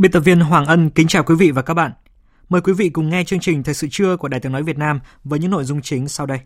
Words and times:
Biên 0.00 0.12
tập 0.12 0.20
viên 0.20 0.40
Hoàng 0.40 0.66
Ân 0.66 0.90
kính 0.90 1.08
chào 1.08 1.22
quý 1.22 1.34
vị 1.34 1.50
và 1.50 1.62
các 1.62 1.74
bạn. 1.74 1.92
Mời 2.48 2.60
quý 2.60 2.72
vị 2.72 2.88
cùng 2.88 3.08
nghe 3.08 3.24
chương 3.24 3.40
trình 3.40 3.62
Thời 3.62 3.74
sự 3.74 3.86
trưa 3.90 4.16
của 4.16 4.28
Đài 4.28 4.40
Tiếng 4.40 4.52
Nói 4.52 4.62
Việt 4.62 4.78
Nam 4.78 5.00
với 5.24 5.38
những 5.38 5.50
nội 5.50 5.64
dung 5.64 5.82
chính 5.82 6.08
sau 6.08 6.26
đây. 6.26 6.38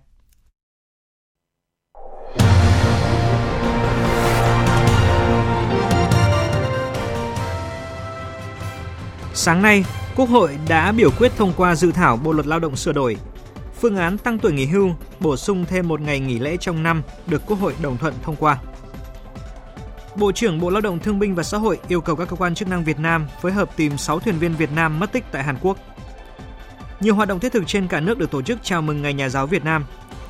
Sáng 9.35 9.63
nay, 9.63 9.85
Quốc 10.17 10.29
hội 10.29 10.59
đã 10.69 10.93
biểu 10.93 11.11
quyết 11.19 11.33
thông 11.37 11.53
qua 11.57 11.75
dự 11.75 11.93
thảo 11.93 12.17
Bộ 12.17 12.33
luật 12.33 12.47
Lao 12.47 12.59
động 12.59 12.77
sửa 12.77 12.93
đổi. 12.93 13.17
Phương 13.81 13.97
án 13.97 14.19
tăng 14.19 14.39
tuổi 14.39 14.53
nghỉ 14.53 14.67
hưu, 14.67 14.91
bổ 15.21 15.37
sung 15.37 15.65
thêm 15.69 15.89
một 15.89 16.01
ngày 16.01 16.21
nghỉ 16.21 16.39
lễ 16.39 16.57
trong 16.57 16.83
năm 16.83 17.03
được 17.27 17.43
Quốc 17.47 17.61
hội 17.61 17.75
đồng 17.83 17.99
thuận 17.99 18.15
thông 18.23 18.37
qua. 18.37 18.59
Bộ 20.17 20.33
trưởng 20.33 20.61
Bộ 20.61 20.71
Lao 20.71 20.81
động 20.81 20.99
Thương 20.99 21.19
binh 21.19 21.35
và 21.35 21.43
Xã 21.43 21.59
hội 21.59 21.79
yêu 21.89 22.01
cầu 22.01 22.17
các 22.17 22.29
cơ 22.29 22.37
quan 22.37 22.55
chức 22.55 22.69
năng 22.69 22.85
Việt 22.85 22.99
Nam 22.99 23.27
phối 23.43 23.53
hợp 23.53 23.77
tìm 23.77 23.99
6 23.99 24.21
thuyền 24.21 24.39
viên 24.39 24.55
Việt 24.55 24.73
Nam 24.73 25.01
mất 25.01 25.13
tích 25.13 25.25
tại 25.33 25.43
Hàn 25.43 25.57
Quốc. 25.61 25.79
Nhiều 27.01 27.15
hoạt 27.15 27.29
động 27.29 27.41
thiết 27.41 27.53
thực 27.53 27.67
trên 27.67 27.89
cả 27.89 28.01
nước 28.01 28.19
được 28.19 28.31
tổ 28.31 28.43
chức 28.43 28.59
chào 28.63 28.83
mừng 28.83 29.03
Ngày 29.03 29.15
Nhà 29.15 29.29
giáo 29.29 29.47
Việt 29.47 29.65
Nam. 29.65 29.85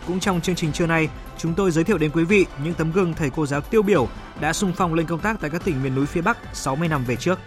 Cũng 0.07 0.21
trong 0.21 0.41
chương 0.41 0.55
trình 0.55 0.73
trưa 0.73 0.87
nay, 0.87 1.09
chúng 1.39 1.55
tôi 1.55 1.71
giới 1.71 1.85
thiệu 1.85 1.99
đến 1.99 2.11
quý 2.15 2.25
vị 2.25 2.47
những 2.65 2.75
tấm 2.75 2.93
gương 2.93 3.15
thầy 3.15 3.31
cô 3.31 3.47
giáo 3.47 3.61
tiêu 3.61 3.83
biểu 3.83 4.09
đã 4.41 4.53
sung 4.53 4.73
phong 4.77 4.95
lên 4.95 5.07
công 5.07 5.21
tác 5.21 5.41
tại 5.41 5.51
các 5.51 5.65
tỉnh 5.65 5.83
miền 5.83 5.95
núi 5.95 6.07
phía 6.07 6.23
Bắc 6.23 6.39
60 6.53 6.89
năm 6.89 7.05
về 7.05 7.17
trước. 7.17 7.39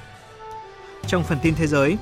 Trong 1.07 1.23
phần 1.23 1.37
tin 1.43 1.55
thế 1.55 1.67
giới, 1.67 1.97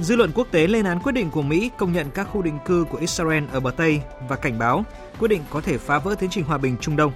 dư 0.00 0.16
luận 0.16 0.30
quốc 0.34 0.46
tế 0.50 0.66
lên 0.66 0.84
án 0.84 1.00
quyết 1.00 1.12
định 1.12 1.30
của 1.30 1.42
Mỹ 1.42 1.70
công 1.78 1.92
nhận 1.92 2.10
các 2.10 2.24
khu 2.24 2.42
định 2.42 2.58
cư 2.66 2.84
của 2.90 2.98
Israel 2.98 3.44
ở 3.52 3.60
bờ 3.60 3.70
Tây 3.70 4.00
và 4.28 4.36
cảnh 4.36 4.58
báo 4.58 4.84
quyết 5.18 5.28
định 5.28 5.42
có 5.50 5.60
thể 5.60 5.78
phá 5.78 5.98
vỡ 5.98 6.14
tiến 6.18 6.30
trình 6.30 6.44
hòa 6.44 6.58
bình 6.58 6.76
Trung 6.80 6.96
Đông. 6.96 7.12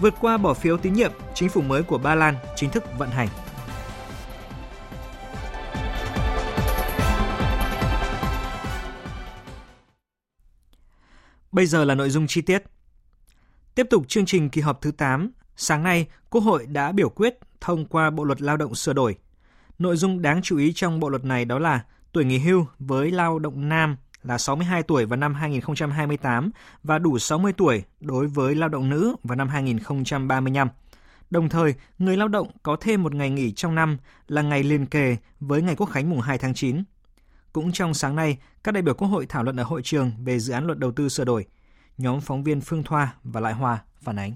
Vượt 0.00 0.14
qua 0.20 0.36
bỏ 0.36 0.54
phiếu 0.54 0.76
tín 0.76 0.92
nhiệm, 0.92 1.12
chính 1.34 1.48
phủ 1.48 1.60
mới 1.60 1.82
của 1.82 1.98
Ba 1.98 2.14
Lan 2.14 2.34
chính 2.56 2.70
thức 2.70 2.84
vận 2.98 3.10
hành. 3.10 3.28
Bây 11.52 11.66
giờ 11.66 11.84
là 11.84 11.94
nội 11.94 12.10
dung 12.10 12.26
chi 12.26 12.40
tiết. 12.40 12.62
Tiếp 13.74 13.86
tục 13.90 14.08
chương 14.08 14.26
trình 14.26 14.50
kỳ 14.50 14.60
họp 14.60 14.82
thứ 14.82 14.90
8, 14.90 15.30
sáng 15.56 15.82
nay 15.82 16.06
Quốc 16.30 16.40
hội 16.40 16.66
đã 16.66 16.92
biểu 16.92 17.08
quyết 17.08 17.38
thông 17.60 17.86
qua 17.86 18.10
Bộ 18.10 18.24
luật 18.24 18.42
Lao 18.42 18.56
động 18.56 18.74
sửa 18.74 18.92
đổi. 18.92 19.16
Nội 19.78 19.96
dung 19.96 20.22
đáng 20.22 20.42
chú 20.42 20.58
ý 20.58 20.72
trong 20.72 21.00
bộ 21.00 21.08
luật 21.08 21.24
này 21.24 21.44
đó 21.44 21.58
là 21.58 21.84
tuổi 22.12 22.24
nghỉ 22.24 22.38
hưu 22.38 22.66
với 22.78 23.10
lao 23.10 23.38
động 23.38 23.68
nam 23.68 23.96
là 24.26 24.38
62 24.38 24.82
tuổi 24.82 25.06
vào 25.06 25.16
năm 25.16 25.34
2028 25.34 26.50
và 26.82 26.98
đủ 26.98 27.18
60 27.18 27.52
tuổi 27.52 27.82
đối 28.00 28.26
với 28.26 28.54
lao 28.54 28.68
động 28.68 28.90
nữ 28.90 29.16
vào 29.22 29.36
năm 29.36 29.48
2035. 29.48 30.68
Đồng 31.30 31.48
thời, 31.48 31.74
người 31.98 32.16
lao 32.16 32.28
động 32.28 32.48
có 32.62 32.76
thêm 32.80 33.02
một 33.02 33.14
ngày 33.14 33.30
nghỉ 33.30 33.52
trong 33.52 33.74
năm 33.74 33.98
là 34.28 34.42
ngày 34.42 34.62
liền 34.62 34.86
kề 34.86 35.16
với 35.40 35.62
ngày 35.62 35.76
Quốc 35.76 35.86
khánh 35.86 36.10
mùng 36.10 36.20
2 36.20 36.38
tháng 36.38 36.54
9. 36.54 36.82
Cũng 37.52 37.72
trong 37.72 37.94
sáng 37.94 38.16
nay, 38.16 38.38
các 38.64 38.72
đại 38.72 38.82
biểu 38.82 38.94
Quốc 38.94 39.08
hội 39.08 39.26
thảo 39.28 39.42
luận 39.42 39.56
ở 39.56 39.64
hội 39.64 39.82
trường 39.84 40.10
về 40.24 40.38
dự 40.38 40.52
án 40.52 40.66
luật 40.66 40.78
đầu 40.78 40.92
tư 40.92 41.08
sửa 41.08 41.24
đổi. 41.24 41.46
Nhóm 41.98 42.20
phóng 42.20 42.44
viên 42.44 42.60
Phương 42.60 42.82
Thoa 42.82 43.14
và 43.24 43.40
Lại 43.40 43.52
Hòa 43.52 43.78
phản 44.00 44.18
ánh. 44.18 44.32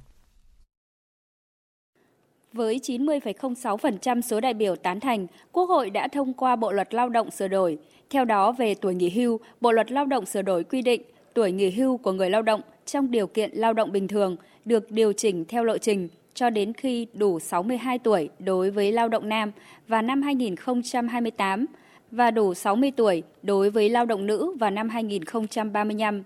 Với 2.53 2.81
90,06% 2.83 4.21
số 4.21 4.41
đại 4.41 4.55
biểu 4.55 4.77
tán 4.77 5.01
thành, 5.01 5.27
Quốc 5.53 5.65
hội 5.65 5.91
đã 5.91 6.09
thông 6.09 6.34
qua 6.34 6.57
Bộ 6.57 6.72
luật 6.72 6.95
Lao 6.95 7.09
động 7.09 7.31
sửa 7.31 7.49
đổi. 7.49 7.78
Theo 8.10 8.25
đó, 8.25 8.53
về 8.53 8.75
tuổi 8.75 8.94
nghỉ 8.94 9.10
hưu, 9.10 9.41
Bộ 9.60 9.72
luật 9.72 9.93
Lao 9.93 10.06
động 10.06 10.26
sửa 10.26 10.43
đổi 10.43 10.65
quy 10.65 10.82
định 10.82 11.03
tuổi 11.34 11.53
nghỉ 11.53 11.71
hưu 11.71 11.97
của 11.97 12.12
người 12.12 12.31
lao 12.31 12.43
động 12.43 12.60
trong 12.87 13.10
điều 13.10 13.26
kiện 13.26 13.50
lao 13.53 13.72
động 13.72 13.93
bình 13.93 14.09
thường 14.09 14.37
được 14.65 14.91
điều 14.91 15.12
chỉnh 15.12 15.44
theo 15.44 15.65
lộ 15.65 15.78
trình 15.78 16.09
cho 16.34 16.50
đến 16.50 16.72
khi 16.72 17.06
đủ 17.15 17.41
62 17.41 17.98
tuổi 17.98 18.28
đối 18.38 18.71
với 18.71 18.93
lao 18.93 19.09
động 19.09 19.28
nam 19.28 19.53
và 19.88 20.03
năm 20.03 20.22
2028 20.22 21.66
và 22.10 22.31
đủ 22.31 22.54
60 22.54 22.93
tuổi 22.97 23.22
đối 23.43 23.71
với 23.71 23.88
lao 23.88 24.06
động 24.06 24.27
nữ 24.27 24.54
vào 24.60 24.71
năm 24.71 24.88
2035. 24.88 26.22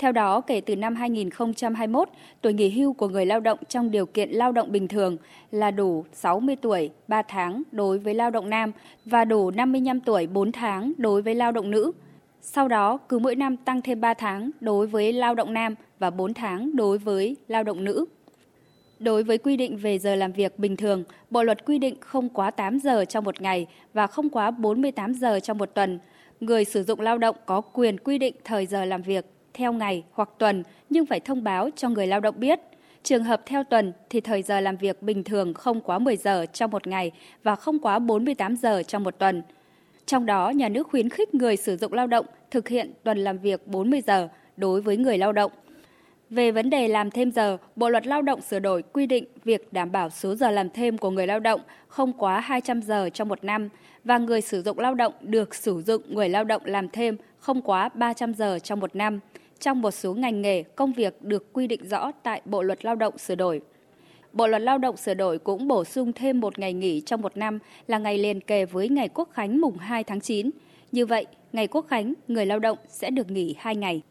Theo 0.00 0.12
đó, 0.12 0.40
kể 0.40 0.60
từ 0.60 0.76
năm 0.76 0.94
2021, 0.94 2.08
tuổi 2.40 2.52
nghỉ 2.52 2.70
hưu 2.70 2.92
của 2.92 3.08
người 3.08 3.26
lao 3.26 3.40
động 3.40 3.58
trong 3.68 3.90
điều 3.90 4.06
kiện 4.06 4.30
lao 4.30 4.52
động 4.52 4.72
bình 4.72 4.88
thường 4.88 5.16
là 5.50 5.70
đủ 5.70 6.04
60 6.12 6.56
tuổi 6.56 6.90
3 7.08 7.22
tháng 7.22 7.62
đối 7.72 7.98
với 7.98 8.14
lao 8.14 8.30
động 8.30 8.50
nam 8.50 8.72
và 9.04 9.24
đủ 9.24 9.50
55 9.50 10.00
tuổi 10.00 10.26
4 10.26 10.52
tháng 10.52 10.92
đối 10.96 11.22
với 11.22 11.34
lao 11.34 11.52
động 11.52 11.70
nữ. 11.70 11.92
Sau 12.40 12.68
đó, 12.68 12.98
cứ 13.08 13.18
mỗi 13.18 13.36
năm 13.36 13.56
tăng 13.56 13.82
thêm 13.82 14.00
3 14.00 14.14
tháng 14.14 14.50
đối 14.60 14.86
với 14.86 15.12
lao 15.12 15.34
động 15.34 15.52
nam 15.52 15.74
và 15.98 16.10
4 16.10 16.34
tháng 16.34 16.76
đối 16.76 16.98
với 16.98 17.36
lao 17.48 17.62
động 17.62 17.84
nữ. 17.84 18.04
Đối 18.98 19.22
với 19.22 19.38
quy 19.38 19.56
định 19.56 19.76
về 19.76 19.98
giờ 19.98 20.14
làm 20.14 20.32
việc 20.32 20.58
bình 20.58 20.76
thường, 20.76 21.04
Bộ 21.30 21.42
luật 21.42 21.64
quy 21.64 21.78
định 21.78 21.96
không 22.00 22.28
quá 22.28 22.50
8 22.50 22.78
giờ 22.78 23.04
trong 23.04 23.24
một 23.24 23.40
ngày 23.40 23.66
và 23.94 24.06
không 24.06 24.30
quá 24.30 24.50
48 24.50 25.14
giờ 25.14 25.40
trong 25.40 25.58
một 25.58 25.74
tuần. 25.74 25.98
Người 26.40 26.64
sử 26.64 26.82
dụng 26.82 27.00
lao 27.00 27.18
động 27.18 27.36
có 27.46 27.60
quyền 27.60 27.98
quy 27.98 28.18
định 28.18 28.34
thời 28.44 28.66
giờ 28.66 28.84
làm 28.84 29.02
việc 29.02 29.24
theo 29.54 29.72
ngày 29.72 30.04
hoặc 30.12 30.28
tuần 30.38 30.62
nhưng 30.90 31.06
phải 31.06 31.20
thông 31.20 31.44
báo 31.44 31.70
cho 31.76 31.88
người 31.88 32.06
lao 32.06 32.20
động 32.20 32.34
biết. 32.38 32.60
Trường 33.02 33.24
hợp 33.24 33.42
theo 33.46 33.64
tuần 33.64 33.92
thì 34.10 34.20
thời 34.20 34.42
giờ 34.42 34.60
làm 34.60 34.76
việc 34.76 35.02
bình 35.02 35.24
thường 35.24 35.54
không 35.54 35.80
quá 35.80 35.98
10 35.98 36.16
giờ 36.16 36.46
trong 36.46 36.70
một 36.70 36.86
ngày 36.86 37.10
và 37.42 37.54
không 37.54 37.78
quá 37.78 37.98
48 37.98 38.56
giờ 38.56 38.82
trong 38.82 39.04
một 39.04 39.18
tuần. 39.18 39.42
Trong 40.06 40.26
đó, 40.26 40.50
nhà 40.50 40.68
nước 40.68 40.88
khuyến 40.88 41.08
khích 41.08 41.34
người 41.34 41.56
sử 41.56 41.76
dụng 41.76 41.92
lao 41.92 42.06
động 42.06 42.26
thực 42.50 42.68
hiện 42.68 42.92
tuần 43.04 43.18
làm 43.18 43.38
việc 43.38 43.66
40 43.66 44.02
giờ 44.06 44.28
đối 44.56 44.80
với 44.80 44.96
người 44.96 45.18
lao 45.18 45.32
động. 45.32 45.52
Về 46.30 46.50
vấn 46.50 46.70
đề 46.70 46.88
làm 46.88 47.10
thêm 47.10 47.30
giờ, 47.30 47.56
Bộ 47.76 47.88
luật 47.88 48.06
Lao 48.06 48.22
động 48.22 48.40
sửa 48.40 48.58
đổi 48.58 48.82
quy 48.82 49.06
định 49.06 49.24
việc 49.44 49.72
đảm 49.72 49.92
bảo 49.92 50.10
số 50.10 50.34
giờ 50.34 50.50
làm 50.50 50.70
thêm 50.70 50.98
của 50.98 51.10
người 51.10 51.26
lao 51.26 51.40
động 51.40 51.60
không 51.88 52.12
quá 52.12 52.40
200 52.40 52.82
giờ 52.82 53.08
trong 53.14 53.28
một 53.28 53.44
năm 53.44 53.68
và 54.04 54.18
người 54.18 54.40
sử 54.40 54.62
dụng 54.62 54.78
lao 54.78 54.94
động 54.94 55.12
được 55.20 55.54
sử 55.54 55.82
dụng 55.82 56.02
người 56.08 56.28
lao 56.28 56.44
động 56.44 56.62
làm 56.64 56.88
thêm 56.88 57.16
không 57.38 57.62
quá 57.62 57.88
300 57.94 58.34
giờ 58.34 58.58
trong 58.58 58.80
một 58.80 58.96
năm 58.96 59.20
trong 59.60 59.82
một 59.82 59.90
số 59.90 60.14
ngành 60.14 60.42
nghề 60.42 60.62
công 60.62 60.92
việc 60.92 61.22
được 61.22 61.52
quy 61.52 61.66
định 61.66 61.88
rõ 61.88 62.12
tại 62.22 62.40
Bộ 62.44 62.62
luật 62.62 62.84
Lao 62.84 62.96
động 62.96 63.18
sửa 63.18 63.34
đổi. 63.34 63.60
Bộ 64.32 64.46
luật 64.46 64.62
Lao 64.62 64.78
động 64.78 64.96
sửa 64.96 65.14
đổi 65.14 65.38
cũng 65.38 65.68
bổ 65.68 65.84
sung 65.84 66.12
thêm 66.12 66.40
một 66.40 66.58
ngày 66.58 66.72
nghỉ 66.72 67.00
trong 67.00 67.22
một 67.22 67.36
năm 67.36 67.58
là 67.86 67.98
ngày 67.98 68.18
liền 68.18 68.40
kề 68.40 68.64
với 68.64 68.88
ngày 68.88 69.08
Quốc 69.08 69.28
khánh 69.32 69.60
mùng 69.60 69.78
2 69.78 70.04
tháng 70.04 70.20
9. 70.20 70.50
Như 70.92 71.06
vậy, 71.06 71.26
ngày 71.52 71.66
Quốc 71.66 71.86
khánh, 71.88 72.14
người 72.28 72.46
lao 72.46 72.58
động 72.58 72.78
sẽ 72.88 73.10
được 73.10 73.30
nghỉ 73.30 73.54
2 73.58 73.76
ngày. 73.76 74.02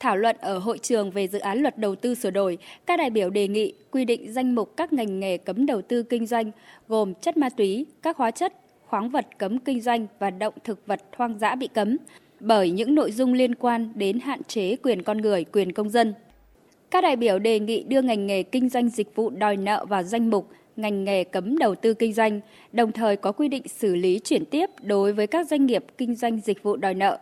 Thảo 0.00 0.16
luận 0.16 0.36
ở 0.40 0.58
hội 0.58 0.78
trường 0.78 1.10
về 1.10 1.28
dự 1.28 1.38
án 1.38 1.58
luật 1.58 1.78
đầu 1.78 1.94
tư 1.94 2.14
sửa 2.14 2.30
đổi, 2.30 2.58
các 2.86 2.96
đại 2.96 3.10
biểu 3.10 3.30
đề 3.30 3.48
nghị 3.48 3.74
quy 3.90 4.04
định 4.04 4.32
danh 4.32 4.54
mục 4.54 4.76
các 4.76 4.92
ngành 4.92 5.20
nghề 5.20 5.36
cấm 5.36 5.66
đầu 5.66 5.82
tư 5.82 6.02
kinh 6.02 6.26
doanh 6.26 6.50
gồm 6.88 7.14
chất 7.14 7.36
ma 7.36 7.48
túy, 7.48 7.86
các 8.02 8.16
hóa 8.16 8.30
chất, 8.30 8.52
khoáng 8.86 9.10
vật 9.10 9.26
cấm 9.38 9.58
kinh 9.58 9.80
doanh 9.80 10.06
và 10.18 10.30
động 10.30 10.54
thực 10.64 10.86
vật 10.86 11.00
hoang 11.16 11.38
dã 11.38 11.54
bị 11.54 11.68
cấm, 11.68 11.96
bởi 12.40 12.70
những 12.70 12.94
nội 12.94 13.12
dung 13.12 13.32
liên 13.32 13.54
quan 13.54 13.92
đến 13.94 14.20
hạn 14.20 14.44
chế 14.44 14.76
quyền 14.76 15.02
con 15.02 15.18
người, 15.18 15.44
quyền 15.44 15.72
công 15.72 15.90
dân. 15.90 16.14
Các 16.90 17.00
đại 17.00 17.16
biểu 17.16 17.38
đề 17.38 17.60
nghị 17.60 17.82
đưa 17.82 18.02
ngành 18.02 18.26
nghề 18.26 18.42
kinh 18.42 18.68
doanh 18.68 18.88
dịch 18.88 19.14
vụ 19.14 19.30
đòi 19.30 19.56
nợ 19.56 19.84
vào 19.88 20.02
danh 20.02 20.30
mục 20.30 20.48
ngành 20.76 21.04
nghề 21.04 21.24
cấm 21.24 21.58
đầu 21.58 21.74
tư 21.74 21.94
kinh 21.94 22.12
doanh, 22.12 22.40
đồng 22.72 22.92
thời 22.92 23.16
có 23.16 23.32
quy 23.32 23.48
định 23.48 23.68
xử 23.68 23.96
lý 23.96 24.18
chuyển 24.18 24.44
tiếp 24.44 24.70
đối 24.82 25.12
với 25.12 25.26
các 25.26 25.48
doanh 25.48 25.66
nghiệp 25.66 25.84
kinh 25.98 26.14
doanh 26.14 26.40
dịch 26.40 26.62
vụ 26.62 26.76
đòi 26.76 26.94
nợ. 26.94 27.18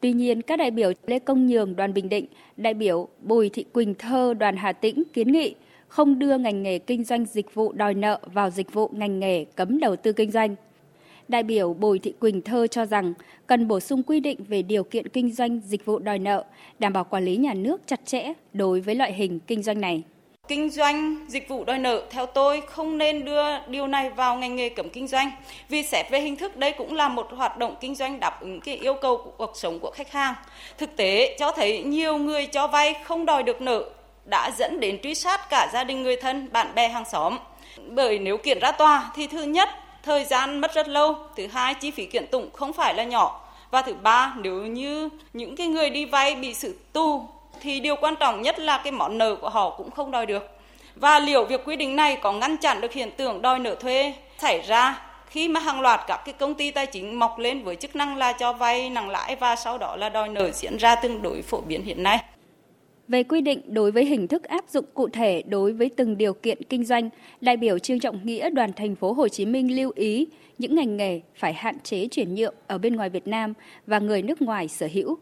Tuy 0.00 0.12
nhiên, 0.12 0.42
các 0.42 0.56
đại 0.56 0.70
biểu 0.70 0.92
Lê 1.06 1.18
Công 1.18 1.46
Nhường 1.46 1.76
đoàn 1.76 1.94
Bình 1.94 2.08
Định, 2.08 2.26
đại 2.56 2.74
biểu 2.74 3.08
Bùi 3.22 3.48
Thị 3.48 3.64
Quỳnh 3.72 3.94
Thơ 3.94 4.34
đoàn 4.34 4.56
Hà 4.56 4.72
Tĩnh 4.72 5.02
kiến 5.12 5.32
nghị 5.32 5.54
không 5.88 6.18
đưa 6.18 6.38
ngành 6.38 6.62
nghề 6.62 6.78
kinh 6.78 7.04
doanh 7.04 7.24
dịch 7.24 7.54
vụ 7.54 7.72
đòi 7.72 7.94
nợ 7.94 8.20
vào 8.32 8.50
dịch 8.50 8.72
vụ 8.72 8.90
ngành 8.92 9.18
nghề 9.18 9.44
cấm 9.44 9.80
đầu 9.80 9.96
tư 9.96 10.12
kinh 10.12 10.30
doanh. 10.30 10.54
Đại 11.28 11.42
biểu 11.42 11.74
Bùi 11.74 11.98
Thị 11.98 12.12
Quỳnh 12.20 12.42
Thơ 12.42 12.66
cho 12.66 12.86
rằng 12.86 13.14
cần 13.46 13.68
bổ 13.68 13.80
sung 13.80 14.02
quy 14.02 14.20
định 14.20 14.38
về 14.48 14.62
điều 14.62 14.84
kiện 14.84 15.08
kinh 15.08 15.32
doanh 15.32 15.60
dịch 15.64 15.84
vụ 15.84 15.98
đòi 15.98 16.18
nợ, 16.18 16.44
đảm 16.78 16.92
bảo 16.92 17.04
quản 17.04 17.24
lý 17.24 17.36
nhà 17.36 17.54
nước 17.54 17.80
chặt 17.86 18.00
chẽ 18.04 18.32
đối 18.52 18.80
với 18.80 18.94
loại 18.94 19.12
hình 19.12 19.40
kinh 19.46 19.62
doanh 19.62 19.80
này 19.80 20.02
kinh 20.48 20.70
doanh 20.70 21.16
dịch 21.28 21.48
vụ 21.48 21.64
đòi 21.64 21.78
nợ, 21.78 22.02
theo 22.10 22.26
tôi 22.26 22.62
không 22.66 22.98
nên 22.98 23.24
đưa 23.24 23.58
điều 23.66 23.86
này 23.86 24.10
vào 24.10 24.36
ngành 24.36 24.56
nghề 24.56 24.68
cấm 24.68 24.88
kinh 24.88 25.08
doanh. 25.08 25.30
Vì 25.68 25.82
xét 25.82 26.10
về 26.10 26.20
hình 26.20 26.36
thức, 26.36 26.56
đây 26.56 26.72
cũng 26.72 26.94
là 26.94 27.08
một 27.08 27.28
hoạt 27.36 27.58
động 27.58 27.74
kinh 27.80 27.94
doanh 27.94 28.20
đáp 28.20 28.40
ứng 28.40 28.60
cái 28.60 28.76
yêu 28.76 28.94
cầu 28.94 29.16
của 29.16 29.30
cuộc 29.30 29.52
sống 29.54 29.78
của 29.78 29.90
khách 29.90 30.12
hàng. 30.12 30.34
Thực 30.78 30.96
tế, 30.96 31.36
cho 31.38 31.52
thấy 31.52 31.82
nhiều 31.82 32.16
người 32.18 32.46
cho 32.46 32.66
vay 32.66 32.94
không 33.04 33.26
đòi 33.26 33.42
được 33.42 33.60
nợ 33.60 33.84
đã 34.24 34.50
dẫn 34.58 34.80
đến 34.80 34.98
truy 35.02 35.14
sát 35.14 35.50
cả 35.50 35.70
gia 35.72 35.84
đình, 35.84 36.02
người 36.02 36.16
thân, 36.16 36.48
bạn 36.52 36.74
bè 36.74 36.88
hàng 36.88 37.04
xóm. 37.04 37.38
Bởi 37.86 38.18
nếu 38.18 38.36
kiện 38.36 38.58
ra 38.58 38.72
tòa 38.72 39.10
thì 39.14 39.26
thứ 39.26 39.42
nhất, 39.42 39.68
thời 40.02 40.24
gian 40.24 40.60
mất 40.60 40.74
rất 40.74 40.88
lâu. 40.88 41.16
Thứ 41.36 41.46
hai, 41.46 41.74
chi 41.74 41.90
phí 41.90 42.06
kiện 42.06 42.26
tụng 42.26 42.50
không 42.52 42.72
phải 42.72 42.94
là 42.94 43.04
nhỏ. 43.04 43.40
Và 43.70 43.82
thứ 43.82 43.94
ba, 43.94 44.34
nếu 44.36 44.54
như 44.54 45.08
những 45.32 45.56
cái 45.56 45.66
người 45.66 45.90
đi 45.90 46.04
vay 46.04 46.34
bị 46.34 46.54
xử 46.54 46.74
tù 46.92 47.28
thì 47.60 47.80
điều 47.80 47.96
quan 47.96 48.14
trọng 48.20 48.42
nhất 48.42 48.58
là 48.58 48.80
cái 48.84 48.92
món 48.92 49.18
nợ 49.18 49.36
của 49.36 49.48
họ 49.48 49.70
cũng 49.70 49.90
không 49.90 50.10
đòi 50.10 50.26
được. 50.26 50.48
Và 50.94 51.18
liệu 51.18 51.44
việc 51.44 51.64
quy 51.64 51.76
định 51.76 51.96
này 51.96 52.18
có 52.22 52.32
ngăn 52.32 52.56
chặn 52.56 52.80
được 52.80 52.92
hiện 52.92 53.10
tượng 53.16 53.42
đòi 53.42 53.58
nợ 53.58 53.74
thuê 53.74 54.14
xảy 54.38 54.60
ra 54.60 55.08
khi 55.26 55.48
mà 55.48 55.60
hàng 55.60 55.80
loạt 55.80 56.00
các 56.06 56.20
cái 56.24 56.34
công 56.38 56.54
ty 56.54 56.70
tài 56.70 56.86
chính 56.86 57.18
mọc 57.18 57.38
lên 57.38 57.64
với 57.64 57.76
chức 57.76 57.96
năng 57.96 58.16
là 58.16 58.32
cho 58.32 58.52
vay 58.52 58.90
nặng 58.90 59.10
lãi 59.10 59.36
và 59.36 59.56
sau 59.56 59.78
đó 59.78 59.96
là 59.96 60.08
đòi 60.08 60.28
nợ 60.28 60.50
diễn 60.50 60.76
ra 60.76 60.94
tương 60.94 61.22
đối 61.22 61.42
phổ 61.42 61.60
biến 61.60 61.82
hiện 61.82 62.02
nay. 62.02 62.18
Về 63.08 63.22
quy 63.22 63.40
định 63.40 63.60
đối 63.66 63.90
với 63.90 64.04
hình 64.04 64.28
thức 64.28 64.44
áp 64.44 64.64
dụng 64.68 64.84
cụ 64.94 65.08
thể 65.08 65.42
đối 65.42 65.72
với 65.72 65.90
từng 65.96 66.18
điều 66.18 66.34
kiện 66.34 66.62
kinh 66.62 66.84
doanh, 66.84 67.10
đại 67.40 67.56
biểu 67.56 67.78
Trương 67.78 68.00
Trọng 68.00 68.26
Nghĩa 68.26 68.50
đoàn 68.50 68.72
thành 68.72 68.94
phố 68.94 69.12
Hồ 69.12 69.28
Chí 69.28 69.46
Minh 69.46 69.76
lưu 69.76 69.92
ý 69.94 70.26
những 70.58 70.74
ngành 70.74 70.96
nghề 70.96 71.20
phải 71.34 71.52
hạn 71.52 71.80
chế 71.80 72.08
chuyển 72.10 72.34
nhượng 72.34 72.54
ở 72.66 72.78
bên 72.78 72.96
ngoài 72.96 73.08
Việt 73.08 73.26
Nam 73.26 73.54
và 73.86 73.98
người 73.98 74.22
nước 74.22 74.42
ngoài 74.42 74.68
sở 74.68 74.88
hữu 74.92 75.18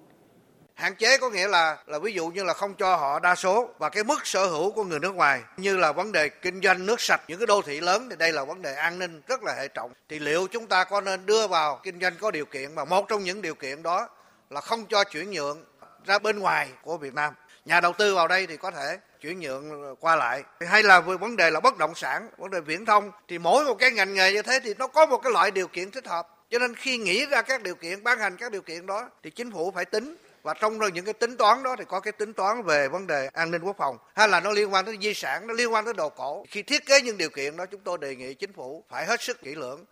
hạn 0.77 0.95
chế 0.95 1.19
có 1.19 1.31
nghĩa 1.31 1.49
là 1.49 1.77
là 1.87 1.99
ví 1.99 2.13
dụ 2.13 2.29
như 2.29 2.45
là 2.45 2.55
không 2.55 2.75
cho 2.75 2.97
họ 2.97 3.19
đa 3.19 3.35
số 3.35 3.69
và 3.79 3.89
cái 3.89 4.05
mức 4.05 4.27
sở 4.27 4.47
hữu 4.47 4.71
của 4.71 4.85
người 4.85 4.99
nước 4.99 5.15
ngoài, 5.15 5.43
như 5.57 5.77
là 5.77 5.93
vấn 5.93 6.13
đề 6.13 6.29
kinh 6.29 6.61
doanh 6.63 6.87
nước 6.87 7.01
sạch, 7.01 7.21
những 7.29 7.39
cái 7.39 7.47
đô 7.47 7.63
thị 7.63 7.81
lớn 7.81 8.07
thì 8.11 8.17
đây 8.17 8.33
là 8.33 8.45
vấn 8.45 8.63
đề 8.63 8.75
an 8.75 8.99
ninh 8.99 9.23
rất 9.29 9.43
là 9.43 9.55
hệ 9.55 9.69
trọng. 9.69 9.93
Thì 10.09 10.19
liệu 10.19 10.47
chúng 10.47 10.67
ta 10.67 10.85
có 10.85 11.01
nên 11.01 11.27
đưa 11.27 11.47
vào 11.47 11.81
kinh 11.83 12.01
doanh 12.01 12.15
có 12.21 12.31
điều 12.31 12.45
kiện 12.45 12.75
mà 12.75 12.85
một 12.85 13.09
trong 13.09 13.25
những 13.25 13.43
điều 13.43 13.55
kiện 13.55 13.83
đó 13.83 14.09
là 14.51 14.61
không 14.61 14.87
cho 14.87 15.05
chuyển 15.05 15.31
nhượng 15.31 15.65
ra 16.07 16.19
bên 16.19 16.39
ngoài 16.39 16.69
của 16.83 16.97
Việt 16.97 17.15
Nam? 17.15 17.35
Nhà 17.65 17.81
đầu 17.81 17.93
tư 17.93 18.15
vào 18.15 18.29
đây 18.29 18.47
thì 18.47 18.57
có 18.57 18.71
thể 18.71 18.99
chuyển 19.21 19.41
nhượng 19.41 19.97
qua 20.01 20.17
lại. 20.17 20.43
Hay 20.61 20.83
là 20.83 21.01
về 21.01 21.17
vấn 21.17 21.37
đề 21.37 21.51
là 21.51 21.61
bất 21.61 21.79
động 21.79 21.95
sản, 21.95 22.29
vấn 22.39 22.51
đề 22.51 22.61
viễn 22.61 22.85
thông, 22.85 23.11
thì 23.29 23.39
mỗi 23.39 23.65
một 23.65 23.75
cái 23.75 23.91
ngành 23.91 24.15
nghề 24.15 24.33
như 24.33 24.43
thế 24.43 24.61
thì 24.65 24.75
nó 24.79 24.87
có 24.87 25.07
một 25.07 25.19
cái 25.19 25.33
loại 25.33 25.51
điều 25.51 25.69
kiện 25.69 25.91
thích 25.91 26.07
hợp. 26.07 26.29
Cho 26.51 26.59
nên 26.59 26.75
khi 26.75 26.99
nghĩ 26.99 27.27
ra 27.27 27.43
các 27.43 27.63
điều 27.63 27.75
kiện, 27.75 28.03
ban 28.03 28.19
hành 28.19 28.37
các 28.37 28.53
điều 28.53 28.63
kiện 28.63 28.87
đó, 28.87 29.11
thì 29.23 29.31
chính 29.31 29.53
phủ 29.53 29.71
phải 29.71 29.85
tính 29.85 30.17
và 30.47 30.55
trong 30.61 30.79
những 30.95 31.05
cái 31.05 31.15
tính 31.15 31.37
toán 31.39 31.63
đó 31.63 31.77
thì 31.79 31.85
có 31.89 32.01
cái 32.01 32.13
tính 32.13 32.33
toán 32.33 32.63
về 32.63 32.89
vấn 32.89 33.07
đề 33.07 33.29
an 33.33 33.51
ninh 33.51 33.63
quốc 33.63 33.77
phòng 33.79 33.97
hay 34.15 34.29
là 34.29 34.41
nó 34.41 34.53
liên 34.53 34.73
quan 34.73 34.85
đến 34.85 35.01
di 35.01 35.15
sản 35.15 35.47
nó 35.47 35.55
liên 35.55 35.73
quan 35.73 35.85
đến 35.85 35.97
đồ 35.97 36.09
cổ 36.09 36.45
khi 36.49 36.63
thiết 36.63 36.87
kế 36.87 37.01
những 37.01 37.19
điều 37.19 37.31
kiện 37.31 37.57
đó 37.57 37.67
chúng 37.67 37.81
tôi 37.85 37.99
đề 38.01 38.17
nghị 38.17 38.35
chính 38.35 38.53
phủ 38.53 38.85
phải 38.91 39.07
hết 39.07 39.23
sức 39.23 39.43
kỹ 39.43 39.55
lưỡng 39.55 39.85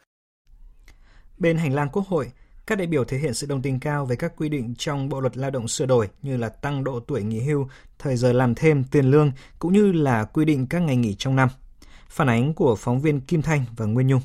bên 1.38 1.58
hành 1.58 1.74
lang 1.74 1.88
quốc 1.92 2.04
hội 2.08 2.30
các 2.66 2.78
đại 2.78 2.86
biểu 2.86 3.04
thể 3.04 3.18
hiện 3.18 3.34
sự 3.34 3.46
đồng 3.46 3.62
tình 3.62 3.80
cao 3.80 4.06
về 4.06 4.16
các 4.16 4.32
quy 4.36 4.48
định 4.48 4.74
trong 4.78 5.08
Bộ 5.08 5.20
luật 5.20 5.36
Lao 5.36 5.50
động 5.50 5.68
sửa 5.68 5.86
đổi 5.86 6.08
như 6.22 6.36
là 6.36 6.48
tăng 6.48 6.84
độ 6.84 7.00
tuổi 7.00 7.22
nghỉ 7.22 7.40
hưu, 7.40 7.68
thời 7.98 8.16
giờ 8.16 8.32
làm 8.32 8.54
thêm, 8.54 8.84
tiền 8.90 9.10
lương 9.10 9.32
cũng 9.58 9.72
như 9.72 9.92
là 9.92 10.24
quy 10.24 10.44
định 10.44 10.66
các 10.66 10.78
ngày 10.78 10.96
nghỉ 10.96 11.14
trong 11.18 11.36
năm. 11.36 11.48
Phản 12.08 12.28
ánh 12.28 12.54
của 12.54 12.76
phóng 12.76 13.00
viên 13.00 13.20
Kim 13.20 13.42
Thanh 13.42 13.64
và 13.76 13.86
Nguyên 13.86 14.06
Nhung. 14.06 14.20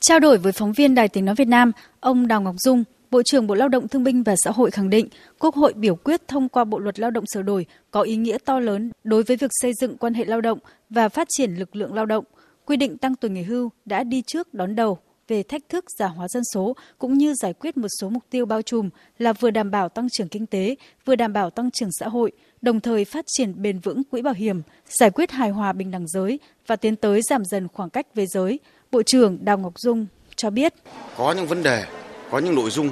Trao 0.00 0.20
đổi 0.20 0.38
với 0.38 0.52
phóng 0.52 0.72
viên 0.72 0.94
Đài 0.94 1.08
Tiếng 1.08 1.24
Nói 1.24 1.34
Việt 1.34 1.48
Nam, 1.48 1.72
ông 2.00 2.26
Đào 2.26 2.40
Ngọc 2.40 2.54
Dung, 2.58 2.84
Bộ 3.16 3.22
trưởng 3.22 3.46
Bộ 3.46 3.54
Lao 3.54 3.68
động 3.68 3.88
Thương 3.88 4.04
binh 4.04 4.22
và 4.22 4.34
Xã 4.36 4.50
hội 4.50 4.70
khẳng 4.70 4.90
định, 4.90 5.08
Quốc 5.38 5.54
hội 5.54 5.72
biểu 5.72 5.96
quyết 5.96 6.28
thông 6.28 6.48
qua 6.48 6.64
Bộ 6.64 6.78
luật 6.78 7.00
Lao 7.00 7.10
động 7.10 7.24
sửa 7.34 7.42
đổi 7.42 7.66
có 7.90 8.02
ý 8.02 8.16
nghĩa 8.16 8.38
to 8.44 8.60
lớn 8.60 8.90
đối 9.04 9.22
với 9.22 9.36
việc 9.36 9.50
xây 9.60 9.72
dựng 9.80 9.96
quan 9.96 10.14
hệ 10.14 10.24
lao 10.24 10.40
động 10.40 10.58
và 10.90 11.08
phát 11.08 11.28
triển 11.30 11.54
lực 11.54 11.76
lượng 11.76 11.94
lao 11.94 12.06
động. 12.06 12.24
Quy 12.64 12.76
định 12.76 12.98
tăng 12.98 13.14
tuổi 13.14 13.30
nghỉ 13.30 13.42
hưu 13.42 13.70
đã 13.84 14.04
đi 14.04 14.22
trước 14.26 14.54
đón 14.54 14.74
đầu 14.76 14.98
về 15.28 15.42
thách 15.42 15.68
thức 15.68 15.84
già 15.98 16.06
hóa 16.06 16.28
dân 16.28 16.42
số 16.54 16.76
cũng 16.98 17.18
như 17.18 17.34
giải 17.34 17.52
quyết 17.52 17.76
một 17.76 17.88
số 18.00 18.08
mục 18.08 18.22
tiêu 18.30 18.46
bao 18.46 18.62
trùm 18.62 18.90
là 19.18 19.32
vừa 19.32 19.50
đảm 19.50 19.70
bảo 19.70 19.88
tăng 19.88 20.08
trưởng 20.10 20.28
kinh 20.28 20.46
tế, 20.46 20.76
vừa 21.04 21.16
đảm 21.16 21.32
bảo 21.32 21.50
tăng 21.50 21.70
trưởng 21.70 21.90
xã 22.00 22.08
hội, 22.08 22.32
đồng 22.62 22.80
thời 22.80 23.04
phát 23.04 23.24
triển 23.28 23.62
bền 23.62 23.78
vững 23.78 24.04
quỹ 24.04 24.22
bảo 24.22 24.34
hiểm, 24.34 24.62
giải 24.88 25.10
quyết 25.10 25.30
hài 25.30 25.50
hòa 25.50 25.72
bình 25.72 25.90
đẳng 25.90 26.08
giới 26.08 26.38
và 26.66 26.76
tiến 26.76 26.96
tới 26.96 27.22
giảm 27.22 27.44
dần 27.44 27.68
khoảng 27.68 27.90
cách 27.90 28.06
về 28.14 28.26
giới. 28.26 28.60
Bộ 28.90 29.02
trưởng 29.02 29.38
Đào 29.44 29.58
Ngọc 29.58 29.72
Dung 29.76 30.06
cho 30.36 30.50
biết. 30.50 30.74
Có 31.16 31.32
những 31.32 31.46
vấn 31.46 31.62
đề 31.62 31.84
có 32.30 32.38
những 32.38 32.54
nội 32.54 32.70
dung 32.70 32.90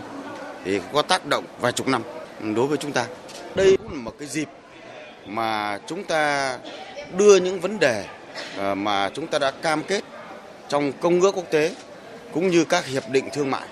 thì 0.64 0.81
có 0.93 1.02
tác 1.02 1.26
động 1.26 1.44
vài 1.61 1.72
chục 1.72 1.88
năm 1.88 2.02
đối 2.55 2.66
với 2.66 2.78
chúng 2.78 2.93
ta. 2.93 3.06
Đây 3.55 3.76
cũng 3.76 3.93
là 3.93 3.99
một 3.99 4.12
cái 4.19 4.28
dịp 4.28 4.49
mà 5.26 5.78
chúng 5.87 6.05
ta 6.05 6.58
đưa 7.16 7.37
những 7.37 7.61
vấn 7.61 7.78
đề 7.78 8.05
ờ, 8.56 8.75
mà 8.75 9.11
chúng 9.14 9.26
ta 9.26 9.38
đã 9.38 9.50
cam 9.50 9.82
kết 9.82 10.05
trong 10.69 10.93
công 11.00 11.20
ước 11.20 11.34
quốc 11.34 11.50
tế 11.50 11.75
cũng 12.32 12.49
như 12.49 12.64
các 12.64 12.87
hiệp 12.87 13.11
định 13.11 13.28
thương 13.32 13.50
mại 13.50 13.69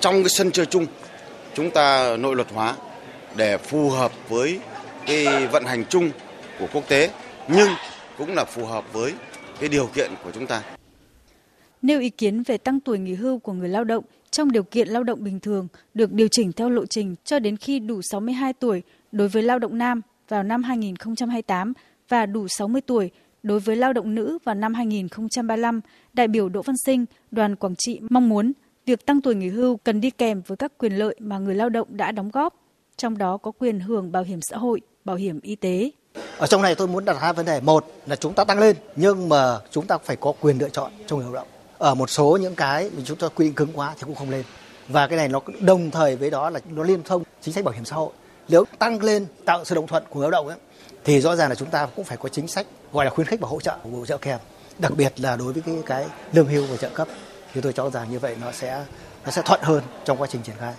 trong 0.00 0.22
cái 0.22 0.28
sân 0.28 0.50
chơi 0.50 0.66
chung, 0.66 0.86
chúng 1.54 1.70
ta 1.70 2.16
nội 2.16 2.36
luật 2.36 2.48
hóa 2.54 2.74
để 3.34 3.58
phù 3.58 3.90
hợp 3.90 4.12
với 4.28 4.60
cái 5.06 5.46
vận 5.46 5.64
hành 5.64 5.84
chung 5.88 6.10
của 6.58 6.66
quốc 6.72 6.88
tế, 6.88 7.10
nhưng 7.48 7.68
cũng 8.18 8.34
là 8.34 8.44
phù 8.44 8.66
hợp 8.66 8.84
với 8.92 9.12
cái 9.60 9.68
điều 9.68 9.86
kiện 9.86 10.10
của 10.24 10.30
chúng 10.34 10.46
ta. 10.46 10.62
Nêu 11.82 12.00
ý 12.00 12.10
kiến 12.10 12.42
về 12.42 12.58
tăng 12.58 12.80
tuổi 12.80 12.98
nghỉ 12.98 13.14
hưu 13.14 13.38
của 13.38 13.52
người 13.52 13.68
lao 13.68 13.84
động 13.84 14.04
trong 14.30 14.52
điều 14.52 14.62
kiện 14.62 14.88
lao 14.88 15.04
động 15.04 15.24
bình 15.24 15.40
thường 15.40 15.68
được 15.94 16.12
điều 16.12 16.28
chỉnh 16.28 16.52
theo 16.52 16.70
lộ 16.70 16.86
trình 16.86 17.14
cho 17.24 17.38
đến 17.38 17.56
khi 17.56 17.78
đủ 17.78 18.00
62 18.02 18.52
tuổi 18.52 18.82
đối 19.12 19.28
với 19.28 19.42
lao 19.42 19.58
động 19.58 19.78
nam 19.78 20.00
vào 20.28 20.42
năm 20.42 20.62
2028 20.62 21.72
và 22.08 22.26
đủ 22.26 22.46
60 22.48 22.80
tuổi 22.80 23.10
đối 23.42 23.60
với 23.60 23.76
lao 23.76 23.92
động 23.92 24.14
nữ 24.14 24.38
vào 24.44 24.54
năm 24.54 24.74
2035, 24.74 25.80
đại 26.12 26.28
biểu 26.28 26.48
Đỗ 26.48 26.62
Văn 26.62 26.76
Sinh, 26.86 27.04
đoàn 27.30 27.56
Quảng 27.56 27.74
Trị 27.78 28.00
mong 28.10 28.28
muốn 28.28 28.52
việc 28.86 29.06
tăng 29.06 29.20
tuổi 29.20 29.34
nghỉ 29.34 29.48
hưu 29.48 29.76
cần 29.76 30.00
đi 30.00 30.10
kèm 30.10 30.42
với 30.46 30.56
các 30.56 30.72
quyền 30.78 30.92
lợi 30.92 31.16
mà 31.18 31.38
người 31.38 31.54
lao 31.54 31.68
động 31.68 31.88
đã 31.90 32.12
đóng 32.12 32.30
góp, 32.30 32.54
trong 32.96 33.18
đó 33.18 33.36
có 33.36 33.50
quyền 33.50 33.80
hưởng 33.80 34.12
bảo 34.12 34.22
hiểm 34.22 34.40
xã 34.42 34.56
hội, 34.56 34.80
bảo 35.04 35.16
hiểm 35.16 35.40
y 35.40 35.56
tế. 35.56 35.90
Ở 36.38 36.46
trong 36.46 36.62
này 36.62 36.74
tôi 36.74 36.88
muốn 36.88 37.04
đặt 37.04 37.16
hai 37.20 37.32
vấn 37.32 37.46
đề. 37.46 37.60
Một 37.60 37.86
là 38.06 38.16
chúng 38.16 38.34
ta 38.34 38.44
tăng 38.44 38.58
lên 38.58 38.76
nhưng 38.96 39.28
mà 39.28 39.58
chúng 39.70 39.86
ta 39.86 39.98
phải 39.98 40.16
có 40.16 40.32
quyền 40.40 40.58
lựa 40.58 40.68
chọn 40.68 40.92
trong 41.06 41.18
người 41.18 41.24
lao 41.24 41.34
động 41.34 41.57
ở 41.78 41.94
một 41.94 42.10
số 42.10 42.38
những 42.40 42.54
cái 42.54 42.90
mình 42.96 43.04
chúng 43.04 43.18
ta 43.18 43.28
quy 43.28 43.44
định 43.46 43.54
cứng 43.54 43.72
quá 43.74 43.94
thì 43.96 44.02
cũng 44.06 44.14
không 44.14 44.30
lên. 44.30 44.44
Và 44.88 45.06
cái 45.06 45.16
này 45.16 45.28
nó 45.28 45.40
đồng 45.60 45.90
thời 45.90 46.16
với 46.16 46.30
đó 46.30 46.50
là 46.50 46.60
nó 46.70 46.82
liên 46.82 47.02
thông 47.02 47.22
chính 47.42 47.54
sách 47.54 47.64
bảo 47.64 47.74
hiểm 47.74 47.84
xã 47.84 47.96
hội. 47.96 48.12
Nếu 48.48 48.64
tăng 48.78 49.02
lên 49.02 49.26
tạo 49.44 49.64
sự 49.64 49.74
đồng 49.74 49.86
thuận 49.86 50.04
của 50.10 50.20
lao 50.20 50.30
động 50.30 50.48
ấy, 50.48 50.56
thì 51.04 51.20
rõ 51.20 51.36
ràng 51.36 51.48
là 51.48 51.54
chúng 51.54 51.70
ta 51.70 51.86
cũng 51.96 52.04
phải 52.04 52.16
có 52.16 52.28
chính 52.28 52.48
sách 52.48 52.66
gọi 52.92 53.04
là 53.04 53.10
khuyến 53.10 53.26
khích 53.26 53.40
và 53.40 53.48
hỗ 53.48 53.60
trợ 53.60 53.76
hỗ 53.96 54.06
trợ 54.06 54.18
kèm. 54.18 54.38
Đặc 54.78 54.92
biệt 54.96 55.20
là 55.20 55.36
đối 55.36 55.52
với 55.52 55.62
cái 55.66 55.82
cái 55.86 56.06
lương 56.32 56.46
hưu 56.46 56.66
và 56.66 56.76
trợ 56.76 56.88
cấp 56.88 57.08
thì 57.54 57.60
tôi 57.60 57.72
cho 57.72 57.90
rằng 57.90 58.10
như 58.10 58.18
vậy 58.18 58.36
nó 58.40 58.52
sẽ 58.52 58.84
nó 59.24 59.30
sẽ 59.30 59.42
thuận 59.42 59.60
hơn 59.62 59.82
trong 60.04 60.16
quá 60.16 60.28
trình 60.30 60.42
triển 60.42 60.56
khai 60.58 60.74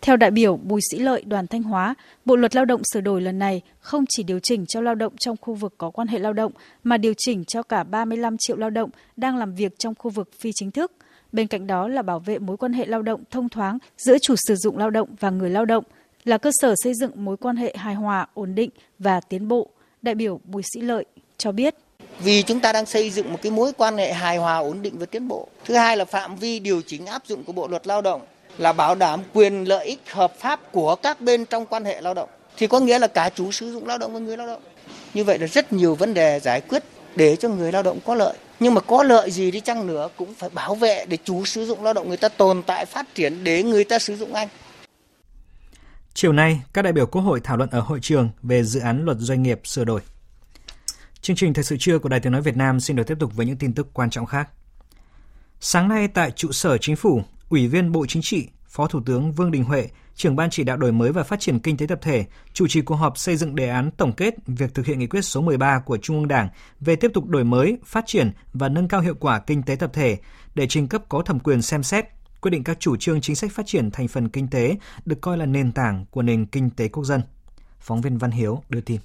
theo 0.00 0.16
đại 0.16 0.30
biểu 0.30 0.56
Bùi 0.56 0.80
Sĩ 0.90 0.98
Lợi 0.98 1.22
đoàn 1.26 1.46
Thanh 1.46 1.62
Hóa, 1.62 1.94
Bộ 2.24 2.36
luật 2.36 2.54
lao 2.56 2.64
động 2.64 2.82
sửa 2.92 3.00
đổi 3.00 3.22
lần 3.22 3.38
này 3.38 3.62
không 3.80 4.04
chỉ 4.08 4.22
điều 4.22 4.38
chỉnh 4.42 4.66
cho 4.66 4.80
lao 4.80 4.94
động 4.94 5.12
trong 5.16 5.36
khu 5.40 5.54
vực 5.54 5.74
có 5.78 5.90
quan 5.90 6.08
hệ 6.08 6.18
lao 6.18 6.32
động 6.32 6.52
mà 6.84 6.96
điều 6.96 7.14
chỉnh 7.16 7.44
cho 7.44 7.62
cả 7.62 7.84
35 7.84 8.36
triệu 8.38 8.56
lao 8.56 8.70
động 8.70 8.90
đang 9.16 9.36
làm 9.36 9.54
việc 9.54 9.78
trong 9.78 9.94
khu 9.94 10.10
vực 10.10 10.30
phi 10.40 10.50
chính 10.54 10.70
thức. 10.70 10.92
Bên 11.32 11.46
cạnh 11.46 11.66
đó 11.66 11.88
là 11.88 12.02
bảo 12.02 12.18
vệ 12.18 12.38
mối 12.38 12.56
quan 12.56 12.72
hệ 12.72 12.86
lao 12.86 13.02
động 13.02 13.24
thông 13.30 13.48
thoáng 13.48 13.78
giữa 13.98 14.18
chủ 14.18 14.34
sử 14.36 14.56
dụng 14.56 14.78
lao 14.78 14.90
động 14.90 15.08
và 15.20 15.30
người 15.30 15.50
lao 15.50 15.64
động, 15.64 15.84
là 16.24 16.38
cơ 16.38 16.50
sở 16.60 16.74
xây 16.84 16.94
dựng 16.94 17.24
mối 17.24 17.36
quan 17.36 17.56
hệ 17.56 17.74
hài 17.76 17.94
hòa, 17.94 18.26
ổn 18.34 18.54
định 18.54 18.70
và 18.98 19.20
tiến 19.20 19.48
bộ. 19.48 19.68
Đại 20.02 20.14
biểu 20.14 20.40
Bùi 20.44 20.62
Sĩ 20.74 20.80
Lợi 20.80 21.04
cho 21.38 21.52
biết 21.52 21.74
vì 22.20 22.42
chúng 22.42 22.60
ta 22.60 22.72
đang 22.72 22.86
xây 22.86 23.10
dựng 23.10 23.32
một 23.32 23.38
cái 23.42 23.52
mối 23.52 23.72
quan 23.72 23.96
hệ 23.96 24.12
hài 24.12 24.36
hòa 24.36 24.58
ổn 24.58 24.82
định 24.82 24.98
và 24.98 25.06
tiến 25.06 25.28
bộ. 25.28 25.48
Thứ 25.64 25.74
hai 25.74 25.96
là 25.96 26.04
phạm 26.04 26.36
vi 26.36 26.58
điều 26.58 26.82
chỉnh 26.82 27.06
áp 27.06 27.22
dụng 27.26 27.44
của 27.44 27.52
Bộ 27.52 27.68
luật 27.68 27.86
Lao 27.86 28.02
động 28.02 28.20
là 28.58 28.72
bảo 28.72 28.94
đảm 28.94 29.20
quyền 29.32 29.64
lợi 29.64 29.86
ích 29.86 30.00
hợp 30.12 30.32
pháp 30.38 30.60
của 30.72 30.94
các 30.94 31.20
bên 31.20 31.44
trong 31.44 31.66
quan 31.66 31.84
hệ 31.84 32.00
lao 32.00 32.14
động 32.14 32.28
thì 32.56 32.66
có 32.66 32.80
nghĩa 32.80 32.98
là 32.98 33.06
cả 33.06 33.30
chủ 33.34 33.52
sử 33.52 33.72
dụng 33.72 33.86
lao 33.86 33.98
động 33.98 34.12
và 34.12 34.18
người 34.18 34.36
lao 34.36 34.46
động 34.46 34.62
như 35.14 35.24
vậy 35.24 35.38
là 35.38 35.46
rất 35.46 35.72
nhiều 35.72 35.94
vấn 35.94 36.14
đề 36.14 36.40
giải 36.40 36.60
quyết 36.60 36.82
để 37.16 37.36
cho 37.36 37.48
người 37.48 37.72
lao 37.72 37.82
động 37.82 37.98
có 38.06 38.14
lợi 38.14 38.36
nhưng 38.60 38.74
mà 38.74 38.80
có 38.80 39.02
lợi 39.02 39.30
gì 39.30 39.50
đi 39.50 39.60
chăng 39.60 39.86
nữa 39.86 40.08
cũng 40.16 40.34
phải 40.34 40.50
bảo 40.50 40.74
vệ 40.74 41.04
để 41.06 41.18
chủ 41.24 41.44
sử 41.44 41.66
dụng 41.66 41.84
lao 41.84 41.92
động 41.92 42.08
người 42.08 42.16
ta 42.16 42.28
tồn 42.28 42.62
tại 42.62 42.86
phát 42.86 43.14
triển 43.14 43.44
để 43.44 43.62
người 43.62 43.84
ta 43.84 43.98
sử 43.98 44.16
dụng 44.16 44.34
anh 44.34 44.48
Chiều 46.14 46.32
nay, 46.32 46.60
các 46.72 46.82
đại 46.82 46.92
biểu 46.92 47.06
Quốc 47.06 47.22
hội 47.22 47.40
thảo 47.44 47.56
luận 47.56 47.70
ở 47.70 47.80
hội 47.80 47.98
trường 48.02 48.30
về 48.42 48.62
dự 48.64 48.80
án 48.80 49.04
luật 49.04 49.16
doanh 49.20 49.42
nghiệp 49.42 49.60
sửa 49.64 49.84
đổi. 49.84 50.00
Chương 51.20 51.36
trình 51.36 51.54
Thời 51.54 51.64
sự 51.64 51.76
trưa 51.80 51.98
của 51.98 52.08
Đài 52.08 52.20
Tiếng 52.20 52.32
Nói 52.32 52.42
Việt 52.42 52.56
Nam 52.56 52.80
xin 52.80 52.96
được 52.96 53.06
tiếp 53.06 53.16
tục 53.20 53.32
với 53.36 53.46
những 53.46 53.56
tin 53.56 53.72
tức 53.72 53.86
quan 53.92 54.10
trọng 54.10 54.26
khác. 54.26 54.48
Sáng 55.60 55.88
nay 55.88 56.08
tại 56.08 56.30
trụ 56.30 56.52
sở 56.52 56.78
chính 56.78 56.96
phủ, 56.96 57.22
Ủy 57.48 57.68
viên 57.68 57.92
Bộ 57.92 58.06
Chính 58.06 58.22
trị, 58.22 58.48
Phó 58.66 58.86
Thủ 58.86 59.00
tướng 59.06 59.32
Vương 59.32 59.50
Đình 59.50 59.64
Huệ, 59.64 59.88
trưởng 60.14 60.36
ban 60.36 60.50
chỉ 60.50 60.64
đạo 60.64 60.76
đổi 60.76 60.92
mới 60.92 61.12
và 61.12 61.22
phát 61.22 61.40
triển 61.40 61.58
kinh 61.58 61.76
tế 61.76 61.86
tập 61.86 61.98
thể, 62.02 62.26
chủ 62.52 62.66
trì 62.68 62.80
cuộc 62.80 62.94
họp 62.94 63.18
xây 63.18 63.36
dựng 63.36 63.54
đề 63.54 63.68
án 63.68 63.90
tổng 63.90 64.12
kết 64.12 64.34
việc 64.46 64.74
thực 64.74 64.86
hiện 64.86 64.98
nghị 64.98 65.06
quyết 65.06 65.22
số 65.22 65.40
13 65.40 65.80
của 65.80 65.96
Trung 65.96 66.16
ương 66.16 66.28
Đảng 66.28 66.48
về 66.80 66.96
tiếp 66.96 67.10
tục 67.14 67.26
đổi 67.26 67.44
mới, 67.44 67.78
phát 67.84 68.04
triển 68.06 68.32
và 68.52 68.68
nâng 68.68 68.88
cao 68.88 69.00
hiệu 69.00 69.14
quả 69.20 69.40
kinh 69.40 69.62
tế 69.62 69.76
tập 69.76 69.90
thể 69.92 70.18
để 70.54 70.66
trình 70.66 70.88
cấp 70.88 71.02
có 71.08 71.22
thẩm 71.22 71.40
quyền 71.40 71.62
xem 71.62 71.82
xét, 71.82 72.04
quyết 72.40 72.50
định 72.50 72.64
các 72.64 72.80
chủ 72.80 72.96
trương 72.96 73.20
chính 73.20 73.36
sách 73.36 73.52
phát 73.52 73.66
triển 73.66 73.90
thành 73.90 74.08
phần 74.08 74.28
kinh 74.28 74.48
tế 74.48 74.76
được 75.04 75.20
coi 75.20 75.38
là 75.38 75.46
nền 75.46 75.72
tảng 75.72 76.04
của 76.10 76.22
nền 76.22 76.46
kinh 76.46 76.70
tế 76.70 76.88
quốc 76.88 77.04
dân. 77.04 77.22
Phóng 77.80 78.00
viên 78.00 78.18
Văn 78.18 78.30
Hiếu 78.30 78.62
đưa 78.68 78.80
tin. 78.80 79.00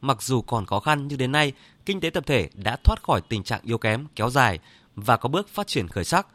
mặc 0.00 0.22
dù 0.22 0.42
còn 0.42 0.66
khó 0.66 0.80
khăn 0.80 1.08
nhưng 1.08 1.18
đến 1.18 1.32
nay, 1.32 1.52
kinh 1.86 2.00
tế 2.00 2.10
tập 2.10 2.24
thể 2.26 2.48
đã 2.54 2.76
thoát 2.84 3.02
khỏi 3.02 3.20
tình 3.28 3.42
trạng 3.42 3.60
yếu 3.62 3.78
kém 3.78 4.06
kéo 4.16 4.30
dài 4.30 4.58
và 5.00 5.16
có 5.16 5.28
bước 5.28 5.48
phát 5.48 5.66
triển 5.66 5.88
khởi 5.88 6.04
sắc. 6.04 6.26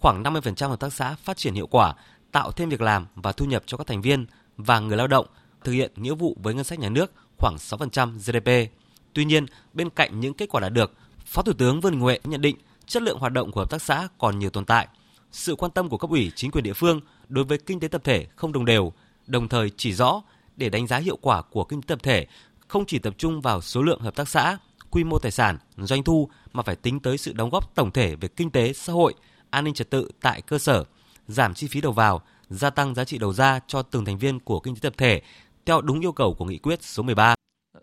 Khoảng 0.00 0.22
50% 0.22 0.68
hợp 0.68 0.80
tác 0.80 0.92
xã 0.92 1.14
phát 1.14 1.36
triển 1.36 1.54
hiệu 1.54 1.66
quả, 1.66 1.94
tạo 2.32 2.52
thêm 2.52 2.68
việc 2.68 2.80
làm 2.80 3.06
và 3.14 3.32
thu 3.32 3.46
nhập 3.46 3.62
cho 3.66 3.76
các 3.76 3.86
thành 3.86 4.02
viên 4.02 4.26
và 4.56 4.80
người 4.80 4.96
lao 4.96 5.06
động, 5.06 5.26
thực 5.64 5.72
hiện 5.72 5.92
nghĩa 5.96 6.14
vụ 6.14 6.36
với 6.42 6.54
ngân 6.54 6.64
sách 6.64 6.78
nhà 6.78 6.88
nước 6.88 7.12
khoảng 7.38 7.56
6% 7.56 8.12
GDP. 8.18 8.72
Tuy 9.12 9.24
nhiên, 9.24 9.46
bên 9.72 9.90
cạnh 9.90 10.20
những 10.20 10.34
kết 10.34 10.48
quả 10.48 10.60
đạt 10.60 10.72
được, 10.72 10.92
Phó 11.24 11.42
Thủ 11.42 11.52
tướng 11.52 11.80
Vương 11.80 12.00
Huệ 12.00 12.18
nhận 12.24 12.40
định 12.40 12.56
chất 12.86 13.02
lượng 13.02 13.18
hoạt 13.18 13.32
động 13.32 13.52
của 13.52 13.60
hợp 13.60 13.70
tác 13.70 13.82
xã 13.82 14.08
còn 14.18 14.38
nhiều 14.38 14.50
tồn 14.50 14.64
tại. 14.64 14.88
Sự 15.32 15.54
quan 15.54 15.72
tâm 15.72 15.88
của 15.88 15.98
cấp 15.98 16.10
ủy 16.10 16.32
chính 16.34 16.50
quyền 16.50 16.64
địa 16.64 16.72
phương 16.72 17.00
đối 17.28 17.44
với 17.44 17.58
kinh 17.58 17.80
tế 17.80 17.88
tập 17.88 18.04
thể 18.04 18.26
không 18.36 18.52
đồng 18.52 18.64
đều, 18.64 18.92
đồng 19.26 19.48
thời 19.48 19.70
chỉ 19.76 19.92
rõ 19.92 20.22
để 20.56 20.68
đánh 20.68 20.86
giá 20.86 20.96
hiệu 20.96 21.18
quả 21.20 21.42
của 21.42 21.64
kinh 21.64 21.82
tế 21.82 21.86
tập 21.86 21.98
thể 22.02 22.26
không 22.68 22.86
chỉ 22.86 22.98
tập 22.98 23.14
trung 23.18 23.40
vào 23.40 23.60
số 23.60 23.82
lượng 23.82 24.00
hợp 24.00 24.14
tác 24.14 24.28
xã, 24.28 24.58
quy 24.90 25.04
mô 25.04 25.18
tài 25.18 25.32
sản, 25.32 25.58
doanh 25.76 26.02
thu 26.02 26.28
mà 26.52 26.62
phải 26.62 26.76
tính 26.76 27.00
tới 27.00 27.18
sự 27.18 27.32
đóng 27.32 27.50
góp 27.50 27.74
tổng 27.74 27.90
thể 27.90 28.16
về 28.16 28.28
kinh 28.28 28.50
tế, 28.50 28.72
xã 28.72 28.92
hội, 28.92 29.14
an 29.50 29.64
ninh 29.64 29.74
trật 29.74 29.90
tự 29.90 30.10
tại 30.20 30.42
cơ 30.42 30.58
sở, 30.58 30.84
giảm 31.26 31.54
chi 31.54 31.66
phí 31.66 31.80
đầu 31.80 31.92
vào, 31.92 32.22
gia 32.48 32.70
tăng 32.70 32.94
giá 32.94 33.04
trị 33.04 33.18
đầu 33.18 33.32
ra 33.32 33.60
cho 33.66 33.82
từng 33.82 34.04
thành 34.04 34.18
viên 34.18 34.40
của 34.40 34.60
kinh 34.60 34.74
tế 34.74 34.80
tập 34.80 34.94
thể 34.96 35.22
theo 35.66 35.80
đúng 35.80 36.00
yêu 36.00 36.12
cầu 36.12 36.34
của 36.34 36.44
nghị 36.44 36.58
quyết 36.58 36.82
số 36.82 37.02
13. 37.02 37.34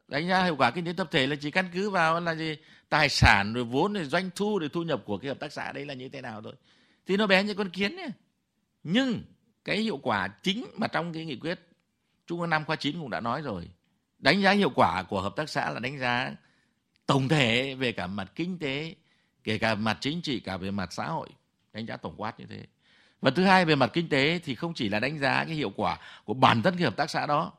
Đánh 0.08 0.28
giá 0.28 0.44
hiệu 0.44 0.56
quả 0.56 0.72
kinh 0.72 0.86
tế 0.86 0.94
tập 0.98 1.08
thể 1.12 1.28
là 1.28 1.36
chỉ 1.42 1.52
căn 1.52 1.70
cứ 1.74 1.90
vào 1.90 2.20
là 2.20 2.36
gì 2.36 2.58
tài 2.90 3.10
sản 3.10 3.54
rồi 3.54 3.64
vốn 3.64 3.94
rồi 3.94 4.06
doanh 4.06 4.30
thu 4.36 4.60
rồi 4.60 4.70
thu 4.70 4.84
nhập 4.84 5.02
của 5.06 5.18
cái 5.18 5.30
hợp 5.30 5.40
tác 5.40 5.54
xã 5.54 5.72
đấy 5.72 5.86
là 5.86 5.94
như 5.94 6.10
thế 6.10 6.22
nào 6.22 6.42
thôi. 6.42 6.54
Thì 7.08 7.18
nó 7.18 7.28
bé 7.28 7.44
như 7.44 7.54
con 7.54 7.70
kiến 7.70 7.96
nhé. 7.96 8.08
Nhưng 8.84 9.24
cái 9.66 9.78
hiệu 9.78 9.98
quả 9.98 10.28
chính 10.28 10.66
mà 10.78 10.88
trong 10.88 11.14
cái 11.14 11.26
nghị 11.26 11.36
quyết 11.36 11.60
Trung 12.28 12.42
ương 12.42 12.50
năm 12.50 12.66
khoa 12.66 12.76
9 12.76 13.00
cũng 13.00 13.10
đã 13.10 13.20
nói 13.20 13.42
rồi. 13.42 13.70
Đánh 14.20 14.42
giá 14.42 14.52
hiệu 14.52 14.70
quả 14.76 15.04
của 15.04 15.22
hợp 15.22 15.36
tác 15.36 15.50
xã 15.50 15.72
là 15.72 15.80
đánh 15.80 16.00
giá 16.00 16.36
tổng 17.10 17.28
thể 17.28 17.76
về 17.76 17.92
cả 17.92 18.08
mặt 18.08 18.32
kinh 18.36 18.60
tế, 18.60 18.96
kể 19.44 19.58
cả 19.58 19.76
mặt 19.76 19.98
chính 20.02 20.22
trị, 20.22 20.40
cả 20.40 20.58
về 20.58 20.72
mặt 20.72 20.94
xã 20.94 21.06
hội. 21.06 21.30
Đánh 21.74 21.86
giá 21.86 21.98
tổng 21.98 22.14
quát 22.18 22.40
như 22.40 22.46
thế. 22.50 22.64
Và 23.22 23.32
thứ 23.32 23.44
hai 23.44 23.66
về 23.66 23.76
mặt 23.76 23.90
kinh 23.94 24.10
tế 24.10 24.40
thì 24.46 24.56
không 24.56 24.74
chỉ 24.74 24.90
là 24.90 25.00
đánh 25.00 25.20
giá 25.20 25.46
cái 25.46 25.56
hiệu 25.56 25.72
quả 25.76 25.98
của 26.26 26.34
bản 26.34 26.62
thân 26.62 26.76
cái 26.76 26.84
hợp 26.84 26.96
tác 26.96 27.10
xã 27.10 27.26
đó, 27.26 27.52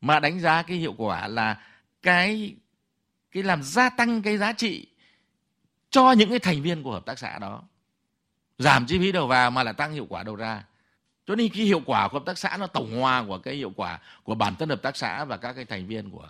mà 0.00 0.20
đánh 0.20 0.40
giá 0.40 0.62
cái 0.62 0.76
hiệu 0.76 0.94
quả 0.96 1.28
là 1.28 1.60
cái 2.02 2.54
cái 3.32 3.42
làm 3.42 3.62
gia 3.62 3.90
tăng 3.90 4.22
cái 4.22 4.38
giá 4.38 4.52
trị 4.52 4.86
cho 5.90 6.12
những 6.12 6.30
cái 6.30 6.38
thành 6.38 6.62
viên 6.62 6.82
của 6.82 6.92
hợp 6.92 7.06
tác 7.06 7.18
xã 7.18 7.38
đó 7.38 7.62
giảm 8.58 8.86
chi 8.86 8.98
phí 8.98 9.12
đầu 9.12 9.26
vào 9.26 9.50
mà 9.50 9.62
là 9.62 9.72
tăng 9.72 9.92
hiệu 9.92 10.06
quả 10.08 10.22
đầu 10.22 10.36
ra 10.36 10.64
cho 11.26 11.34
nên 11.34 11.52
cái 11.52 11.62
hiệu 11.62 11.82
quả 11.86 12.08
của 12.08 12.18
hợp 12.18 12.26
tác 12.26 12.38
xã 12.38 12.56
nó 12.56 12.66
tổng 12.66 13.00
hòa 13.00 13.24
của 13.26 13.38
cái 13.38 13.54
hiệu 13.54 13.72
quả 13.76 13.98
của 14.24 14.34
bản 14.34 14.56
thân 14.56 14.68
hợp 14.68 14.82
tác 14.82 14.96
xã 14.96 15.24
và 15.24 15.36
các 15.36 15.52
cái 15.52 15.64
thành 15.64 15.86
viên 15.86 16.10
của 16.10 16.28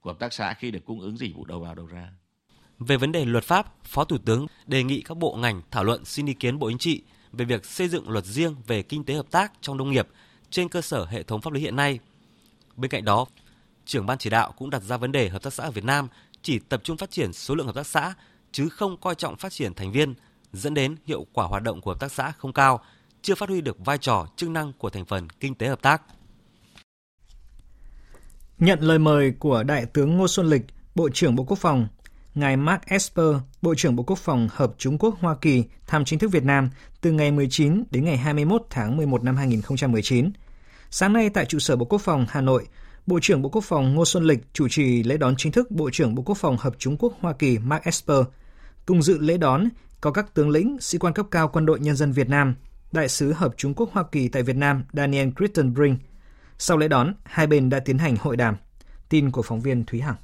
của 0.00 0.10
hợp 0.10 0.18
tác 0.18 0.32
xã 0.32 0.54
khi 0.54 0.70
được 0.70 0.84
cung 0.84 1.00
ứng 1.00 1.18
dịch 1.18 1.34
vụ 1.36 1.44
đầu 1.44 1.60
vào 1.60 1.74
đầu 1.74 1.86
ra. 1.86 2.08
Về 2.78 2.96
vấn 2.96 3.12
đề 3.12 3.24
luật 3.24 3.44
pháp, 3.44 3.84
Phó 3.84 4.04
Thủ 4.04 4.18
tướng 4.18 4.46
đề 4.66 4.82
nghị 4.82 5.02
các 5.02 5.16
bộ 5.16 5.36
ngành 5.36 5.62
thảo 5.70 5.84
luận 5.84 6.04
xin 6.04 6.26
ý 6.26 6.34
kiến 6.34 6.58
Bộ 6.58 6.68
Chính 6.68 6.78
trị 6.78 7.02
về 7.32 7.44
việc 7.44 7.66
xây 7.66 7.88
dựng 7.88 8.10
luật 8.10 8.24
riêng 8.24 8.56
về 8.66 8.82
kinh 8.82 9.04
tế 9.04 9.14
hợp 9.14 9.30
tác 9.30 9.52
trong 9.60 9.76
nông 9.76 9.90
nghiệp 9.90 10.08
trên 10.50 10.68
cơ 10.68 10.80
sở 10.80 11.04
hệ 11.04 11.22
thống 11.22 11.40
pháp 11.40 11.52
lý 11.52 11.60
hiện 11.60 11.76
nay. 11.76 11.98
Bên 12.76 12.90
cạnh 12.90 13.04
đó, 13.04 13.26
trưởng 13.84 14.06
ban 14.06 14.18
chỉ 14.18 14.30
đạo 14.30 14.52
cũng 14.52 14.70
đặt 14.70 14.82
ra 14.82 14.96
vấn 14.96 15.12
đề 15.12 15.28
hợp 15.28 15.42
tác 15.42 15.52
xã 15.52 15.64
ở 15.64 15.70
Việt 15.70 15.84
Nam 15.84 16.08
chỉ 16.42 16.58
tập 16.58 16.80
trung 16.84 16.96
phát 16.96 17.10
triển 17.10 17.32
số 17.32 17.54
lượng 17.54 17.66
hợp 17.66 17.74
tác 17.74 17.86
xã 17.86 18.14
chứ 18.52 18.68
không 18.68 18.96
coi 18.96 19.14
trọng 19.14 19.36
phát 19.36 19.52
triển 19.52 19.74
thành 19.74 19.92
viên, 19.92 20.14
dẫn 20.52 20.74
đến 20.74 20.96
hiệu 21.06 21.26
quả 21.32 21.46
hoạt 21.46 21.62
động 21.62 21.80
của 21.80 21.90
hợp 21.90 22.00
tác 22.00 22.12
xã 22.12 22.30
không 22.30 22.52
cao, 22.52 22.84
chưa 23.22 23.34
phát 23.34 23.48
huy 23.48 23.60
được 23.60 23.76
vai 23.84 23.98
trò 23.98 24.26
chức 24.36 24.50
năng 24.50 24.72
của 24.72 24.90
thành 24.90 25.04
phần 25.04 25.28
kinh 25.40 25.54
tế 25.54 25.68
hợp 25.68 25.82
tác. 25.82 26.02
Nhận 28.60 28.80
lời 28.80 28.98
mời 28.98 29.32
của 29.38 29.62
Đại 29.62 29.86
tướng 29.86 30.16
Ngô 30.16 30.28
Xuân 30.28 30.46
Lịch, 30.46 30.62
Bộ 30.94 31.08
trưởng 31.14 31.36
Bộ 31.36 31.44
Quốc 31.44 31.58
phòng, 31.58 31.88
Ngài 32.34 32.56
Mark 32.56 32.82
Esper, 32.86 33.34
Bộ 33.62 33.74
trưởng 33.74 33.96
Bộ 33.96 34.02
Quốc 34.02 34.18
phòng 34.18 34.48
Hợp 34.52 34.72
Trung 34.78 34.98
Quốc 34.98 35.14
Hoa 35.20 35.36
Kỳ 35.40 35.64
thăm 35.86 36.04
chính 36.04 36.18
thức 36.18 36.30
Việt 36.32 36.44
Nam 36.44 36.70
từ 37.00 37.12
ngày 37.12 37.32
19 37.32 37.82
đến 37.90 38.04
ngày 38.04 38.16
21 38.16 38.62
tháng 38.70 38.96
11 38.96 39.22
năm 39.24 39.36
2019. 39.36 40.30
Sáng 40.90 41.12
nay 41.12 41.30
tại 41.30 41.44
trụ 41.44 41.58
sở 41.58 41.76
Bộ 41.76 41.84
Quốc 41.84 41.98
phòng 41.98 42.26
Hà 42.28 42.40
Nội, 42.40 42.66
Bộ 43.06 43.18
trưởng 43.22 43.42
Bộ 43.42 43.48
Quốc 43.48 43.64
phòng 43.64 43.94
Ngô 43.94 44.04
Xuân 44.04 44.24
Lịch 44.24 44.40
chủ 44.52 44.68
trì 44.68 45.02
lễ 45.02 45.16
đón 45.16 45.34
chính 45.36 45.52
thức 45.52 45.70
Bộ 45.70 45.90
trưởng 45.92 46.14
Bộ 46.14 46.22
Quốc 46.22 46.38
phòng 46.38 46.56
Hợp 46.60 46.74
Trung 46.78 46.96
Quốc 46.96 47.12
Hoa 47.20 47.32
Kỳ 47.32 47.58
Mark 47.58 47.82
Esper. 47.82 48.20
Cùng 48.86 49.02
dự 49.02 49.18
lễ 49.18 49.36
đón 49.36 49.68
có 50.00 50.10
các 50.10 50.34
tướng 50.34 50.50
lĩnh, 50.50 50.76
sĩ 50.80 50.98
quan 50.98 51.14
cấp 51.14 51.26
cao 51.30 51.48
quân 51.48 51.66
đội 51.66 51.80
nhân 51.80 51.96
dân 51.96 52.12
Việt 52.12 52.28
Nam, 52.28 52.54
Đại 52.92 53.08
sứ 53.08 53.32
Hợp 53.32 53.54
Trung 53.56 53.74
Quốc 53.74 53.90
Hoa 53.92 54.04
Kỳ 54.12 54.28
tại 54.28 54.42
Việt 54.42 54.56
Nam 54.56 54.84
Daniel 54.92 55.28
Crittenbrink. 55.36 55.98
Sau 56.62 56.78
lễ 56.78 56.88
đón, 56.88 57.14
hai 57.24 57.46
bên 57.46 57.68
đã 57.68 57.80
tiến 57.80 57.98
hành 57.98 58.16
hội 58.20 58.36
đàm. 58.36 58.56
Tin 59.08 59.30
của 59.30 59.42
phóng 59.42 59.60
viên 59.60 59.84
Thúy 59.84 60.00
Hằng. 60.00 60.14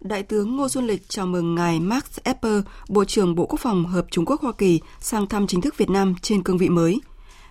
Đại 0.00 0.22
tướng 0.22 0.56
Ngô 0.56 0.68
Xuân 0.68 0.86
Lịch 0.86 1.08
chào 1.08 1.26
mừng 1.26 1.54
ngài 1.54 1.80
Max 1.80 2.02
Esper, 2.24 2.60
Bộ 2.88 3.04
trưởng 3.04 3.34
Bộ 3.34 3.46
Quốc 3.46 3.60
phòng 3.60 3.86
Hợp 3.86 4.06
Trung 4.10 4.24
Quốc 4.24 4.40
Hoa 4.40 4.52
Kỳ 4.52 4.80
sang 5.00 5.26
thăm 5.26 5.46
chính 5.46 5.60
thức 5.60 5.78
Việt 5.78 5.90
Nam 5.90 6.14
trên 6.22 6.42
cương 6.42 6.58
vị 6.58 6.68
mới. 6.68 7.00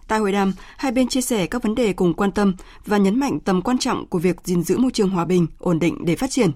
Tại 0.07 0.19
hội 0.19 0.31
đàm, 0.31 0.53
hai 0.77 0.91
bên 0.91 1.07
chia 1.07 1.21
sẻ 1.21 1.47
các 1.47 1.63
vấn 1.63 1.75
đề 1.75 1.93
cùng 1.93 2.13
quan 2.13 2.31
tâm 2.31 2.55
và 2.85 2.97
nhấn 2.97 3.19
mạnh 3.19 3.39
tầm 3.39 3.61
quan 3.61 3.77
trọng 3.77 4.07
của 4.07 4.19
việc 4.19 4.35
gìn 4.43 4.63
giữ 4.63 4.77
môi 4.77 4.91
trường 4.91 5.09
hòa 5.09 5.25
bình, 5.25 5.47
ổn 5.59 5.79
định 5.79 6.05
để 6.05 6.15
phát 6.15 6.31
triển. 6.31 6.51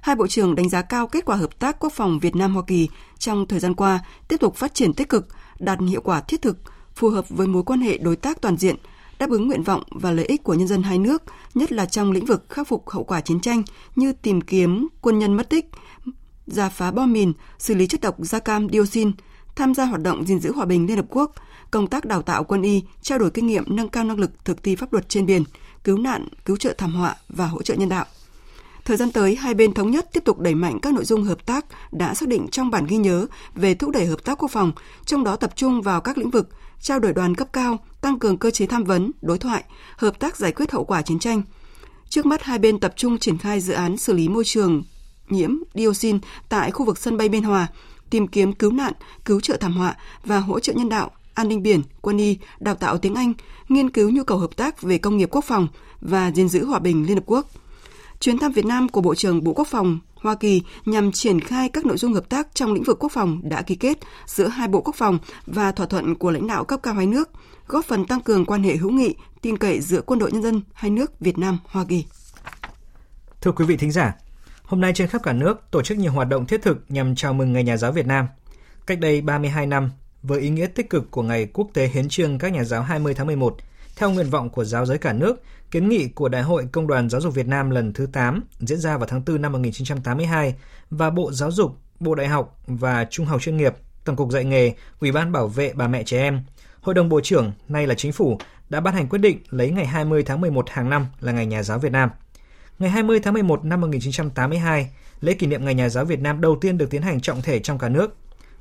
Hai 0.00 0.16
bộ 0.16 0.26
trưởng 0.26 0.54
đánh 0.54 0.68
giá 0.68 0.82
cao 0.82 1.06
kết 1.06 1.24
quả 1.24 1.36
hợp 1.36 1.58
tác 1.58 1.78
quốc 1.80 1.92
phòng 1.92 2.18
Việt 2.18 2.36
Nam 2.36 2.54
Hoa 2.54 2.62
Kỳ 2.66 2.88
trong 3.18 3.46
thời 3.46 3.60
gian 3.60 3.74
qua 3.74 4.00
tiếp 4.28 4.36
tục 4.40 4.56
phát 4.56 4.74
triển 4.74 4.94
tích 4.94 5.08
cực, 5.08 5.28
đạt 5.58 5.78
hiệu 5.88 6.00
quả 6.00 6.20
thiết 6.20 6.42
thực, 6.42 6.58
phù 6.94 7.10
hợp 7.10 7.28
với 7.28 7.46
mối 7.46 7.62
quan 7.62 7.80
hệ 7.80 7.98
đối 7.98 8.16
tác 8.16 8.40
toàn 8.40 8.56
diện, 8.56 8.76
đáp 9.18 9.30
ứng 9.30 9.46
nguyện 9.46 9.62
vọng 9.62 9.82
và 9.90 10.10
lợi 10.10 10.24
ích 10.24 10.42
của 10.42 10.54
nhân 10.54 10.68
dân 10.68 10.82
hai 10.82 10.98
nước, 10.98 11.22
nhất 11.54 11.72
là 11.72 11.86
trong 11.86 12.12
lĩnh 12.12 12.24
vực 12.24 12.44
khắc 12.48 12.68
phục 12.68 12.90
hậu 12.90 13.04
quả 13.04 13.20
chiến 13.20 13.40
tranh 13.40 13.62
như 13.96 14.12
tìm 14.12 14.40
kiếm 14.40 14.88
quân 15.00 15.18
nhân 15.18 15.36
mất 15.36 15.50
tích, 15.50 15.66
giả 16.46 16.68
phá 16.68 16.90
bom 16.90 17.12
mìn, 17.12 17.32
xử 17.58 17.74
lý 17.74 17.86
chất 17.86 18.00
độc 18.00 18.16
da 18.18 18.38
cam 18.38 18.68
dioxin, 18.68 19.12
tham 19.56 19.74
gia 19.74 19.84
hoạt 19.84 20.02
động 20.02 20.26
gìn 20.26 20.40
giữ 20.40 20.52
hòa 20.52 20.66
bình 20.66 20.86
Liên 20.86 20.96
Hợp 20.96 21.06
Quốc, 21.10 21.32
công 21.70 21.86
tác 21.86 22.04
đào 22.04 22.22
tạo 22.22 22.44
quân 22.44 22.62
y, 22.62 22.82
trao 23.02 23.18
đổi 23.18 23.30
kinh 23.30 23.46
nghiệm 23.46 23.64
nâng 23.66 23.88
cao 23.88 24.04
năng 24.04 24.18
lực 24.18 24.44
thực 24.44 24.62
thi 24.62 24.76
pháp 24.76 24.92
luật 24.92 25.08
trên 25.08 25.26
biển, 25.26 25.42
cứu 25.84 25.98
nạn, 25.98 26.28
cứu 26.44 26.56
trợ 26.56 26.74
thảm 26.78 26.94
họa 26.94 27.16
và 27.28 27.46
hỗ 27.46 27.62
trợ 27.62 27.74
nhân 27.74 27.88
đạo. 27.88 28.06
Thời 28.88 28.96
gian 28.96 29.12
tới, 29.12 29.34
hai 29.34 29.54
bên 29.54 29.74
thống 29.74 29.90
nhất 29.90 30.08
tiếp 30.12 30.24
tục 30.24 30.38
đẩy 30.38 30.54
mạnh 30.54 30.78
các 30.82 30.94
nội 30.94 31.04
dung 31.04 31.24
hợp 31.24 31.46
tác 31.46 31.66
đã 31.92 32.14
xác 32.14 32.28
định 32.28 32.48
trong 32.48 32.70
bản 32.70 32.86
ghi 32.86 32.96
nhớ 32.96 33.26
về 33.54 33.74
thúc 33.74 33.90
đẩy 33.90 34.06
hợp 34.06 34.24
tác 34.24 34.42
quốc 34.42 34.50
phòng, 34.50 34.72
trong 35.04 35.24
đó 35.24 35.36
tập 35.36 35.52
trung 35.56 35.82
vào 35.82 36.00
các 36.00 36.18
lĩnh 36.18 36.30
vực 36.30 36.48
trao 36.80 36.98
đổi 36.98 37.12
đoàn 37.12 37.34
cấp 37.34 37.48
cao, 37.52 37.78
tăng 38.00 38.18
cường 38.18 38.36
cơ 38.36 38.50
chế 38.50 38.66
tham 38.66 38.84
vấn, 38.84 39.10
đối 39.22 39.38
thoại, 39.38 39.64
hợp 39.96 40.18
tác 40.18 40.36
giải 40.36 40.52
quyết 40.52 40.72
hậu 40.72 40.84
quả 40.84 41.02
chiến 41.02 41.18
tranh. 41.18 41.42
Trước 42.08 42.26
mắt 42.26 42.42
hai 42.42 42.58
bên 42.58 42.80
tập 42.80 42.92
trung 42.96 43.18
triển 43.18 43.38
khai 43.38 43.60
dự 43.60 43.72
án 43.72 43.96
xử 43.96 44.12
lý 44.12 44.28
môi 44.28 44.44
trường 44.44 44.82
nhiễm 45.28 45.50
dioxin 45.74 46.18
tại 46.48 46.70
khu 46.70 46.84
vực 46.84 46.98
sân 46.98 47.16
bay 47.16 47.28
Biên 47.28 47.42
Hòa, 47.42 47.66
tìm 48.10 48.28
kiếm 48.28 48.52
cứu 48.52 48.72
nạn, 48.72 48.92
cứu 49.24 49.40
trợ 49.40 49.56
thảm 49.56 49.76
họa 49.76 49.96
và 50.24 50.38
hỗ 50.38 50.60
trợ 50.60 50.72
nhân 50.72 50.88
đạo, 50.88 51.10
an 51.34 51.48
ninh 51.48 51.62
biển, 51.62 51.82
quân 52.00 52.18
y, 52.18 52.38
đào 52.60 52.74
tạo 52.74 52.98
tiếng 52.98 53.14
Anh, 53.14 53.32
nghiên 53.68 53.90
cứu 53.90 54.10
nhu 54.10 54.24
cầu 54.24 54.38
hợp 54.38 54.56
tác 54.56 54.82
về 54.82 54.98
công 54.98 55.16
nghiệp 55.16 55.28
quốc 55.32 55.44
phòng 55.44 55.68
và 56.00 56.30
gìn 56.30 56.48
giữ 56.48 56.64
hòa 56.64 56.78
bình 56.78 57.06
Liên 57.06 57.16
Hợp 57.16 57.24
Quốc. 57.26 57.46
Chuyến 58.20 58.38
thăm 58.38 58.52
Việt 58.52 58.64
Nam 58.64 58.88
của 58.88 59.00
Bộ 59.00 59.14
trưởng 59.14 59.44
Bộ 59.44 59.52
Quốc 59.52 59.68
phòng 59.68 59.98
Hoa 60.14 60.34
Kỳ 60.34 60.62
nhằm 60.84 61.12
triển 61.12 61.40
khai 61.40 61.68
các 61.68 61.86
nội 61.86 61.96
dung 61.96 62.12
hợp 62.12 62.28
tác 62.28 62.48
trong 62.54 62.72
lĩnh 62.72 62.82
vực 62.82 62.98
quốc 63.00 63.12
phòng 63.12 63.40
đã 63.42 63.62
ký 63.62 63.74
kết 63.74 63.98
giữa 64.26 64.48
hai 64.48 64.68
bộ 64.68 64.80
quốc 64.80 64.96
phòng 64.96 65.18
và 65.46 65.72
thỏa 65.72 65.86
thuận 65.86 66.14
của 66.14 66.30
lãnh 66.30 66.46
đạo 66.46 66.64
cấp 66.64 66.80
cao 66.82 66.94
hai 66.94 67.06
nước, 67.06 67.30
góp 67.66 67.84
phần 67.84 68.06
tăng 68.06 68.20
cường 68.20 68.44
quan 68.44 68.62
hệ 68.62 68.76
hữu 68.76 68.90
nghị, 68.90 69.14
tin 69.42 69.58
cậy 69.58 69.80
giữa 69.80 70.00
quân 70.00 70.18
đội 70.18 70.32
nhân 70.32 70.42
dân 70.42 70.62
hai 70.72 70.90
nước 70.90 71.20
Việt 71.20 71.38
Nam 71.38 71.58
Hoa 71.64 71.84
Kỳ. 71.88 72.04
Thưa 73.40 73.52
quý 73.52 73.64
vị 73.64 73.76
thính 73.76 73.92
giả, 73.92 74.14
hôm 74.62 74.80
nay 74.80 74.92
trên 74.94 75.08
khắp 75.08 75.22
cả 75.22 75.32
nước 75.32 75.70
tổ 75.70 75.82
chức 75.82 75.98
nhiều 75.98 76.12
hoạt 76.12 76.28
động 76.28 76.46
thiết 76.46 76.62
thực 76.62 76.84
nhằm 76.88 77.14
chào 77.14 77.34
mừng 77.34 77.52
Ngày 77.52 77.64
Nhà 77.64 77.76
giáo 77.76 77.92
Việt 77.92 78.06
Nam. 78.06 78.26
Cách 78.86 79.00
đây 79.00 79.20
32 79.20 79.66
năm, 79.66 79.90
với 80.22 80.40
ý 80.40 80.50
nghĩa 80.50 80.66
tích 80.66 80.90
cực 80.90 81.10
của 81.10 81.22
Ngày 81.22 81.48
Quốc 81.52 81.68
tế 81.74 81.86
Hiến 81.86 82.08
trương 82.08 82.38
các 82.38 82.52
nhà 82.52 82.64
giáo 82.64 82.82
20 82.82 83.14
tháng 83.14 83.26
11, 83.26 83.56
theo 83.96 84.10
nguyện 84.10 84.30
vọng 84.30 84.50
của 84.50 84.64
giáo 84.64 84.86
giới 84.86 84.98
cả 84.98 85.12
nước, 85.12 85.42
kiến 85.70 85.88
nghị 85.88 86.08
của 86.08 86.28
Đại 86.28 86.42
hội 86.42 86.68
Công 86.72 86.86
đoàn 86.86 87.10
Giáo 87.10 87.20
dục 87.20 87.34
Việt 87.34 87.46
Nam 87.46 87.70
lần 87.70 87.92
thứ 87.92 88.06
8 88.12 88.44
diễn 88.60 88.78
ra 88.78 88.96
vào 88.96 89.06
tháng 89.06 89.22
4 89.26 89.42
năm 89.42 89.52
1982 89.52 90.54
và 90.90 91.10
Bộ 91.10 91.32
Giáo 91.32 91.50
dục, 91.50 91.76
Bộ 92.00 92.14
Đại 92.14 92.28
học 92.28 92.60
và 92.66 93.06
Trung 93.10 93.26
học 93.26 93.42
chuyên 93.42 93.56
nghiệp, 93.56 93.74
Tổng 94.04 94.16
cục 94.16 94.30
dạy 94.30 94.44
nghề, 94.44 94.74
Ủy 95.00 95.12
ban 95.12 95.32
bảo 95.32 95.48
vệ 95.48 95.72
bà 95.74 95.88
mẹ 95.88 96.02
trẻ 96.02 96.18
em, 96.18 96.40
Hội 96.80 96.94
đồng 96.94 97.08
Bộ 97.08 97.20
trưởng, 97.20 97.52
nay 97.68 97.86
là 97.86 97.94
Chính 97.94 98.12
phủ, 98.12 98.38
đã 98.68 98.80
ban 98.80 98.94
hành 98.94 99.08
quyết 99.08 99.18
định 99.18 99.38
lấy 99.50 99.70
ngày 99.70 99.86
20 99.86 100.22
tháng 100.22 100.40
11 100.40 100.70
hàng 100.70 100.90
năm 100.90 101.06
là 101.20 101.32
Ngày 101.32 101.46
Nhà 101.46 101.62
giáo 101.62 101.78
Việt 101.78 101.92
Nam. 101.92 102.10
Ngày 102.78 102.90
20 102.90 103.20
tháng 103.20 103.34
11 103.34 103.64
năm 103.64 103.80
1982, 103.80 104.90
lễ 105.20 105.34
kỷ 105.34 105.46
niệm 105.46 105.64
Ngày 105.64 105.74
Nhà 105.74 105.88
giáo 105.88 106.04
Việt 106.04 106.20
Nam 106.20 106.40
đầu 106.40 106.56
tiên 106.60 106.78
được 106.78 106.90
tiến 106.90 107.02
hành 107.02 107.20
trọng 107.20 107.42
thể 107.42 107.58
trong 107.58 107.78
cả 107.78 107.88
nước. 107.88 108.16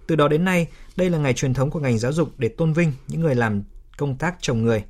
Từ 0.08 0.16
đó 0.16 0.28
đến 0.28 0.46
nay, 0.46 0.68
đây 0.96 1.10
là 1.10 1.18
ngày 1.18 1.34
truyền 1.34 1.54
thống 1.54 1.70
của 1.72 1.80
ngành 1.80 1.98
giáo 1.98 2.12
dục 2.12 2.30
để 2.38 2.48
tôn 2.48 2.74
vinh 2.74 2.92
những 3.08 3.22
người 3.22 3.36
làm 3.36 3.64
công 3.98 4.18
tác 4.18 4.36
trồng 4.42 4.64
người 4.64 4.84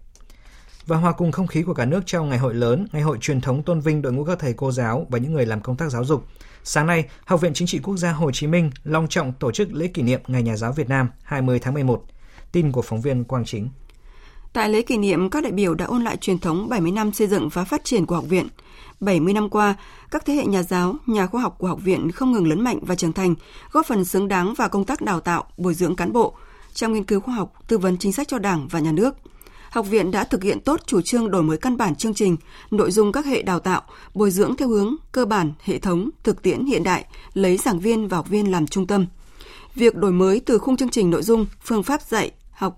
và 0.87 0.97
hòa 0.97 1.11
cùng 1.11 1.31
không 1.31 1.47
khí 1.47 1.63
của 1.63 1.73
cả 1.73 1.85
nước 1.85 2.01
trong 2.05 2.29
ngày 2.29 2.37
hội 2.37 2.53
lớn, 2.53 2.87
ngày 2.91 3.01
hội 3.01 3.17
truyền 3.21 3.41
thống 3.41 3.63
tôn 3.63 3.79
vinh 3.79 4.01
đội 4.01 4.13
ngũ 4.13 4.23
các 4.23 4.39
thầy 4.39 4.53
cô 4.53 4.71
giáo 4.71 5.07
và 5.09 5.19
những 5.19 5.33
người 5.33 5.45
làm 5.45 5.61
công 5.61 5.77
tác 5.77 5.91
giáo 5.91 6.05
dục. 6.05 6.25
Sáng 6.63 6.87
nay, 6.87 7.05
Học 7.25 7.41
viện 7.41 7.53
Chính 7.53 7.67
trị 7.67 7.79
Quốc 7.83 7.97
gia 7.97 8.11
Hồ 8.11 8.31
Chí 8.31 8.47
Minh 8.47 8.71
long 8.83 9.07
trọng 9.07 9.33
tổ 9.33 9.51
chức 9.51 9.73
lễ 9.73 9.87
kỷ 9.87 10.01
niệm 10.01 10.21
Ngày 10.27 10.43
Nhà 10.43 10.57
giáo 10.57 10.71
Việt 10.71 10.89
Nam 10.89 11.09
20 11.23 11.59
tháng 11.59 11.73
11. 11.73 12.03
Tin 12.51 12.71
của 12.71 12.81
phóng 12.81 13.01
viên 13.01 13.23
Quang 13.23 13.45
Chính. 13.45 13.69
Tại 14.53 14.69
lễ 14.69 14.81
kỷ 14.81 14.97
niệm, 14.97 15.29
các 15.29 15.43
đại 15.43 15.51
biểu 15.51 15.75
đã 15.75 15.85
ôn 15.85 16.03
lại 16.03 16.17
truyền 16.17 16.39
thống 16.39 16.69
70 16.69 16.91
năm 16.91 17.11
xây 17.11 17.27
dựng 17.27 17.49
và 17.49 17.63
phát 17.63 17.83
triển 17.83 18.05
của 18.05 18.15
học 18.15 18.25
viện. 18.27 18.47
70 18.99 19.33
năm 19.33 19.49
qua, 19.49 19.75
các 20.11 20.25
thế 20.25 20.33
hệ 20.33 20.45
nhà 20.45 20.63
giáo, 20.63 20.95
nhà 21.05 21.27
khoa 21.27 21.41
học 21.41 21.55
của 21.57 21.67
học 21.67 21.79
viện 21.83 22.11
không 22.11 22.31
ngừng 22.31 22.47
lớn 22.47 22.61
mạnh 22.61 22.79
và 22.81 22.95
trưởng 22.95 23.13
thành, 23.13 23.35
góp 23.71 23.85
phần 23.85 24.05
xứng 24.05 24.27
đáng 24.27 24.53
vào 24.53 24.69
công 24.69 24.85
tác 24.85 25.01
đào 25.01 25.19
tạo, 25.19 25.43
bồi 25.57 25.73
dưỡng 25.73 25.95
cán 25.95 26.13
bộ, 26.13 26.35
trong 26.73 26.93
nghiên 26.93 27.03
cứu 27.03 27.19
khoa 27.19 27.35
học, 27.35 27.53
tư 27.67 27.77
vấn 27.77 27.97
chính 27.97 28.13
sách 28.13 28.27
cho 28.27 28.39
Đảng 28.39 28.67
và 28.67 28.79
Nhà 28.79 28.91
nước. 28.91 29.15
Học 29.69 29.87
viện 29.89 30.11
đã 30.11 30.23
thực 30.23 30.43
hiện 30.43 30.59
tốt 30.59 30.79
chủ 30.85 31.01
trương 31.01 31.31
đổi 31.31 31.43
mới 31.43 31.57
căn 31.57 31.77
bản 31.77 31.95
chương 31.95 32.13
trình, 32.13 32.37
nội 32.71 32.91
dung 32.91 33.11
các 33.11 33.25
hệ 33.25 33.41
đào 33.41 33.59
tạo, 33.59 33.81
bồi 34.13 34.31
dưỡng 34.31 34.55
theo 34.55 34.67
hướng 34.67 34.95
cơ 35.11 35.25
bản, 35.25 35.53
hệ 35.63 35.79
thống, 35.79 36.09
thực 36.23 36.41
tiễn 36.41 36.65
hiện 36.65 36.83
đại, 36.83 37.05
lấy 37.33 37.57
giảng 37.57 37.79
viên 37.79 38.07
và 38.07 38.17
học 38.17 38.29
viên 38.29 38.51
làm 38.51 38.67
trung 38.67 38.87
tâm. 38.87 39.05
Việc 39.75 39.95
đổi 39.95 40.11
mới 40.11 40.39
từ 40.39 40.57
khung 40.57 40.77
chương 40.77 40.89
trình 40.89 41.09
nội 41.09 41.23
dung, 41.23 41.45
phương 41.63 41.83
pháp 41.83 42.01
dạy, 42.01 42.31
học 42.51 42.75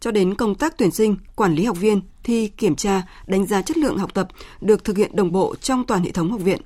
cho 0.00 0.10
đến 0.10 0.34
công 0.34 0.54
tác 0.54 0.78
tuyển 0.78 0.90
sinh, 0.90 1.16
quản 1.36 1.54
lý 1.54 1.64
học 1.64 1.76
viên, 1.80 2.00
thi, 2.22 2.48
kiểm 2.48 2.76
tra, 2.76 3.02
đánh 3.26 3.46
giá 3.46 3.62
chất 3.62 3.76
lượng 3.76 3.98
học 3.98 4.14
tập 4.14 4.28
được 4.60 4.84
thực 4.84 4.96
hiện 4.96 5.16
đồng 5.16 5.32
bộ 5.32 5.54
trong 5.60 5.84
toàn 5.86 6.02
hệ 6.02 6.10
thống 6.10 6.30
học 6.30 6.40
viện. 6.40 6.60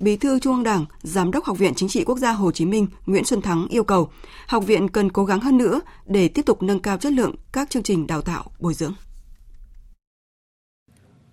Bí 0.00 0.16
thư 0.16 0.38
Trung 0.38 0.54
ương 0.54 0.62
Đảng, 0.62 0.84
Giám 1.02 1.30
đốc 1.30 1.44
Học 1.44 1.58
viện 1.58 1.74
Chính 1.76 1.88
trị 1.88 2.04
Quốc 2.04 2.18
gia 2.18 2.32
Hồ 2.32 2.52
Chí 2.52 2.66
Minh 2.66 2.86
Nguyễn 3.06 3.24
Xuân 3.24 3.42
Thắng 3.42 3.66
yêu 3.70 3.84
cầu 3.84 4.10
học 4.48 4.66
viện 4.66 4.88
cần 4.88 5.10
cố 5.10 5.24
gắng 5.24 5.40
hơn 5.40 5.58
nữa 5.58 5.80
để 6.06 6.28
tiếp 6.28 6.42
tục 6.46 6.62
nâng 6.62 6.80
cao 6.80 6.98
chất 6.98 7.12
lượng 7.12 7.34
các 7.52 7.70
chương 7.70 7.82
trình 7.82 8.06
đào 8.06 8.22
tạo, 8.22 8.50
bồi 8.58 8.74
dưỡng. 8.74 8.92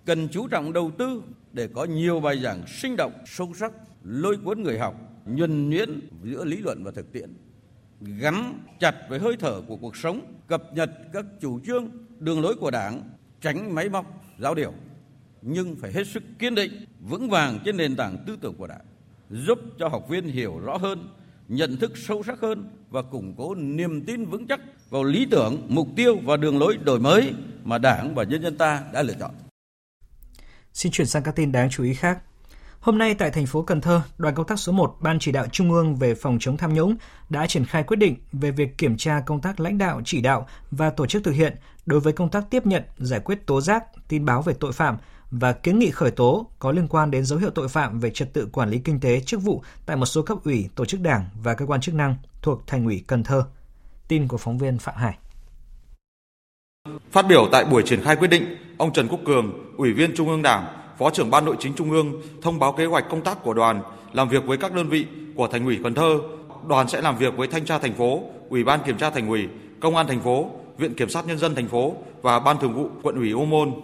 Cần 0.04 0.28
chú 0.32 0.48
trọng 0.48 0.72
đầu 0.72 0.90
tư 0.98 1.22
để 1.52 1.68
có 1.74 1.84
nhiều 1.84 2.20
bài 2.20 2.40
giảng 2.42 2.62
sinh 2.66 2.96
động, 2.96 3.12
sâu 3.26 3.52
sắc, 3.54 3.72
lôi 4.02 4.36
cuốn 4.44 4.62
người 4.62 4.78
học, 4.78 4.94
nhuần 5.26 5.70
nhuyễn 5.70 6.00
giữa 6.22 6.44
lý 6.44 6.56
luận 6.56 6.84
và 6.84 6.90
thực 6.90 7.12
tiễn 7.12 7.36
gắn 8.00 8.58
chặt 8.80 8.94
với 9.08 9.18
hơi 9.18 9.36
thở 9.40 9.62
của 9.68 9.76
cuộc 9.76 9.96
sống, 9.96 10.20
cập 10.46 10.62
nhật 10.74 10.90
các 11.12 11.24
chủ 11.40 11.60
trương, 11.66 11.90
đường 12.18 12.40
lối 12.40 12.54
của 12.54 12.70
Đảng, 12.70 13.02
tránh 13.40 13.74
máy 13.74 13.88
móc, 13.88 14.06
giáo 14.38 14.54
điều, 14.54 14.72
nhưng 15.50 15.76
phải 15.76 15.92
hết 15.92 16.06
sức 16.06 16.22
kiên 16.38 16.54
định, 16.54 16.72
vững 17.00 17.30
vàng 17.30 17.58
trên 17.64 17.76
nền 17.76 17.96
tảng 17.96 18.24
tư 18.26 18.36
tưởng 18.40 18.54
của 18.54 18.66
Đảng, 18.66 18.84
giúp 19.30 19.58
cho 19.78 19.88
học 19.88 20.08
viên 20.08 20.24
hiểu 20.24 20.58
rõ 20.58 20.76
hơn, 20.76 21.08
nhận 21.48 21.76
thức 21.76 21.92
sâu 21.96 22.22
sắc 22.22 22.40
hơn 22.40 22.70
và 22.90 23.02
củng 23.02 23.34
cố 23.36 23.54
niềm 23.54 24.04
tin 24.04 24.24
vững 24.24 24.46
chắc 24.46 24.60
vào 24.90 25.04
lý 25.04 25.26
tưởng, 25.30 25.66
mục 25.68 25.88
tiêu 25.96 26.18
và 26.24 26.36
đường 26.36 26.58
lối 26.58 26.76
đổi 26.76 27.00
mới 27.00 27.34
mà 27.64 27.78
Đảng 27.78 28.14
và 28.14 28.24
nhân 28.24 28.42
dân 28.42 28.58
ta 28.58 28.82
đã 28.92 29.02
lựa 29.02 29.14
chọn. 29.20 29.30
Xin 30.72 30.92
chuyển 30.92 31.06
sang 31.06 31.22
các 31.22 31.36
tin 31.36 31.52
đáng 31.52 31.70
chú 31.70 31.84
ý 31.84 31.94
khác. 31.94 32.18
Hôm 32.80 32.98
nay 32.98 33.14
tại 33.14 33.30
thành 33.30 33.46
phố 33.46 33.62
Cần 33.62 33.80
Thơ, 33.80 34.00
đoàn 34.18 34.34
công 34.34 34.46
tác 34.46 34.58
số 34.58 34.72
1 34.72 34.96
Ban 35.00 35.18
chỉ 35.18 35.32
đạo 35.32 35.46
Trung 35.52 35.72
ương 35.72 35.96
về 35.96 36.14
phòng 36.14 36.38
chống 36.40 36.56
tham 36.56 36.74
nhũng 36.74 36.96
đã 37.28 37.46
triển 37.46 37.64
khai 37.64 37.82
quyết 37.82 37.96
định 37.96 38.16
về 38.32 38.50
việc 38.50 38.78
kiểm 38.78 38.96
tra 38.96 39.20
công 39.26 39.40
tác 39.40 39.60
lãnh 39.60 39.78
đạo, 39.78 40.00
chỉ 40.04 40.20
đạo 40.20 40.46
và 40.70 40.90
tổ 40.90 41.06
chức 41.06 41.24
thực 41.24 41.32
hiện 41.32 41.56
đối 41.86 42.00
với 42.00 42.12
công 42.12 42.30
tác 42.30 42.44
tiếp 42.50 42.66
nhận, 42.66 42.82
giải 42.98 43.20
quyết 43.20 43.46
tố 43.46 43.60
giác, 43.60 43.84
tin 44.08 44.24
báo 44.24 44.42
về 44.42 44.54
tội 44.60 44.72
phạm 44.72 44.96
và 45.30 45.52
kiến 45.52 45.78
nghị 45.78 45.90
khởi 45.90 46.10
tố 46.10 46.46
có 46.58 46.72
liên 46.72 46.88
quan 46.88 47.10
đến 47.10 47.24
dấu 47.24 47.38
hiệu 47.38 47.50
tội 47.50 47.68
phạm 47.68 48.00
về 48.00 48.10
trật 48.10 48.32
tự 48.32 48.48
quản 48.52 48.70
lý 48.70 48.78
kinh 48.78 49.00
tế 49.00 49.20
chức 49.20 49.42
vụ 49.42 49.62
tại 49.86 49.96
một 49.96 50.06
số 50.06 50.22
cấp 50.22 50.38
ủy, 50.44 50.68
tổ 50.74 50.84
chức 50.84 51.00
đảng 51.00 51.24
và 51.42 51.54
cơ 51.54 51.66
quan 51.66 51.80
chức 51.80 51.94
năng 51.94 52.14
thuộc 52.42 52.66
Thành 52.66 52.84
ủy 52.84 53.04
Cần 53.06 53.24
Thơ. 53.24 53.44
Tin 54.08 54.28
của 54.28 54.36
phóng 54.36 54.58
viên 54.58 54.78
Phạm 54.78 54.94
Hải. 54.96 55.18
Phát 57.10 57.26
biểu 57.28 57.48
tại 57.52 57.64
buổi 57.64 57.82
triển 57.82 58.02
khai 58.02 58.16
quyết 58.16 58.28
định, 58.28 58.56
ông 58.78 58.92
Trần 58.92 59.08
Quốc 59.08 59.20
Cường, 59.26 59.74
Ủy 59.76 59.92
viên 59.92 60.14
Trung 60.16 60.28
ương 60.28 60.42
Đảng, 60.42 60.66
Phó 60.98 61.10
trưởng 61.10 61.30
Ban 61.30 61.44
Nội 61.44 61.56
chính 61.60 61.74
Trung 61.74 61.90
ương 61.90 62.22
thông 62.42 62.58
báo 62.58 62.72
kế 62.72 62.86
hoạch 62.86 63.04
công 63.10 63.24
tác 63.24 63.42
của 63.42 63.54
đoàn 63.54 63.82
làm 64.12 64.28
việc 64.28 64.44
với 64.46 64.58
các 64.58 64.74
đơn 64.74 64.88
vị 64.88 65.06
của 65.36 65.48
Thành 65.48 65.64
ủy 65.64 65.78
Cần 65.82 65.94
Thơ. 65.94 66.18
Đoàn 66.66 66.88
sẽ 66.88 67.00
làm 67.00 67.18
việc 67.18 67.36
với 67.36 67.48
Thanh 67.48 67.64
tra 67.64 67.78
thành 67.78 67.94
phố, 67.94 68.22
Ủy 68.48 68.64
ban 68.64 68.80
kiểm 68.86 68.98
tra 68.98 69.10
thành 69.10 69.28
ủy, 69.28 69.48
Công 69.80 69.96
an 69.96 70.06
thành 70.06 70.20
phố, 70.20 70.50
Viện 70.78 70.94
kiểm 70.94 71.08
sát 71.08 71.26
nhân 71.26 71.38
dân 71.38 71.54
thành 71.54 71.68
phố 71.68 71.96
và 72.22 72.40
Ban 72.40 72.58
thường 72.58 72.74
vụ 72.74 72.88
quận 73.02 73.16
ủy 73.16 73.32
Ô 73.32 73.44
Môn. 73.44 73.74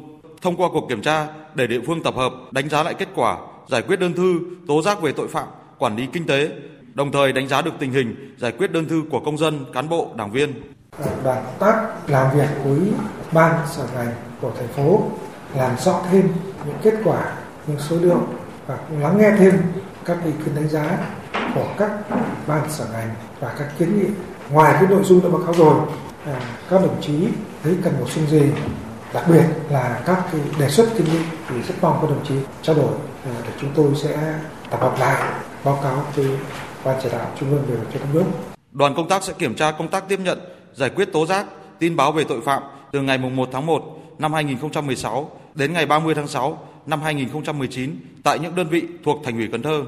Thông 0.44 0.56
qua 0.56 0.68
cuộc 0.72 0.88
kiểm 0.88 1.02
tra 1.02 1.26
để 1.54 1.66
địa 1.66 1.80
phương 1.86 2.02
tập 2.02 2.14
hợp, 2.16 2.32
đánh 2.50 2.68
giá 2.68 2.82
lại 2.82 2.94
kết 2.94 3.08
quả, 3.14 3.38
giải 3.68 3.82
quyết 3.82 4.00
đơn 4.00 4.14
thư, 4.14 4.40
tố 4.68 4.82
giác 4.82 5.02
về 5.02 5.12
tội 5.12 5.28
phạm, 5.28 5.48
quản 5.78 5.96
lý 5.96 6.06
kinh 6.12 6.26
tế, 6.26 6.50
đồng 6.94 7.12
thời 7.12 7.32
đánh 7.32 7.48
giá 7.48 7.62
được 7.62 7.70
tình 7.78 7.92
hình 7.92 8.34
giải 8.38 8.52
quyết 8.52 8.72
đơn 8.72 8.88
thư 8.88 9.02
của 9.10 9.20
công 9.20 9.38
dân, 9.38 9.64
cán 9.72 9.88
bộ, 9.88 10.10
đảng 10.16 10.32
viên. 10.32 10.54
Đoàn 11.24 11.44
tác 11.58 11.90
làm 12.06 12.36
việc 12.36 12.48
với 12.64 12.78
ban 13.32 13.66
sở 13.72 13.86
ngành 13.94 14.12
của 14.40 14.50
thành 14.58 14.68
phố 14.68 15.02
làm 15.56 15.78
rõ 15.78 16.00
thêm 16.10 16.28
những 16.66 16.76
kết 16.82 16.94
quả, 17.04 17.32
những 17.66 17.78
số 17.78 17.96
liệu 17.96 18.26
và 18.66 18.78
cũng 18.88 19.02
lắng 19.02 19.18
nghe 19.18 19.30
thêm 19.38 19.54
các 20.04 20.18
ý 20.24 20.30
kiến 20.44 20.54
đánh 20.54 20.68
giá 20.68 20.98
của 21.54 21.66
các 21.78 21.90
ban 22.46 22.70
sở 22.70 22.86
ngành 22.92 23.08
và 23.40 23.54
các 23.58 23.68
kiến 23.78 23.98
nghị. 23.98 24.06
Ngoài 24.50 24.72
cái 24.72 24.86
nội 24.90 25.04
dung 25.04 25.22
đã 25.22 25.28
báo 25.28 25.42
cáo 25.42 25.54
rồi, 25.54 25.74
à, 26.26 26.40
các 26.70 26.82
đồng 26.82 27.00
chí 27.00 27.28
thấy 27.62 27.76
cần 27.84 27.94
bổ 28.00 28.06
sung 28.06 28.26
gì, 28.26 28.42
đặc 29.14 29.24
biệt 29.28 29.44
là 29.70 30.02
các 30.06 30.24
cái 30.32 30.40
đề 30.58 30.68
xuất 30.68 30.88
kiến 30.98 31.06
nghị 31.12 31.18
thì 31.48 31.62
rất 31.62 31.74
mong 31.82 31.98
các 32.00 32.10
đồng 32.10 32.24
chí 32.28 32.34
trao 32.62 32.76
đổi 32.76 32.94
à, 33.24 33.30
để 33.46 33.52
chúng 33.60 33.70
tôi 33.74 33.92
sẽ 34.02 34.40
tập 34.70 34.80
hợp 34.80 34.96
lại 34.98 35.32
báo 35.64 35.80
cáo 35.82 36.06
với 36.16 36.26
ban 36.84 37.00
chỉ 37.02 37.08
đạo 37.12 37.32
trung 37.40 37.50
ương 37.50 37.64
về 37.68 37.76
cho 37.92 38.00
đất 38.00 38.06
nước. 38.12 38.24
Đoàn 38.72 38.94
công 38.96 39.08
tác 39.08 39.24
sẽ 39.24 39.32
kiểm 39.32 39.54
tra 39.54 39.70
công 39.70 39.88
tác 39.88 40.08
tiếp 40.08 40.20
nhận, 40.20 40.38
giải 40.74 40.90
quyết 40.90 41.12
tố 41.12 41.26
giác, 41.26 41.46
tin 41.78 41.96
báo 41.96 42.12
về 42.12 42.24
tội 42.24 42.40
phạm 42.40 42.62
từ 42.92 43.00
ngày 43.00 43.18
1 43.18 43.48
tháng 43.52 43.66
1 43.66 43.82
năm 44.18 44.32
2016 44.32 45.30
đến 45.54 45.72
ngày 45.72 45.86
30 45.86 46.14
tháng 46.14 46.28
6 46.28 46.58
năm 46.86 47.02
2019 47.02 47.96
tại 48.24 48.38
những 48.38 48.54
đơn 48.54 48.68
vị 48.68 48.82
thuộc 49.04 49.16
Thành 49.24 49.36
ủy 49.36 49.48
Cần 49.52 49.62
Thơ. 49.62 49.84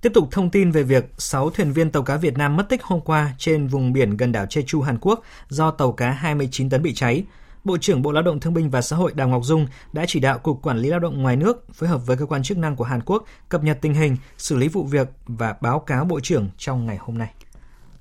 Tiếp 0.00 0.12
tục 0.14 0.28
thông 0.30 0.50
tin 0.50 0.70
về 0.70 0.82
việc 0.82 1.04
6 1.18 1.50
thuyền 1.50 1.72
viên 1.72 1.90
tàu 1.90 2.02
cá 2.02 2.16
Việt 2.16 2.38
Nam 2.38 2.56
mất 2.56 2.68
tích 2.68 2.82
hôm 2.82 3.00
qua 3.00 3.32
trên 3.38 3.66
vùng 3.66 3.92
biển 3.92 4.16
gần 4.16 4.32
đảo 4.32 4.46
Jeju, 4.46 4.80
Hàn 4.80 4.98
Quốc 5.00 5.22
do 5.48 5.70
tàu 5.70 5.92
cá 5.92 6.10
29 6.10 6.70
tấn 6.70 6.82
bị 6.82 6.94
cháy. 6.94 7.24
Bộ 7.64 7.76
trưởng 7.78 8.02
Bộ 8.02 8.12
Lao 8.12 8.22
động 8.22 8.40
Thương 8.40 8.54
binh 8.54 8.70
và 8.70 8.82
Xã 8.82 8.96
hội 8.96 9.12
Đào 9.14 9.28
Ngọc 9.28 9.44
Dung 9.44 9.66
đã 9.92 10.04
chỉ 10.08 10.20
đạo 10.20 10.38
Cục 10.38 10.62
Quản 10.62 10.78
lý 10.78 10.88
Lao 10.88 11.00
động 11.00 11.22
ngoài 11.22 11.36
nước 11.36 11.74
phối 11.74 11.88
hợp 11.88 12.06
với 12.06 12.16
cơ 12.16 12.26
quan 12.26 12.42
chức 12.42 12.58
năng 12.58 12.76
của 12.76 12.84
Hàn 12.84 13.00
Quốc 13.00 13.24
cập 13.48 13.64
nhật 13.64 13.78
tình 13.80 13.94
hình, 13.94 14.16
xử 14.38 14.56
lý 14.56 14.68
vụ 14.68 14.84
việc 14.84 15.08
và 15.26 15.54
báo 15.60 15.78
cáo 15.78 16.04
Bộ 16.04 16.20
trưởng 16.20 16.48
trong 16.58 16.86
ngày 16.86 16.96
hôm 17.00 17.18
nay. 17.18 17.30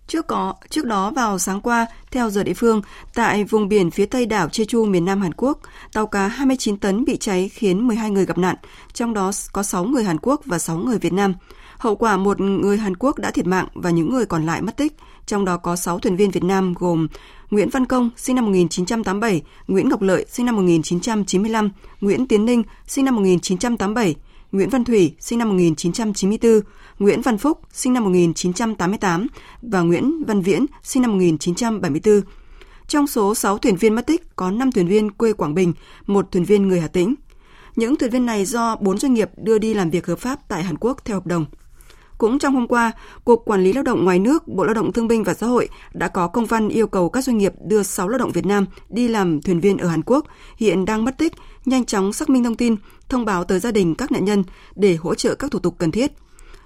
Trước 0.07 0.27
có 0.27 0.53
trước 0.69 0.85
đó 0.85 1.11
vào 1.11 1.39
sáng 1.39 1.61
qua, 1.61 1.85
theo 2.11 2.29
giờ 2.29 2.43
địa 2.43 2.53
phương, 2.53 2.81
tại 3.13 3.43
vùng 3.43 3.67
biển 3.67 3.91
phía 3.91 4.05
tây 4.05 4.25
đảo 4.25 4.47
Jeju 4.47 4.85
miền 4.85 5.05
Nam 5.05 5.21
Hàn 5.21 5.31
Quốc, 5.33 5.59
tàu 5.93 6.07
cá 6.07 6.27
29 6.27 6.77
tấn 6.77 7.05
bị 7.05 7.17
cháy 7.17 7.49
khiến 7.49 7.87
12 7.87 8.11
người 8.11 8.25
gặp 8.25 8.37
nạn, 8.37 8.55
trong 8.93 9.13
đó 9.13 9.31
có 9.51 9.63
6 9.63 9.83
người 9.83 10.03
Hàn 10.03 10.17
Quốc 10.21 10.41
và 10.45 10.59
6 10.59 10.77
người 10.77 10.97
Việt 10.97 11.13
Nam. 11.13 11.33
Hậu 11.77 11.95
quả 11.95 12.17
một 12.17 12.41
người 12.41 12.77
Hàn 12.77 12.95
Quốc 12.97 13.19
đã 13.19 13.31
thiệt 13.31 13.47
mạng 13.47 13.67
và 13.73 13.89
những 13.89 14.13
người 14.13 14.25
còn 14.25 14.45
lại 14.45 14.61
mất 14.61 14.77
tích, 14.77 14.93
trong 15.27 15.45
đó 15.45 15.57
có 15.57 15.75
6 15.75 15.99
thuyền 15.99 16.15
viên 16.15 16.31
Việt 16.31 16.43
Nam 16.43 16.73
gồm 16.73 17.07
Nguyễn 17.49 17.69
Văn 17.69 17.85
Công, 17.85 18.09
sinh 18.15 18.35
năm 18.35 18.45
1987, 18.45 19.41
Nguyễn 19.67 19.89
Ngọc 19.89 20.01
Lợi, 20.01 20.25
sinh 20.29 20.45
năm 20.45 20.55
1995, 20.55 21.69
Nguyễn 22.01 22.27
Tiến 22.27 22.45
Ninh, 22.45 22.63
sinh 22.87 23.05
năm 23.05 23.15
1987, 23.15 24.15
Nguyễn 24.51 24.69
Văn 24.69 24.83
Thủy, 24.83 25.13
sinh 25.19 25.39
năm 25.39 25.49
1994, 25.49 26.61
Nguyễn 26.99 27.21
Văn 27.21 27.37
Phúc, 27.37 27.59
sinh 27.71 27.93
năm 27.93 28.03
1988 28.03 29.27
và 29.61 29.81
Nguyễn 29.81 30.23
Văn 30.23 30.41
Viễn, 30.41 30.65
sinh 30.83 31.01
năm 31.01 31.11
1974. 31.11 32.21
Trong 32.87 33.07
số 33.07 33.35
6 33.35 33.57
thuyền 33.57 33.75
viên 33.75 33.95
mất 33.95 34.07
tích 34.07 34.35
có 34.35 34.51
5 34.51 34.71
thuyền 34.71 34.87
viên 34.87 35.11
quê 35.11 35.33
Quảng 35.33 35.53
Bình, 35.53 35.73
một 36.05 36.31
thuyền 36.31 36.43
viên 36.43 36.67
người 36.67 36.79
Hà 36.79 36.87
Tĩnh. 36.87 37.15
Những 37.75 37.95
thuyền 37.95 38.11
viên 38.11 38.25
này 38.25 38.45
do 38.45 38.75
4 38.75 38.97
doanh 38.97 39.13
nghiệp 39.13 39.29
đưa 39.37 39.57
đi 39.57 39.73
làm 39.73 39.89
việc 39.89 40.05
hợp 40.05 40.19
pháp 40.19 40.39
tại 40.47 40.63
Hàn 40.63 40.77
Quốc 40.77 41.05
theo 41.05 41.17
hợp 41.17 41.27
đồng. 41.27 41.45
Cũng 42.17 42.39
trong 42.39 42.53
hôm 42.53 42.67
qua, 42.67 42.91
Cục 43.25 43.45
Quản 43.45 43.63
lý 43.63 43.73
Lao 43.73 43.83
động 43.83 44.05
ngoài 44.05 44.19
nước, 44.19 44.47
Bộ 44.47 44.63
Lao 44.63 44.73
động 44.73 44.93
Thương 44.93 45.07
binh 45.07 45.23
và 45.23 45.33
Xã 45.33 45.47
hội 45.47 45.69
đã 45.93 46.07
có 46.07 46.27
công 46.27 46.45
văn 46.45 46.69
yêu 46.69 46.87
cầu 46.87 47.09
các 47.09 47.23
doanh 47.23 47.37
nghiệp 47.37 47.53
đưa 47.65 47.83
6 47.83 48.07
lao 48.07 48.17
động 48.17 48.31
Việt 48.31 48.45
Nam 48.45 48.65
đi 48.89 49.07
làm 49.07 49.41
thuyền 49.41 49.59
viên 49.59 49.77
ở 49.77 49.87
Hàn 49.87 50.01
Quốc 50.05 50.25
hiện 50.57 50.85
đang 50.85 51.05
mất 51.05 51.17
tích, 51.17 51.33
nhanh 51.65 51.85
chóng 51.85 52.13
xác 52.13 52.29
minh 52.29 52.43
thông 52.43 52.55
tin, 52.55 52.75
thông 53.09 53.25
báo 53.25 53.43
tới 53.43 53.59
gia 53.59 53.71
đình 53.71 53.95
các 53.95 54.11
nạn 54.11 54.25
nhân 54.25 54.43
để 54.75 54.95
hỗ 54.95 55.15
trợ 55.15 55.35
các 55.35 55.51
thủ 55.51 55.59
tục 55.59 55.75
cần 55.77 55.91
thiết. 55.91 56.11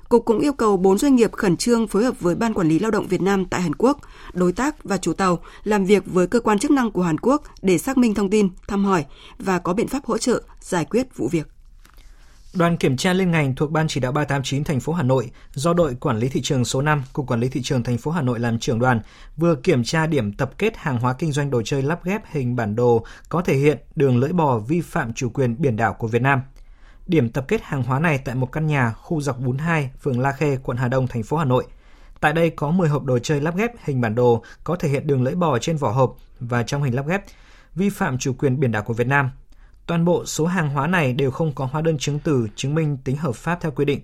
Cục 0.10 0.26
cũng 0.26 0.40
yêu 0.40 0.54
cầu 0.54 0.78
4 0.78 0.98
doanh 0.98 1.16
nghiệp 1.16 1.32
khẩn 1.32 1.58
trương 1.58 1.88
phối 1.88 2.04
hợp 2.04 2.20
với 2.20 2.36
Ban 2.36 2.54
Quản 2.54 2.68
lý 2.68 2.80
Lao 2.80 2.92
động 2.92 3.08
Việt 3.08 3.22
Nam 3.22 3.46
tại 3.46 3.62
Hàn 3.62 3.76
Quốc, 3.76 4.00
đối 4.34 4.52
tác 4.52 4.84
và 4.84 4.98
chủ 4.98 5.14
tàu 5.14 5.40
làm 5.64 5.86
việc 5.86 6.04
với 6.06 6.28
cơ 6.28 6.40
quan 6.40 6.60
chức 6.60 6.72
năng 6.72 6.92
của 6.92 7.02
Hàn 7.02 7.18
Quốc 7.18 7.44
để 7.62 7.78
xác 7.78 7.98
minh 7.98 8.14
thông 8.14 8.30
tin, 8.30 8.50
thăm 8.68 8.86
hỏi 8.86 9.06
và 9.40 9.60
có 9.60 9.74
biện 9.74 9.88
pháp 9.88 10.06
hỗ 10.06 10.18
trợ 10.18 10.42
giải 10.60 10.86
quyết 10.86 11.18
vụ 11.18 11.28
việc. 11.28 11.48
Đoàn 12.54 12.78
kiểm 12.78 12.98
tra 12.98 13.14
liên 13.14 13.32
ngành 13.32 13.56
thuộc 13.56 13.72
Ban 13.72 13.88
chỉ 13.88 14.00
đạo 14.00 14.12
389 14.12 14.64
thành 14.64 14.80
phố 14.80 14.94
Hà 14.94 15.04
Nội 15.04 15.32
do 15.54 15.74
đội 15.74 15.96
quản 15.96 16.18
lý 16.18 16.30
thị 16.30 16.42
trường 16.42 16.66
số 16.66 16.82
5, 16.82 17.04
Cục 17.14 17.28
Quản 17.28 17.40
lý 17.40 17.50
thị 17.50 17.62
trường 17.62 17.84
thành 17.84 17.98
phố 17.98 18.12
Hà 18.12 18.22
Nội 18.22 18.40
làm 18.40 18.60
trưởng 18.60 18.80
đoàn 18.80 19.02
vừa 19.38 19.56
kiểm 19.56 19.84
tra 19.84 20.08
điểm 20.08 20.34
tập 20.34 20.52
kết 20.58 20.78
hàng 20.78 21.00
hóa 21.00 21.14
kinh 21.14 21.32
doanh 21.32 21.50
đồ 21.50 21.62
chơi 21.66 21.82
lắp 21.82 22.04
ghép 22.04 22.22
hình 22.26 22.56
bản 22.56 22.76
đồ 22.76 23.06
có 23.30 23.42
thể 23.42 23.58
hiện 23.58 23.78
đường 23.96 24.18
lưỡi 24.18 24.32
bò 24.34 24.58
vi 24.58 24.82
phạm 24.82 25.14
chủ 25.14 25.30
quyền 25.30 25.62
biển 25.62 25.76
đảo 25.76 25.94
của 25.94 26.08
Việt 26.08 26.22
Nam. 26.22 26.42
Điểm 27.08 27.30
tập 27.30 27.46
kết 27.48 27.62
hàng 27.64 27.84
hóa 27.84 28.00
này 28.00 28.18
tại 28.18 28.36
một 28.36 28.52
căn 28.52 28.68
nhà 28.68 28.92
khu 28.92 29.22
dọc 29.22 29.40
42, 29.40 29.92
phường 30.02 30.20
La 30.20 30.32
Khê, 30.32 30.58
quận 30.64 30.78
Hà 30.78 30.88
Đông, 30.88 31.08
thành 31.08 31.24
phố 31.24 31.38
Hà 31.38 31.46
Nội. 31.46 31.66
Tại 32.20 32.34
đây 32.34 32.50
có 32.50 32.72
10 32.72 32.90
hộp 32.90 33.04
đồ 33.04 33.20
chơi 33.20 33.42
lắp 33.42 33.56
ghép 33.58 33.72
hình 33.84 34.02
bản 34.02 34.16
đồ 34.16 34.44
có 34.64 34.76
thể 34.76 34.90
hiện 34.90 35.08
đường 35.08 35.24
lưỡi 35.24 35.36
bò 35.36 35.60
trên 35.60 35.78
vỏ 35.78 35.92
hộp 35.92 36.18
và 36.40 36.64
trong 36.64 36.84
hình 36.84 36.96
lắp 36.96 37.08
ghép, 37.08 37.24
vi 37.76 37.90
phạm 37.90 38.18
chủ 38.18 38.34
quyền 38.34 38.60
biển 38.60 38.72
đảo 38.72 38.84
của 38.84 38.94
Việt 38.94 39.08
Nam. 39.08 39.30
Toàn 39.86 40.06
bộ 40.06 40.26
số 40.26 40.46
hàng 40.46 40.70
hóa 40.70 40.88
này 40.88 41.14
đều 41.14 41.32
không 41.32 41.56
có 41.56 41.66
hóa 41.66 41.82
đơn 41.82 41.98
chứng 41.98 42.20
từ 42.20 42.48
chứng 42.56 42.76
minh 42.76 42.98
tính 43.04 43.18
hợp 43.18 43.36
pháp 43.36 43.58
theo 43.62 43.72
quy 43.72 43.86
định. 43.86 44.02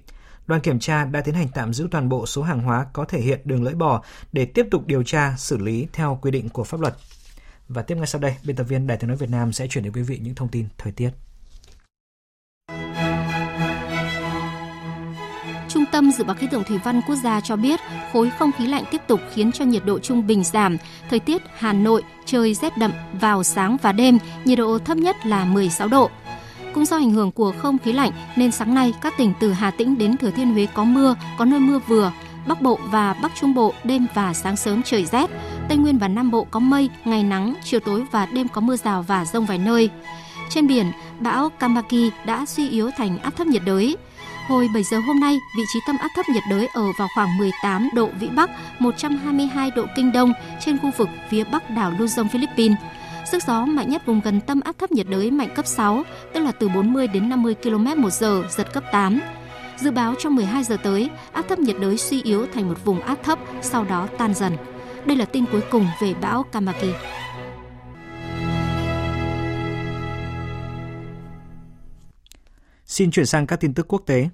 Đoàn 0.47 0.61
kiểm 0.61 0.79
tra 0.79 1.05
đã 1.05 1.21
tiến 1.21 1.35
hành 1.35 1.47
tạm 1.53 1.73
giữ 1.73 1.87
toàn 1.91 2.09
bộ 2.09 2.25
số 2.25 2.43
hàng 2.43 2.59
hóa 2.59 2.85
có 2.93 3.05
thể 3.05 3.21
hiện 3.21 3.39
đường 3.43 3.63
lưỡi 3.63 3.73
bò 3.73 4.03
để 4.31 4.45
tiếp 4.45 4.67
tục 4.71 4.87
điều 4.87 5.03
tra, 5.03 5.35
xử 5.37 5.57
lý 5.57 5.87
theo 5.93 6.19
quy 6.21 6.31
định 6.31 6.49
của 6.49 6.63
pháp 6.63 6.81
luật. 6.81 6.95
Và 7.69 7.81
tiếp 7.81 7.95
ngay 7.95 8.07
sau 8.07 8.21
đây, 8.21 8.35
biên 8.45 8.55
tập 8.55 8.63
viên 8.63 8.87
Đài 8.87 8.97
tiếng 8.97 9.07
nói 9.07 9.17
Việt 9.17 9.29
Nam 9.29 9.53
sẽ 9.53 9.67
chuyển 9.67 9.83
đến 9.83 9.93
quý 9.93 10.01
vị 10.01 10.19
những 10.23 10.35
thông 10.35 10.47
tin 10.47 10.65
thời 10.77 10.91
tiết. 10.91 11.09
Tâm 15.91 16.11
Dự 16.11 16.23
báo 16.23 16.35
Khí 16.35 16.47
tượng 16.51 16.63
Thủy 16.63 16.79
văn 16.83 17.01
Quốc 17.07 17.15
gia 17.15 17.41
cho 17.41 17.55
biết 17.55 17.79
khối 18.13 18.29
không 18.29 18.51
khí 18.51 18.67
lạnh 18.67 18.83
tiếp 18.91 19.01
tục 19.07 19.21
khiến 19.33 19.51
cho 19.51 19.65
nhiệt 19.65 19.85
độ 19.85 19.99
trung 19.99 20.27
bình 20.27 20.43
giảm. 20.43 20.77
Thời 21.09 21.19
tiết 21.19 21.41
Hà 21.57 21.73
Nội 21.73 22.03
trời 22.25 22.53
rét 22.53 22.77
đậm 22.77 22.91
vào 23.21 23.43
sáng 23.43 23.77
và 23.81 23.91
đêm, 23.91 24.17
nhiệt 24.45 24.57
độ 24.57 24.79
thấp 24.79 24.97
nhất 24.97 25.25
là 25.25 25.45
16 25.45 25.87
độ. 25.87 26.09
Cũng 26.73 26.85
do 26.85 26.97
ảnh 26.97 27.11
hưởng 27.11 27.31
của 27.31 27.53
không 27.57 27.77
khí 27.77 27.93
lạnh 27.93 28.11
nên 28.35 28.51
sáng 28.51 28.73
nay 28.73 28.93
các 29.01 29.13
tỉnh 29.17 29.33
từ 29.39 29.51
Hà 29.51 29.71
Tĩnh 29.71 29.97
đến 29.97 30.17
Thừa 30.17 30.31
Thiên 30.31 30.53
Huế 30.53 30.67
có 30.73 30.83
mưa, 30.83 31.15
có 31.37 31.45
nơi 31.45 31.59
mưa 31.59 31.79
vừa. 31.87 32.11
Bắc 32.47 32.61
Bộ 32.61 32.79
và 32.91 33.13
Bắc 33.13 33.31
Trung 33.35 33.53
Bộ 33.53 33.73
đêm 33.83 34.07
và 34.13 34.33
sáng 34.33 34.55
sớm 34.55 34.83
trời 34.83 35.05
rét. 35.05 35.29
Tây 35.69 35.77
Nguyên 35.77 35.97
và 35.97 36.07
Nam 36.07 36.31
Bộ 36.31 36.47
có 36.51 36.59
mây, 36.59 36.89
ngày 37.05 37.23
nắng, 37.23 37.53
chiều 37.63 37.79
tối 37.79 38.03
và 38.11 38.25
đêm 38.25 38.47
có 38.47 38.61
mưa 38.61 38.75
rào 38.75 39.01
và 39.07 39.25
rông 39.25 39.45
vài 39.45 39.57
nơi. 39.57 39.89
Trên 40.49 40.67
biển, 40.67 40.91
bão 41.19 41.49
Kamaki 41.49 42.11
đã 42.25 42.45
suy 42.45 42.69
yếu 42.69 42.91
thành 42.97 43.19
áp 43.19 43.35
thấp 43.37 43.47
nhiệt 43.47 43.61
đới. 43.65 43.97
Hồi 44.47 44.69
7 44.73 44.83
giờ 44.83 44.99
hôm 44.99 45.19
nay, 45.19 45.39
vị 45.57 45.63
trí 45.73 45.79
tâm 45.87 45.97
áp 45.97 46.07
thấp 46.15 46.29
nhiệt 46.29 46.43
đới 46.49 46.67
ở 46.73 46.91
vào 46.97 47.07
khoảng 47.15 47.37
18 47.37 47.89
độ 47.93 48.09
Vĩ 48.19 48.27
Bắc, 48.27 48.49
122 48.79 49.71
độ 49.71 49.85
Kinh 49.95 50.11
Đông 50.11 50.33
trên 50.59 50.77
khu 50.77 50.91
vực 50.97 51.09
phía 51.29 51.43
bắc 51.43 51.69
đảo 51.69 51.91
Luzon, 51.91 52.27
Philippines. 52.27 52.77
Sức 53.31 53.43
gió 53.43 53.65
mạnh 53.65 53.89
nhất 53.89 54.05
vùng 54.05 54.21
gần 54.21 54.41
tâm 54.41 54.61
áp 54.61 54.75
thấp 54.79 54.91
nhiệt 54.91 55.07
đới 55.09 55.31
mạnh 55.31 55.49
cấp 55.55 55.67
6, 55.67 56.03
tức 56.33 56.39
là 56.39 56.51
từ 56.51 56.69
40 56.69 57.07
đến 57.07 57.29
50 57.29 57.55
km 57.63 58.01
một 58.01 58.13
giờ, 58.13 58.43
giật 58.49 58.73
cấp 58.73 58.83
8. 58.91 59.19
Dự 59.77 59.91
báo 59.91 60.13
trong 60.19 60.35
12 60.35 60.63
giờ 60.63 60.77
tới, 60.83 61.09
áp 61.31 61.45
thấp 61.49 61.59
nhiệt 61.59 61.75
đới 61.79 61.97
suy 61.97 62.21
yếu 62.21 62.45
thành 62.53 62.69
một 62.69 62.85
vùng 62.85 63.01
áp 63.01 63.17
thấp, 63.23 63.39
sau 63.61 63.83
đó 63.83 64.07
tan 64.17 64.33
dần. 64.33 64.57
Đây 65.05 65.17
là 65.17 65.25
tin 65.25 65.45
cuối 65.51 65.61
cùng 65.71 65.87
về 66.01 66.13
bão 66.21 66.43
Kamaki. 66.43 66.93
Xin 72.97 73.11
chuyển 73.11 73.25
sang 73.25 73.47
các 73.47 73.59
tin 73.59 73.73
tức 73.73 73.87
quốc 73.87 74.03
tế. 74.05 74.29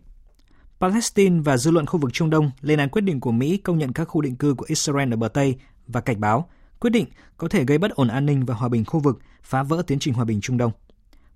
Palestine 0.79 1.41
và 1.41 1.57
dư 1.57 1.71
luận 1.71 1.85
khu 1.85 1.99
vực 1.99 2.13
Trung 2.13 2.29
Đông 2.29 2.51
lên 2.61 2.79
án 2.79 2.89
quyết 2.89 3.01
định 3.01 3.19
của 3.19 3.31
Mỹ 3.31 3.57
công 3.57 3.77
nhận 3.77 3.93
các 3.93 4.05
khu 4.05 4.21
định 4.21 4.35
cư 4.35 4.53
của 4.53 4.65
Israel 4.69 5.13
ở 5.13 5.15
bờ 5.15 5.27
Tây 5.27 5.55
và 5.87 6.01
cảnh 6.01 6.19
báo 6.19 6.49
quyết 6.79 6.89
định 6.89 7.05
có 7.37 7.47
thể 7.47 7.63
gây 7.65 7.77
bất 7.77 7.91
ổn 7.91 8.07
an 8.07 8.25
ninh 8.25 8.45
và 8.45 8.55
hòa 8.55 8.69
bình 8.69 8.85
khu 8.85 8.99
vực, 8.99 9.19
phá 9.43 9.63
vỡ 9.63 9.83
tiến 9.87 9.99
trình 9.99 10.13
hòa 10.13 10.25
bình 10.25 10.41
Trung 10.41 10.57
Đông. 10.57 10.71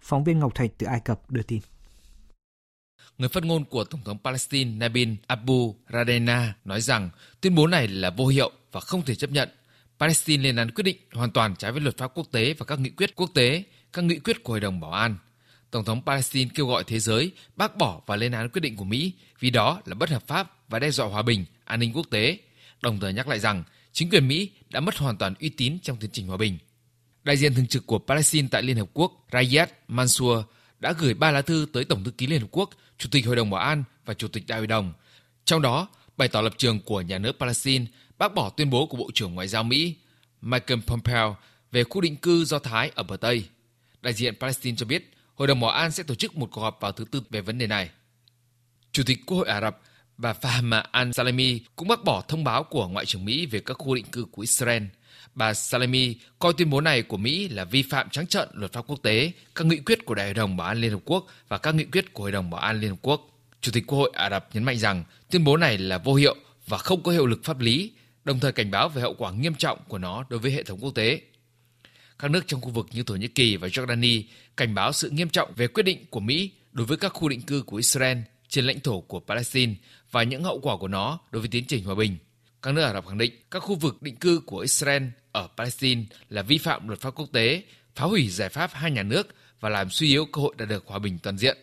Phóng 0.02 0.24
viên 0.24 0.40
Ngọc 0.40 0.56
Thạch 0.56 0.70
từ 0.78 0.88
Ai 0.88 1.00
Cập 1.00 1.32
đưa 1.32 1.42
tin. 1.42 1.60
Người 3.18 3.30
phát 3.30 3.44
ngôn 3.44 3.66
của 3.66 3.84
Tổng 3.84 4.02
thống 4.06 4.18
Palestine 4.24 4.72
Nabil 4.72 5.14
Abu 5.28 5.76
Radena 5.94 6.54
nói 6.66 6.82
rằng 6.82 7.10
tuyên 7.42 7.56
bố 7.56 7.68
này 7.68 7.88
là 7.88 8.10
vô 8.10 8.28
hiệu 8.28 8.52
và 8.72 8.80
không 8.80 9.02
thể 9.06 9.16
chấp 9.16 9.32
nhận. 9.32 9.50
Palestine 10.00 10.44
lên 10.44 10.56
án 10.56 10.72
quyết 10.72 10.84
định 10.84 10.98
hoàn 11.14 11.32
toàn 11.32 11.56
trái 11.56 11.72
với 11.72 11.82
luật 11.82 11.98
pháp 11.98 12.12
quốc 12.16 12.28
tế 12.32 12.54
và 12.54 12.66
các 12.66 12.80
nghị 12.80 12.90
quyết 12.90 13.16
quốc 13.16 13.30
tế, 13.34 13.64
các 13.94 14.06
nghị 14.06 14.20
quyết 14.20 14.44
của 14.44 14.54
Hội 14.54 14.60
đồng 14.60 14.80
Bảo 14.80 14.92
an. 14.92 15.18
Tổng 15.72 15.84
thống 15.84 16.02
Palestine 16.06 16.52
kêu 16.56 16.68
gọi 16.68 16.84
thế 16.88 17.00
giới 17.00 17.32
bác 17.56 17.78
bỏ 17.78 18.02
và 18.06 18.16
lên 18.16 18.32
án 18.32 18.50
quyết 18.50 18.62
định 18.62 18.76
của 18.76 18.84
Mỹ 18.84 19.12
vì 19.40 19.50
đó 19.50 19.82
là 19.86 19.96
bất 19.96 20.10
hợp 20.10 20.28
pháp 20.28 20.70
và 20.70 20.80
đe 20.80 20.92
dọa 20.92 21.08
hòa 21.08 21.22
bình, 21.22 21.46
an 21.66 21.80
ninh 21.80 21.94
quốc 21.94 22.08
tế, 22.10 22.38
đồng 22.82 23.00
thời 23.00 23.14
nhắc 23.14 23.28
lại 23.28 23.40
rằng 23.40 23.64
chính 23.92 24.10
quyền 24.10 24.28
Mỹ 24.28 24.50
đã 24.70 24.80
mất 24.80 24.98
hoàn 24.98 25.18
toàn 25.18 25.34
uy 25.40 25.50
tín 25.50 25.80
trong 25.84 25.98
tiến 25.98 26.10
trình 26.14 26.28
hòa 26.28 26.38
bình. 26.38 26.58
Đại 27.24 27.38
diện 27.38 27.54
thường 27.54 27.68
trực 27.68 27.88
của 27.88 28.00
Palestine 28.00 28.48
tại 28.52 28.64
Liên 28.64 28.78
Hợp 28.78 28.90
Quốc 28.94 29.28
Riyad 29.32 29.70
Mansour 29.88 30.46
đã 30.80 30.94
gửi 30.98 31.14
ba 31.14 31.32
lá 31.32 31.42
thư 31.42 31.68
tới 31.74 31.86
Tổng 31.86 32.04
thư 32.04 32.12
ký 32.12 32.28
Liên 32.28 32.42
Hợp 32.42 32.48
Quốc, 32.52 32.70
Chủ 32.98 33.10
tịch 33.12 33.26
Hội 33.26 33.36
đồng 33.36 33.50
Bảo 33.50 33.62
an 33.62 33.84
và 34.06 34.14
Chủ 34.14 34.28
tịch 34.28 34.44
Đại 34.48 34.58
hội 34.58 34.68
đồng. 34.68 34.94
Trong 35.46 35.62
đó, 35.62 35.88
bày 36.18 36.28
tỏ 36.28 36.42
lập 36.42 36.54
trường 36.58 36.80
của 36.80 37.02
nhà 37.02 37.18
nước 37.18 37.40
Palestine 37.40 37.86
bác 38.18 38.34
bỏ 38.34 38.50
tuyên 38.50 38.70
bố 38.70 38.86
của 38.86 38.98
Bộ 38.98 39.12
trưởng 39.14 39.36
Ngoại 39.36 39.48
giao 39.48 39.64
Mỹ 39.64 39.96
Michael 40.42 40.80
Pompeo 40.82 41.38
về 41.72 41.84
khu 41.84 42.02
định 42.02 42.16
cư 42.16 42.46
Do 42.46 42.60
Thái 42.60 42.92
ở 42.96 43.04
bờ 43.04 43.18
Tây. 43.18 43.44
Đại 44.02 44.14
diện 44.14 44.36
Palestine 44.40 44.78
cho 44.78 44.86
biết 44.86 45.12
Hội 45.38 45.48
đồng 45.48 45.60
Bảo 45.60 45.72
an 45.72 45.92
sẽ 45.92 46.04
tổ 46.04 46.16
chức 46.16 46.38
một 46.38 46.50
cuộc 46.52 46.62
họp 46.62 46.78
vào 46.82 46.92
thứ 46.92 47.06
Tư 47.12 47.22
về 47.30 47.42
vấn 47.42 47.58
đề 47.58 47.68
này. 47.68 47.90
Chủ 48.92 49.04
tịch 49.06 49.20
Quốc 49.26 49.38
hội 49.38 49.48
Ả 49.48 49.62
Rập 49.62 49.82
bà 50.18 50.34
Fahma 50.34 50.84
al-Salami 50.92 51.60
cũng 51.76 51.88
bác 51.88 52.04
bỏ 52.04 52.24
thông 52.28 52.44
báo 52.44 52.64
của 52.64 52.88
Ngoại 52.88 53.06
trưởng 53.06 53.26
Mỹ 53.26 53.46
về 53.46 53.60
các 53.60 53.74
khu 53.74 53.96
định 53.96 54.06
cư 54.06 54.26
của 54.32 54.42
Israel. 54.42 54.84
Bà 55.36 55.54
Salami 55.54 56.16
coi 56.40 56.54
tuyên 56.58 56.70
bố 56.70 56.82
này 56.82 57.02
của 57.02 57.18
Mỹ 57.18 57.50
là 57.50 57.66
vi 57.66 57.84
phạm 57.84 58.10
trắng 58.10 58.28
trợn 58.28 58.50
luật 58.54 58.74
pháp 58.74 58.82
quốc 58.88 59.00
tế, 59.04 59.32
các 59.56 59.68
nghị 59.68 59.78
quyết 59.78 60.06
của 60.06 60.16
Đại 60.16 60.26
hội 60.26 60.34
đồng 60.34 60.58
Bảo 60.58 60.68
an 60.68 60.78
Liên 60.78 60.92
Hợp 60.92 61.00
Quốc 61.06 61.28
và 61.48 61.58
các 61.58 61.76
nghị 61.76 61.86
quyết 61.86 62.14
của 62.14 62.24
Hội 62.24 62.32
đồng 62.32 62.50
Bảo 62.50 62.62
an 62.62 62.80
Liên 62.80 62.90
Hợp 62.90 63.00
Quốc. 63.02 63.30
Chủ 63.62 63.72
tịch 63.72 63.84
Quốc 63.88 63.98
hội 63.98 64.12
Ả 64.14 64.30
Rập 64.30 64.50
nhấn 64.54 64.64
mạnh 64.64 64.78
rằng 64.78 65.04
tuyên 65.32 65.44
bố 65.44 65.58
này 65.58 65.78
là 65.78 65.98
vô 65.98 66.14
hiệu 66.14 66.36
và 66.68 66.78
không 66.78 67.04
có 67.04 67.12
hiệu 67.12 67.26
lực 67.26 67.44
pháp 67.44 67.60
lý, 67.60 67.92
đồng 68.24 68.40
thời 68.40 68.52
cảnh 68.52 68.72
báo 68.72 68.90
về 68.90 69.02
hậu 69.02 69.14
quả 69.14 69.32
nghiêm 69.32 69.56
trọng 69.56 69.80
của 69.88 69.98
nó 69.98 70.26
đối 70.30 70.40
với 70.40 70.52
hệ 70.52 70.64
thống 70.64 70.80
quốc 70.82 70.96
tế. 70.96 71.22
Các 72.20 72.32
nước 72.32 72.48
trong 72.48 72.62
khu 72.62 72.70
vực 72.70 72.88
như 72.92 73.04
Thổ 73.04 73.16
Nhĩ 73.16 73.28
Kỳ 73.28 73.58
và 73.58 73.68
Jordani 73.68 74.24
cảnh 74.58 74.76
báo 74.76 74.92
sự 74.92 75.10
nghiêm 75.10 75.30
trọng 75.30 75.54
về 75.56 75.68
quyết 75.68 75.84
định 75.84 76.06
của 76.10 76.20
Mỹ 76.20 76.52
đối 76.72 76.86
với 76.86 76.98
các 76.98 77.14
khu 77.14 77.30
định 77.30 77.42
cư 77.42 77.62
của 77.62 77.78
Israel 77.78 78.18
trên 78.48 78.66
lãnh 78.66 78.80
thổ 78.80 79.02
của 79.02 79.20
Palestine 79.20 79.74
và 80.12 80.24
những 80.24 80.44
hậu 80.44 80.60
quả 80.60 80.78
của 80.78 80.88
nó 80.88 81.20
đối 81.32 81.42
với 81.42 81.50
tiến 81.50 81.66
trình 81.68 81.84
hòa 81.84 81.96
bình. 81.96 82.18
Các 82.62 82.72
nước 82.72 82.82
Ả 82.82 82.94
Rập 82.94 83.08
khẳng 83.08 83.18
định 83.18 83.34
các 83.52 83.60
khu 83.60 83.76
vực 83.76 84.02
định 84.02 84.16
cư 84.16 84.42
của 84.46 84.60
Israel 84.60 85.04
ở 85.32 85.48
Palestine 85.58 86.04
là 86.30 86.42
vi 86.42 86.58
phạm 86.58 86.88
luật 86.88 87.02
pháp 87.02 87.16
quốc 87.16 87.30
tế, 87.34 87.64
phá 87.96 88.06
hủy 88.06 88.30
giải 88.30 88.50
pháp 88.50 88.70
hai 88.74 88.92
nhà 88.92 89.04
nước 89.04 89.28
và 89.60 89.70
làm 89.70 89.90
suy 89.90 90.08
yếu 90.08 90.26
cơ 90.26 90.42
hội 90.42 90.56
đạt 90.58 90.70
được 90.70 90.88
hòa 90.88 91.00
bình 91.00 91.18
toàn 91.24 91.38
diện. 91.38 91.58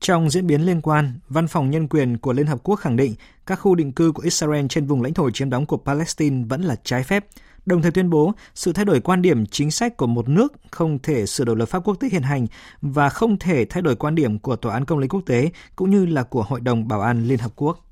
Trong 0.00 0.30
diễn 0.30 0.46
biến 0.46 0.62
liên 0.62 0.80
quan, 0.80 1.18
Văn 1.28 1.48
phòng 1.48 1.70
Nhân 1.70 1.88
quyền 1.88 2.18
của 2.18 2.32
Liên 2.32 2.46
Hợp 2.46 2.58
Quốc 2.62 2.76
khẳng 2.76 2.96
định 2.96 3.14
các 3.46 3.56
khu 3.56 3.74
định 3.74 3.92
cư 3.92 4.12
của 4.12 4.22
Israel 4.22 4.66
trên 4.68 4.86
vùng 4.86 5.02
lãnh 5.02 5.14
thổ 5.14 5.30
chiếm 5.30 5.50
đóng 5.50 5.66
của 5.66 5.76
Palestine 5.76 6.44
vẫn 6.48 6.62
là 6.62 6.76
trái 6.84 7.02
phép, 7.02 7.26
đồng 7.70 7.82
thời 7.82 7.90
tuyên 7.90 8.10
bố 8.10 8.32
sự 8.54 8.72
thay 8.72 8.84
đổi 8.84 9.00
quan 9.00 9.22
điểm 9.22 9.46
chính 9.46 9.70
sách 9.70 9.96
của 9.96 10.06
một 10.06 10.28
nước 10.28 10.52
không 10.70 10.98
thể 10.98 11.26
sửa 11.26 11.44
đổi 11.44 11.56
luật 11.56 11.68
pháp 11.68 11.84
quốc 11.84 11.94
tế 12.00 12.08
hiện 12.12 12.22
hành 12.22 12.46
và 12.82 13.08
không 13.08 13.38
thể 13.38 13.64
thay 13.64 13.82
đổi 13.82 13.96
quan 13.96 14.14
điểm 14.14 14.38
của 14.38 14.56
Tòa 14.56 14.74
án 14.74 14.84
Công 14.84 14.98
lý 14.98 15.08
Quốc 15.08 15.20
tế 15.26 15.50
cũng 15.76 15.90
như 15.90 16.06
là 16.06 16.22
của 16.22 16.42
Hội 16.42 16.60
đồng 16.60 16.88
Bảo 16.88 17.00
an 17.00 17.24
Liên 17.24 17.38
Hợp 17.38 17.52
Quốc. 17.56 17.84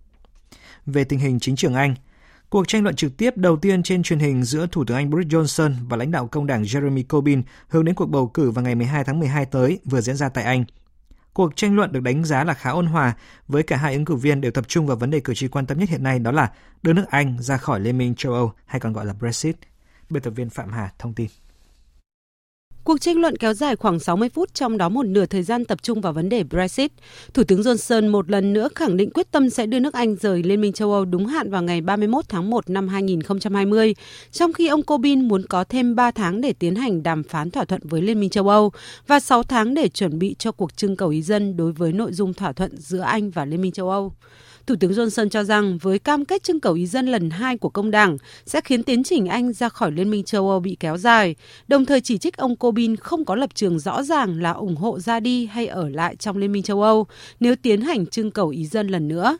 Về 0.86 1.04
tình 1.04 1.18
hình 1.18 1.40
chính 1.40 1.56
trường 1.56 1.74
Anh, 1.74 1.94
Cuộc 2.50 2.68
tranh 2.68 2.82
luận 2.82 2.96
trực 2.96 3.16
tiếp 3.16 3.36
đầu 3.36 3.56
tiên 3.56 3.82
trên 3.82 4.02
truyền 4.02 4.18
hình 4.18 4.44
giữa 4.44 4.66
Thủ 4.72 4.84
tướng 4.84 4.96
Anh 4.96 5.10
Boris 5.10 5.28
Johnson 5.28 5.74
và 5.88 5.96
lãnh 5.96 6.10
đạo 6.10 6.26
công 6.26 6.46
đảng 6.46 6.62
Jeremy 6.62 7.02
Corbyn 7.08 7.42
hướng 7.68 7.84
đến 7.84 7.94
cuộc 7.94 8.06
bầu 8.06 8.26
cử 8.26 8.50
vào 8.50 8.64
ngày 8.64 8.74
12 8.74 9.04
tháng 9.04 9.20
12 9.20 9.46
tới 9.46 9.78
vừa 9.84 10.00
diễn 10.00 10.16
ra 10.16 10.28
tại 10.28 10.44
Anh. 10.44 10.64
Cuộc 11.38 11.56
tranh 11.56 11.76
luận 11.76 11.92
được 11.92 12.00
đánh 12.00 12.24
giá 12.24 12.44
là 12.44 12.54
khá 12.54 12.70
ôn 12.70 12.86
hòa, 12.86 13.16
với 13.48 13.62
cả 13.62 13.76
hai 13.76 13.94
ứng 13.94 14.04
cử 14.04 14.14
viên 14.14 14.40
đều 14.40 14.52
tập 14.52 14.64
trung 14.68 14.86
vào 14.86 14.96
vấn 14.96 15.10
đề 15.10 15.20
cử 15.20 15.34
tri 15.34 15.48
quan 15.48 15.66
tâm 15.66 15.78
nhất 15.78 15.88
hiện 15.88 16.02
nay 16.02 16.18
đó 16.18 16.32
là 16.32 16.52
đưa 16.82 16.92
nước 16.92 17.04
Anh 17.08 17.36
ra 17.40 17.56
khỏi 17.56 17.80
Liên 17.80 17.98
minh 17.98 18.14
châu 18.14 18.32
Âu 18.32 18.52
hay 18.66 18.80
còn 18.80 18.92
gọi 18.92 19.06
là 19.06 19.12
Brexit. 19.12 19.56
Biên 20.10 20.22
tập 20.22 20.30
viên 20.30 20.50
Phạm 20.50 20.72
Hà 20.72 20.92
thông 20.98 21.14
tin. 21.14 21.28
Cuộc 22.88 23.00
tranh 23.00 23.20
luận 23.20 23.36
kéo 23.36 23.54
dài 23.54 23.76
khoảng 23.76 24.00
60 24.00 24.28
phút, 24.28 24.54
trong 24.54 24.78
đó 24.78 24.88
một 24.88 25.06
nửa 25.06 25.26
thời 25.26 25.42
gian 25.42 25.64
tập 25.64 25.82
trung 25.82 26.00
vào 26.00 26.12
vấn 26.12 26.28
đề 26.28 26.44
Brexit. 26.44 26.92
Thủ 27.34 27.44
tướng 27.44 27.60
Johnson 27.60 28.10
một 28.10 28.30
lần 28.30 28.52
nữa 28.52 28.68
khẳng 28.74 28.96
định 28.96 29.10
quyết 29.10 29.30
tâm 29.30 29.50
sẽ 29.50 29.66
đưa 29.66 29.78
nước 29.78 29.94
Anh 29.94 30.16
rời 30.16 30.42
Liên 30.42 30.60
minh 30.60 30.72
châu 30.72 30.92
Âu 30.92 31.04
đúng 31.04 31.26
hạn 31.26 31.50
vào 31.50 31.62
ngày 31.62 31.80
31 31.80 32.24
tháng 32.28 32.50
1 32.50 32.70
năm 32.70 32.88
2020, 32.88 33.94
trong 34.32 34.52
khi 34.52 34.68
ông 34.68 34.82
Corbyn 34.82 35.28
muốn 35.28 35.42
có 35.48 35.64
thêm 35.64 35.94
3 35.94 36.10
tháng 36.10 36.40
để 36.40 36.52
tiến 36.52 36.74
hành 36.74 37.02
đàm 37.02 37.22
phán 37.22 37.50
thỏa 37.50 37.64
thuận 37.64 37.80
với 37.84 38.02
Liên 38.02 38.20
minh 38.20 38.30
châu 38.30 38.48
Âu 38.48 38.72
và 39.06 39.20
6 39.20 39.42
tháng 39.42 39.74
để 39.74 39.88
chuẩn 39.88 40.18
bị 40.18 40.36
cho 40.38 40.52
cuộc 40.52 40.76
trưng 40.76 40.96
cầu 40.96 41.08
ý 41.08 41.22
dân 41.22 41.56
đối 41.56 41.72
với 41.72 41.92
nội 41.92 42.12
dung 42.12 42.34
thỏa 42.34 42.52
thuận 42.52 42.76
giữa 42.76 43.00
Anh 43.00 43.30
và 43.30 43.44
Liên 43.44 43.62
minh 43.62 43.72
châu 43.72 43.90
Âu. 43.90 44.12
Thủ 44.68 44.74
tướng 44.80 44.92
Johnson 44.92 45.28
cho 45.28 45.44
rằng 45.44 45.78
với 45.78 45.98
cam 45.98 46.24
kết 46.24 46.42
trưng 46.42 46.60
cầu 46.60 46.74
ý 46.74 46.86
dân 46.86 47.06
lần 47.06 47.30
hai 47.30 47.56
của 47.56 47.68
công 47.68 47.90
đảng 47.90 48.16
sẽ 48.46 48.60
khiến 48.60 48.82
tiến 48.82 49.04
trình 49.04 49.26
Anh 49.26 49.52
ra 49.52 49.68
khỏi 49.68 49.92
Liên 49.92 50.10
minh 50.10 50.24
châu 50.24 50.50
Âu 50.50 50.60
bị 50.60 50.76
kéo 50.80 50.96
dài, 50.96 51.34
đồng 51.68 51.84
thời 51.84 52.00
chỉ 52.00 52.18
trích 52.18 52.36
ông 52.36 52.56
Corbyn 52.56 52.96
không 52.96 53.24
có 53.24 53.34
lập 53.34 53.50
trường 53.54 53.78
rõ 53.78 54.02
ràng 54.02 54.42
là 54.42 54.50
ủng 54.50 54.76
hộ 54.76 54.98
ra 54.98 55.20
đi 55.20 55.46
hay 55.46 55.66
ở 55.66 55.88
lại 55.88 56.16
trong 56.16 56.36
Liên 56.36 56.52
minh 56.52 56.62
châu 56.62 56.82
Âu 56.82 57.06
nếu 57.40 57.56
tiến 57.56 57.80
hành 57.80 58.06
trưng 58.06 58.30
cầu 58.30 58.48
ý 58.48 58.66
dân 58.66 58.88
lần 58.88 59.08
nữa. 59.08 59.38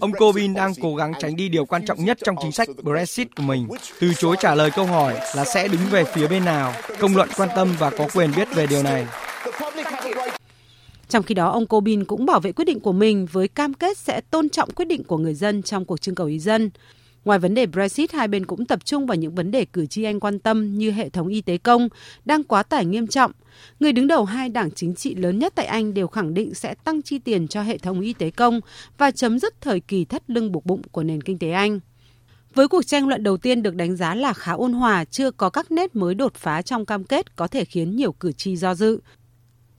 Ông 0.00 0.12
Corbyn 0.18 0.54
đang 0.54 0.72
cố 0.82 0.96
gắng 0.96 1.12
tránh 1.18 1.36
đi 1.36 1.48
điều 1.48 1.64
quan 1.64 1.84
trọng 1.86 2.04
nhất 2.04 2.18
trong 2.24 2.36
chính 2.42 2.52
sách 2.52 2.68
Brexit 2.82 3.36
của 3.36 3.42
mình, 3.42 3.68
từ 4.00 4.12
chối 4.14 4.36
trả 4.40 4.54
lời 4.54 4.70
câu 4.70 4.84
hỏi 4.84 5.14
là 5.36 5.44
sẽ 5.44 5.68
đứng 5.68 5.82
về 5.90 6.04
phía 6.04 6.28
bên 6.28 6.44
nào. 6.44 6.74
Công 6.98 7.16
luận 7.16 7.28
quan 7.36 7.48
tâm 7.56 7.74
và 7.78 7.90
có 7.90 8.08
quyền 8.14 8.30
biết 8.36 8.48
về 8.54 8.66
điều 8.66 8.82
này. 8.82 9.06
Trong 11.10 11.22
khi 11.22 11.34
đó, 11.34 11.50
ông 11.50 11.66
Corbyn 11.66 12.04
cũng 12.04 12.26
bảo 12.26 12.40
vệ 12.40 12.52
quyết 12.52 12.64
định 12.64 12.80
của 12.80 12.92
mình 12.92 13.26
với 13.32 13.48
cam 13.48 13.74
kết 13.74 13.98
sẽ 13.98 14.20
tôn 14.20 14.48
trọng 14.48 14.70
quyết 14.70 14.84
định 14.84 15.04
của 15.04 15.18
người 15.18 15.34
dân 15.34 15.62
trong 15.62 15.84
cuộc 15.84 16.00
trưng 16.00 16.14
cầu 16.14 16.26
ý 16.26 16.38
dân. 16.38 16.70
Ngoài 17.24 17.38
vấn 17.38 17.54
đề 17.54 17.66
Brexit, 17.66 18.12
hai 18.12 18.28
bên 18.28 18.46
cũng 18.46 18.66
tập 18.66 18.84
trung 18.84 19.06
vào 19.06 19.16
những 19.16 19.34
vấn 19.34 19.50
đề 19.50 19.64
cử 19.64 19.86
tri 19.86 20.02
Anh 20.02 20.20
quan 20.20 20.38
tâm 20.38 20.78
như 20.78 20.90
hệ 20.90 21.08
thống 21.08 21.28
y 21.28 21.40
tế 21.40 21.58
công 21.58 21.88
đang 22.24 22.44
quá 22.44 22.62
tải 22.62 22.84
nghiêm 22.84 23.06
trọng. 23.06 23.32
Người 23.80 23.92
đứng 23.92 24.06
đầu 24.06 24.24
hai 24.24 24.48
đảng 24.48 24.70
chính 24.70 24.94
trị 24.94 25.14
lớn 25.14 25.38
nhất 25.38 25.52
tại 25.56 25.66
Anh 25.66 25.94
đều 25.94 26.06
khẳng 26.06 26.34
định 26.34 26.54
sẽ 26.54 26.74
tăng 26.74 27.02
chi 27.02 27.18
tiền 27.18 27.48
cho 27.48 27.62
hệ 27.62 27.78
thống 27.78 28.00
y 28.00 28.12
tế 28.12 28.30
công 28.30 28.60
và 28.98 29.10
chấm 29.10 29.38
dứt 29.38 29.60
thời 29.60 29.80
kỳ 29.80 30.04
thắt 30.04 30.30
lưng 30.30 30.52
buộc 30.52 30.66
bụng 30.66 30.82
của 30.90 31.02
nền 31.02 31.22
kinh 31.22 31.38
tế 31.38 31.50
Anh. 31.50 31.80
Với 32.54 32.68
cuộc 32.68 32.86
tranh 32.86 33.08
luận 33.08 33.22
đầu 33.22 33.36
tiên 33.36 33.62
được 33.62 33.74
đánh 33.74 33.96
giá 33.96 34.14
là 34.14 34.32
khá 34.32 34.52
ôn 34.52 34.72
hòa, 34.72 35.04
chưa 35.04 35.30
có 35.30 35.50
các 35.50 35.70
nét 35.70 35.96
mới 35.96 36.14
đột 36.14 36.34
phá 36.34 36.62
trong 36.62 36.86
cam 36.86 37.04
kết 37.04 37.36
có 37.36 37.46
thể 37.46 37.64
khiến 37.64 37.96
nhiều 37.96 38.12
cử 38.12 38.32
tri 38.32 38.56
do 38.56 38.74
dự. 38.74 39.00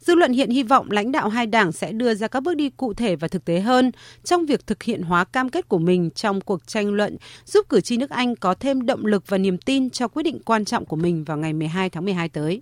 Dư 0.02 0.16
luận 0.16 0.34
hiện 0.34 0.50
hy 0.50 0.64
vọng 0.64 0.92
lãnh 0.92 1.12
đạo 1.12 1.30
hai 1.30 1.48
đảng 1.48 1.72
sẽ 1.72 1.92
đưa 1.92 2.14
ra 2.14 2.28
các 2.28 2.44
bước 2.44 2.56
đi 2.56 2.70
cụ 2.70 2.94
thể 2.94 3.16
và 3.16 3.28
thực 3.28 3.46
tế 3.46 3.60
hơn 3.60 3.92
trong 4.24 4.46
việc 4.46 4.68
thực 4.68 4.84
hiện 4.84 5.02
hóa 5.02 5.24
cam 5.24 5.50
kết 5.50 5.70
của 5.70 5.78
mình 5.78 6.10
trong 6.16 6.42
cuộc 6.42 6.68
tranh 6.68 6.94
luận, 6.94 7.18
giúp 7.46 7.66
cử 7.70 7.82
tri 7.82 7.98
nước 7.98 8.10
Anh 8.10 8.36
có 8.36 8.54
thêm 8.54 8.86
động 8.86 9.06
lực 9.06 9.24
và 9.28 9.38
niềm 9.38 9.58
tin 9.58 9.90
cho 9.90 10.08
quyết 10.08 10.24
định 10.24 10.40
quan 10.46 10.66
trọng 10.66 10.86
của 10.86 10.96
mình 10.96 11.24
vào 11.24 11.38
ngày 11.38 11.54
12 11.54 11.90
tháng 11.90 12.06
12 12.06 12.30
tới. 12.30 12.62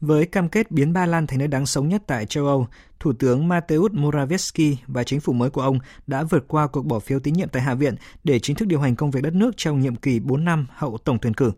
Với 0.00 0.26
cam 0.26 0.48
kết 0.48 0.70
biến 0.70 0.92
Ba 0.92 1.06
Lan 1.06 1.26
thành 1.26 1.38
nơi 1.38 1.48
đáng 1.48 1.66
sống 1.66 1.88
nhất 1.88 2.02
tại 2.06 2.26
châu 2.26 2.46
Âu, 2.46 2.66
Thủ 3.00 3.12
tướng 3.12 3.48
Mateusz 3.48 3.88
Morawiecki 3.88 4.74
và 4.86 5.04
chính 5.04 5.20
phủ 5.20 5.32
mới 5.32 5.50
của 5.50 5.62
ông 5.62 5.78
đã 6.06 6.22
vượt 6.22 6.44
qua 6.48 6.66
cuộc 6.66 6.86
bỏ 6.86 6.98
phiếu 6.98 7.20
tín 7.20 7.34
nhiệm 7.34 7.48
tại 7.48 7.62
Hạ 7.62 7.74
viện 7.74 7.94
để 8.24 8.38
chính 8.38 8.56
thức 8.56 8.68
điều 8.68 8.80
hành 8.80 8.96
công 8.96 9.10
việc 9.10 9.22
đất 9.22 9.34
nước 9.34 9.50
trong 9.56 9.80
nhiệm 9.80 9.96
kỳ 9.96 10.20
4 10.20 10.44
năm 10.44 10.66
hậu 10.70 10.98
tổng 10.98 11.18
tuyển 11.22 11.34
cử. 11.34 11.52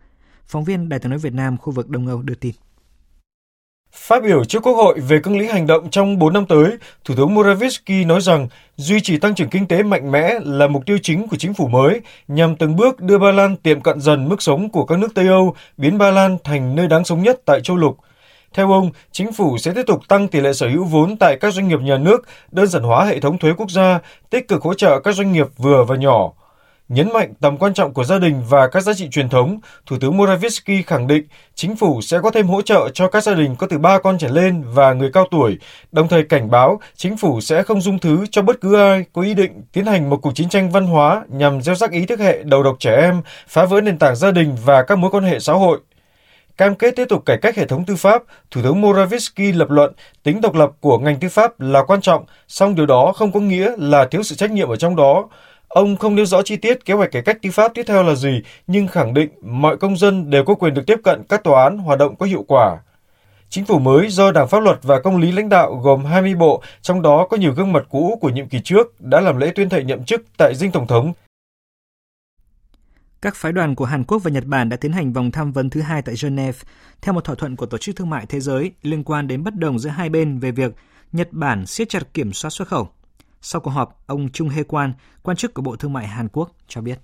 Phóng 0.45 0.65
viên 0.65 0.89
Đài 0.89 1.01
tiếng 1.01 1.11
nói 1.11 1.19
Việt 1.19 1.33
Nam 1.33 1.57
khu 1.57 1.73
vực 1.73 1.89
Đông 1.89 2.07
Âu 2.07 2.23
đưa 2.23 2.35
tin. 2.35 2.55
Phát 3.95 4.23
biểu 4.23 4.45
trước 4.45 4.63
Quốc 4.63 4.73
hội 4.73 5.01
về 5.01 5.21
cương 5.23 5.39
lĩnh 5.39 5.49
hành 5.49 5.67
động 5.67 5.91
trong 5.91 6.19
4 6.19 6.33
năm 6.33 6.47
tới, 6.47 6.71
Thủ 7.05 7.15
tướng 7.17 7.35
Morawiecki 7.35 8.07
nói 8.07 8.21
rằng 8.21 8.49
duy 8.77 9.01
trì 9.01 9.19
tăng 9.19 9.35
trưởng 9.35 9.49
kinh 9.49 9.67
tế 9.67 9.83
mạnh 9.83 10.13
mẽ 10.13 10.35
là 10.45 10.67
mục 10.67 10.87
tiêu 10.87 10.99
chính 11.03 11.29
của 11.29 11.37
chính 11.37 11.55
phủ 11.55 11.69
mới 11.69 12.01
nhằm 12.29 12.57
từng 12.57 12.77
bước 12.77 13.01
đưa 13.01 13.19
Ba 13.19 13.33
Lan 13.33 13.57
tiệm 13.57 13.81
cận 13.81 14.01
dần 14.01 14.29
mức 14.29 14.43
sống 14.43 14.69
của 14.69 14.85
các 14.85 14.99
nước 14.99 15.15
Tây 15.15 15.27
Âu, 15.27 15.55
biến 15.77 15.99
Ba 15.99 16.11
Lan 16.11 16.37
thành 16.45 16.75
nơi 16.75 16.87
đáng 16.87 17.05
sống 17.05 17.23
nhất 17.23 17.41
tại 17.45 17.61
châu 17.61 17.77
lục. 17.77 17.99
Theo 18.55 18.73
ông, 18.73 18.91
chính 19.13 19.33
phủ 19.33 19.59
sẽ 19.59 19.73
tiếp 19.75 19.83
tục 19.87 20.01
tăng 20.09 20.29
tỷ 20.29 20.41
lệ 20.41 20.53
sở 20.53 20.69
hữu 20.69 20.85
vốn 20.85 21.17
tại 21.17 21.37
các 21.41 21.55
doanh 21.55 21.69
nghiệp 21.69 21.81
nhà 21.81 21.99
nước, 21.99 22.27
đơn 22.51 22.67
giản 22.67 22.83
hóa 22.83 23.05
hệ 23.05 23.21
thống 23.21 23.39
thuế 23.39 23.53
quốc 23.57 23.71
gia, 23.71 23.99
tích 24.31 24.49
cực 24.49 24.63
hỗ 24.63 24.75
trợ 24.75 25.01
các 25.01 25.13
doanh 25.15 25.33
nghiệp 25.33 25.47
vừa 25.57 25.85
và 25.85 25.97
nhỏ. 25.97 26.33
Nhấn 26.93 27.13
mạnh 27.13 27.35
tầm 27.41 27.57
quan 27.57 27.75
trọng 27.75 27.95
của 27.95 28.05
gia 28.05 28.19
đình 28.19 28.43
và 28.49 28.69
các 28.69 28.81
giá 28.81 28.95
trị 28.95 29.09
truyền 29.11 29.29
thống, 29.29 29.59
Thủ 29.87 29.97
tướng 30.01 30.19
Morawiecki 30.19 30.83
khẳng 30.87 31.07
định 31.07 31.25
chính 31.55 31.77
phủ 31.77 32.01
sẽ 32.01 32.19
có 32.23 32.31
thêm 32.31 32.47
hỗ 32.47 32.63
trợ 32.63 32.89
cho 32.95 33.09
các 33.09 33.23
gia 33.23 33.35
đình 33.35 33.57
có 33.57 33.67
từ 33.67 33.79
3 33.79 33.99
con 33.99 34.19
trở 34.19 34.29
lên 34.29 34.63
và 34.67 34.93
người 34.93 35.11
cao 35.13 35.27
tuổi, 35.31 35.59
đồng 35.93 36.09
thời 36.09 36.25
cảnh 36.25 36.51
báo 36.51 36.81
chính 36.97 37.17
phủ 37.17 37.41
sẽ 37.41 37.63
không 37.63 37.81
dung 37.81 37.99
thứ 37.99 38.27
cho 38.31 38.43
bất 38.43 38.61
cứ 38.61 38.77
ai 38.77 39.05
có 39.13 39.23
ý 39.23 39.35
định 39.35 39.63
tiến 39.73 39.87
hành 39.87 40.11
một 40.11 40.17
cuộc 40.23 40.35
chiến 40.35 40.49
tranh 40.49 40.71
văn 40.71 40.87
hóa 40.87 41.25
nhằm 41.29 41.63
gieo 41.63 41.75
rắc 41.75 41.91
ý 41.91 42.07
thức 42.07 42.21
hệ 42.21 42.43
đầu 42.45 42.63
độc 42.63 42.77
trẻ 42.79 42.97
em, 42.97 43.23
phá 43.49 43.65
vỡ 43.65 43.81
nền 43.81 43.99
tảng 43.99 44.17
gia 44.17 44.31
đình 44.31 44.57
và 44.65 44.83
các 44.83 44.99
mối 44.99 45.11
quan 45.11 45.25
hệ 45.25 45.39
xã 45.39 45.53
hội. 45.53 45.81
Cam 46.57 46.75
kết 46.75 46.97
tiếp 46.97 47.07
tục 47.09 47.23
cải 47.27 47.39
cách 47.43 47.57
hệ 47.57 47.67
thống 47.67 47.85
tư 47.85 47.97
pháp, 47.97 48.23
Thủ 48.51 48.63
tướng 48.63 48.83
Morawiecki 48.83 49.57
lập 49.57 49.71
luận 49.71 49.93
tính 50.23 50.41
độc 50.41 50.55
lập 50.55 50.71
của 50.81 50.99
ngành 50.99 51.21
tư 51.21 51.29
pháp 51.29 51.61
là 51.61 51.85
quan 51.85 52.01
trọng, 52.01 52.25
song 52.49 52.75
điều 52.75 52.87
đó 52.87 53.13
không 53.17 53.33
có 53.33 53.41
nghĩa 53.41 53.73
là 53.79 54.05
thiếu 54.05 54.23
sự 54.23 54.35
trách 54.35 54.51
nhiệm 54.51 54.69
ở 54.69 54.77
trong 54.77 54.97
đó. 54.97 55.29
Ông 55.75 55.97
không 55.97 56.15
nêu 56.15 56.27
rõ 56.27 56.43
chi 56.43 56.57
tiết 56.57 56.85
kế 56.85 56.95
hoạch 56.95 57.11
cải 57.11 57.23
cách 57.23 57.39
tư 57.43 57.51
pháp 57.51 57.73
tiếp 57.75 57.83
theo 57.87 58.03
là 58.03 58.15
gì, 58.15 58.43
nhưng 58.67 58.89
khẳng 58.89 59.15
định 59.15 59.31
mọi 59.43 59.77
công 59.77 59.97
dân 59.97 60.31
đều 60.31 60.45
có 60.45 60.55
quyền 60.55 60.75
được 60.75 60.83
tiếp 60.87 60.99
cận 61.05 61.23
các 61.29 61.45
tòa 61.45 61.65
án 61.65 61.79
hoạt 61.79 61.99
động 61.99 62.17
có 62.17 62.27
hiệu 62.27 62.45
quả. 62.49 62.79
Chính 63.49 63.65
phủ 63.65 63.79
mới 63.79 64.09
do 64.09 64.33
Đảng 64.33 64.49
Pháp 64.49 64.61
luật 64.61 64.79
và 64.83 65.01
Công 65.01 65.17
lý 65.17 65.33
lãnh 65.33 65.49
đạo 65.49 65.75
gồm 65.75 66.05
20 66.05 66.35
bộ, 66.35 66.63
trong 66.83 67.03
đó 67.03 67.27
có 67.31 67.37
nhiều 67.37 67.53
gương 67.53 67.73
mặt 67.73 67.87
cũ 67.91 68.19
của 68.21 68.29
nhiệm 68.29 68.49
kỳ 68.49 68.61
trước 68.61 69.01
đã 69.01 69.21
làm 69.21 69.37
lễ 69.37 69.53
tuyên 69.55 69.69
thệ 69.69 69.85
nhậm 69.85 70.05
chức 70.05 70.25
tại 70.39 70.55
dinh 70.55 70.73
Tổng 70.73 70.87
thống 70.87 71.13
các 73.23 73.37
phái 73.37 73.53
đoàn 73.53 73.75
của 73.75 73.85
Hàn 73.85 74.05
Quốc 74.05 74.19
và 74.19 74.31
Nhật 74.31 74.45
Bản 74.45 74.69
đã 74.69 74.77
tiến 74.77 74.93
hành 74.93 75.13
vòng 75.13 75.31
tham 75.31 75.53
vấn 75.53 75.71
thứ 75.71 75.81
hai 75.81 76.03
tại 76.03 76.15
Geneva 76.23 76.59
theo 77.01 77.15
một 77.15 77.25
thỏa 77.25 77.35
thuận 77.35 77.57
của 77.57 77.67
Tổ 77.67 77.79
chức 77.79 77.97
Thương 77.97 78.11
mại 78.11 78.27
Thế 78.27 78.41
giới 78.41 78.73
liên 78.83 79.05
quan 79.05 79.29
đến 79.29 79.45
bất 79.45 79.55
đồng 79.55 79.79
giữa 79.79 79.91
hai 79.91 80.09
bên 80.09 80.39
về 80.39 80.51
việc 80.51 80.73
Nhật 81.13 81.29
Bản 81.33 81.67
siết 81.67 81.89
chặt 81.89 82.15
kiểm 82.15 82.33
soát 82.33 82.51
xuất 82.51 82.69
khẩu. 82.69 82.89
Sau 83.45 83.61
cuộc 83.61 83.71
họp, 83.71 84.03
ông 84.07 84.29
Trung 84.33 84.49
Hê 84.49 84.63
Quan, 84.63 84.93
quan 85.23 85.37
chức 85.37 85.55
của 85.55 85.63
Bộ 85.63 85.77
Thương 85.77 85.93
mại 85.93 86.07
Hàn 86.07 86.29
Quốc 86.29 86.51
cho 86.69 86.81
biết. 86.81 86.99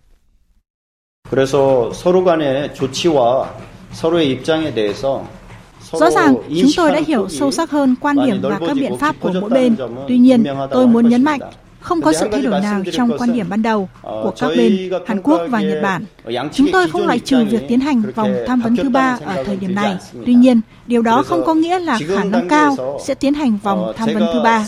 Rõ 5.92 6.11
ràng, 6.11 6.35
chúng 6.61 6.70
tôi 6.77 6.92
đã 6.92 7.01
hiểu 7.07 7.29
sâu 7.29 7.51
sắc 7.51 7.70
hơn 7.70 7.94
quan 8.01 8.16
điểm 8.27 8.40
và 8.42 8.59
các 8.66 8.74
biện 8.74 8.96
pháp 8.98 9.16
của 9.20 9.33
mỗi 9.40 9.51
bên. 9.51 9.77
Tuy 10.09 10.18
nhiên, 10.18 10.44
tôi 10.70 10.87
muốn 10.87 11.09
nhấn 11.09 11.24
mạnh 11.24 11.40
không 11.88 12.03
có 12.03 12.12
sự 12.12 12.29
thay 12.33 12.42
đổi 12.42 12.61
nào 12.61 12.83
trong 12.92 13.18
quan 13.18 13.33
điểm 13.33 13.46
ban 13.48 13.62
đầu 13.62 13.88
của 14.03 14.33
các 14.40 14.48
bên 14.57 14.90
Hàn 15.07 15.22
Quốc 15.22 15.40
và 15.51 15.62
Nhật 15.62 15.79
Bản. 15.83 16.05
Chúng 16.53 16.68
tôi 16.72 16.90
không 16.90 17.07
loại 17.07 17.18
trừ 17.18 17.44
việc 17.44 17.62
tiến 17.68 17.81
hành 17.81 18.03
vòng 18.14 18.35
tham 18.46 18.61
vấn 18.61 18.77
thứ 18.77 18.88
ba 18.88 19.18
ở 19.24 19.44
thời 19.44 19.57
điểm 19.57 19.74
này. 19.74 19.96
Tuy 20.27 20.35
nhiên, 20.35 20.61
điều 20.87 21.03
đó 21.03 21.22
không 21.22 21.42
có 21.46 21.55
nghĩa 21.55 21.79
là 21.79 21.98
khả 22.16 22.24
năng 22.24 22.48
cao 22.48 22.98
sẽ 23.07 23.14
tiến 23.14 23.35
hành 23.35 23.59
vòng 23.62 23.92
tham 23.96 24.09
vấn 24.14 24.22
thứ 24.33 24.40
ba. 24.44 24.66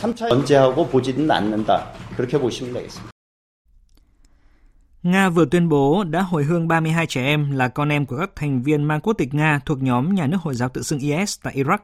Nga 5.02 5.28
vừa 5.28 5.44
tuyên 5.44 5.68
bố 5.68 6.04
đã 6.04 6.22
hồi 6.22 6.44
hương 6.44 6.68
32 6.68 7.06
trẻ 7.06 7.24
em 7.24 7.50
là 7.50 7.68
con 7.68 7.88
em 7.88 8.06
của 8.06 8.16
các 8.16 8.30
thành 8.36 8.62
viên 8.62 8.84
mang 8.84 9.00
quốc 9.00 9.12
tịch 9.12 9.34
Nga 9.34 9.60
thuộc 9.66 9.82
nhóm 9.82 10.14
nhà 10.14 10.26
nước 10.26 10.38
Hồi 10.40 10.54
giáo 10.54 10.68
tự 10.68 10.82
xưng 10.82 10.98
IS 10.98 11.38
tại 11.42 11.54
Iraq. 11.56 11.78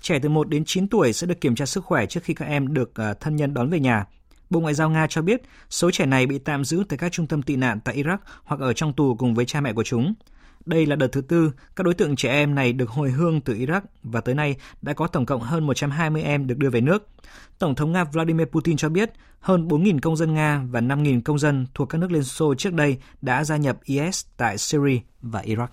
Trẻ 0.00 0.18
từ 0.22 0.28
1 0.28 0.48
đến 0.48 0.64
9 0.66 0.88
tuổi 0.88 1.12
sẽ 1.12 1.26
được 1.26 1.40
kiểm 1.40 1.54
tra 1.54 1.66
sức 1.66 1.84
khỏe 1.84 2.06
trước 2.06 2.20
khi 2.24 2.34
các 2.34 2.44
em 2.44 2.74
được 2.74 2.94
ờ, 2.94 3.14
thân 3.20 3.36
nhân 3.36 3.54
đón 3.54 3.70
về 3.70 3.80
nhà. 3.80 4.04
Bộ 4.50 4.60
Ngoại 4.60 4.74
giao 4.74 4.90
Nga 4.90 5.06
cho 5.06 5.22
biết 5.22 5.42
số 5.70 5.90
trẻ 5.90 6.06
này 6.06 6.26
bị 6.26 6.38
tạm 6.38 6.64
giữ 6.64 6.84
tại 6.88 6.98
các 6.98 7.12
trung 7.12 7.26
tâm 7.26 7.42
tị 7.42 7.56
nạn 7.56 7.80
tại 7.84 8.02
Iraq 8.02 8.18
hoặc 8.44 8.60
ở 8.60 8.72
trong 8.72 8.92
tù 8.92 9.14
cùng 9.14 9.34
với 9.34 9.44
cha 9.44 9.60
mẹ 9.60 9.72
của 9.72 9.84
chúng. 9.84 10.14
Đây 10.66 10.86
là 10.86 10.96
đợt 10.96 11.08
thứ 11.12 11.20
tư 11.20 11.52
các 11.76 11.84
đối 11.84 11.94
tượng 11.94 12.16
trẻ 12.16 12.30
em 12.30 12.54
này 12.54 12.72
được 12.72 12.90
hồi 12.90 13.10
hương 13.10 13.40
từ 13.40 13.54
Iraq 13.54 13.80
và 14.02 14.20
tới 14.20 14.34
nay 14.34 14.56
đã 14.82 14.92
có 14.92 15.06
tổng 15.06 15.26
cộng 15.26 15.40
hơn 15.40 15.66
120 15.66 16.22
em 16.22 16.46
được 16.46 16.58
đưa 16.58 16.70
về 16.70 16.80
nước. 16.80 17.08
Tổng 17.58 17.74
thống 17.74 17.92
Nga 17.92 18.04
Vladimir 18.04 18.46
Putin 18.46 18.76
cho 18.76 18.88
biết 18.88 19.12
hơn 19.40 19.68
4.000 19.68 19.98
công 20.02 20.16
dân 20.16 20.34
Nga 20.34 20.62
và 20.70 20.80
5.000 20.80 21.20
công 21.24 21.38
dân 21.38 21.66
thuộc 21.74 21.88
các 21.88 21.98
nước 21.98 22.10
Liên 22.10 22.24
Xô 22.24 22.54
trước 22.54 22.72
đây 22.72 22.96
đã 23.22 23.44
gia 23.44 23.56
nhập 23.56 23.78
IS 23.84 24.24
tại 24.36 24.58
Syria 24.58 24.98
và 25.22 25.42
Iraq. 25.42 25.66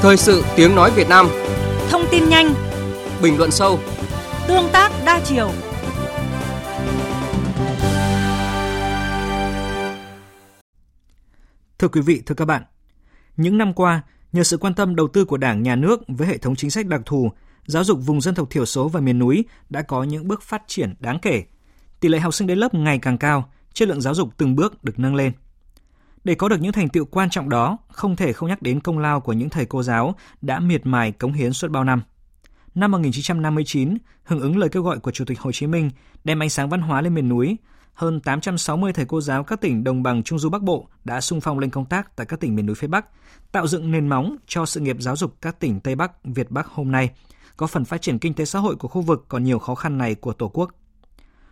Thời 0.00 0.16
sự 0.16 0.44
tiếng 0.56 0.74
nói 0.74 0.90
Việt 0.96 1.08
Nam 1.08 1.28
Thông 1.90 2.02
tin 2.10 2.28
nhanh 2.28 2.67
bình 3.22 3.38
luận 3.38 3.50
sâu, 3.50 3.78
tương 4.48 4.68
tác 4.72 4.92
đa 5.06 5.20
chiều. 5.24 5.50
Thưa 11.78 11.88
quý 11.88 12.00
vị, 12.00 12.22
thưa 12.26 12.34
các 12.34 12.44
bạn, 12.44 12.62
những 13.36 13.58
năm 13.58 13.72
qua, 13.72 14.02
nhờ 14.32 14.42
sự 14.42 14.58
quan 14.58 14.74
tâm 14.74 14.96
đầu 14.96 15.08
tư 15.08 15.24
của 15.24 15.36
Đảng, 15.36 15.62
Nhà 15.62 15.76
nước 15.76 16.00
với 16.08 16.28
hệ 16.28 16.38
thống 16.38 16.56
chính 16.56 16.70
sách 16.70 16.86
đặc 16.86 17.00
thù, 17.06 17.30
giáo 17.66 17.84
dục 17.84 17.98
vùng 18.06 18.20
dân 18.20 18.34
tộc 18.34 18.50
thiểu 18.50 18.64
số 18.64 18.88
và 18.88 19.00
miền 19.00 19.18
núi 19.18 19.44
đã 19.70 19.82
có 19.82 20.02
những 20.02 20.28
bước 20.28 20.42
phát 20.42 20.62
triển 20.66 20.94
đáng 21.00 21.18
kể. 21.18 21.44
Tỷ 22.00 22.08
lệ 22.08 22.18
học 22.18 22.34
sinh 22.34 22.46
đến 22.46 22.58
lớp 22.58 22.74
ngày 22.74 22.98
càng 22.98 23.18
cao, 23.18 23.50
chất 23.72 23.88
lượng 23.88 24.00
giáo 24.00 24.14
dục 24.14 24.28
từng 24.36 24.56
bước 24.56 24.84
được 24.84 24.98
nâng 24.98 25.14
lên. 25.14 25.32
Để 26.24 26.34
có 26.34 26.48
được 26.48 26.60
những 26.60 26.72
thành 26.72 26.88
tựu 26.88 27.04
quan 27.04 27.30
trọng 27.30 27.48
đó, 27.48 27.78
không 27.88 28.16
thể 28.16 28.32
không 28.32 28.48
nhắc 28.48 28.62
đến 28.62 28.80
công 28.80 28.98
lao 28.98 29.20
của 29.20 29.32
những 29.32 29.50
thầy 29.50 29.66
cô 29.66 29.82
giáo 29.82 30.14
đã 30.42 30.60
miệt 30.60 30.86
mài 30.86 31.12
cống 31.12 31.32
hiến 31.32 31.52
suốt 31.52 31.70
bao 31.70 31.84
năm– 31.84 32.02
năm 32.74 32.90
1959, 32.90 33.98
hưởng 34.24 34.40
ứng 34.40 34.56
lời 34.56 34.68
kêu 34.68 34.82
gọi 34.82 34.98
của 34.98 35.10
Chủ 35.10 35.24
tịch 35.24 35.40
Hồ 35.40 35.52
Chí 35.52 35.66
Minh 35.66 35.90
đem 36.24 36.42
ánh 36.42 36.50
sáng 36.50 36.68
văn 36.68 36.80
hóa 36.80 37.00
lên 37.00 37.14
miền 37.14 37.28
núi, 37.28 37.56
hơn 37.94 38.20
860 38.20 38.92
thầy 38.92 39.04
cô 39.04 39.20
giáo 39.20 39.44
các 39.44 39.60
tỉnh 39.60 39.84
đồng 39.84 40.02
bằng 40.02 40.22
Trung 40.22 40.38
du 40.38 40.50
Bắc 40.50 40.62
Bộ 40.62 40.88
đã 41.04 41.20
sung 41.20 41.40
phong 41.40 41.58
lên 41.58 41.70
công 41.70 41.84
tác 41.84 42.16
tại 42.16 42.26
các 42.26 42.40
tỉnh 42.40 42.54
miền 42.54 42.66
núi 42.66 42.74
phía 42.74 42.86
Bắc, 42.86 43.06
tạo 43.52 43.66
dựng 43.66 43.90
nền 43.90 44.08
móng 44.08 44.36
cho 44.46 44.66
sự 44.66 44.80
nghiệp 44.80 44.96
giáo 45.00 45.16
dục 45.16 45.36
các 45.40 45.60
tỉnh 45.60 45.80
Tây 45.80 45.94
Bắc, 45.94 46.12
Việt 46.24 46.50
Bắc 46.50 46.66
hôm 46.66 46.92
nay, 46.92 47.10
có 47.56 47.66
phần 47.66 47.84
phát 47.84 48.02
triển 48.02 48.18
kinh 48.18 48.34
tế 48.34 48.44
xã 48.44 48.58
hội 48.58 48.76
của 48.76 48.88
khu 48.88 49.00
vực 49.00 49.24
còn 49.28 49.44
nhiều 49.44 49.58
khó 49.58 49.74
khăn 49.74 49.98
này 49.98 50.14
của 50.14 50.32
Tổ 50.32 50.48
quốc. 50.48 50.70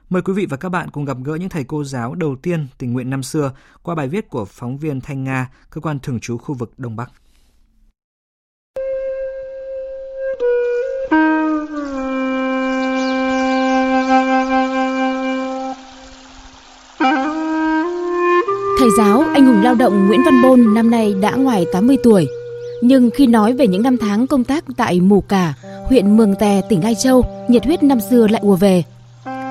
Mời 0.09 0.22
quý 0.22 0.33
vị 0.33 0.46
và 0.50 0.57
các 0.57 0.68
bạn 0.68 0.90
cùng 0.90 1.05
gặp 1.05 1.16
gỡ 1.24 1.35
những 1.35 1.48
thầy 1.48 1.64
cô 1.64 1.85
giáo 1.85 2.14
đầu 2.14 2.37
tiên 2.37 2.66
tình 2.79 2.92
nguyện 2.92 3.11
năm 3.11 3.22
xưa 3.22 3.52
qua 3.83 3.94
bài 3.94 4.09
viết 4.09 4.29
của 4.29 4.44
phóng 4.44 4.79
viên 4.79 5.00
Thanh 5.00 5.24
Nga, 5.24 5.50
cơ 5.70 5.81
quan 5.81 5.98
thường 6.00 6.20
trú 6.20 6.38
khu 6.38 6.55
vực 6.55 6.79
Đông 6.79 6.96
Bắc. 6.96 7.12
Thầy 18.87 18.92
giáo 18.99 19.25
anh 19.35 19.46
hùng 19.46 19.62
lao 19.62 19.75
động 19.75 20.09
Nguyễn 20.09 20.22
Văn 20.25 20.42
Bôn 20.42 20.75
năm 20.75 20.90
nay 20.90 21.14
đã 21.20 21.31
ngoài 21.31 21.66
80 21.72 21.96
tuổi. 22.03 22.29
Nhưng 22.83 23.11
khi 23.11 23.27
nói 23.27 23.53
về 23.53 23.66
những 23.66 23.83
năm 23.83 23.96
tháng 23.96 24.27
công 24.27 24.44
tác 24.44 24.64
tại 24.77 25.01
Mù 25.01 25.20
Cả, 25.20 25.55
huyện 25.87 26.16
Mường 26.16 26.35
Tè, 26.35 26.61
tỉnh 26.68 26.85
Lai 26.85 26.94
Châu, 26.94 27.25
nhiệt 27.49 27.64
huyết 27.64 27.83
năm 27.83 27.99
xưa 28.11 28.27
lại 28.29 28.40
ùa 28.44 28.57
về. 28.57 28.83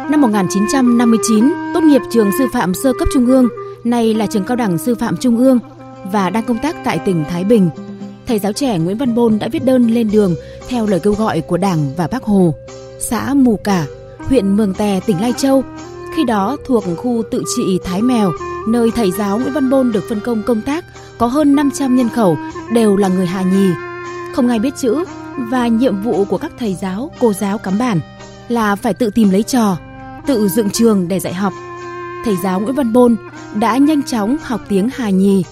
Năm 0.09 0.21
1959, 0.21 1.49
tốt 1.73 1.83
nghiệp 1.83 2.01
trường 2.11 2.29
sư 2.37 2.45
phạm 2.53 2.73
sơ 2.73 2.93
cấp 2.99 3.07
trung 3.13 3.25
ương, 3.25 3.47
nay 3.83 4.13
là 4.13 4.25
trường 4.25 4.43
cao 4.43 4.55
đẳng 4.55 4.77
sư 4.77 4.95
phạm 4.95 5.17
trung 5.17 5.37
ương 5.37 5.59
và 6.11 6.29
đang 6.29 6.43
công 6.43 6.57
tác 6.57 6.75
tại 6.83 6.99
tỉnh 6.99 7.23
Thái 7.29 7.43
Bình. 7.43 7.69
Thầy 8.27 8.39
giáo 8.39 8.53
trẻ 8.53 8.77
Nguyễn 8.77 8.97
Văn 8.97 9.15
Bôn 9.15 9.39
đã 9.39 9.47
viết 9.51 9.65
đơn 9.65 9.87
lên 9.87 10.09
đường 10.11 10.35
theo 10.69 10.85
lời 10.85 10.99
kêu 10.99 11.13
gọi 11.13 11.41
của 11.41 11.57
Đảng 11.57 11.91
và 11.97 12.07
Bác 12.07 12.23
Hồ. 12.23 12.53
Xã 12.99 13.33
Mù 13.33 13.59
Cả, 13.63 13.85
huyện 14.19 14.55
Mường 14.57 14.73
Tè, 14.73 14.99
tỉnh 15.05 15.21
Lai 15.21 15.33
Châu, 15.37 15.63
khi 16.15 16.23
đó 16.23 16.57
thuộc 16.65 16.83
khu 16.97 17.23
tự 17.31 17.43
trị 17.55 17.79
Thái 17.83 18.01
Mèo, 18.01 18.31
nơi 18.67 18.91
thầy 18.95 19.11
giáo 19.11 19.39
Nguyễn 19.39 19.53
Văn 19.53 19.69
Bôn 19.69 19.91
được 19.91 20.03
phân 20.09 20.19
công 20.19 20.43
công 20.43 20.61
tác 20.61 20.85
có 21.17 21.27
hơn 21.27 21.55
500 21.55 21.95
nhân 21.95 22.09
khẩu 22.09 22.37
đều 22.73 22.97
là 22.97 23.07
người 23.07 23.25
Hà 23.25 23.41
Nhì, 23.41 23.69
không 24.33 24.47
ai 24.47 24.59
biết 24.59 24.73
chữ 24.77 25.03
và 25.37 25.67
nhiệm 25.67 26.01
vụ 26.01 26.25
của 26.25 26.37
các 26.37 26.51
thầy 26.59 26.75
giáo, 26.81 27.11
cô 27.19 27.33
giáo 27.33 27.57
cắm 27.57 27.77
bản 27.77 27.99
là 28.49 28.75
phải 28.75 28.93
tự 28.93 29.09
tìm 29.09 29.29
lấy 29.29 29.43
trò, 29.43 29.77
tự 30.27 30.47
dựng 30.47 30.69
trường 30.69 31.07
để 31.07 31.19
dạy 31.19 31.33
học. 31.33 31.53
Thầy 32.25 32.35
giáo 32.43 32.59
Nguyễn 32.59 32.75
Văn 32.75 32.93
Bôn 32.93 33.15
đã 33.55 33.77
nhanh 33.77 34.03
chóng 34.03 34.37
học 34.43 34.61
tiếng 34.69 34.89
Hà 34.93 35.09
Nhì, 35.09 35.43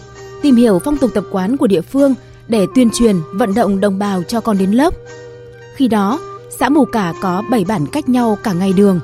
tìm 0.42 0.56
hiểu 0.56 0.80
phong 0.80 0.98
tục 0.98 1.12
tập 1.14 1.24
quán 1.32 1.58
của 1.58 1.68
địa 1.68 1.82
phương 1.82 2.16
để 2.48 2.68
tuyên 2.76 2.90
truyền 2.90 3.16
vận 3.34 3.54
động 3.54 3.80
đồng 3.80 4.00
bào 4.00 4.24
cho 4.24 4.42
con 4.42 4.58
đến 4.58 4.72
lớp. 4.72 4.94
Khi 5.76 5.88
đó, 5.88 6.20
xã 6.60 6.70
Mù 6.70 6.86
Cả 6.86 7.14
có 7.22 7.44
7 7.50 7.66
bản 7.66 7.86
cách 7.88 8.10
nhau 8.10 8.38
cả 8.44 8.54
ngày 8.54 8.74
đường. 8.74 9.00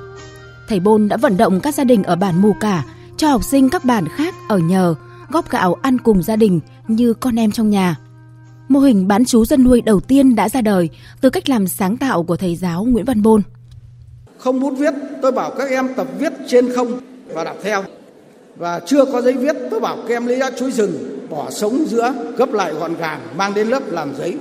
Thầy 0.68 0.80
Bôn 0.80 1.08
đã 1.08 1.18
vận 1.18 1.38
động 1.38 1.60
các 1.60 1.76
gia 1.76 1.84
đình 1.84 2.04
ở 2.04 2.16
bản 2.16 2.42
Mù 2.42 2.54
Cả 2.60 2.84
cho 3.20 3.30
học 3.30 3.44
sinh 3.44 3.70
các 3.70 3.86
bản 3.86 4.08
khác 4.08 4.36
ở 4.48 4.58
nhờ 4.58 4.96
góp 5.30 5.50
gạo 5.50 5.76
ăn 5.82 5.98
cùng 6.00 6.24
gia 6.24 6.36
đình 6.36 6.60
như 6.88 7.14
con 7.14 7.40
em 7.40 7.52
trong 7.52 7.70
nhà. 7.70 7.96
Mô 8.68 8.80
hình 8.80 9.08
bán 9.08 9.26
chú 9.26 9.46
dân 9.46 9.64
nuôi 9.64 9.82
đầu 9.82 10.00
tiên 10.00 10.36
đã 10.36 10.50
ra 10.50 10.62
đời 10.62 10.90
từ 11.22 11.30
cách 11.30 11.50
làm 11.50 11.68
sáng 11.68 11.98
tạo 11.98 12.24
của 12.24 12.36
thầy 12.38 12.56
giáo 12.56 12.86
Nguyễn 12.86 13.06
Văn 13.06 13.22
Bôn. 13.22 13.42
Không 14.38 14.60
bút 14.60 14.74
viết, 14.78 14.94
tôi 15.22 15.32
bảo 15.32 15.52
các 15.58 15.70
em 15.70 15.88
tập 15.96 16.08
viết 16.20 16.34
trên 16.48 16.74
không 16.74 17.00
và 17.28 17.44
đọc 17.44 17.58
theo. 17.64 17.84
Và 18.58 18.80
chưa 18.86 19.06
có 19.06 19.22
giấy 19.22 19.34
viết, 19.34 19.56
tôi 19.72 19.80
bảo 19.80 19.98
các 20.08 20.16
em 20.16 20.28
lấy 20.28 20.40
ra 20.40 20.50
chuối 20.60 20.72
rừng, 20.72 21.20
bỏ 21.30 21.52
sống 21.52 21.86
giữa, 21.88 22.14
gấp 22.38 22.54
lại 22.54 22.74
gọn 22.74 22.96
gàng, 22.96 23.22
mang 23.36 23.54
đến 23.54 23.68
lớp 23.68 23.84
làm 23.88 24.16
giấy. 24.18 24.38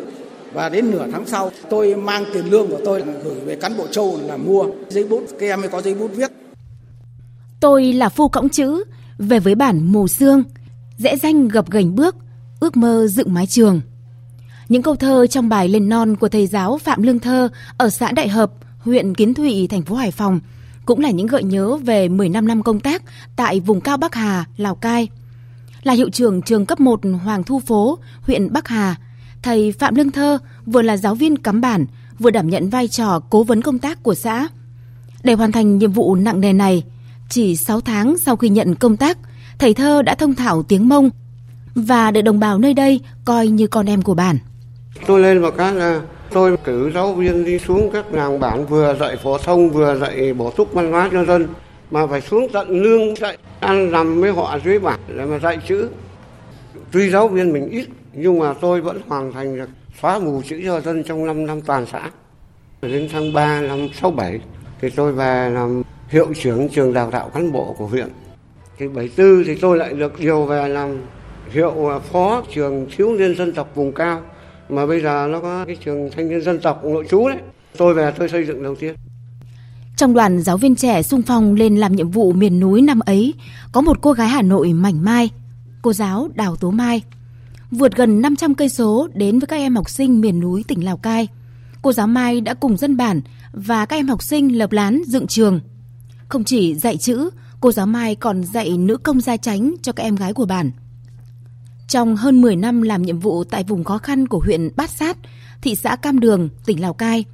Và 0.53 0.69
đến 0.69 0.91
nửa 0.91 1.07
tháng 1.12 1.27
sau, 1.27 1.51
tôi 1.71 1.95
mang 1.95 2.25
tiền 2.33 2.51
lương 2.51 2.69
của 2.69 2.81
tôi 2.85 3.03
gửi 3.25 3.41
về 3.47 3.57
cán 3.57 3.77
bộ 3.77 3.87
châu 3.87 4.19
là 4.27 4.37
mua 4.37 4.67
giấy 4.88 5.05
bút, 5.05 5.23
các 5.38 5.47
em 5.47 5.61
mới 5.61 5.71
có 5.71 5.81
giấy 5.81 5.95
bút 5.95 6.11
viết. 6.14 6.31
Tôi 7.61 7.92
là 7.92 8.09
phu 8.09 8.29
cõng 8.29 8.49
chữ, 8.49 8.85
về 9.18 9.38
với 9.40 9.55
bản 9.55 9.92
Mồ 9.92 10.09
xương, 10.09 10.42
dễ 10.97 11.16
danh 11.16 11.49
gập 11.49 11.71
gành 11.71 11.94
bước, 11.94 12.16
ước 12.61 12.77
mơ 12.77 13.07
dựng 13.07 13.35
mái 13.35 13.47
trường. 13.47 13.81
Những 14.68 14.83
câu 14.83 14.97
thơ 14.97 15.27
trong 15.27 15.49
bài 15.49 15.68
lên 15.68 15.88
non 15.88 16.16
của 16.16 16.29
thầy 16.29 16.47
giáo 16.47 16.79
Phạm 16.79 17.03
Lương 17.03 17.18
Thơ 17.18 17.49
ở 17.77 17.90
xã 17.90 18.12
Đại 18.12 18.29
Hợp, 18.29 18.53
huyện 18.79 19.14
Kiến 19.14 19.35
Thụy, 19.35 19.66
thành 19.66 19.83
phố 19.83 19.94
Hải 19.94 20.11
Phòng 20.11 20.40
cũng 20.87 21.01
là 21.01 21.11
những 21.11 21.27
gợi 21.27 21.44
nhớ 21.44 21.77
về 21.77 22.09
15 22.09 22.49
năm 22.49 22.62
công 22.62 22.81
tác 22.81 23.03
tại 23.37 23.61
vùng 23.61 23.81
cao 23.81 23.97
Bắc 23.97 24.14
Hà, 24.14 24.44
Lào 24.57 24.75
Cai. 24.75 25.09
Là 25.83 25.92
hiệu 25.92 26.11
trưởng 26.11 26.42
trường 26.42 26.66
cấp 26.66 26.81
1 26.81 27.01
Hoàng 27.25 27.44
Thu 27.44 27.61
Phố, 27.61 27.99
huyện 28.21 28.53
Bắc 28.53 28.68
Hà, 28.68 28.97
thầy 29.42 29.73
Phạm 29.73 29.94
Lương 29.94 30.11
Thơ 30.11 30.38
vừa 30.66 30.83
là 30.83 30.97
giáo 30.97 31.14
viên 31.14 31.37
cắm 31.37 31.61
bản, 31.61 31.87
vừa 32.18 32.31
đảm 32.31 32.51
nhận 32.51 32.71
vai 32.71 32.88
trò 32.88 33.21
cố 33.31 33.42
vấn 33.42 33.62
công 33.62 33.79
tác 33.79 34.03
của 34.03 34.14
xã. 34.14 34.49
Để 35.23 35.35
hoàn 35.35 35.53
thành 35.53 35.79
nhiệm 35.79 35.92
vụ 35.92 36.14
nặng 36.14 36.40
nề 36.40 36.53
này, 36.53 36.83
chỉ 37.29 37.57
6 37.57 37.81
tháng 37.81 38.19
sau 38.19 38.37
khi 38.37 38.49
nhận 38.49 38.75
công 38.75 38.97
tác, 38.97 39.19
thầy 39.59 39.75
Thơ 39.75 40.03
đã 40.03 40.14
thông 40.14 40.35
thạo 40.35 40.62
tiếng 40.62 40.88
Mông 40.88 41.11
và 41.75 42.11
được 42.11 42.23
đồng 42.23 42.41
bào 42.41 42.59
nơi 42.59 42.75
đây 42.75 43.01
coi 43.25 43.49
như 43.49 43.67
con 43.67 43.87
em 43.87 44.03
của 44.03 44.14
bản. 44.14 44.38
Tôi 45.07 45.21
lên 45.21 45.43
một 45.43 45.55
cái 45.57 45.75
là 45.75 46.01
tôi 46.31 46.57
cử 46.64 46.91
giáo 46.95 47.14
viên 47.14 47.45
đi 47.45 47.59
xuống 47.59 47.91
các 47.93 48.12
làng 48.12 48.41
bản 48.41 48.67
vừa 48.67 48.97
dạy 49.01 49.17
phổ 49.17 49.38
thông 49.38 49.71
vừa 49.71 49.99
dạy 49.99 50.35
bổ 50.35 50.51
túc 50.51 50.73
văn 50.73 50.93
hóa 50.93 51.09
cho 51.12 51.25
dân 51.25 51.47
mà 51.91 52.07
phải 52.07 52.21
xuống 52.21 52.47
tận 52.53 52.71
lương 52.71 53.17
dạy 53.17 53.38
ăn 53.61 53.91
làm 53.91 54.21
với 54.21 54.33
họ 54.33 54.59
dưới 54.64 54.79
bản 54.79 55.01
để 55.17 55.25
mà 55.25 55.38
dạy 55.38 55.59
chữ. 55.69 55.88
Tuy 56.93 57.11
giáo 57.11 57.29
viên 57.29 57.53
mình 57.53 57.69
ít 57.71 57.87
nhưng 58.12 58.38
mà 58.38 58.55
tôi 58.61 58.81
vẫn 58.81 59.01
hoàn 59.09 59.33
thành 59.33 59.57
được 59.57 59.69
xóa 60.03 60.19
mù 60.19 60.43
chữ 60.49 60.61
cho 60.64 60.81
dân 60.81 61.05
trong 61.05 61.27
5 61.27 61.47
năm 61.47 61.61
toàn 61.61 61.87
xã. 61.93 62.11
Đến 62.83 63.09
tháng 63.12 63.33
3 63.33 63.61
năm 63.61 63.88
67 64.01 64.41
thì 64.81 64.91
tôi 64.91 65.12
về 65.12 65.51
làm 65.51 65.83
hiệu 66.09 66.33
trưởng 66.42 66.68
trường 66.68 66.92
đào 66.92 67.11
tạo 67.11 67.31
cán 67.35 67.53
bộ 67.53 67.75
của 67.79 67.87
huyện. 67.87 68.09
Thì 68.79 68.88
74 68.88 69.44
thì 69.47 69.55
tôi 69.55 69.79
lại 69.79 69.92
được 69.92 70.21
điều 70.21 70.44
về 70.44 70.68
làm 70.68 70.97
hiệu 71.51 71.88
à, 71.88 71.99
phó 71.99 72.42
trường 72.55 72.87
thiếu 72.97 73.12
niên 73.12 73.37
dân 73.37 73.53
tộc 73.53 73.71
vùng 73.75 73.92
cao 73.92 74.23
mà 74.68 74.87
bây 74.87 75.01
giờ 75.01 75.29
nó 75.31 75.40
có 75.40 75.64
cái 75.64 75.77
trường 75.85 76.11
thanh 76.16 76.29
niên 76.29 76.42
dân 76.42 76.61
tộc 76.61 76.85
nội 76.85 77.07
trú 77.11 77.29
đấy. 77.29 77.38
Tôi 77.77 77.94
về 77.94 78.12
tôi 78.18 78.29
xây 78.29 78.47
dựng 78.47 78.62
đầu 78.62 78.75
tiên. 78.75 78.94
Trong 79.97 80.14
đoàn 80.14 80.42
giáo 80.42 80.57
viên 80.57 80.77
trẻ 80.77 81.03
sung 81.03 81.23
phong 81.23 81.55
lên 81.55 81.77
làm 81.77 81.97
nhiệm 81.97 82.11
vụ 82.11 82.33
miền 82.33 82.61
núi 82.61 82.83
năm 82.83 83.01
ấy, 83.01 83.35
có 83.73 83.81
một 83.81 83.99
cô 84.01 84.12
gái 84.12 84.29
Hà 84.29 84.42
Nội 84.42 84.73
mảnh 84.73 85.05
mai, 85.05 85.31
cô 85.83 85.92
giáo 85.92 86.29
Đào 86.35 86.57
Tố 86.57 86.71
Mai. 86.71 87.03
Vượt 87.71 87.97
gần 87.97 88.23
500 88.23 88.55
cây 88.55 88.68
số 88.68 89.09
đến 89.14 89.38
với 89.38 89.47
các 89.47 89.57
em 89.57 89.77
học 89.77 89.90
sinh 89.90 90.21
miền 90.21 90.40
núi 90.40 90.64
tỉnh 90.68 90.85
Lào 90.85 90.97
Cai, 90.97 91.29
cô 91.83 91.92
giáo 91.92 92.07
Mai 92.07 92.40
đã 92.40 92.55
cùng 92.55 92.77
dân 92.77 92.97
bản 92.97 93.21
và 93.53 93.87
các 93.87 93.97
em 93.97 94.09
học 94.09 94.23
sinh 94.23 94.59
lập 94.59 94.73
lán 94.73 95.03
dựng 95.07 95.27
trường. 95.27 95.61
Không 96.29 96.45
chỉ 96.45 96.75
dạy 96.75 96.97
chữ, 96.97 97.31
cô 97.61 97.73
giáo 97.73 97.87
Mai 97.87 98.17
còn 98.21 98.43
dạy 98.43 98.79
nữ 98.79 98.97
công 98.97 99.21
gia 99.21 99.37
chánh 99.37 99.75
cho 99.83 99.93
các 99.93 100.03
em 100.03 100.17
gái 100.17 100.35
của 100.35 100.47
bản. 100.49 100.71
Trong 101.88 102.17
hơn 102.17 102.41
10 102.41 102.57
năm 102.57 102.83
làm 102.83 103.03
nhiệm 103.03 103.19
vụ 103.19 103.45
tại 103.45 103.64
vùng 103.69 103.85
khó 103.85 103.99
khăn 103.99 104.27
của 104.27 104.38
huyện 104.38 104.69
Bát 104.77 104.91
Sát, 104.91 105.17
thị 105.62 105.75
xã 105.75 105.97
Cam 105.97 106.21
Đường, 106.21 106.49
tỉnh 106.67 106.83
Lào 106.83 106.93
Cai, 106.93 107.25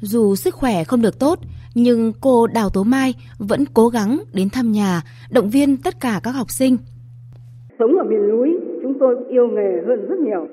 dù 0.00 0.36
sức 0.36 0.54
khỏe 0.54 0.84
không 0.84 1.02
được 1.02 1.18
tốt, 1.18 1.38
nhưng 1.74 2.12
cô 2.20 2.46
Đào 2.46 2.70
Tố 2.70 2.82
Mai 2.82 3.14
vẫn 3.38 3.64
cố 3.74 3.88
gắng 3.88 4.18
đến 4.34 4.48
thăm 4.52 4.72
nhà, 4.72 5.02
động 5.30 5.50
viên 5.50 5.76
tất 5.76 6.00
cả 6.00 6.20
các 6.22 6.30
học 6.30 6.50
sinh. 6.50 6.76
Sống 7.78 7.98
ở 7.98 8.04
miền 8.04 8.28
núi, 8.30 8.48
chúng 8.82 8.98
tôi 9.00 9.16
yêu 9.30 9.48
nghề 9.48 9.70
hơn 9.86 10.08
rất 10.08 10.18
nhiều. 10.18 10.46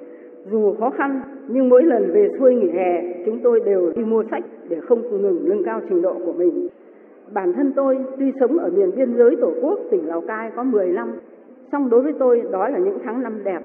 Dù 0.51 0.75
khó 0.79 0.89
khăn, 0.97 1.21
nhưng 1.51 1.69
mỗi 1.69 1.83
lần 1.83 2.13
về 2.13 2.27
xuôi 2.39 2.55
nghỉ 2.55 2.67
hè, 2.77 3.23
chúng 3.25 3.39
tôi 3.43 3.59
đều 3.65 3.93
đi 3.95 4.03
mua 4.03 4.23
sách 4.31 4.43
để 4.69 4.77
không 4.89 5.01
ngừng 5.01 5.49
nâng 5.49 5.63
cao 5.65 5.79
trình 5.89 6.01
độ 6.01 6.13
của 6.25 6.33
mình. 6.33 6.67
Bản 7.33 7.53
thân 7.55 7.73
tôi 7.75 7.97
tuy 8.19 8.25
sống 8.39 8.57
ở 8.57 8.69
miền 8.69 8.95
biên 8.95 9.17
giới 9.17 9.35
Tổ 9.41 9.53
quốc 9.61 9.79
tỉnh 9.91 10.07
Lào 10.07 10.21
Cai 10.27 10.49
có 10.55 10.63
10 10.63 10.87
năm, 10.87 11.19
song 11.71 11.89
đối 11.89 12.01
với 12.01 12.13
tôi 12.19 12.41
đó 12.51 12.67
là 12.69 12.79
những 12.79 12.97
tháng 13.05 13.23
năm 13.23 13.43
đẹp. 13.43 13.59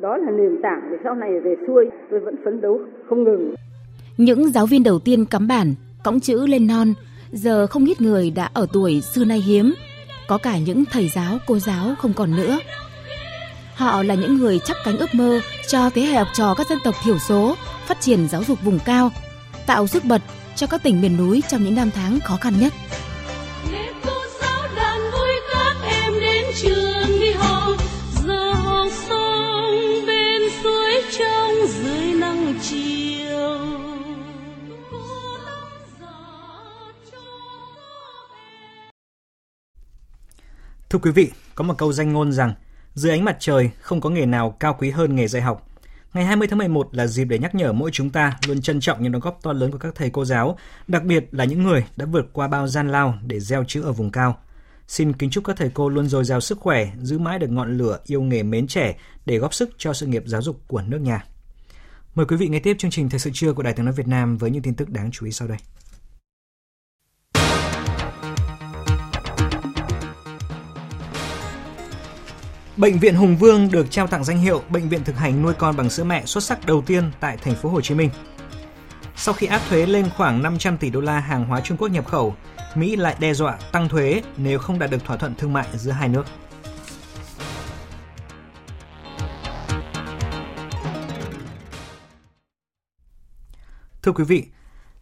Đó 0.00 0.16
là 0.16 0.30
nền 0.30 0.62
tảng 0.62 0.80
để 0.90 0.96
sau 1.04 1.14
này 1.14 1.30
về 1.44 1.54
xuôi 1.66 1.84
tôi 2.10 2.20
vẫn 2.20 2.34
phấn 2.44 2.60
đấu 2.60 2.80
không 3.08 3.24
ngừng. 3.24 3.54
Những 4.16 4.50
giáo 4.50 4.66
viên 4.66 4.82
đầu 4.82 4.98
tiên 4.98 5.24
cắm 5.24 5.48
bản, 5.48 5.74
cõng 6.04 6.20
chữ 6.20 6.46
lên 6.46 6.66
non, 6.66 6.88
giờ 7.32 7.66
không 7.66 7.84
ít 7.84 8.00
người 8.00 8.30
đã 8.30 8.50
ở 8.54 8.66
tuổi 8.72 9.00
xưa 9.00 9.24
nay 9.24 9.38
hiếm. 9.38 9.74
Có 10.28 10.38
cả 10.42 10.58
những 10.66 10.84
thầy 10.92 11.08
giáo, 11.08 11.38
cô 11.46 11.58
giáo 11.58 11.94
không 11.98 12.12
còn 12.16 12.30
nữa. 12.36 12.58
Họ 13.74 14.02
là 14.02 14.14
những 14.14 14.36
người 14.36 14.58
chắp 14.58 14.76
cánh 14.84 14.98
ước 14.98 15.08
mơ 15.12 15.40
cho 15.66 15.90
thế 15.94 16.02
hệ 16.02 16.14
học 16.18 16.28
trò 16.34 16.54
các 16.58 16.66
dân 16.70 16.78
tộc 16.84 16.94
thiểu 17.04 17.18
số 17.18 17.54
phát 17.86 18.00
triển 18.00 18.28
giáo 18.28 18.42
dục 18.44 18.58
vùng 18.64 18.78
cao, 18.84 19.10
tạo 19.66 19.86
sức 19.86 20.02
bật 20.08 20.20
cho 20.58 20.66
các 20.66 20.82
tỉnh 20.82 21.00
miền 21.00 21.16
núi 21.16 21.42
trong 21.48 21.64
những 21.64 21.74
năm 21.74 21.90
tháng 21.94 22.20
khó 22.20 22.36
khăn 22.36 22.60
nhất. 22.60 22.72
Thưa 40.90 40.98
quý 40.98 41.10
vị, 41.10 41.30
có 41.54 41.64
một 41.64 41.74
câu 41.78 41.92
danh 41.92 42.12
ngôn 42.12 42.32
rằng 42.32 42.54
dưới 42.94 43.12
ánh 43.12 43.24
mặt 43.24 43.36
trời 43.40 43.70
không 43.80 44.00
có 44.00 44.10
nghề 44.10 44.26
nào 44.26 44.56
cao 44.60 44.76
quý 44.78 44.90
hơn 44.90 45.16
nghề 45.16 45.28
dạy 45.28 45.42
học. 45.42 45.67
Ngày 46.14 46.24
20 46.24 46.48
tháng 46.48 46.58
11 46.58 46.88
là 46.92 47.06
dịp 47.06 47.24
để 47.24 47.38
nhắc 47.38 47.54
nhở 47.54 47.72
mỗi 47.72 47.90
chúng 47.90 48.10
ta 48.10 48.38
luôn 48.46 48.60
trân 48.60 48.80
trọng 48.80 49.02
những 49.02 49.12
đóng 49.12 49.20
góp 49.20 49.38
to 49.42 49.52
lớn 49.52 49.70
của 49.70 49.78
các 49.78 49.94
thầy 49.94 50.10
cô 50.10 50.24
giáo, 50.24 50.58
đặc 50.86 51.04
biệt 51.04 51.28
là 51.32 51.44
những 51.44 51.62
người 51.62 51.84
đã 51.96 52.06
vượt 52.06 52.28
qua 52.32 52.48
bao 52.48 52.66
gian 52.68 52.88
lao 52.88 53.14
để 53.22 53.40
gieo 53.40 53.64
chữ 53.64 53.82
ở 53.82 53.92
vùng 53.92 54.10
cao. 54.10 54.38
Xin 54.86 55.12
kính 55.12 55.30
chúc 55.30 55.44
các 55.44 55.56
thầy 55.56 55.70
cô 55.74 55.88
luôn 55.88 56.08
dồi 56.08 56.24
dào 56.24 56.40
sức 56.40 56.58
khỏe, 56.58 56.88
giữ 57.02 57.18
mãi 57.18 57.38
được 57.38 57.50
ngọn 57.50 57.78
lửa 57.78 57.98
yêu 58.06 58.22
nghề 58.22 58.42
mến 58.42 58.66
trẻ 58.66 58.96
để 59.26 59.38
góp 59.38 59.54
sức 59.54 59.70
cho 59.78 59.92
sự 59.92 60.06
nghiệp 60.06 60.22
giáo 60.26 60.42
dục 60.42 60.60
của 60.66 60.82
nước 60.82 60.98
nhà. 60.98 61.24
Mời 62.14 62.26
quý 62.26 62.36
vị 62.36 62.48
nghe 62.48 62.58
tiếp 62.58 62.76
chương 62.78 62.90
trình 62.90 63.08
Thời 63.08 63.20
sự 63.20 63.30
trưa 63.34 63.52
của 63.52 63.62
Đài 63.62 63.72
tiếng 63.72 63.84
nói 63.84 63.94
Việt 63.94 64.06
Nam 64.06 64.36
với 64.36 64.50
những 64.50 64.62
tin 64.62 64.74
tức 64.74 64.90
đáng 64.90 65.10
chú 65.10 65.26
ý 65.26 65.32
sau 65.32 65.48
đây. 65.48 65.58
Bệnh 72.78 72.98
viện 72.98 73.14
Hùng 73.14 73.36
Vương 73.36 73.70
được 73.70 73.90
trao 73.90 74.06
tặng 74.06 74.24
danh 74.24 74.38
hiệu 74.38 74.62
bệnh 74.70 74.88
viện 74.88 75.04
thực 75.04 75.16
hành 75.16 75.42
nuôi 75.42 75.54
con 75.54 75.76
bằng 75.76 75.90
sữa 75.90 76.04
mẹ 76.04 76.26
xuất 76.26 76.44
sắc 76.44 76.66
đầu 76.66 76.82
tiên 76.86 77.10
tại 77.20 77.36
thành 77.36 77.54
phố 77.54 77.68
Hồ 77.68 77.80
Chí 77.80 77.94
Minh. 77.94 78.10
Sau 79.16 79.34
khi 79.34 79.46
áp 79.46 79.62
thuế 79.68 79.86
lên 79.86 80.10
khoảng 80.16 80.42
500 80.42 80.78
tỷ 80.78 80.90
đô 80.90 81.00
la 81.00 81.20
hàng 81.20 81.44
hóa 81.44 81.60
Trung 81.60 81.76
Quốc 81.76 81.88
nhập 81.88 82.06
khẩu, 82.06 82.34
Mỹ 82.74 82.96
lại 82.96 83.16
đe 83.20 83.34
dọa 83.34 83.58
tăng 83.72 83.88
thuế 83.88 84.22
nếu 84.36 84.58
không 84.58 84.78
đạt 84.78 84.90
được 84.90 85.04
thỏa 85.04 85.16
thuận 85.16 85.34
thương 85.34 85.52
mại 85.52 85.66
giữa 85.74 85.90
hai 85.90 86.08
nước. 86.08 86.24
Thưa 94.02 94.12
quý 94.12 94.24
vị, 94.24 94.46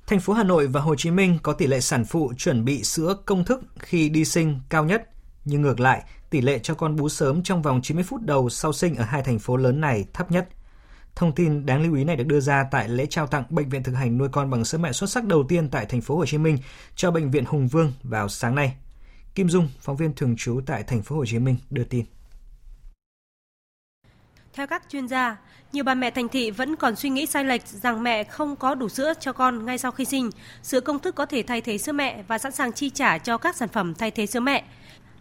thành 0.07 0.21
phố 0.21 0.33
Hà 0.33 0.45
Nội 0.45 0.67
và 0.67 0.81
Hồ 0.81 0.95
Chí 0.95 1.11
Minh 1.11 1.39
có 1.43 1.53
tỷ 1.53 1.67
lệ 1.67 1.81
sản 1.81 2.05
phụ 2.05 2.33
chuẩn 2.37 2.65
bị 2.65 2.83
sữa 2.83 3.17
công 3.27 3.45
thức 3.45 3.61
khi 3.79 4.09
đi 4.09 4.25
sinh 4.25 4.61
cao 4.69 4.85
nhất, 4.85 5.09
nhưng 5.45 5.63
ngược 5.63 5.81
lại, 5.81 6.05
tỷ 6.31 6.41
lệ 6.41 6.59
cho 6.59 6.75
con 6.75 6.97
bú 6.97 7.09
sớm 7.09 7.43
trong 7.43 7.63
vòng 7.63 7.83
90 7.83 8.05
phút 8.05 8.23
đầu 8.23 8.49
sau 8.49 8.73
sinh 8.73 8.95
ở 8.95 9.05
hai 9.05 9.23
thành 9.23 9.39
phố 9.39 9.57
lớn 9.57 9.81
này 9.81 10.05
thấp 10.13 10.31
nhất. 10.31 10.49
Thông 11.15 11.35
tin 11.35 11.67
đáng 11.67 11.83
lưu 11.83 11.95
ý 11.95 12.05
này 12.05 12.17
được 12.17 12.27
đưa 12.27 12.41
ra 12.41 12.65
tại 12.71 12.89
lễ 12.89 13.07
trao 13.11 13.27
tặng 13.27 13.45
bệnh 13.51 13.69
viện 13.69 13.83
thực 13.83 13.93
hành 13.93 14.19
nuôi 14.19 14.29
con 14.33 14.51
bằng 14.51 14.65
sữa 14.65 14.79
mẹ 14.79 14.93
xuất 14.93 15.11
sắc 15.11 15.25
đầu 15.25 15.45
tiên 15.49 15.69
tại 15.71 15.87
thành 15.87 16.01
phố 16.01 16.17
Hồ 16.17 16.27
Chí 16.27 16.39
Minh 16.39 16.59
cho 16.97 17.11
bệnh 17.11 17.31
viện 17.31 17.45
Hùng 17.45 17.69
Vương 17.69 17.93
vào 18.03 18.29
sáng 18.29 18.55
nay. 18.55 18.77
Kim 19.35 19.49
Dung, 19.49 19.69
phóng 19.81 19.97
viên 19.97 20.15
thường 20.15 20.37
trú 20.37 20.61
tại 20.67 20.83
thành 20.83 21.03
phố 21.03 21.17
Hồ 21.17 21.25
Chí 21.27 21.39
Minh 21.39 21.57
đưa 21.71 21.85
tin. 21.85 22.05
Theo 24.53 24.67
các 24.67 24.83
chuyên 24.89 25.09
gia, 25.09 25.37
nhiều 25.73 25.85
bà 25.85 25.95
mẹ 25.95 26.11
thành 26.11 26.29
thị 26.29 26.51
vẫn 26.51 26.77
còn 26.77 26.97
suy 26.97 27.11
nghĩ 27.11 27.27
sai 27.27 27.45
lệch 27.45 27.67
rằng 27.67 28.03
mẹ 28.03 28.25
không 28.25 28.57
có 28.57 28.75
đủ 28.75 28.89
sữa 28.89 29.13
cho 29.21 29.33
con 29.33 29.67
ngay 29.67 29.79
sau 29.79 29.91
khi 29.91 30.05
sinh. 30.05 30.31
Sữa 30.63 30.81
công 30.81 30.99
thức 30.99 31.15
có 31.15 31.27
thể 31.27 31.43
thay 31.43 31.61
thế 31.61 31.79
sữa 31.79 31.93
mẹ 31.93 32.23
và 32.29 32.39
sẵn 32.39 32.53
sàng 32.53 32.73
chi 32.73 32.91
trả 32.91 33.19
cho 33.19 33.39
các 33.39 33.57
sản 33.57 33.69
phẩm 33.69 33.95
thay 33.95 34.11
thế 34.11 34.27
sữa 34.27 34.41
mẹ. 34.41 34.65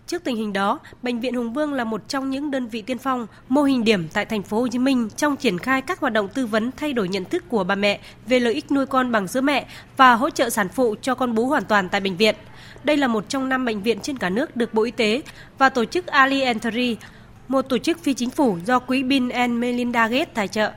Trước 0.08 0.24
tình 0.24 0.36
hình 0.36 0.54
đó, 0.54 0.80
bệnh 1.04 1.20
viện 1.20 1.36
Hùng 1.36 1.54
Vương 1.54 1.74
là 1.74 1.84
một 1.84 2.02
trong 2.08 2.30
những 2.30 2.52
đơn 2.52 2.68
vị 2.68 2.82
tiên 2.82 2.98
phong, 2.98 3.28
mô 3.50 3.64
hình 3.64 3.84
điểm 3.84 4.08
tại 4.14 4.26
thành 4.26 4.44
phố 4.44 4.60
Hồ 4.60 4.68
Chí 4.68 4.80
Minh 4.80 5.10
trong 5.18 5.38
triển 5.38 5.60
khai 5.60 5.82
các 5.82 6.00
hoạt 6.00 6.14
động 6.14 6.28
tư 6.28 6.46
vấn 6.46 6.72
thay 6.72 6.94
đổi 6.94 7.08
nhận 7.08 7.26
thức 7.26 7.44
của 7.50 7.64
bà 7.64 7.76
mẹ 7.76 8.00
về 8.28 8.40
lợi 8.40 8.54
ích 8.54 8.72
nuôi 8.72 8.86
con 8.86 9.12
bằng 9.12 9.28
sữa 9.28 9.42
mẹ 9.42 9.66
và 9.98 10.14
hỗ 10.14 10.30
trợ 10.30 10.50
sản 10.50 10.70
phụ 10.70 10.96
cho 11.02 11.16
con 11.16 11.36
bú 11.36 11.46
hoàn 11.46 11.66
toàn 11.66 11.90
tại 11.90 12.02
bệnh 12.02 12.18
viện. 12.18 12.36
Đây 12.84 12.98
là 12.98 13.08
một 13.08 13.30
trong 13.30 13.50
năm 13.50 13.66
bệnh 13.66 13.82
viện 13.82 14.00
trên 14.00 14.18
cả 14.18 14.30
nước 14.30 14.56
được 14.56 14.74
Bộ 14.74 14.84
Y 14.84 14.92
tế 14.92 15.22
và 15.58 15.70
tổ 15.70 15.86
chức 15.86 16.08
Ali 16.08 16.42
Entry 16.42 16.98
một 17.48 17.62
tổ 17.62 17.78
chức 17.78 18.00
phi 18.00 18.14
chính 18.14 18.30
phủ 18.30 18.58
do 18.66 18.80
quỹ 18.80 19.04
Bill 19.04 19.30
and 19.30 19.54
Melinda 19.54 20.08
Gates 20.08 20.34
tài 20.34 20.48
trợ. 20.48 20.72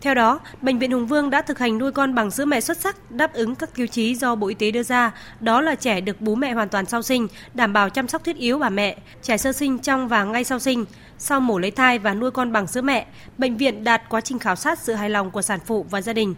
Theo 0.00 0.14
đó, 0.14 0.40
Bệnh 0.62 0.78
viện 0.78 0.92
Hùng 0.92 1.06
Vương 1.06 1.30
đã 1.30 1.42
thực 1.42 1.58
hành 1.58 1.78
nuôi 1.78 1.92
con 1.92 2.14
bằng 2.14 2.30
sữa 2.30 2.44
mẹ 2.44 2.60
xuất 2.60 2.76
sắc 2.76 3.10
đáp 3.10 3.32
ứng 3.32 3.54
các 3.54 3.74
tiêu 3.74 3.86
chí 3.86 4.14
do 4.14 4.34
Bộ 4.34 4.46
Y 4.46 4.54
tế 4.54 4.70
đưa 4.70 4.82
ra, 4.82 5.12
đó 5.40 5.60
là 5.60 5.74
trẻ 5.74 6.00
được 6.00 6.20
bú 6.20 6.34
mẹ 6.34 6.52
hoàn 6.52 6.68
toàn 6.68 6.86
sau 6.86 7.02
sinh, 7.02 7.28
đảm 7.54 7.72
bảo 7.72 7.90
chăm 7.90 8.08
sóc 8.08 8.24
thiết 8.24 8.36
yếu 8.36 8.58
bà 8.58 8.68
mẹ, 8.68 8.96
trẻ 9.22 9.36
sơ 9.36 9.52
sinh 9.52 9.78
trong 9.78 10.08
và 10.08 10.24
ngay 10.24 10.44
sau 10.44 10.58
sinh. 10.58 10.84
Sau 11.18 11.40
mổ 11.40 11.58
lấy 11.58 11.70
thai 11.70 11.98
và 11.98 12.14
nuôi 12.14 12.30
con 12.30 12.52
bằng 12.52 12.66
sữa 12.66 12.82
mẹ, 12.82 13.06
bệnh 13.38 13.56
viện 13.56 13.84
đạt 13.84 14.02
quá 14.08 14.20
trình 14.20 14.38
khảo 14.38 14.56
sát 14.56 14.78
sự 14.78 14.92
hài 14.92 15.10
lòng 15.10 15.30
của 15.30 15.42
sản 15.42 15.60
phụ 15.66 15.86
và 15.90 16.00
gia 16.00 16.12
đình. 16.12 16.34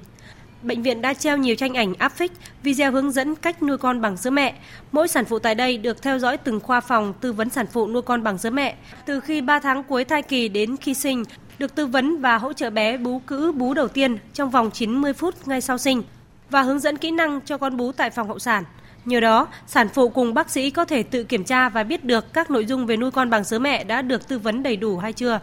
Bệnh 0.63 0.83
viện 0.83 1.03
đã 1.03 1.15
treo 1.15 1.37
nhiều 1.37 1.55
tranh 1.55 1.75
ảnh 1.75 1.95
áp 1.99 2.09
phích, 2.09 2.33
video 2.63 2.93
hướng 2.93 3.11
dẫn 3.11 3.35
cách 3.35 3.63
nuôi 3.63 3.79
con 3.79 4.01
bằng 4.01 4.17
sữa 4.17 4.31
mẹ. 4.31 4.55
Mỗi 4.93 5.09
sản 5.09 5.25
phụ 5.25 5.39
tại 5.39 5.55
đây 5.55 5.79
được 5.79 6.03
theo 6.03 6.19
dõi 6.19 6.37
từng 6.37 6.61
khoa 6.61 6.81
phòng 6.81 7.15
tư 7.21 7.33
vấn 7.33 7.51
sản 7.51 7.67
phụ 7.73 7.89
nuôi 7.89 8.03
con 8.03 8.23
bằng 8.23 8.39
sữa 8.39 8.51
mẹ, 8.51 8.77
từ 9.07 9.21
khi 9.21 9.41
3 9.41 9.59
tháng 9.59 9.83
cuối 9.83 10.05
thai 10.05 10.23
kỳ 10.23 10.49
đến 10.49 10.77
khi 10.77 10.95
sinh, 10.95 11.25
được 11.63 11.75
tư 11.75 11.87
vấn 11.87 12.21
và 12.21 12.39
hỗ 12.39 12.53
trợ 12.53 12.71
bé 12.71 12.97
bú 12.97 13.19
cữ 13.19 13.53
bú 13.53 13.75
đầu 13.75 13.89
tiên 13.89 14.19
trong 14.35 14.51
vòng 14.51 14.71
90 14.71 15.13
phút 15.13 15.49
ngay 15.49 15.61
sau 15.61 15.79
sinh 15.79 16.03
và 16.51 16.63
hướng 16.63 16.79
dẫn 16.79 16.97
kỹ 16.97 17.11
năng 17.11 17.41
cho 17.41 17.59
con 17.59 17.77
bú 17.77 17.93
tại 17.93 18.11
phòng 18.11 18.29
hậu 18.29 18.39
sản. 18.39 18.65
Nhờ 19.05 19.21
đó, 19.21 19.49
sản 19.67 19.89
phụ 19.95 20.09
cùng 20.09 20.35
bác 20.35 20.51
sĩ 20.51 20.71
có 20.71 20.85
thể 20.85 21.03
tự 21.03 21.25
kiểm 21.25 21.45
tra 21.45 21.69
và 21.69 21.83
biết 21.83 22.05
được 22.05 22.33
các 22.33 22.51
nội 22.51 22.67
dung 22.67 22.87
về 22.87 22.97
nuôi 22.97 23.11
con 23.11 23.31
bằng 23.31 23.45
sữa 23.45 23.59
mẹ 23.59 23.85
đã 23.85 24.03
được 24.03 24.29
tư 24.29 24.39
vấn 24.39 24.63
đầy 24.63 24.77
đủ 24.77 24.99
hay 24.99 25.13
chưa. 25.13 25.41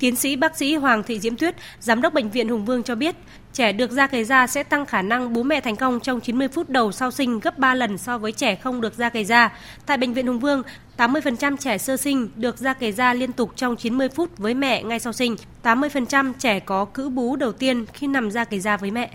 Tiến 0.00 0.16
sĩ 0.16 0.36
bác 0.36 0.56
sĩ 0.56 0.74
Hoàng 0.74 1.02
Thị 1.02 1.20
Diễm 1.20 1.36
Tuyết, 1.36 1.54
giám 1.80 2.02
đốc 2.02 2.14
bệnh 2.14 2.30
viện 2.30 2.48
Hùng 2.48 2.64
Vương 2.64 2.82
cho 2.82 2.94
biết, 2.94 3.14
trẻ 3.52 3.72
được 3.72 3.90
ra 3.90 4.06
cây 4.06 4.24
da 4.24 4.46
sẽ 4.46 4.62
tăng 4.62 4.86
khả 4.86 5.02
năng 5.02 5.32
bú 5.32 5.42
mẹ 5.42 5.60
thành 5.60 5.76
công 5.76 6.00
trong 6.00 6.20
90 6.20 6.48
phút 6.48 6.68
đầu 6.68 6.92
sau 6.92 7.10
sinh 7.10 7.40
gấp 7.40 7.58
3 7.58 7.74
lần 7.74 7.98
so 7.98 8.18
với 8.18 8.32
trẻ 8.32 8.54
không 8.54 8.80
được 8.80 8.94
ra 8.96 9.08
cây 9.08 9.24
da. 9.24 9.52
Tại 9.86 9.96
bệnh 9.96 10.14
viện 10.14 10.26
Hùng 10.26 10.38
Vương, 10.38 10.62
80% 10.96 11.56
trẻ 11.56 11.78
sơ 11.78 11.96
sinh 11.96 12.28
được 12.36 12.58
ra 12.58 12.72
cây 12.72 12.92
da 12.92 13.14
liên 13.14 13.32
tục 13.32 13.52
trong 13.56 13.76
90 13.76 14.08
phút 14.08 14.38
với 14.38 14.54
mẹ 14.54 14.82
ngay 14.82 14.98
sau 14.98 15.12
sinh. 15.12 15.36
80% 15.62 16.32
trẻ 16.38 16.60
có 16.60 16.84
cữ 16.84 17.08
bú 17.08 17.36
đầu 17.36 17.52
tiên 17.52 17.86
khi 17.92 18.06
nằm 18.06 18.30
ra 18.30 18.44
cây 18.44 18.60
da 18.60 18.76
với 18.76 18.90
mẹ. 18.90 19.10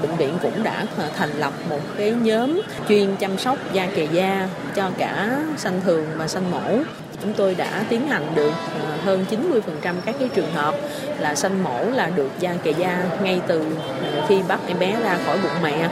Bệnh 0.00 0.16
viện 0.16 0.38
cũng 0.42 0.62
đã 0.62 0.86
thành 1.16 1.30
lập 1.30 1.52
một 1.68 1.80
cái 1.96 2.10
nhóm 2.10 2.60
chuyên 2.88 3.16
chăm 3.16 3.38
sóc 3.38 3.58
da 3.72 3.86
kề 3.94 4.08
da 4.12 4.48
cho 4.74 4.90
cả 4.98 5.44
sanh 5.56 5.80
thường 5.80 6.06
và 6.16 6.28
sanh 6.28 6.50
mổ 6.50 6.78
chúng 7.22 7.34
tôi 7.34 7.54
đã 7.54 7.84
tiến 7.88 8.08
hành 8.08 8.34
được 8.34 8.52
à, 8.84 8.98
hơn 9.04 9.24
90% 9.30 9.94
các 10.04 10.14
cái 10.18 10.28
trường 10.34 10.52
hợp 10.52 10.74
là 11.18 11.34
sanh 11.34 11.62
mổ 11.62 11.84
là 11.84 12.10
được 12.10 12.30
da 12.38 12.54
kề 12.62 12.70
da 12.70 13.04
ngay 13.22 13.40
từ 13.46 13.76
à, 14.02 14.26
khi 14.28 14.42
bắt 14.48 14.60
em 14.66 14.78
bé 14.78 15.00
ra 15.00 15.18
khỏi 15.26 15.38
bụng 15.42 15.62
mẹ 15.62 15.90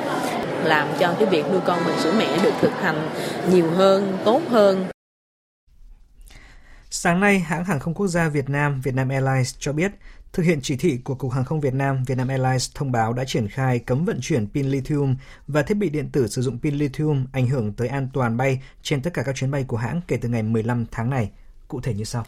làm 0.65 0.89
cho 0.99 1.15
cái 1.19 1.27
việc 1.27 1.45
nuôi 1.51 1.61
con 1.67 1.79
bằng 1.87 2.01
sữa 2.01 2.13
mẹ 2.19 2.39
được 2.43 2.55
thực 2.61 2.73
hành 2.83 3.11
nhiều 3.51 3.71
hơn, 3.71 4.19
tốt 4.25 4.41
hơn. 4.51 4.87
Sáng 6.91 7.21
nay, 7.21 7.39
hãng 7.39 7.65
hàng 7.65 7.81
không 7.81 7.95
quốc 7.95 8.07
gia 8.07 8.29
Việt 8.29 8.49
Nam 8.49 8.81
Vietnam 8.81 9.09
Airlines 9.09 9.55
cho 9.59 9.73
biết 9.73 9.93
Thực 10.33 10.43
hiện 10.43 10.61
chỉ 10.63 10.77
thị 10.77 10.99
của 11.05 11.15
Cục 11.15 11.33
Hàng 11.33 11.45
không 11.45 11.61
Việt 11.61 11.75
Nam, 11.75 12.05
Vietnam 12.07 12.29
Airlines 12.29 12.71
thông 12.75 12.93
báo 12.93 13.13
đã 13.13 13.25
triển 13.25 13.49
khai 13.49 13.79
cấm 13.79 14.05
vận 14.05 14.19
chuyển 14.23 14.49
pin 14.55 14.67
lithium 14.67 15.17
và 15.47 15.63
thiết 15.63 15.75
bị 15.75 15.89
điện 15.89 16.09
tử 16.13 16.29
sử 16.29 16.43
dụng 16.43 16.59
pin 16.59 16.75
lithium 16.75 17.27
ảnh 17.33 17.47
hưởng 17.47 17.73
tới 17.73 17.89
an 17.89 18.09
toàn 18.13 18.37
bay 18.37 18.63
trên 18.83 19.03
tất 19.03 19.15
cả 19.15 19.23
các 19.23 19.37
chuyến 19.37 19.51
bay 19.51 19.65
của 19.65 19.77
hãng 19.77 20.01
kể 20.09 20.17
từ 20.17 20.29
ngày 20.29 20.43
15 20.43 20.87
tháng 20.91 21.11
này. 21.11 21.31
Cụ 21.69 21.81
thể 21.81 21.95
như 21.95 22.05
sau. 22.05 22.25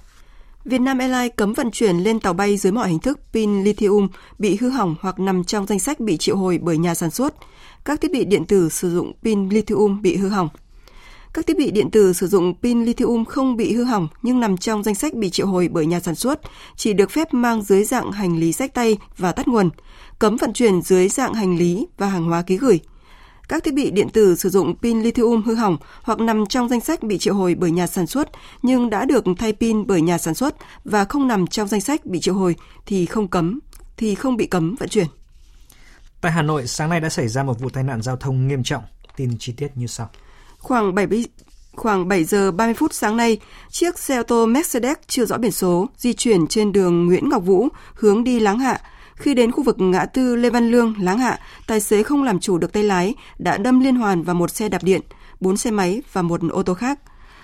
Vietnam 0.64 0.98
Airlines 0.98 1.32
cấm 1.36 1.52
vận 1.52 1.70
chuyển 1.70 1.96
lên 1.96 2.20
tàu 2.20 2.32
bay 2.32 2.56
dưới 2.56 2.72
mọi 2.72 2.88
hình 2.88 2.98
thức 2.98 3.20
pin 3.32 3.62
lithium 3.62 4.08
bị 4.38 4.56
hư 4.60 4.70
hỏng 4.70 4.94
hoặc 5.00 5.18
nằm 5.18 5.44
trong 5.44 5.66
danh 5.66 5.80
sách 5.80 6.00
bị 6.00 6.16
triệu 6.16 6.36
hồi 6.36 6.58
bởi 6.62 6.78
nhà 6.78 6.94
sản 6.94 7.10
xuất. 7.10 7.34
Các 7.84 8.00
thiết 8.00 8.12
bị 8.12 8.24
điện 8.24 8.44
tử 8.44 8.68
sử 8.68 8.94
dụng 8.94 9.12
pin 9.22 9.48
lithium 9.48 10.02
bị 10.02 10.16
hư 10.16 10.28
hỏng 10.28 10.48
các 11.34 11.46
thiết 11.46 11.58
bị 11.58 11.70
điện 11.70 11.90
tử 11.90 12.12
sử 12.12 12.26
dụng 12.26 12.54
pin 12.62 12.84
lithium 12.84 13.24
không 13.24 13.56
bị 13.56 13.72
hư 13.72 13.84
hỏng 13.84 14.08
nhưng 14.22 14.40
nằm 14.40 14.56
trong 14.56 14.82
danh 14.82 14.94
sách 14.94 15.14
bị 15.14 15.30
triệu 15.30 15.46
hồi 15.46 15.68
bởi 15.72 15.86
nhà 15.86 16.00
sản 16.00 16.14
xuất, 16.14 16.40
chỉ 16.76 16.92
được 16.92 17.10
phép 17.10 17.34
mang 17.34 17.62
dưới 17.62 17.84
dạng 17.84 18.12
hành 18.12 18.38
lý 18.38 18.52
sách 18.52 18.74
tay 18.74 18.96
và 19.16 19.32
tắt 19.32 19.48
nguồn, 19.48 19.70
cấm 20.18 20.36
vận 20.36 20.52
chuyển 20.52 20.82
dưới 20.82 21.08
dạng 21.08 21.34
hành 21.34 21.58
lý 21.58 21.86
và 21.98 22.06
hàng 22.06 22.24
hóa 22.24 22.42
ký 22.42 22.56
gửi. 22.56 22.80
Các 23.48 23.64
thiết 23.64 23.74
bị 23.74 23.90
điện 23.90 24.08
tử 24.10 24.36
sử 24.36 24.48
dụng 24.48 24.74
pin 24.82 25.02
lithium 25.02 25.42
hư 25.42 25.54
hỏng 25.54 25.76
hoặc 26.02 26.20
nằm 26.20 26.46
trong 26.46 26.68
danh 26.68 26.80
sách 26.80 27.02
bị 27.02 27.18
triệu 27.18 27.34
hồi 27.34 27.54
bởi 27.54 27.70
nhà 27.70 27.86
sản 27.86 28.06
xuất 28.06 28.30
nhưng 28.62 28.90
đã 28.90 29.04
được 29.04 29.24
thay 29.38 29.52
pin 29.52 29.86
bởi 29.86 30.00
nhà 30.00 30.18
sản 30.18 30.34
xuất 30.34 30.54
và 30.84 31.04
không 31.04 31.28
nằm 31.28 31.46
trong 31.46 31.68
danh 31.68 31.80
sách 31.80 32.06
bị 32.06 32.20
triệu 32.20 32.34
hồi 32.34 32.56
thì 32.86 33.06
không 33.06 33.28
cấm 33.28 33.60
thì 33.96 34.14
không 34.14 34.36
bị 34.36 34.46
cấm 34.46 34.74
vận 34.74 34.88
chuyển. 34.88 35.06
Tại 36.20 36.32
Hà 36.32 36.42
Nội, 36.42 36.66
sáng 36.66 36.90
nay 36.90 37.00
đã 37.00 37.08
xảy 37.08 37.28
ra 37.28 37.42
một 37.42 37.60
vụ 37.60 37.68
tai 37.68 37.84
nạn 37.84 38.02
giao 38.02 38.16
thông 38.16 38.48
nghiêm 38.48 38.62
trọng. 38.62 38.82
Tin 39.16 39.38
chi 39.38 39.52
tiết 39.56 39.68
như 39.74 39.86
sau. 39.86 40.10
Khoảng 40.62 40.94
7 40.94 41.06
Khoảng 41.76 42.08
7 42.08 42.24
giờ 42.24 42.52
30 42.52 42.74
phút 42.74 42.92
sáng 42.92 43.16
nay, 43.16 43.38
chiếc 43.70 43.98
xe 43.98 44.16
ô 44.16 44.22
tô 44.22 44.46
Mercedes 44.46 44.96
chưa 45.06 45.24
rõ 45.24 45.38
biển 45.38 45.52
số 45.52 45.88
di 45.96 46.12
chuyển 46.12 46.46
trên 46.46 46.72
đường 46.72 47.06
Nguyễn 47.06 47.28
Ngọc 47.28 47.44
Vũ 47.44 47.68
hướng 47.94 48.24
đi 48.24 48.40
Láng 48.40 48.58
Hạ. 48.58 48.80
Khi 49.14 49.34
đến 49.34 49.50
khu 49.50 49.62
vực 49.62 49.80
ngã 49.80 50.04
tư 50.04 50.36
Lê 50.36 50.50
Văn 50.50 50.70
Lương, 50.70 50.94
Láng 50.98 51.18
Hạ, 51.18 51.38
tài 51.66 51.80
xế 51.80 52.02
không 52.02 52.22
làm 52.22 52.40
chủ 52.40 52.58
được 52.58 52.72
tay 52.72 52.82
lái, 52.82 53.14
đã 53.38 53.58
đâm 53.58 53.80
liên 53.80 53.96
hoàn 53.96 54.22
vào 54.22 54.34
một 54.34 54.50
xe 54.50 54.68
đạp 54.68 54.82
điện, 54.82 55.00
bốn 55.40 55.56
xe 55.56 55.70
máy 55.70 56.02
và 56.12 56.22
một 56.22 56.40
ô 56.50 56.62
tô 56.62 56.74
khác. 56.74 56.98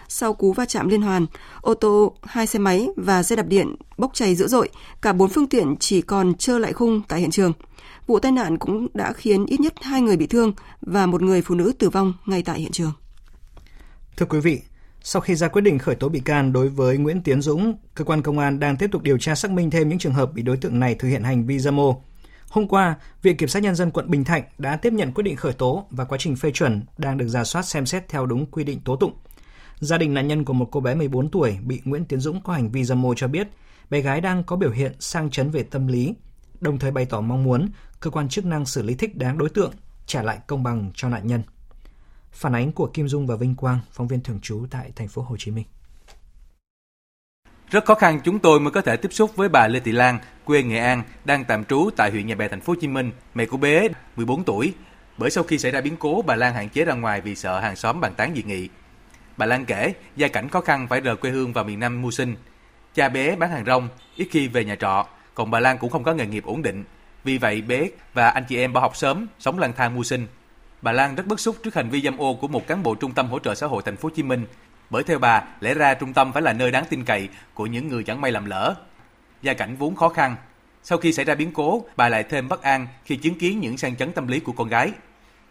Sau 0.08 0.34
cú 0.34 0.52
va 0.52 0.64
chạm 0.64 0.88
liên 0.88 1.02
hoàn, 1.02 1.26
ô 1.60 1.74
tô, 1.74 2.12
hai 2.22 2.46
xe 2.46 2.58
máy 2.58 2.88
và 2.96 3.22
xe 3.22 3.36
đạp 3.36 3.46
điện 3.46 3.74
bốc 3.98 4.10
cháy 4.14 4.34
dữ 4.34 4.48
dội, 4.48 4.68
cả 5.02 5.12
bốn 5.12 5.28
phương 5.28 5.48
tiện 5.48 5.76
chỉ 5.80 6.00
còn 6.00 6.34
trơ 6.34 6.58
lại 6.58 6.72
khung 6.72 7.02
tại 7.08 7.20
hiện 7.20 7.30
trường. 7.30 7.52
Vụ 8.06 8.18
tai 8.18 8.32
nạn 8.32 8.58
cũng 8.58 8.86
đã 8.94 9.12
khiến 9.12 9.46
ít 9.46 9.60
nhất 9.60 9.74
hai 9.82 10.02
người 10.02 10.16
bị 10.16 10.26
thương 10.26 10.52
và 10.80 11.06
một 11.06 11.22
người 11.22 11.42
phụ 11.42 11.54
nữ 11.54 11.72
tử 11.78 11.90
vong 11.90 12.12
ngay 12.26 12.42
tại 12.42 12.60
hiện 12.60 12.72
trường. 12.72 12.92
Thưa 14.18 14.26
quý 14.26 14.40
vị, 14.40 14.62
sau 15.02 15.22
khi 15.22 15.34
ra 15.34 15.48
quyết 15.48 15.62
định 15.62 15.78
khởi 15.78 15.94
tố 15.94 16.08
bị 16.08 16.20
can 16.20 16.52
đối 16.52 16.68
với 16.68 16.98
Nguyễn 16.98 17.22
Tiến 17.22 17.42
Dũng, 17.42 17.74
cơ 17.94 18.04
quan 18.04 18.22
công 18.22 18.38
an 18.38 18.60
đang 18.60 18.76
tiếp 18.76 18.90
tục 18.92 19.02
điều 19.02 19.18
tra 19.18 19.34
xác 19.34 19.50
minh 19.50 19.70
thêm 19.70 19.88
những 19.88 19.98
trường 19.98 20.14
hợp 20.14 20.32
bị 20.32 20.42
đối 20.42 20.56
tượng 20.56 20.80
này 20.80 20.94
thực 20.94 21.08
hiện 21.08 21.22
hành 21.22 21.46
vi 21.46 21.58
dâm 21.58 21.80
ô. 21.80 22.02
Hôm 22.50 22.68
qua, 22.68 22.96
Viện 23.22 23.36
Kiểm 23.36 23.48
sát 23.48 23.62
Nhân 23.62 23.74
dân 23.74 23.90
quận 23.90 24.10
Bình 24.10 24.24
Thạnh 24.24 24.42
đã 24.58 24.76
tiếp 24.76 24.92
nhận 24.92 25.12
quyết 25.12 25.22
định 25.22 25.36
khởi 25.36 25.52
tố 25.52 25.86
và 25.90 26.04
quá 26.04 26.18
trình 26.20 26.36
phê 26.36 26.50
chuẩn 26.50 26.82
đang 26.98 27.18
được 27.18 27.28
giả 27.28 27.44
soát 27.44 27.62
xem 27.62 27.86
xét 27.86 28.08
theo 28.08 28.26
đúng 28.26 28.46
quy 28.46 28.64
định 28.64 28.80
tố 28.80 28.96
tụng. 28.96 29.12
Gia 29.80 29.98
đình 29.98 30.14
nạn 30.14 30.28
nhân 30.28 30.44
của 30.44 30.52
một 30.52 30.68
cô 30.70 30.80
bé 30.80 30.94
14 30.94 31.30
tuổi 31.30 31.58
bị 31.62 31.80
Nguyễn 31.84 32.04
Tiến 32.04 32.20
Dũng 32.20 32.42
có 32.42 32.52
hành 32.52 32.70
vi 32.70 32.84
dâm 32.84 33.06
ô 33.06 33.14
cho 33.14 33.28
biết 33.28 33.48
bé 33.90 34.00
gái 34.00 34.20
đang 34.20 34.44
có 34.44 34.56
biểu 34.56 34.70
hiện 34.70 34.92
sang 34.98 35.30
chấn 35.30 35.50
về 35.50 35.62
tâm 35.62 35.86
lý, 35.86 36.14
đồng 36.60 36.78
thời 36.78 36.90
bày 36.90 37.04
tỏ 37.04 37.20
mong 37.20 37.44
muốn 37.44 37.68
cơ 38.00 38.10
quan 38.10 38.28
chức 38.28 38.44
năng 38.44 38.66
xử 38.66 38.82
lý 38.82 38.94
thích 38.94 39.16
đáng 39.16 39.38
đối 39.38 39.48
tượng, 39.48 39.72
trả 40.06 40.22
lại 40.22 40.38
công 40.46 40.62
bằng 40.62 40.90
cho 40.94 41.08
nạn 41.08 41.26
nhân. 41.26 41.42
Phản 42.38 42.54
ánh 42.54 42.72
của 42.72 42.86
Kim 42.86 43.08
Dung 43.08 43.26
và 43.26 43.36
Vinh 43.36 43.54
Quang, 43.54 43.78
phóng 43.92 44.08
viên 44.08 44.20
thường 44.20 44.40
trú 44.42 44.66
tại 44.70 44.92
thành 44.96 45.08
phố 45.08 45.22
Hồ 45.22 45.36
Chí 45.38 45.50
Minh. 45.50 45.64
Rất 47.70 47.84
khó 47.84 47.94
khăn 47.94 48.20
chúng 48.24 48.38
tôi 48.38 48.60
mới 48.60 48.70
có 48.70 48.80
thể 48.80 48.96
tiếp 48.96 49.12
xúc 49.12 49.36
với 49.36 49.48
bà 49.48 49.68
Lê 49.68 49.80
Thị 49.80 49.92
Lan, 49.92 50.18
quê 50.44 50.62
Nghệ 50.62 50.78
An, 50.78 51.02
đang 51.24 51.44
tạm 51.44 51.64
trú 51.64 51.90
tại 51.96 52.10
huyện 52.10 52.26
Nhà 52.26 52.34
Bè, 52.34 52.48
thành 52.48 52.60
phố 52.60 52.72
Hồ 52.72 52.76
Chí 52.80 52.88
Minh, 52.88 53.10
mẹ 53.34 53.46
của 53.46 53.56
bé 53.56 53.88
14 54.16 54.44
tuổi. 54.44 54.74
Bởi 55.18 55.30
sau 55.30 55.44
khi 55.44 55.58
xảy 55.58 55.72
ra 55.72 55.80
biến 55.80 55.96
cố, 55.96 56.22
bà 56.26 56.36
Lan 56.36 56.54
hạn 56.54 56.68
chế 56.68 56.84
ra 56.84 56.94
ngoài 56.94 57.20
vì 57.20 57.34
sợ 57.34 57.60
hàng 57.60 57.76
xóm 57.76 58.00
bàn 58.00 58.14
tán 58.14 58.32
dị 58.36 58.42
nghị. 58.42 58.68
Bà 59.36 59.46
Lan 59.46 59.64
kể, 59.64 59.92
gia 60.16 60.28
cảnh 60.28 60.48
khó 60.48 60.60
khăn 60.60 60.86
phải 60.88 61.00
rời 61.00 61.16
quê 61.16 61.30
hương 61.30 61.52
vào 61.52 61.64
miền 61.64 61.80
Nam 61.80 62.02
mưu 62.02 62.10
sinh. 62.10 62.36
Cha 62.94 63.08
bé 63.08 63.36
bán 63.36 63.50
hàng 63.50 63.64
rong, 63.64 63.88
ít 64.16 64.28
khi 64.30 64.48
về 64.48 64.64
nhà 64.64 64.74
trọ, 64.74 65.06
còn 65.34 65.50
bà 65.50 65.60
Lan 65.60 65.78
cũng 65.78 65.90
không 65.90 66.04
có 66.04 66.14
nghề 66.14 66.26
nghiệp 66.26 66.44
ổn 66.44 66.62
định. 66.62 66.84
Vì 67.24 67.38
vậy 67.38 67.62
bé 67.62 67.88
và 68.14 68.28
anh 68.28 68.44
chị 68.48 68.56
em 68.56 68.72
bỏ 68.72 68.80
học 68.80 68.96
sớm, 68.96 69.26
sống 69.38 69.58
lang 69.58 69.72
thang 69.72 69.94
mưu 69.94 70.04
sinh. 70.04 70.26
Bà 70.82 70.92
Lan 70.92 71.14
rất 71.14 71.26
bức 71.26 71.40
xúc 71.40 71.56
trước 71.62 71.74
hành 71.74 71.90
vi 71.90 72.00
dâm 72.00 72.18
ô 72.18 72.34
của 72.34 72.48
một 72.48 72.66
cán 72.66 72.82
bộ 72.82 72.94
trung 72.94 73.12
tâm 73.12 73.28
hỗ 73.28 73.38
trợ 73.38 73.54
xã 73.54 73.66
hội 73.66 73.82
thành 73.84 73.96
phố 73.96 74.08
Hồ 74.08 74.14
Chí 74.16 74.22
Minh, 74.22 74.46
bởi 74.90 75.02
theo 75.02 75.18
bà, 75.18 75.44
lẽ 75.60 75.74
ra 75.74 75.94
trung 75.94 76.12
tâm 76.12 76.32
phải 76.32 76.42
là 76.42 76.52
nơi 76.52 76.70
đáng 76.70 76.84
tin 76.90 77.04
cậy 77.04 77.28
của 77.54 77.66
những 77.66 77.88
người 77.88 78.04
chẳng 78.04 78.20
may 78.20 78.32
làm 78.32 78.44
lỡ. 78.44 78.74
Gia 79.42 79.54
cảnh 79.54 79.76
vốn 79.76 79.96
khó 79.96 80.08
khăn, 80.08 80.36
sau 80.82 80.98
khi 80.98 81.12
xảy 81.12 81.24
ra 81.24 81.34
biến 81.34 81.52
cố, 81.52 81.84
bà 81.96 82.08
lại 82.08 82.22
thêm 82.22 82.48
bất 82.48 82.62
an 82.62 82.86
khi 83.04 83.16
chứng 83.16 83.38
kiến 83.38 83.60
những 83.60 83.78
sang 83.78 83.96
chấn 83.96 84.12
tâm 84.12 84.28
lý 84.28 84.40
của 84.40 84.52
con 84.52 84.68
gái. 84.68 84.92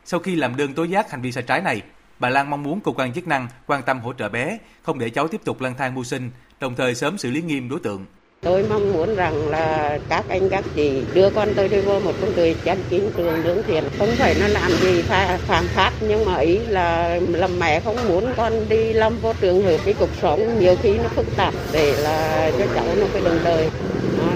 Sau 0.05 0.19
khi 0.19 0.35
làm 0.35 0.55
đơn 0.55 0.73
tố 0.73 0.83
giác 0.83 1.11
hành 1.11 1.21
vi 1.21 1.31
sai 1.31 1.43
trái 1.43 1.61
này, 1.61 1.81
bà 2.19 2.29
Lan 2.29 2.49
mong 2.49 2.63
muốn 2.63 2.79
cơ 2.81 2.91
quan 2.91 3.13
chức 3.13 3.27
năng 3.27 3.47
quan 3.65 3.83
tâm 3.83 3.99
hỗ 3.99 4.13
trợ 4.13 4.29
bé, 4.29 4.57
không 4.81 4.99
để 4.99 5.09
cháu 5.09 5.27
tiếp 5.27 5.41
tục 5.45 5.61
lang 5.61 5.75
thang 5.77 5.95
mưu 5.95 6.03
sinh, 6.03 6.31
đồng 6.59 6.75
thời 6.75 6.95
sớm 6.95 7.17
xử 7.17 7.31
lý 7.31 7.41
nghiêm 7.41 7.69
đối 7.69 7.79
tượng. 7.79 8.05
Tôi 8.41 8.63
mong 8.69 8.93
muốn 8.93 9.15
rằng 9.15 9.49
là 9.49 9.99
các 10.09 10.25
anh 10.29 10.49
các 10.49 10.63
chị 10.75 11.01
đưa 11.13 11.29
con 11.29 11.49
tôi 11.55 11.67
đi 11.67 11.81
vô 11.81 11.99
một 11.99 12.13
con 12.21 12.35
đường 12.35 12.57
chân 12.63 12.77
chính 12.89 13.11
trường 13.17 13.45
lương 13.45 13.63
thiện. 13.63 13.83
Không 13.99 14.09
phải 14.17 14.35
nó 14.39 14.47
làm 14.47 14.71
gì 14.71 15.01
phạm 15.47 15.67
pháp 15.67 15.93
nhưng 16.01 16.25
mà 16.25 16.37
ý 16.37 16.57
là 16.57 17.19
làm 17.31 17.59
mẹ 17.59 17.79
không 17.79 18.07
muốn 18.07 18.33
con 18.37 18.69
đi 18.69 18.93
lâm 18.93 19.17
vô 19.21 19.33
trường 19.41 19.63
hợp 19.63 19.77
cái 19.85 19.93
cuộc 19.99 20.09
sống 20.21 20.59
nhiều 20.59 20.75
khi 20.81 20.97
nó 20.97 21.07
phức 21.07 21.25
tạp 21.37 21.53
để 21.71 21.91
là 22.01 22.51
cho 22.57 22.65
cháu 22.75 22.85
nó 22.99 23.05
cái 23.13 23.21
đường 23.21 23.39
đời. 23.43 23.69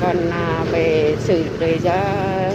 Còn 0.01 0.29
à, 0.29 0.65
về 0.71 1.15
xử 1.19 1.43
lý 1.59 1.77
cho 1.83 1.95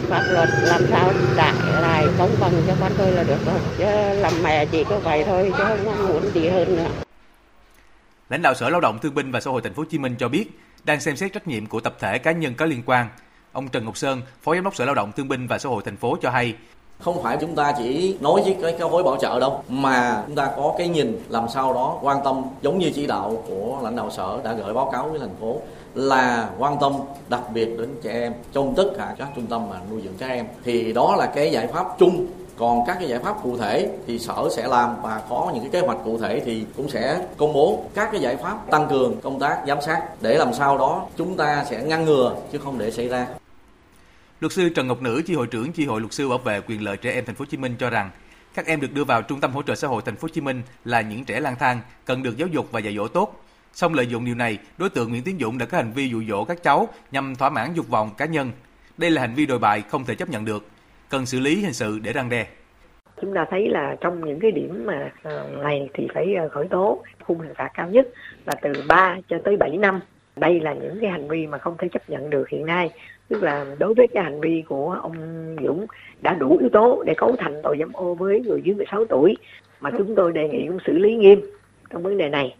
pháp 0.09 0.22
luật 0.30 0.49
làm 0.62 0.82
sao 0.90 1.12
trả 1.36 1.53
lại 1.80 2.05
công 2.18 2.30
bằng 2.40 2.53
cho 2.66 2.74
con 2.80 2.92
tôi 2.99 3.12
là 3.12 3.22
được 3.22 3.47
rồi. 3.47 3.59
Chứ 3.78 3.84
làm 4.20 4.32
mẹ 4.42 4.66
chỉ 4.66 4.84
có 4.84 4.99
vậy 4.99 5.24
thôi 5.24 5.53
chứ 5.59 5.64
không 5.64 5.84
mong 5.84 6.09
muốn 6.09 6.22
gì 6.34 6.49
hơn 6.49 6.76
nữa. 6.76 6.88
Lãnh 8.30 8.42
đạo 8.42 8.55
Sở 8.55 8.70
Lao 8.70 8.80
động 8.80 8.99
Thương 9.03 9.14
binh 9.14 9.30
và 9.30 9.40
Xã 9.40 9.51
hội 9.51 9.61
Thành 9.62 9.74
phố 9.74 9.82
Hồ 9.82 9.86
Chí 9.90 9.99
Minh 9.99 10.14
cho 10.18 10.28
biết, 10.28 10.44
đang 10.84 11.00
xem 11.00 11.16
xét 11.16 11.32
trách 11.32 11.48
nhiệm 11.48 11.66
của 11.66 11.80
tập 11.80 11.96
thể 12.00 12.18
cá 12.18 12.32
nhân 12.32 12.54
có 12.54 12.66
liên 12.66 12.82
quan. 12.86 13.08
Ông 13.52 13.68
Trần 13.68 13.84
Ngọc 13.84 13.96
Sơn, 13.96 14.22
Phó 14.42 14.54
Giám 14.54 14.64
đốc 14.64 14.76
Sở 14.76 14.84
Lao 14.84 14.94
động 14.94 15.12
Thương 15.16 15.28
binh 15.28 15.46
và 15.46 15.58
Xã 15.58 15.68
hội 15.68 15.82
thành 15.84 15.96
phố 15.96 16.16
cho 16.22 16.30
hay, 16.30 16.54
không 17.00 17.22
phải 17.22 17.38
chúng 17.40 17.54
ta 17.54 17.72
chỉ 17.78 18.16
nói 18.20 18.42
với 18.44 18.56
cái, 18.62 18.72
cái 18.78 18.88
khối 18.90 19.02
bảo 19.02 19.16
trợ 19.20 19.40
đâu 19.40 19.62
mà 19.68 20.22
chúng 20.26 20.36
ta 20.36 20.50
có 20.56 20.74
cái 20.78 20.88
nhìn 20.88 21.18
làm 21.28 21.48
sao 21.48 21.74
đó 21.74 21.98
quan 22.02 22.18
tâm 22.24 22.42
giống 22.62 22.78
như 22.78 22.90
chỉ 22.94 23.06
đạo 23.06 23.44
của 23.48 23.78
lãnh 23.82 23.96
đạo 23.96 24.10
sở 24.10 24.40
đã 24.44 24.52
gửi 24.52 24.74
báo 24.74 24.90
cáo 24.92 25.08
với 25.08 25.20
thành 25.20 25.34
phố 25.40 25.60
là 25.94 26.50
quan 26.58 26.76
tâm 26.80 26.92
đặc 27.28 27.42
biệt 27.54 27.68
đến 27.78 27.88
trẻ 28.02 28.12
em 28.12 28.32
trong 28.52 28.74
tất 28.76 28.90
cả 28.98 29.14
các 29.18 29.28
trung 29.36 29.46
tâm 29.46 29.70
mà 29.70 29.76
nuôi 29.90 30.02
dưỡng 30.04 30.14
trẻ 30.18 30.28
em 30.28 30.46
thì 30.64 30.92
đó 30.92 31.16
là 31.18 31.26
cái 31.26 31.52
giải 31.52 31.66
pháp 31.66 31.86
chung 31.98 32.26
còn 32.59 32.86
các 32.86 32.96
cái 33.00 33.09
giải 33.09 33.18
pháp 33.18 33.36
cụ 33.42 33.59
thể 33.59 33.90
thì 34.07 34.18
sở 34.18 34.48
sẽ 34.57 34.68
làm 34.68 35.02
và 35.02 35.22
có 35.28 35.50
những 35.54 35.62
cái 35.62 35.70
kế 35.72 35.86
hoạch 35.86 35.98
cụ 36.04 36.18
thể 36.18 36.42
thì 36.44 36.64
cũng 36.76 36.88
sẽ 36.88 37.26
công 37.36 37.52
bố 37.52 37.84
các 37.94 38.09
cái 38.12 38.20
giải 38.20 38.36
pháp 38.36 38.70
tăng 38.70 38.88
cường 38.88 39.20
công 39.20 39.40
tác 39.40 39.62
giám 39.66 39.78
sát 39.86 40.02
để 40.20 40.34
làm 40.38 40.54
sao 40.54 40.78
đó 40.78 41.07
chúng 41.16 41.36
ta 41.36 41.64
sẽ 41.70 41.82
ngăn 41.82 42.04
ngừa 42.04 42.36
chứ 42.52 42.59
không 42.59 42.78
để 42.78 42.90
xảy 42.90 43.09
ra. 43.09 43.26
Luật 44.40 44.52
sư 44.52 44.68
Trần 44.68 44.88
Ngọc 44.88 45.02
Nữ, 45.02 45.22
chi 45.26 45.34
hội 45.34 45.46
trưởng 45.46 45.72
chi 45.72 45.86
hội 45.86 46.00
luật 46.00 46.12
sư 46.12 46.28
bảo 46.28 46.38
vệ 46.38 46.61
quyền 46.61 46.84
lợi 46.84 46.96
trẻ 46.96 47.12
em 47.12 47.24
thành 47.24 47.34
phố 47.34 47.42
Hồ 47.42 47.46
Chí 47.50 47.57
Minh 47.57 47.76
cho 47.78 47.90
rằng 47.90 48.11
các 48.54 48.66
em 48.66 48.80
được 48.80 48.92
đưa 48.92 49.04
vào 49.04 49.22
trung 49.22 49.40
tâm 49.40 49.52
hỗ 49.52 49.62
trợ 49.62 49.74
xã 49.74 49.88
hội 49.88 50.02
thành 50.04 50.16
phố 50.16 50.22
Hồ 50.22 50.28
Chí 50.34 50.40
Minh 50.40 50.62
là 50.84 51.00
những 51.00 51.24
trẻ 51.24 51.40
lang 51.40 51.57
thang 51.59 51.80
cần 52.04 52.22
được 52.22 52.36
giáo 52.36 52.48
dục 52.48 52.68
và 52.72 52.80
dạy 52.80 52.96
dỗ 52.96 53.09
tốt. 53.09 53.42
Song 53.72 53.94
lợi 53.94 54.07
dụng 54.07 54.24
điều 54.24 54.34
này, 54.34 54.59
đối 54.78 54.90
tượng 54.90 55.11
Nguyễn 55.11 55.22
Tiến 55.22 55.38
Dũng 55.40 55.59
đã 55.59 55.66
có 55.66 55.76
hành 55.76 55.92
vi 55.92 56.09
dụ 56.09 56.22
dỗ 56.28 56.44
các 56.44 56.62
cháu 56.62 56.88
nhằm 57.12 57.36
thỏa 57.36 57.50
mãn 57.50 57.74
dục 57.74 57.88
vọng 57.88 58.11
cá 58.16 58.24
nhân. 58.24 58.52
Đây 58.96 59.11
là 59.11 59.20
hành 59.20 59.34
vi 59.34 59.46
đồi 59.46 59.59
bại 59.59 59.82
không 59.90 60.04
thể 60.04 60.14
chấp 60.14 60.30
nhận 60.30 60.44
được, 60.44 60.66
cần 61.11 61.26
xử 61.26 61.40
lý 61.40 61.62
hình 61.62 61.72
sự 61.72 61.98
để 62.02 62.12
răng 62.12 62.28
đe. 62.28 62.46
Chúng 63.20 63.34
ta 63.34 63.46
thấy 63.50 63.68
là 63.68 63.96
trong 64.00 64.24
những 64.24 64.40
cái 64.40 64.50
điểm 64.50 64.82
mà 64.86 65.12
ờ, 65.22 65.48
này 65.62 65.88
thì 65.94 66.09
phải 66.14 66.34
ờ, 66.34 66.48
khởi 66.48 66.68
tố 66.68 67.02
khung 67.22 67.38
hình 67.38 67.54
phạt 67.54 67.70
cao 67.74 67.90
nhất 67.90 68.09
là 68.46 68.52
từ 68.62 68.72
3 68.88 69.16
cho 69.28 69.38
tới 69.44 69.57
7 69.57 69.76
năm. 69.76 70.00
Đây 70.36 70.61
là 70.61 70.74
những 70.74 70.98
cái 71.00 71.11
hành 71.11 71.28
vi 71.28 71.46
mà 71.46 71.59
không 71.59 71.76
thể 71.78 71.88
chấp 71.88 72.11
nhận 72.11 72.30
được 72.30 72.48
hiện 72.48 72.66
nay 72.66 72.90
tức 73.28 73.42
là 73.42 73.66
đối 73.78 73.94
với 73.94 74.07
cái 74.14 74.24
hành 74.24 74.40
vi 74.40 74.62
của 74.68 74.98
ông 75.02 75.16
Dũng 75.64 75.86
đã 76.22 76.34
đủ 76.34 76.57
yếu 76.61 76.68
tố 76.68 77.02
để 77.07 77.14
cấu 77.14 77.36
thành 77.38 77.61
tội 77.62 77.76
dâm 77.78 77.92
ô 77.92 78.14
với 78.14 78.40
người 78.40 78.61
dưới 78.64 78.74
16 78.74 79.04
tuổi 79.04 79.36
mà 79.80 79.90
chúng 79.98 80.14
tôi 80.14 80.32
đề 80.32 80.48
nghị 80.48 80.66
cũng 80.66 80.78
xử 80.86 80.92
lý 80.92 81.14
nghiêm 81.14 81.40
trong 81.90 82.02
vấn 82.02 82.18
đề 82.18 82.28
này. 82.28 82.57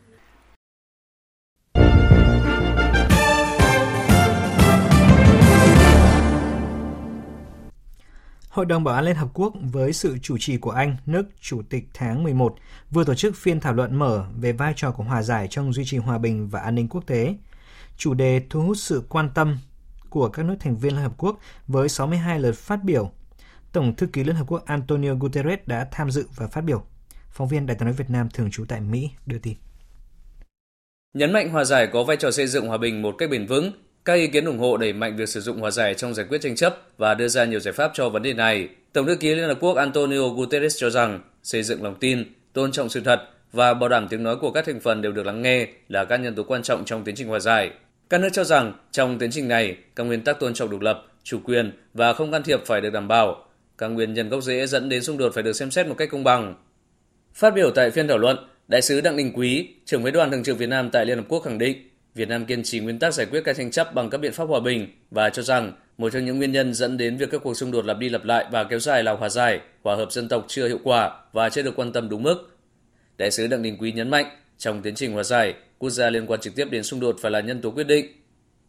Hội 8.57 8.67
đồng 8.67 8.85
Bảo 8.85 8.95
an 8.95 9.05
Liên 9.05 9.17
Hợp 9.17 9.29
Quốc 9.35 9.55
với 9.73 9.93
sự 9.93 10.19
chủ 10.23 10.39
trì 10.39 10.57
của 10.57 10.71
Anh, 10.71 10.97
nước 11.07 11.27
chủ 11.41 11.63
tịch 11.71 11.85
tháng 11.95 12.23
11, 12.23 12.57
vừa 12.91 13.05
tổ 13.05 13.15
chức 13.15 13.37
phiên 13.37 13.61
thảo 13.61 13.73
luận 13.73 13.99
mở 13.99 14.27
về 14.41 14.53
vai 14.53 14.73
trò 14.77 14.91
của 14.91 15.03
hòa 15.03 15.23
giải 15.23 15.49
trong 15.51 15.73
duy 15.73 15.85
trì 15.85 15.97
hòa 15.97 16.19
bình 16.19 16.49
và 16.49 16.61
an 16.61 16.75
ninh 16.75 16.89
quốc 16.89 17.07
tế. 17.07 17.35
Chủ 17.97 18.15
đề 18.15 18.43
thu 18.51 18.61
hút 18.61 18.77
sự 18.77 19.03
quan 19.09 19.31
tâm 19.35 19.59
của 20.11 20.29
các 20.29 20.43
nước 20.43 20.57
thành 20.61 20.77
viên 20.77 20.95
Liên 20.95 21.03
Hợp 21.03 21.13
Quốc 21.19 21.39
với 21.67 21.89
62 21.89 22.41
lượt 22.41 22.57
phát 22.57 22.85
biểu. 22.85 23.11
Tổng 23.73 23.97
thư 23.97 24.07
ký 24.07 24.25
Liên 24.25 24.37
Hợp 24.37 24.45
Quốc 24.49 24.65
Antonio 24.67 25.15
Guterres 25.15 25.61
đã 25.67 25.89
tham 25.93 26.11
dự 26.11 26.27
và 26.37 26.47
phát 26.47 26.61
biểu. 26.61 26.85
Phóng 27.31 27.49
viên 27.49 27.67
Đài 27.67 27.77
tiếng 27.77 27.87
nói 27.87 27.95
Việt 27.95 28.11
Nam 28.11 28.29
thường 28.35 28.51
trú 28.51 28.65
tại 28.65 28.81
Mỹ 28.81 29.11
đưa 29.27 29.39
tin. 29.39 29.55
Nhấn 31.15 31.33
mạnh 31.33 31.51
hòa 31.51 31.65
giải 31.65 31.89
có 31.93 32.05
vai 32.05 32.17
trò 32.17 32.31
xây 32.31 32.47
dựng 32.47 32.69
hòa 32.69 32.79
bình 32.79 33.03
một 33.03 33.15
cách 33.19 33.31
bền 33.31 33.47
vững, 33.47 33.73
các 34.07 34.15
ý 34.15 34.27
kiến 34.27 34.45
ủng 34.45 34.59
hộ 34.59 34.77
đẩy 34.77 34.93
mạnh 34.93 35.17
việc 35.17 35.29
sử 35.29 35.41
dụng 35.41 35.61
hòa 35.61 35.71
giải 35.71 35.95
trong 35.95 36.15
giải 36.15 36.27
quyết 36.29 36.41
tranh 36.41 36.57
chấp 36.57 36.77
và 36.99 37.15
đưa 37.15 37.29
ra 37.29 37.45
nhiều 37.45 37.61
giải 37.61 37.73
pháp 37.73 37.91
cho 37.95 38.09
vấn 38.09 38.23
đề 38.23 38.35
này. 38.35 38.69
Tổng 38.93 39.07
thư 39.07 39.17
ký 39.17 39.35
Liên 39.35 39.49
Hợp 39.49 39.59
Quốc 39.61 39.77
Antonio 39.77 40.29
Guterres 40.29 40.77
cho 40.79 40.91
rằng 40.91 41.21
xây 41.43 41.63
dựng 41.63 41.83
lòng 41.83 41.95
tin, 42.01 42.25
tôn 42.53 42.73
trọng 42.73 42.89
sự 42.89 43.01
thật 43.01 43.23
và 43.53 43.75
bảo 43.75 43.89
đảm 43.89 44.09
tiếng 44.09 44.23
nói 44.23 44.37
của 44.37 44.51
các 44.51 44.67
thành 44.67 44.81
phần 44.81 45.03
đều 45.03 45.13
được 45.13 45.27
lắng 45.27 45.43
nghe 45.43 45.67
là 45.89 46.05
các 46.05 46.17
nhân 46.17 46.35
tố 46.35 46.43
quan 46.43 46.63
trọng 46.63 46.85
trong 46.85 47.05
tiến 47.05 47.15
trình 47.15 47.29
hòa 47.29 47.39
giải. 47.39 47.71
Các 48.11 48.21
nước 48.21 48.29
cho 48.33 48.45
rằng 48.45 48.73
trong 48.93 49.19
tiến 49.19 49.31
trình 49.31 49.49
này, 49.49 49.77
các 49.97 50.05
nguyên 50.05 50.25
tắc 50.25 50.41
tôn 50.41 50.55
trọng 50.55 50.71
độc 50.71 50.81
lập, 50.81 51.05
chủ 51.23 51.39
quyền 51.45 51.73
và 51.95 52.13
không 52.13 52.33
can 52.33 52.43
thiệp 52.43 52.61
phải 52.67 52.81
được 52.81 52.91
đảm 52.91 53.09
bảo. 53.09 53.45
Các 53.79 53.89
nguyên 53.89 54.15
nhân 54.15 54.29
gốc 54.29 54.43
rễ 54.43 54.67
dẫn 54.67 54.89
đến 54.89 55.03
xung 55.03 55.19
đột 55.19 55.35
phải 55.35 55.43
được 55.43 55.53
xem 55.53 55.71
xét 55.71 55.87
một 55.87 55.95
cách 55.99 56.09
công 56.13 56.25
bằng. 56.25 56.55
Phát 57.35 57.55
biểu 57.55 57.71
tại 57.71 57.91
phiên 57.91 58.09
thảo 58.09 58.19
luận, 58.19 58.37
Đại 58.69 58.83
sứ 58.83 59.01
Đặng 59.01 59.17
Đình 59.17 59.33
Quý, 59.35 59.69
trưởng 59.85 60.03
phái 60.03 60.13
đoàn 60.13 60.31
thường 60.31 60.43
trực 60.43 60.59
Việt 60.59 60.69
Nam 60.69 60.91
tại 60.91 61.07
Liên 61.07 61.19
Hợp 61.19 61.25
Quốc 61.29 61.41
khẳng 61.41 61.59
định 61.59 61.77
Việt 62.17 62.29
Nam 62.29 62.47
kiên 62.47 62.63
trì 62.63 62.81
nguyên 62.81 62.99
tắc 62.99 63.15
giải 63.15 63.27
quyết 63.27 63.41
các 63.45 63.57
tranh 63.57 63.71
chấp 63.71 63.95
bằng 63.95 64.11
các 64.11 64.19
biện 64.19 64.33
pháp 64.33 64.45
hòa 64.45 64.61
bình 64.61 64.89
và 65.11 65.31
cho 65.31 65.43
rằng 65.43 65.73
một 65.99 66.11
trong 66.13 66.25
những 66.25 66.39
nguyên 66.39 66.53
nhân 66.53 66.75
dẫn 66.75 66.97
đến 66.97 67.17
việc 67.17 67.31
các 67.31 67.41
cuộc 67.45 67.55
xung 67.55 67.71
đột 67.71 67.85
lặp 67.85 67.99
đi 67.99 68.09
lặp 68.09 68.25
lại 68.25 68.47
và 68.51 68.65
kéo 68.65 68.79
dài 68.79 69.03
là 69.03 69.13
hòa 69.13 69.29
giải, 69.29 69.61
hòa 69.83 69.97
hợp 69.97 70.13
dân 70.13 70.29
tộc 70.29 70.45
chưa 70.49 70.69
hiệu 70.69 70.79
quả 70.85 71.21
và 71.33 71.49
chưa 71.49 71.63
được 71.63 71.77
quan 71.77 71.93
tâm 71.93 72.09
đúng 72.09 72.23
mức. 72.23 72.59
Đại 73.19 73.31
sứ 73.31 73.47
Đặng 73.47 73.63
Đình 73.63 73.77
Quý 73.81 73.93
nhấn 73.93 74.11
mạnh, 74.11 74.27
trong 74.59 74.83
tiến 74.83 74.95
trình 74.95 75.13
hòa 75.13 75.23
giải, 75.23 75.55
quốc 75.79 75.91
gia 75.91 76.11
liên 76.11 76.27
quan 76.27 76.41
trực 76.41 76.55
tiếp 76.55 76.69
đến 76.71 76.83
xung 76.83 77.01
đột 77.01 77.17
phải 77.21 77.31
là 77.31 77.41
nhân 77.41 77.61
tố 77.61 77.71
quyết 77.71 77.87
định. 77.87 78.07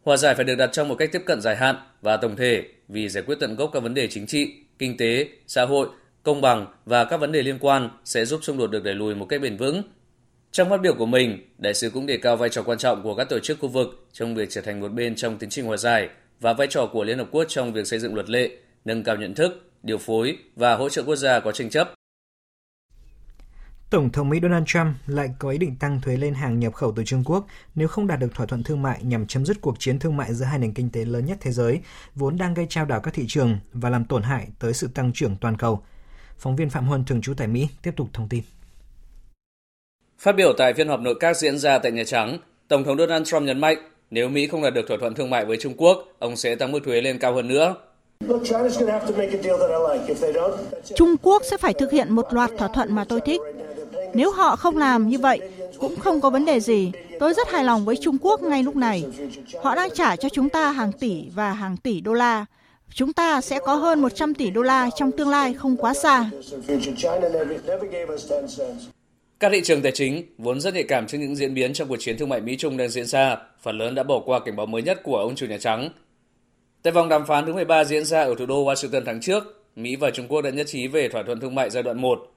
Hòa 0.02 0.16
giải 0.16 0.34
phải 0.34 0.44
được 0.44 0.54
đặt 0.54 0.70
trong 0.72 0.88
một 0.88 0.94
cách 0.94 1.12
tiếp 1.12 1.22
cận 1.26 1.40
dài 1.40 1.56
hạn 1.56 1.76
và 2.02 2.16
tổng 2.16 2.36
thể 2.36 2.64
vì 2.88 3.08
giải 3.08 3.24
quyết 3.26 3.36
tận 3.40 3.56
gốc 3.56 3.70
các 3.72 3.82
vấn 3.82 3.94
đề 3.94 4.08
chính 4.08 4.26
trị, 4.26 4.52
kinh 4.78 4.96
tế, 4.96 5.28
xã 5.46 5.64
hội, 5.64 5.88
công 6.22 6.40
bằng 6.40 6.66
và 6.84 7.04
các 7.04 7.16
vấn 7.16 7.32
đề 7.32 7.42
liên 7.42 7.58
quan 7.60 7.90
sẽ 8.04 8.24
giúp 8.24 8.40
xung 8.42 8.58
đột 8.58 8.66
được 8.66 8.84
đẩy 8.84 8.94
lùi 8.94 9.14
một 9.14 9.26
cách 9.26 9.40
bền 9.40 9.56
vững. 9.56 9.82
Trong 10.52 10.70
phát 10.70 10.80
biểu 10.80 10.94
của 10.94 11.06
mình, 11.06 11.38
đại 11.58 11.74
sứ 11.74 11.90
cũng 11.90 12.06
đề 12.06 12.16
cao 12.16 12.36
vai 12.36 12.48
trò 12.48 12.62
quan 12.62 12.78
trọng 12.78 13.02
của 13.02 13.14
các 13.14 13.28
tổ 13.28 13.38
chức 13.38 13.58
khu 13.60 13.68
vực 13.68 14.06
trong 14.12 14.34
việc 14.34 14.48
trở 14.50 14.60
thành 14.60 14.80
một 14.80 14.88
bên 14.88 15.16
trong 15.16 15.38
tiến 15.38 15.50
trình 15.50 15.66
hòa 15.66 15.76
giải 15.76 16.08
và 16.40 16.52
vai 16.52 16.66
trò 16.70 16.88
của 16.92 17.04
Liên 17.04 17.18
Hợp 17.18 17.28
Quốc 17.30 17.44
trong 17.48 17.72
việc 17.72 17.86
xây 17.86 17.98
dựng 17.98 18.14
luật 18.14 18.30
lệ, 18.30 18.50
nâng 18.84 19.04
cao 19.04 19.16
nhận 19.16 19.34
thức, 19.34 19.70
điều 19.82 19.98
phối 19.98 20.36
và 20.56 20.76
hỗ 20.76 20.88
trợ 20.88 21.02
quốc 21.02 21.16
gia 21.16 21.40
có 21.40 21.52
tranh 21.52 21.70
chấp. 21.70 21.94
Tổng 23.90 24.12
thống 24.12 24.28
Mỹ 24.28 24.38
Donald 24.42 24.64
Trump 24.66 24.94
lại 25.06 25.30
có 25.38 25.50
ý 25.50 25.58
định 25.58 25.76
tăng 25.76 26.00
thuế 26.00 26.16
lên 26.16 26.34
hàng 26.34 26.60
nhập 26.60 26.74
khẩu 26.74 26.92
từ 26.96 27.04
Trung 27.04 27.24
Quốc 27.24 27.46
nếu 27.74 27.88
không 27.88 28.06
đạt 28.06 28.20
được 28.20 28.34
thỏa 28.34 28.46
thuận 28.46 28.62
thương 28.62 28.82
mại 28.82 29.04
nhằm 29.04 29.26
chấm 29.26 29.46
dứt 29.46 29.60
cuộc 29.60 29.76
chiến 29.78 29.98
thương 29.98 30.16
mại 30.16 30.34
giữa 30.34 30.44
hai 30.44 30.58
nền 30.58 30.74
kinh 30.74 30.90
tế 30.90 31.04
lớn 31.04 31.26
nhất 31.26 31.38
thế 31.40 31.52
giới, 31.52 31.80
vốn 32.14 32.38
đang 32.38 32.54
gây 32.54 32.66
trao 32.68 32.84
đảo 32.84 33.00
các 33.00 33.14
thị 33.14 33.24
trường 33.28 33.58
và 33.72 33.90
làm 33.90 34.04
tổn 34.04 34.22
hại 34.22 34.48
tới 34.58 34.74
sự 34.74 34.88
tăng 34.94 35.12
trưởng 35.12 35.36
toàn 35.40 35.56
cầu. 35.56 35.82
Phóng 36.38 36.56
viên 36.56 36.70
Phạm 36.70 36.86
Huân 36.86 37.04
thường 37.04 37.20
trú 37.20 37.34
tại 37.34 37.46
Mỹ 37.46 37.68
tiếp 37.82 37.92
tục 37.96 38.08
thông 38.12 38.28
tin. 38.28 38.42
Phát 40.18 40.32
biểu 40.32 40.52
tại 40.52 40.74
phiên 40.74 40.88
họp 40.88 41.00
nội 41.00 41.14
các 41.20 41.36
diễn 41.36 41.58
ra 41.58 41.78
tại 41.78 41.92
Nhà 41.92 42.04
Trắng, 42.04 42.38
Tổng 42.68 42.84
thống 42.84 42.98
Donald 42.98 43.26
Trump 43.26 43.42
nhấn 43.42 43.58
mạnh 43.58 43.76
nếu 44.10 44.28
Mỹ 44.28 44.46
không 44.46 44.62
đạt 44.62 44.74
được 44.74 44.88
thỏa 44.88 44.96
thuận 45.00 45.14
thương 45.14 45.30
mại 45.30 45.44
với 45.44 45.56
Trung 45.56 45.74
Quốc, 45.76 46.04
ông 46.18 46.36
sẽ 46.36 46.54
tăng 46.54 46.72
mức 46.72 46.80
thuế 46.84 47.00
lên 47.00 47.18
cao 47.18 47.34
hơn 47.34 47.48
nữa. 47.48 47.74
Trung 50.94 51.16
Quốc 51.22 51.42
sẽ 51.44 51.56
phải 51.56 51.74
thực 51.74 51.92
hiện 51.92 52.12
một 52.12 52.26
loạt 52.34 52.50
thỏa 52.58 52.68
thuận 52.68 52.94
mà 52.94 53.04
tôi 53.04 53.20
thích. 53.20 53.40
Nếu 54.14 54.30
họ 54.30 54.56
không 54.56 54.76
làm 54.76 55.08
như 55.08 55.18
vậy, 55.18 55.40
cũng 55.78 55.96
không 55.96 56.20
có 56.20 56.30
vấn 56.30 56.44
đề 56.44 56.60
gì. 56.60 56.92
Tôi 57.20 57.34
rất 57.34 57.48
hài 57.48 57.64
lòng 57.64 57.84
với 57.84 57.96
Trung 57.96 58.16
Quốc 58.20 58.42
ngay 58.42 58.62
lúc 58.62 58.76
này. 58.76 59.04
Họ 59.62 59.74
đang 59.74 59.90
trả 59.90 60.16
cho 60.16 60.28
chúng 60.28 60.48
ta 60.48 60.70
hàng 60.70 60.92
tỷ 60.92 61.24
và 61.34 61.52
hàng 61.52 61.76
tỷ 61.76 62.00
đô 62.00 62.12
la. 62.12 62.46
Chúng 62.94 63.12
ta 63.12 63.40
sẽ 63.40 63.58
có 63.58 63.74
hơn 63.74 64.02
100 64.02 64.34
tỷ 64.34 64.50
đô 64.50 64.62
la 64.62 64.90
trong 64.96 65.12
tương 65.12 65.28
lai 65.28 65.54
không 65.54 65.76
quá 65.76 65.94
xa. 65.94 66.30
Các 69.40 69.52
thị 69.52 69.60
trường 69.64 69.82
tài 69.82 69.92
chính 69.92 70.22
vốn 70.38 70.60
rất 70.60 70.74
nhạy 70.74 70.82
cảm 70.82 71.06
trước 71.06 71.18
những 71.18 71.36
diễn 71.36 71.54
biến 71.54 71.72
trong 71.72 71.88
cuộc 71.88 71.96
chiến 71.96 72.18
thương 72.18 72.28
mại 72.28 72.40
Mỹ-Trung 72.40 72.76
đang 72.76 72.88
diễn 72.88 73.06
ra, 73.06 73.36
phần 73.62 73.78
lớn 73.78 73.94
đã 73.94 74.02
bỏ 74.02 74.20
qua 74.24 74.40
cảnh 74.40 74.56
báo 74.56 74.66
mới 74.66 74.82
nhất 74.82 75.00
của 75.02 75.16
ông 75.16 75.34
chủ 75.34 75.46
Nhà 75.46 75.58
Trắng. 75.58 75.88
Tại 76.82 76.92
vòng 76.92 77.08
đàm 77.08 77.26
phán 77.26 77.46
thứ 77.46 77.54
13 77.54 77.84
diễn 77.84 78.04
ra 78.04 78.22
ở 78.22 78.34
thủ 78.38 78.46
đô 78.46 78.64
Washington 78.64 79.02
tháng 79.06 79.20
trước, 79.20 79.64
Mỹ 79.76 79.96
và 79.96 80.10
Trung 80.10 80.28
Quốc 80.28 80.42
đã 80.42 80.50
nhất 80.50 80.66
trí 80.66 80.86
về 80.86 81.08
thỏa 81.08 81.22
thuận 81.22 81.40
thương 81.40 81.54
mại 81.54 81.70
giai 81.70 81.82
đoạn 81.82 82.00
1 82.00 82.34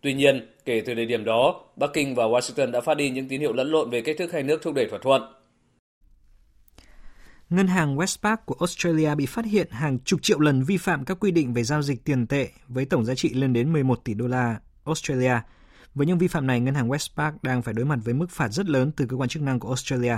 Tuy 0.00 0.14
nhiên, 0.14 0.48
kể 0.64 0.82
từ 0.86 0.94
thời 0.94 1.06
điểm 1.06 1.24
đó, 1.24 1.64
Bắc 1.76 1.90
Kinh 1.92 2.14
và 2.14 2.24
Washington 2.24 2.70
đã 2.70 2.80
phát 2.80 2.96
đi 2.96 3.10
những 3.10 3.28
tín 3.28 3.40
hiệu 3.40 3.52
lẫn 3.52 3.70
lộn 3.70 3.90
về 3.90 4.00
cách 4.00 4.16
thức 4.18 4.32
hai 4.32 4.42
nước 4.42 4.62
thúc 4.62 4.74
đẩy 4.74 4.86
thỏa 4.90 4.98
thuận. 5.02 5.22
Ngân 7.50 7.66
hàng 7.66 7.96
Westpac 7.96 8.36
của 8.46 8.56
Australia 8.60 9.14
bị 9.14 9.26
phát 9.26 9.44
hiện 9.44 9.66
hàng 9.70 9.98
chục 9.98 10.22
triệu 10.22 10.40
lần 10.40 10.62
vi 10.62 10.76
phạm 10.76 11.04
các 11.04 11.16
quy 11.20 11.30
định 11.30 11.54
về 11.54 11.62
giao 11.64 11.82
dịch 11.82 12.04
tiền 12.04 12.26
tệ 12.26 12.48
với 12.68 12.84
tổng 12.84 13.04
giá 13.04 13.14
trị 13.14 13.34
lên 13.34 13.52
đến 13.52 13.72
11 13.72 14.04
tỷ 14.04 14.14
đô 14.14 14.26
la 14.26 14.56
Australia. 14.84 15.34
Với 15.94 16.06
những 16.06 16.18
vi 16.18 16.28
phạm 16.28 16.46
này, 16.46 16.60
ngân 16.60 16.74
hàng 16.74 16.88
Westpac 16.88 17.32
đang 17.42 17.62
phải 17.62 17.74
đối 17.74 17.84
mặt 17.84 17.98
với 18.04 18.14
mức 18.14 18.30
phạt 18.30 18.48
rất 18.48 18.68
lớn 18.68 18.90
từ 18.96 19.06
cơ 19.10 19.16
quan 19.16 19.28
chức 19.28 19.42
năng 19.42 19.60
của 19.60 19.68
Australia. 19.68 20.16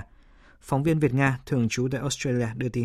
Phóng 0.60 0.82
viên 0.82 0.98
Việt 0.98 1.14
Nga 1.14 1.38
thường 1.46 1.68
trú 1.70 1.88
tại 1.92 2.00
Australia 2.00 2.46
đưa 2.56 2.68
tin. 2.68 2.84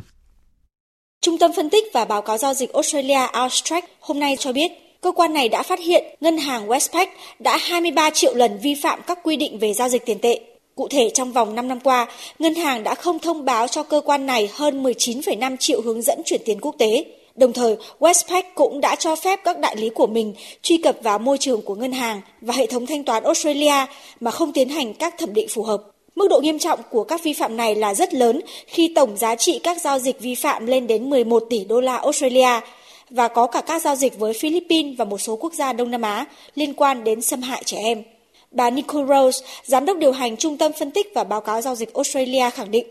Trung 1.22 1.38
tâm 1.38 1.52
phân 1.56 1.70
tích 1.70 1.84
và 1.94 2.06
báo 2.06 2.22
cáo 2.22 2.38
giao 2.38 2.54
dịch 2.54 2.74
Australia 2.74 3.28
Austrac 3.34 3.84
hôm 4.00 4.20
nay 4.20 4.36
cho 4.39 4.54
biết 4.54 4.72
cơ 5.02 5.12
quan 5.12 5.34
này 5.34 5.50
đã 5.50 5.64
phát 5.64 5.80
hiện 5.80 6.04
ngân 6.22 6.38
hàng 6.38 6.68
Westpac 6.68 7.08
đã 7.39 7.58
23 7.58 8.10
triệu 8.10 8.36
lần 8.36 8.58
vi 8.58 8.76
phạm 8.84 9.00
các 9.08 9.20
quy 9.24 9.36
định 9.36 9.60
về 9.60 9.74
giao 9.74 9.89
dịch 9.89 10.06
tiền 10.06 10.20
tệ. 10.20 10.42
Cụ 10.76 10.88
thể, 10.88 11.12
trong 11.14 11.32
vòng 11.32 11.56
5 11.56 11.68
năm 11.68 11.80
qua, 11.80 12.08
ngân 12.39 12.56
hàng 12.56 12.84
đã 12.84 12.96
không 12.96 13.20
thông 13.20 13.46
báo 13.46 13.68
cho 13.68 13.84
cơ 13.84 14.02
quan 14.06 14.26
này 14.26 14.50
hơn 14.54 14.84
19,5 14.84 15.56
triệu 15.60 15.82
hướng 15.82 16.02
dẫn 16.02 16.22
chuyển 16.26 16.42
tiền 16.46 16.60
quốc 16.62 16.76
tế. 16.80 17.06
Đồng 17.36 17.54
thời, 17.54 17.76
Westpac 18.00 18.44
cũng 18.56 18.82
đã 18.82 18.96
cho 18.96 19.16
phép 19.16 19.40
các 19.44 19.60
đại 19.60 19.76
lý 19.76 19.90
của 19.90 20.08
mình 20.08 20.34
truy 20.62 20.78
cập 20.78 20.96
vào 21.04 21.20
môi 21.20 21.38
trường 21.38 21.62
của 21.62 21.76
ngân 21.76 21.92
hàng 21.92 22.22
và 22.42 22.54
hệ 22.54 22.66
thống 22.66 22.86
thanh 22.86 23.04
toán 23.04 23.24
Australia 23.24 23.86
mà 24.20 24.32
không 24.32 24.54
tiến 24.54 24.70
hành 24.70 24.94
các 24.94 25.18
thẩm 25.18 25.34
định 25.34 25.48
phù 25.50 25.64
hợp. 25.64 25.84
Mức 26.16 26.28
độ 26.30 26.40
nghiêm 26.40 26.60
trọng 26.60 26.80
của 26.90 27.04
các 27.04 27.24
vi 27.24 27.34
phạm 27.34 27.58
này 27.58 27.76
là 27.76 27.94
rất 27.94 28.14
lớn 28.14 28.42
khi 28.68 28.94
tổng 28.96 29.18
giá 29.18 29.36
trị 29.36 29.60
các 29.64 29.82
giao 29.82 30.00
dịch 30.00 30.20
vi 30.20 30.36
phạm 30.36 30.66
lên 30.66 30.88
đến 30.88 31.10
11 31.10 31.44
tỷ 31.50 31.64
đô 31.64 31.82
la 31.82 31.98
Australia, 31.98 32.60
và 33.10 33.28
có 33.28 33.48
cả 33.48 33.62
các 33.62 33.82
giao 33.82 33.96
dịch 33.96 34.20
với 34.20 34.34
Philippines 34.34 34.98
và 34.98 35.06
một 35.06 35.18
số 35.18 35.36
quốc 35.36 35.54
gia 35.54 35.74
Đông 35.74 35.92
Nam 35.92 36.02
Á 36.02 36.26
liên 36.56 36.74
quan 36.74 37.04
đến 37.04 37.22
xâm 37.22 37.42
hại 37.42 37.64
trẻ 37.66 37.78
em. 37.78 38.04
Bà 38.52 38.70
Nicole 38.70 39.08
Rose, 39.08 39.46
giám 39.64 39.86
đốc 39.86 39.98
điều 39.98 40.12
hành 40.12 40.38
Trung 40.38 40.58
tâm 40.58 40.72
phân 40.80 40.92
tích 40.92 41.12
và 41.16 41.24
báo 41.24 41.42
cáo 41.42 41.62
giao 41.62 41.76
dịch 41.76 41.94
Australia 41.94 42.50
khẳng 42.50 42.72
định, 42.72 42.88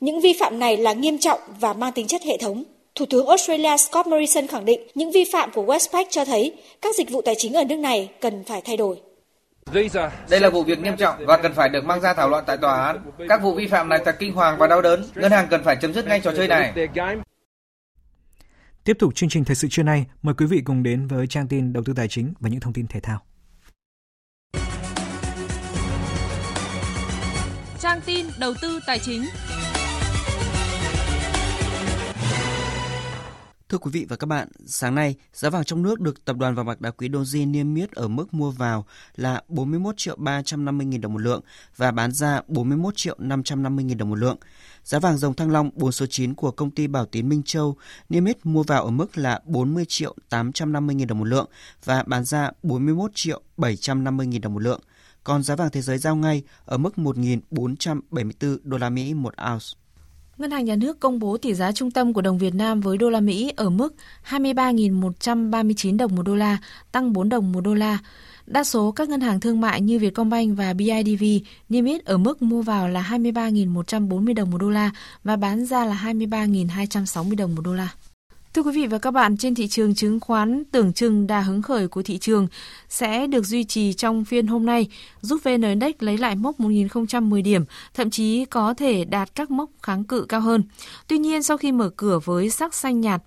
những 0.00 0.20
vi 0.20 0.32
phạm 0.32 0.58
này 0.58 0.76
là 0.76 0.92
nghiêm 0.92 1.18
trọng 1.18 1.40
và 1.60 1.72
mang 1.72 1.92
tính 1.92 2.06
chất 2.06 2.22
hệ 2.22 2.36
thống. 2.36 2.64
Thủ 2.94 3.06
tướng 3.10 3.26
Australia 3.26 3.76
Scott 3.76 4.06
Morrison 4.06 4.46
khẳng 4.46 4.64
định 4.64 4.80
những 4.94 5.10
vi 5.12 5.24
phạm 5.32 5.50
của 5.54 5.64
Westpac 5.64 6.04
cho 6.10 6.24
thấy 6.24 6.62
các 6.82 6.94
dịch 6.94 7.10
vụ 7.10 7.22
tài 7.22 7.34
chính 7.38 7.54
ở 7.54 7.64
nước 7.64 7.78
này 7.78 8.10
cần 8.20 8.44
phải 8.44 8.62
thay 8.64 8.76
đổi. 8.76 9.00
Đây 10.28 10.40
là 10.40 10.50
vụ 10.50 10.62
việc 10.62 10.78
nghiêm 10.78 10.96
trọng 10.96 11.14
và 11.26 11.36
cần 11.36 11.54
phải 11.54 11.68
được 11.68 11.84
mang 11.84 12.00
ra 12.00 12.14
thảo 12.14 12.28
luận 12.28 12.44
tại 12.46 12.56
tòa 12.56 12.86
án. 12.86 12.98
Các 13.28 13.42
vụ 13.42 13.54
vi 13.54 13.66
phạm 13.66 13.88
này 13.88 13.98
thật 14.04 14.16
kinh 14.18 14.34
hoàng 14.34 14.58
và 14.58 14.66
đau 14.66 14.82
đớn. 14.82 15.04
Ngân 15.14 15.32
hàng 15.32 15.46
cần 15.50 15.64
phải 15.64 15.76
chấm 15.82 15.94
dứt 15.94 16.06
ngay 16.06 16.20
trò 16.20 16.32
chơi 16.36 16.48
này. 16.48 16.72
Tiếp 18.84 18.96
tục 18.98 19.14
chương 19.14 19.28
trình 19.28 19.44
thời 19.44 19.56
sự 19.56 19.68
trưa 19.70 19.82
nay, 19.82 20.04
mời 20.22 20.34
quý 20.38 20.46
vị 20.46 20.62
cùng 20.64 20.82
đến 20.82 21.06
với 21.06 21.26
trang 21.26 21.48
tin 21.48 21.72
đầu 21.72 21.82
tư 21.86 21.92
tài 21.96 22.08
chính 22.08 22.34
và 22.40 22.48
những 22.48 22.60
thông 22.60 22.72
tin 22.72 22.86
thể 22.86 23.00
thao. 23.00 23.18
Trang 27.80 28.00
tin 28.06 28.26
đầu 28.38 28.54
tư 28.62 28.80
tài 28.86 28.98
chính. 28.98 29.24
Thưa 33.70 33.78
quý 33.78 33.90
vị 33.90 34.06
và 34.08 34.16
các 34.16 34.26
bạn, 34.26 34.48
sáng 34.66 34.94
nay, 34.94 35.14
giá 35.32 35.50
vàng 35.50 35.64
trong 35.64 35.82
nước 35.82 36.00
được 36.00 36.24
tập 36.24 36.36
đoàn 36.36 36.54
vàng 36.54 36.66
bạc 36.66 36.80
đá 36.80 36.90
quý 36.90 37.08
Doji 37.08 37.50
niêm 37.50 37.74
yết 37.74 37.92
ở 37.92 38.08
mức 38.08 38.34
mua 38.34 38.50
vào 38.50 38.86
là 39.16 39.42
41 39.48 39.94
triệu 39.96 40.16
350 40.16 40.86
000 40.90 41.00
đồng 41.00 41.12
một 41.12 41.18
lượng 41.18 41.40
và 41.76 41.90
bán 41.90 42.12
ra 42.12 42.40
41 42.48 42.96
triệu 42.96 43.16
550 43.18 43.84
000 43.88 43.98
đồng 43.98 44.10
một 44.10 44.14
lượng. 44.14 44.36
Giá 44.84 44.98
vàng 44.98 45.18
dòng 45.18 45.34
thăng 45.34 45.50
long 45.50 45.70
4 45.74 45.92
số 45.92 46.06
9 46.06 46.34
của 46.34 46.50
công 46.50 46.70
ty 46.70 46.86
Bảo 46.86 47.06
Tín 47.06 47.28
Minh 47.28 47.42
Châu 47.42 47.76
niêm 48.08 48.24
yết 48.24 48.46
mua 48.46 48.62
vào 48.62 48.84
ở 48.84 48.90
mức 48.90 49.18
là 49.18 49.40
40 49.44 49.84
triệu 49.88 50.14
850 50.28 50.96
000 50.98 51.06
đồng 51.06 51.18
một 51.18 51.24
lượng 51.24 51.46
và 51.84 52.02
bán 52.06 52.24
ra 52.24 52.50
41 52.62 53.10
triệu 53.14 53.40
750 53.56 54.28
000 54.32 54.40
đồng 54.40 54.54
một 54.54 54.62
lượng. 54.62 54.80
Còn 55.24 55.42
giá 55.42 55.56
vàng 55.56 55.70
thế 55.70 55.82
giới 55.82 55.98
giao 55.98 56.16
ngay 56.16 56.42
ở 56.64 56.78
mức 56.78 56.92
1.474 56.96 58.58
đô 58.62 58.78
la 58.78 58.90
Mỹ 58.90 59.14
một 59.14 59.34
ounce. 59.52 59.79
Ngân 60.40 60.50
hàng 60.50 60.64
Nhà 60.64 60.76
nước 60.76 61.00
công 61.00 61.18
bố 61.18 61.36
tỷ 61.36 61.54
giá 61.54 61.72
trung 61.72 61.90
tâm 61.90 62.12
của 62.12 62.20
đồng 62.20 62.38
Việt 62.38 62.54
Nam 62.54 62.80
với 62.80 62.98
đô 62.98 63.10
la 63.10 63.20
Mỹ 63.20 63.52
ở 63.56 63.70
mức 63.70 63.94
23.139 64.28 65.96
đồng 65.96 66.14
một 66.14 66.22
đô 66.22 66.34
la, 66.34 66.58
tăng 66.92 67.12
4 67.12 67.28
đồng 67.28 67.52
một 67.52 67.60
đô 67.60 67.74
la. 67.74 67.98
Đa 68.46 68.64
số 68.64 68.92
các 68.92 69.08
ngân 69.08 69.20
hàng 69.20 69.40
thương 69.40 69.60
mại 69.60 69.80
như 69.80 69.98
Vietcombank 69.98 70.58
và 70.58 70.72
BIDV 70.72 71.24
niêm 71.68 71.84
yết 71.84 72.04
ở 72.04 72.18
mức 72.18 72.42
mua 72.42 72.62
vào 72.62 72.88
là 72.88 73.02
23.140 73.10 74.34
đồng 74.34 74.50
một 74.50 74.58
đô 74.58 74.70
la 74.70 74.90
và 75.24 75.36
bán 75.36 75.66
ra 75.66 75.84
là 75.84 76.00
23.260 76.04 77.36
đồng 77.36 77.54
một 77.54 77.62
đô 77.64 77.74
la. 77.74 77.88
Thưa 78.54 78.62
quý 78.62 78.72
vị 78.74 78.86
và 78.86 78.98
các 78.98 79.10
bạn, 79.10 79.36
trên 79.36 79.54
thị 79.54 79.68
trường 79.68 79.94
chứng 79.94 80.20
khoán 80.20 80.64
tưởng 80.72 80.92
chừng 80.92 81.26
đà 81.26 81.40
hứng 81.40 81.62
khởi 81.62 81.88
của 81.88 82.02
thị 82.02 82.18
trường 82.18 82.46
sẽ 82.88 83.26
được 83.26 83.46
duy 83.46 83.64
trì 83.64 83.92
trong 83.92 84.24
phiên 84.24 84.46
hôm 84.46 84.66
nay, 84.66 84.88
giúp 85.20 85.40
VN 85.44 85.62
Index 85.62 85.94
lấy 85.98 86.18
lại 86.18 86.36
mốc 86.36 86.60
1010 86.60 87.42
điểm, 87.42 87.64
thậm 87.94 88.10
chí 88.10 88.44
có 88.44 88.74
thể 88.74 89.04
đạt 89.04 89.34
các 89.34 89.50
mốc 89.50 89.70
kháng 89.82 90.04
cự 90.04 90.26
cao 90.28 90.40
hơn. 90.40 90.64
Tuy 91.06 91.18
nhiên, 91.18 91.42
sau 91.42 91.56
khi 91.56 91.72
mở 91.72 91.90
cửa 91.96 92.18
với 92.24 92.50
sắc 92.50 92.74
xanh 92.74 93.00
nhạt, 93.00 93.22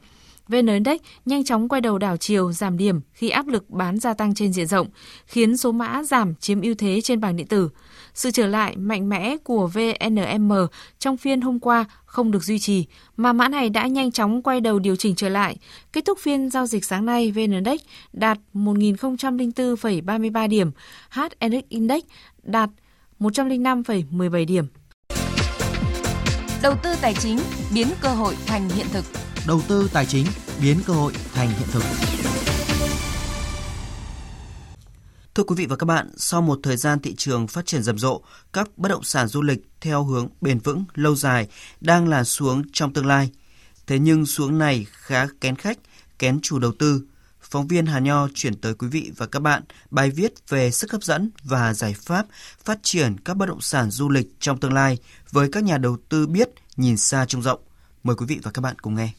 VN 0.48 0.68
Index 0.68 1.02
nhanh 1.26 1.44
chóng 1.44 1.70
quay 1.70 1.82
đầu 1.82 1.98
đảo 1.98 2.18
chiều 2.18 2.52
giảm 2.52 2.78
điểm 2.78 3.02
khi 3.14 3.30
áp 3.30 3.48
lực 3.48 3.70
bán 3.70 4.00
gia 4.00 4.14
tăng 4.14 4.36
trên 4.36 4.54
diện 4.54 4.68
rộng, 4.68 4.88
khiến 5.26 5.58
số 5.58 5.72
mã 5.72 6.04
giảm 6.04 6.36
chiếm 6.36 6.62
ưu 6.62 6.76
thế 6.76 7.02
trên 7.02 7.20
bảng 7.20 7.36
điện 7.36 7.48
tử. 7.48 7.70
Sự 8.14 8.32
trở 8.32 8.48
lại 8.48 8.76
mạnh 8.78 9.10
mẽ 9.10 9.38
của 9.44 9.68
VNM 9.68 10.52
trong 11.00 11.18
phiên 11.18 11.42
hôm 11.42 11.60
qua 11.60 11.86
không 12.06 12.32
được 12.32 12.44
duy 12.44 12.60
trì, 12.60 12.86
mà 13.18 13.34
mã 13.34 13.48
này 13.48 13.70
đã 13.70 13.88
nhanh 13.88 14.12
chóng 14.12 14.42
quay 14.42 14.62
đầu 14.62 14.80
điều 14.80 14.96
chỉnh 14.96 15.16
trở 15.16 15.30
lại. 15.30 15.58
Kết 15.94 16.06
thúc 16.06 16.20
phiên 16.22 16.50
giao 16.50 16.66
dịch 16.66 16.86
sáng 16.86 17.06
nay, 17.06 17.32
VN 17.32 17.52
Index 17.52 17.82
đạt 18.14 18.38
1.004,33 18.54 20.48
điểm, 20.48 20.72
HNX 21.10 21.64
Index 21.70 22.04
đạt 22.44 22.70
105,17 23.20 24.46
điểm. 24.46 24.66
Đầu 26.64 26.76
tư 26.84 26.90
tài 27.02 27.14
chính 27.14 27.40
biến 27.74 27.88
cơ 28.02 28.10
hội 28.10 28.36
thành 28.46 28.70
hiện 28.70 28.88
thực. 28.94 29.06
Đầu 29.48 29.62
tư 29.68 29.90
tài 29.94 30.06
chính 30.06 30.26
biến 30.62 30.78
cơ 30.86 30.94
hội 30.94 31.14
thành 31.34 31.48
hiện 31.48 31.68
thực. 31.72 31.84
Thưa 35.36 35.44
quý 35.44 35.56
vị 35.58 35.66
và 35.66 35.76
các 35.76 35.86
bạn, 35.86 36.10
sau 36.18 36.42
một 36.42 36.60
thời 36.64 36.78
gian 36.78 37.00
thị 37.00 37.16
trường 37.18 37.48
phát 37.48 37.66
triển 37.66 37.84
rầm 37.84 37.98
rộ, 37.98 38.22
các 38.54 38.70
bất 38.78 38.90
động 38.90 39.04
sản 39.04 39.28
du 39.28 39.42
lịch 39.42 39.60
theo 39.82 40.04
hướng 40.04 40.28
bền 40.42 40.60
vững, 40.60 40.84
lâu 40.94 41.16
dài 41.16 41.48
đang 41.82 42.08
là 42.08 42.24
xuống 42.24 42.64
trong 42.74 42.94
tương 42.94 43.06
lai. 43.06 43.30
Thế 43.88 44.00
nhưng 44.00 44.26
xuống 44.26 44.58
này 44.58 44.86
khá 44.92 45.28
kén 45.42 45.56
khách, 45.56 45.78
kén 46.20 46.40
chủ 46.42 46.60
đầu 46.60 46.72
tư. 46.80 47.02
Phóng 47.42 47.68
viên 47.68 47.86
Hà 47.86 48.00
Nho 48.00 48.28
chuyển 48.34 48.56
tới 48.56 48.74
quý 48.74 48.88
vị 48.88 49.12
và 49.18 49.26
các 49.26 49.40
bạn 49.40 49.64
bài 49.92 50.10
viết 50.10 50.34
về 50.50 50.72
sức 50.72 50.92
hấp 50.92 51.04
dẫn 51.04 51.30
và 51.44 51.74
giải 51.74 51.94
pháp 51.94 52.26
phát 52.64 52.80
triển 52.84 53.18
các 53.26 53.38
bất 53.38 53.46
động 53.46 53.62
sản 53.62 53.92
du 53.92 54.10
lịch 54.10 54.28
trong 54.40 54.60
tương 54.60 54.74
lai 54.74 54.98
với 55.32 55.50
các 55.52 55.64
nhà 55.64 55.78
đầu 55.78 55.98
tư 56.10 56.28
biết 56.28 56.50
nhìn 56.78 56.98
xa 56.98 57.26
trông 57.26 57.42
rộng. 57.42 57.60
Mời 58.04 58.16
quý 58.16 58.26
vị 58.26 58.40
và 58.44 58.52
các 58.52 58.62
bạn 58.62 58.80
cùng 58.80 58.96
nghe. 58.96 59.14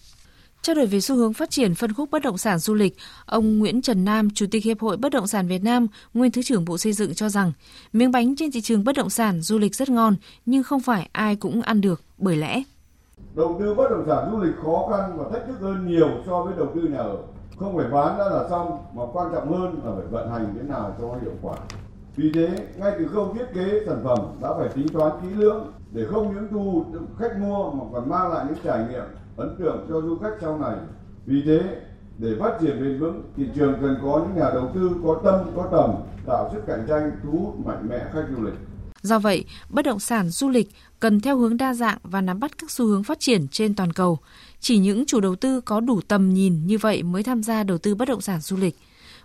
Trao 0.64 0.74
đổi 0.74 0.86
về 0.86 1.00
xu 1.00 1.16
hướng 1.16 1.32
phát 1.32 1.50
triển 1.50 1.74
phân 1.74 1.92
khúc 1.92 2.10
bất 2.10 2.22
động 2.22 2.38
sản 2.38 2.58
du 2.58 2.74
lịch, 2.74 2.96
ông 3.26 3.58
Nguyễn 3.58 3.82
Trần 3.82 4.04
Nam, 4.04 4.30
Chủ 4.34 4.46
tịch 4.50 4.64
Hiệp 4.64 4.80
hội 4.80 4.96
Bất 4.96 5.12
động 5.12 5.26
sản 5.26 5.48
Việt 5.48 5.62
Nam, 5.64 5.86
nguyên 6.14 6.32
Thứ 6.32 6.42
trưởng 6.42 6.64
Bộ 6.64 6.78
Xây 6.78 6.92
dựng 6.92 7.14
cho 7.14 7.28
rằng, 7.28 7.52
miếng 7.92 8.12
bánh 8.12 8.36
trên 8.36 8.50
thị 8.50 8.60
trường 8.60 8.84
bất 8.84 8.96
động 8.96 9.10
sản 9.10 9.40
du 9.40 9.58
lịch 9.58 9.74
rất 9.74 9.88
ngon, 9.88 10.14
nhưng 10.46 10.62
không 10.62 10.80
phải 10.80 11.08
ai 11.12 11.36
cũng 11.36 11.62
ăn 11.62 11.80
được, 11.80 12.02
bởi 12.18 12.36
lẽ 12.36 12.62
Đầu 13.34 13.56
tư 13.60 13.74
bất 13.74 13.88
động 13.90 14.04
sản 14.06 14.28
du 14.32 14.38
lịch 14.38 14.54
khó 14.64 14.88
khăn 14.90 15.18
và 15.18 15.24
thách 15.32 15.46
thức 15.46 15.56
hơn 15.60 15.86
nhiều 15.86 16.08
so 16.26 16.42
với 16.42 16.54
đầu 16.56 16.72
tư 16.74 16.80
nhà 16.80 16.98
ở. 16.98 17.16
Không 17.56 17.76
phải 17.76 17.86
bán 17.86 18.18
đã 18.18 18.24
là 18.24 18.46
xong, 18.50 18.78
mà 18.94 19.02
quan 19.12 19.32
trọng 19.34 19.52
hơn 19.52 19.80
là 19.84 19.92
phải 19.96 20.06
vận 20.10 20.30
hành 20.30 20.54
thế 20.56 20.62
nào 20.68 20.96
cho 21.00 21.06
hiệu 21.22 21.34
quả. 21.42 21.54
Vì 22.16 22.32
thế, 22.34 22.48
ngay 22.76 22.92
từ 22.98 23.08
khâu 23.08 23.34
thiết 23.34 23.46
kế 23.54 23.80
sản 23.86 24.00
phẩm 24.04 24.18
đã 24.42 24.48
phải 24.58 24.68
tính 24.68 24.88
toán 24.88 25.12
kỹ 25.22 25.28
lưỡng 25.36 25.72
để 25.92 26.02
không 26.10 26.34
những 26.34 26.48
thu 26.50 26.84
khách 27.18 27.38
mua 27.40 27.70
mà 27.70 27.84
còn 27.92 28.08
mang 28.08 28.32
lại 28.32 28.44
những 28.48 28.58
trải 28.64 28.78
nghiệm 28.90 29.04
ấn 29.36 29.56
tượng 29.58 29.86
cho 29.88 30.00
du 30.00 30.18
khách 30.22 30.36
sau 30.40 30.58
này. 30.58 30.76
Vì 31.26 31.42
thế, 31.46 31.60
để 32.18 32.36
phát 32.40 32.58
triển 32.60 32.80
bền 32.80 33.00
vững, 33.00 33.22
thị 33.36 33.44
trường 33.56 33.74
cần 33.80 33.96
có 34.02 34.24
những 34.26 34.36
nhà 34.36 34.50
đầu 34.54 34.70
tư 34.74 34.90
có 35.04 35.20
tâm, 35.24 35.50
có 35.56 35.68
tầm, 35.72 35.90
tạo 36.26 36.50
sức 36.52 36.60
cạnh 36.66 36.84
tranh, 36.88 37.10
thu 37.22 37.30
hút 37.30 37.66
mạnh 37.66 37.86
mẽ 37.90 37.98
khách 38.12 38.24
du 38.36 38.42
lịch. 38.44 38.54
Do 39.02 39.18
vậy, 39.18 39.44
bất 39.68 39.84
động 39.84 40.00
sản 40.00 40.28
du 40.28 40.48
lịch 40.48 40.70
cần 41.00 41.20
theo 41.20 41.38
hướng 41.38 41.56
đa 41.56 41.74
dạng 41.74 41.98
và 42.02 42.20
nắm 42.20 42.40
bắt 42.40 42.58
các 42.58 42.70
xu 42.70 42.86
hướng 42.86 43.04
phát 43.04 43.20
triển 43.20 43.48
trên 43.48 43.74
toàn 43.74 43.92
cầu. 43.92 44.18
Chỉ 44.60 44.78
những 44.78 45.06
chủ 45.06 45.20
đầu 45.20 45.36
tư 45.36 45.60
có 45.60 45.80
đủ 45.80 46.00
tầm 46.08 46.34
nhìn 46.34 46.66
như 46.66 46.78
vậy 46.78 47.02
mới 47.02 47.22
tham 47.22 47.42
gia 47.42 47.62
đầu 47.62 47.78
tư 47.78 47.94
bất 47.94 48.08
động 48.08 48.20
sản 48.20 48.40
du 48.40 48.56
lịch. 48.56 48.76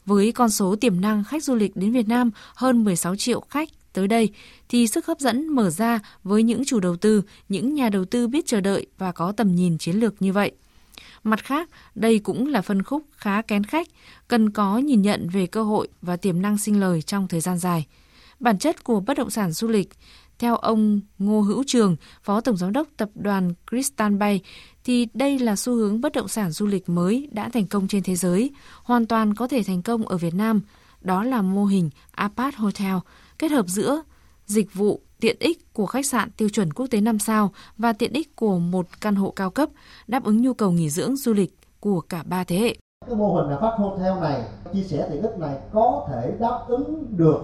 Với 0.06 0.32
con 0.32 0.50
số 0.50 0.76
tiềm 0.76 1.02
năng 1.02 1.24
khách 1.24 1.44
du 1.44 1.56
lịch 1.56 1.76
đến 1.76 1.92
Việt 1.92 2.08
Nam 2.08 2.32
hơn 2.56 2.84
16 2.84 3.16
triệu 3.16 3.40
khách 3.50 3.70
tới 3.94 4.08
đây 4.08 4.30
thì 4.70 4.88
sức 4.88 5.06
hấp 5.06 5.20
dẫn 5.20 5.48
mở 5.48 5.70
ra 5.70 6.00
với 6.24 6.44
những 6.44 6.66
chủ 6.66 6.80
đầu 6.80 6.96
tư, 6.96 7.22
những 7.50 7.74
nhà 7.74 7.90
đầu 7.90 8.06
tư 8.06 8.28
biết 8.28 8.46
chờ 8.46 8.62
đợi 8.62 8.86
và 8.98 9.12
có 9.12 9.32
tầm 9.32 9.56
nhìn 9.56 9.78
chiến 9.78 9.96
lược 9.96 10.22
như 10.22 10.34
vậy. 10.34 10.52
Mặt 11.24 11.44
khác, 11.44 11.70
đây 11.96 12.20
cũng 12.20 12.48
là 12.48 12.62
phân 12.62 12.84
khúc 12.84 13.04
khá 13.12 13.42
kén 13.42 13.64
khách, 13.64 13.88
cần 14.28 14.50
có 14.50 14.78
nhìn 14.78 15.02
nhận 15.02 15.30
về 15.30 15.48
cơ 15.48 15.64
hội 15.64 15.88
và 16.02 16.18
tiềm 16.18 16.42
năng 16.42 16.58
sinh 16.58 16.80
lời 16.80 17.02
trong 17.02 17.28
thời 17.28 17.40
gian 17.42 17.58
dài. 17.58 17.86
Bản 18.40 18.58
chất 18.58 18.84
của 18.84 19.00
bất 19.00 19.18
động 19.18 19.30
sản 19.30 19.52
du 19.52 19.68
lịch, 19.68 19.90
theo 20.40 20.56
ông 20.56 21.02
Ngô 21.18 21.42
Hữu 21.42 21.64
Trường, 21.68 21.96
Phó 22.24 22.42
Tổng 22.42 22.58
Giám 22.58 22.74
đốc 22.74 22.88
Tập 22.98 23.10
đoàn 23.16 23.54
Crystal 23.70 24.16
Bay, 24.16 24.42
thì 24.84 25.08
đây 25.14 25.40
là 25.40 25.56
xu 25.56 25.76
hướng 25.76 26.02
bất 26.02 26.14
động 26.14 26.28
sản 26.28 26.52
du 26.52 26.68
lịch 26.68 26.90
mới 26.90 27.30
đã 27.32 27.50
thành 27.50 27.68
công 27.68 27.88
trên 27.88 28.04
thế 28.04 28.16
giới, 28.16 28.52
hoàn 28.84 29.06
toàn 29.06 29.36
có 29.36 29.48
thể 29.48 29.64
thành 29.64 29.82
công 29.82 30.08
ở 30.08 30.18
Việt 30.18 30.34
Nam. 30.34 30.62
Đó 31.02 31.24
là 31.24 31.42
mô 31.42 31.66
hình 31.66 31.90
Apart 32.12 32.56
Hotel, 32.56 32.96
kết 33.40 33.52
hợp 33.52 33.68
giữa 33.68 34.02
dịch 34.46 34.74
vụ, 34.74 35.00
tiện 35.20 35.38
ích 35.40 35.74
của 35.74 35.86
khách 35.86 36.06
sạn 36.06 36.32
tiêu 36.38 36.50
chuẩn 36.50 36.74
quốc 36.74 36.88
tế 36.92 37.02
5 37.02 37.20
sao 37.20 37.52
và 37.78 37.94
tiện 37.94 38.14
ích 38.14 38.36
của 38.36 38.60
một 38.60 38.86
căn 39.02 39.16
hộ 39.16 39.34
cao 39.36 39.50
cấp, 39.50 39.70
đáp 40.08 40.24
ứng 40.24 40.42
nhu 40.42 40.54
cầu 40.54 40.72
nghỉ 40.72 40.90
dưỡng 40.90 41.16
du 41.16 41.34
lịch 41.34 41.58
của 41.80 42.02
cả 42.02 42.24
ba 42.26 42.44
thế 42.44 42.58
hệ. 42.58 42.76
Cái 43.08 43.16
mô 43.16 43.36
hình 43.36 43.50
là 43.50 43.58
phát 43.62 43.74
Hotel 43.78 44.20
này, 44.22 44.44
chia 44.74 44.84
sẻ 44.84 45.08
tiện 45.12 45.22
ích 45.22 45.38
này 45.38 45.58
có 45.74 46.08
thể 46.10 46.34
đáp 46.40 46.66
ứng 46.68 47.06
được 47.18 47.42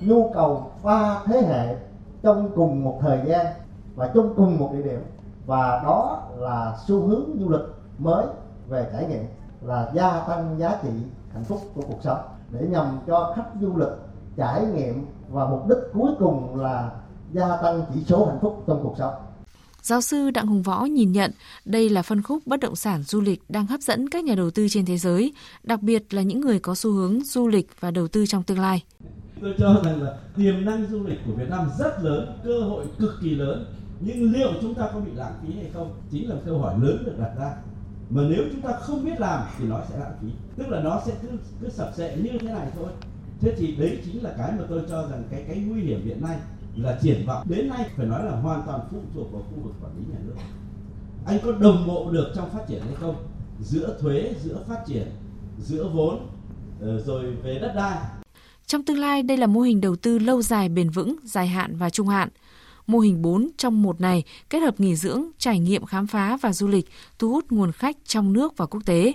nhu 0.00 0.30
cầu 0.34 0.72
ba 0.82 1.22
thế 1.26 1.40
hệ 1.40 1.76
trong 2.22 2.52
cùng 2.54 2.84
một 2.84 2.98
thời 3.02 3.18
gian 3.26 3.46
và 3.94 4.10
trong 4.14 4.34
cùng 4.36 4.58
một 4.58 4.70
địa 4.72 4.82
điểm 4.82 5.00
và 5.46 5.80
đó 5.84 6.28
là 6.36 6.78
xu 6.86 7.06
hướng 7.06 7.36
du 7.40 7.50
lịch 7.50 7.66
mới 7.98 8.26
về 8.68 8.86
trải 8.92 9.06
nghiệm 9.08 9.24
là 9.62 9.90
gia 9.94 10.20
tăng 10.20 10.56
giá 10.58 10.78
trị 10.82 10.88
hạnh 11.32 11.44
phúc 11.44 11.60
của 11.74 11.82
cuộc 11.88 11.98
sống 12.02 12.18
để 12.50 12.66
nhằm 12.70 12.98
cho 13.06 13.32
khách 13.36 13.50
du 13.60 13.76
lịch 13.76 13.92
trải 14.36 14.66
nghiệm 14.66 15.06
và 15.36 15.48
mục 15.50 15.68
đích 15.68 15.78
cuối 15.92 16.10
cùng 16.18 16.56
là 16.60 16.90
gia 17.32 17.56
tăng 17.62 17.82
chỉ 17.94 18.00
số 18.06 18.26
hạnh 18.26 18.38
phúc 18.42 18.64
trong 18.66 18.80
cuộc 18.82 18.94
sống. 18.98 19.14
Giáo 19.82 20.00
sư 20.00 20.30
Đặng 20.30 20.46
Hùng 20.46 20.62
Võ 20.62 20.84
nhìn 20.84 21.12
nhận 21.12 21.30
đây 21.64 21.90
là 21.90 22.02
phân 22.02 22.22
khúc 22.22 22.42
bất 22.46 22.60
động 22.60 22.76
sản 22.76 23.02
du 23.02 23.20
lịch 23.20 23.42
đang 23.48 23.66
hấp 23.66 23.80
dẫn 23.80 24.08
các 24.08 24.24
nhà 24.24 24.34
đầu 24.34 24.50
tư 24.50 24.66
trên 24.70 24.86
thế 24.86 24.98
giới, 24.98 25.32
đặc 25.62 25.82
biệt 25.82 26.14
là 26.14 26.22
những 26.22 26.40
người 26.40 26.58
có 26.58 26.74
xu 26.74 26.92
hướng 26.92 27.24
du 27.24 27.48
lịch 27.48 27.68
và 27.80 27.90
đầu 27.90 28.08
tư 28.08 28.26
trong 28.26 28.42
tương 28.42 28.58
lai. 28.58 28.84
Tôi 29.40 29.54
cho 29.58 29.80
rằng 29.84 30.02
là 30.02 30.18
tiềm 30.36 30.64
năng 30.64 30.86
du 30.90 31.04
lịch 31.06 31.18
của 31.26 31.32
Việt 31.32 31.48
Nam 31.50 31.70
rất 31.78 32.02
lớn, 32.02 32.40
cơ 32.44 32.60
hội 32.60 32.84
cực 32.98 33.14
kỳ 33.22 33.30
lớn, 33.30 33.66
nhưng 34.00 34.32
liệu 34.32 34.52
chúng 34.60 34.74
ta 34.74 34.90
có 34.94 35.00
bị 35.00 35.10
lãng 35.14 35.32
phí 35.42 35.54
hay 35.54 35.70
không 35.74 35.94
chính 36.10 36.28
là 36.28 36.36
câu 36.46 36.58
hỏi 36.58 36.74
lớn 36.82 37.02
được 37.06 37.14
đặt 37.18 37.30
ra 37.38 37.50
mà 38.10 38.22
nếu 38.28 38.44
chúng 38.52 38.60
ta 38.60 38.72
không 38.80 39.04
biết 39.04 39.20
làm 39.20 39.42
thì 39.58 39.64
nó 39.64 39.80
sẽ 39.90 39.98
lãng 39.98 40.12
phí 40.22 40.28
tức 40.56 40.68
là 40.68 40.80
nó 40.80 41.00
sẽ 41.06 41.12
cứ 41.22 41.28
cứ 41.60 41.68
sập 41.68 41.94
sệ 41.96 42.16
như 42.16 42.30
thế 42.40 42.48
này 42.48 42.68
thôi 42.76 42.88
thế 43.40 43.54
thì 43.58 43.76
đấy 43.76 43.98
chính 44.04 44.22
là 44.22 44.34
cái 44.38 44.52
mà 44.52 44.64
tôi 44.68 44.82
cho 44.88 45.08
rằng 45.08 45.22
cái 45.30 45.44
cái 45.48 45.56
nguy 45.56 45.82
hiểm 45.82 46.06
hiện 46.06 46.22
nay 46.22 46.36
là 46.76 46.98
triển 47.02 47.26
vọng 47.26 47.46
đến 47.50 47.68
nay 47.68 47.90
phải 47.96 48.06
nói 48.06 48.24
là 48.24 48.30
hoàn 48.30 48.62
toàn 48.66 48.80
phụ 48.90 48.98
thuộc 49.14 49.32
vào 49.32 49.42
khu 49.42 49.62
vực 49.62 49.74
quản 49.82 49.92
lý 49.98 50.04
nhà 50.12 50.18
nước 50.26 50.34
anh 51.26 51.38
có 51.44 51.52
đồng 51.52 51.86
bộ 51.86 52.10
được 52.10 52.32
trong 52.36 52.50
phát 52.50 52.68
triển 52.68 52.80
hay 52.80 52.94
không 53.00 53.16
giữa 53.60 53.98
thuế 54.00 54.34
giữa 54.44 54.64
phát 54.68 54.82
triển 54.86 55.10
giữa 55.58 55.90
vốn 55.94 56.26
ờ, 56.80 57.02
rồi 57.02 57.30
về 57.30 57.58
đất 57.58 57.72
đai 57.76 57.98
Trong 58.66 58.82
tương 58.82 58.98
lai, 58.98 59.22
đây 59.22 59.36
là 59.36 59.46
mô 59.46 59.60
hình 59.60 59.80
đầu 59.80 59.96
tư 59.96 60.18
lâu 60.18 60.42
dài 60.42 60.68
bền 60.68 60.90
vững, 60.90 61.16
dài 61.24 61.46
hạn 61.46 61.76
và 61.76 61.90
trung 61.90 62.08
hạn. 62.08 62.28
Mô 62.86 62.98
hình 62.98 63.22
4 63.22 63.50
trong 63.56 63.82
một 63.82 64.00
này 64.00 64.24
kết 64.50 64.58
hợp 64.58 64.80
nghỉ 64.80 64.96
dưỡng, 64.96 65.24
trải 65.38 65.58
nghiệm 65.58 65.84
khám 65.84 66.06
phá 66.06 66.36
và 66.40 66.52
du 66.52 66.68
lịch, 66.68 66.88
thu 67.18 67.30
hút 67.30 67.44
nguồn 67.50 67.72
khách 67.72 67.96
trong 68.04 68.32
nước 68.32 68.56
và 68.56 68.66
quốc 68.66 68.80
tế. 68.86 69.12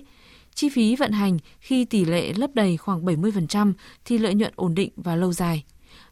Chi 0.55 0.69
phí 0.69 0.95
vận 0.95 1.11
hành 1.11 1.37
khi 1.59 1.85
tỷ 1.85 2.05
lệ 2.05 2.33
lấp 2.33 2.49
đầy 2.53 2.77
khoảng 2.77 3.05
70% 3.05 3.73
thì 4.05 4.17
lợi 4.17 4.33
nhuận 4.33 4.53
ổn 4.55 4.75
định 4.75 4.89
và 4.95 5.15
lâu 5.15 5.33
dài. 5.33 5.63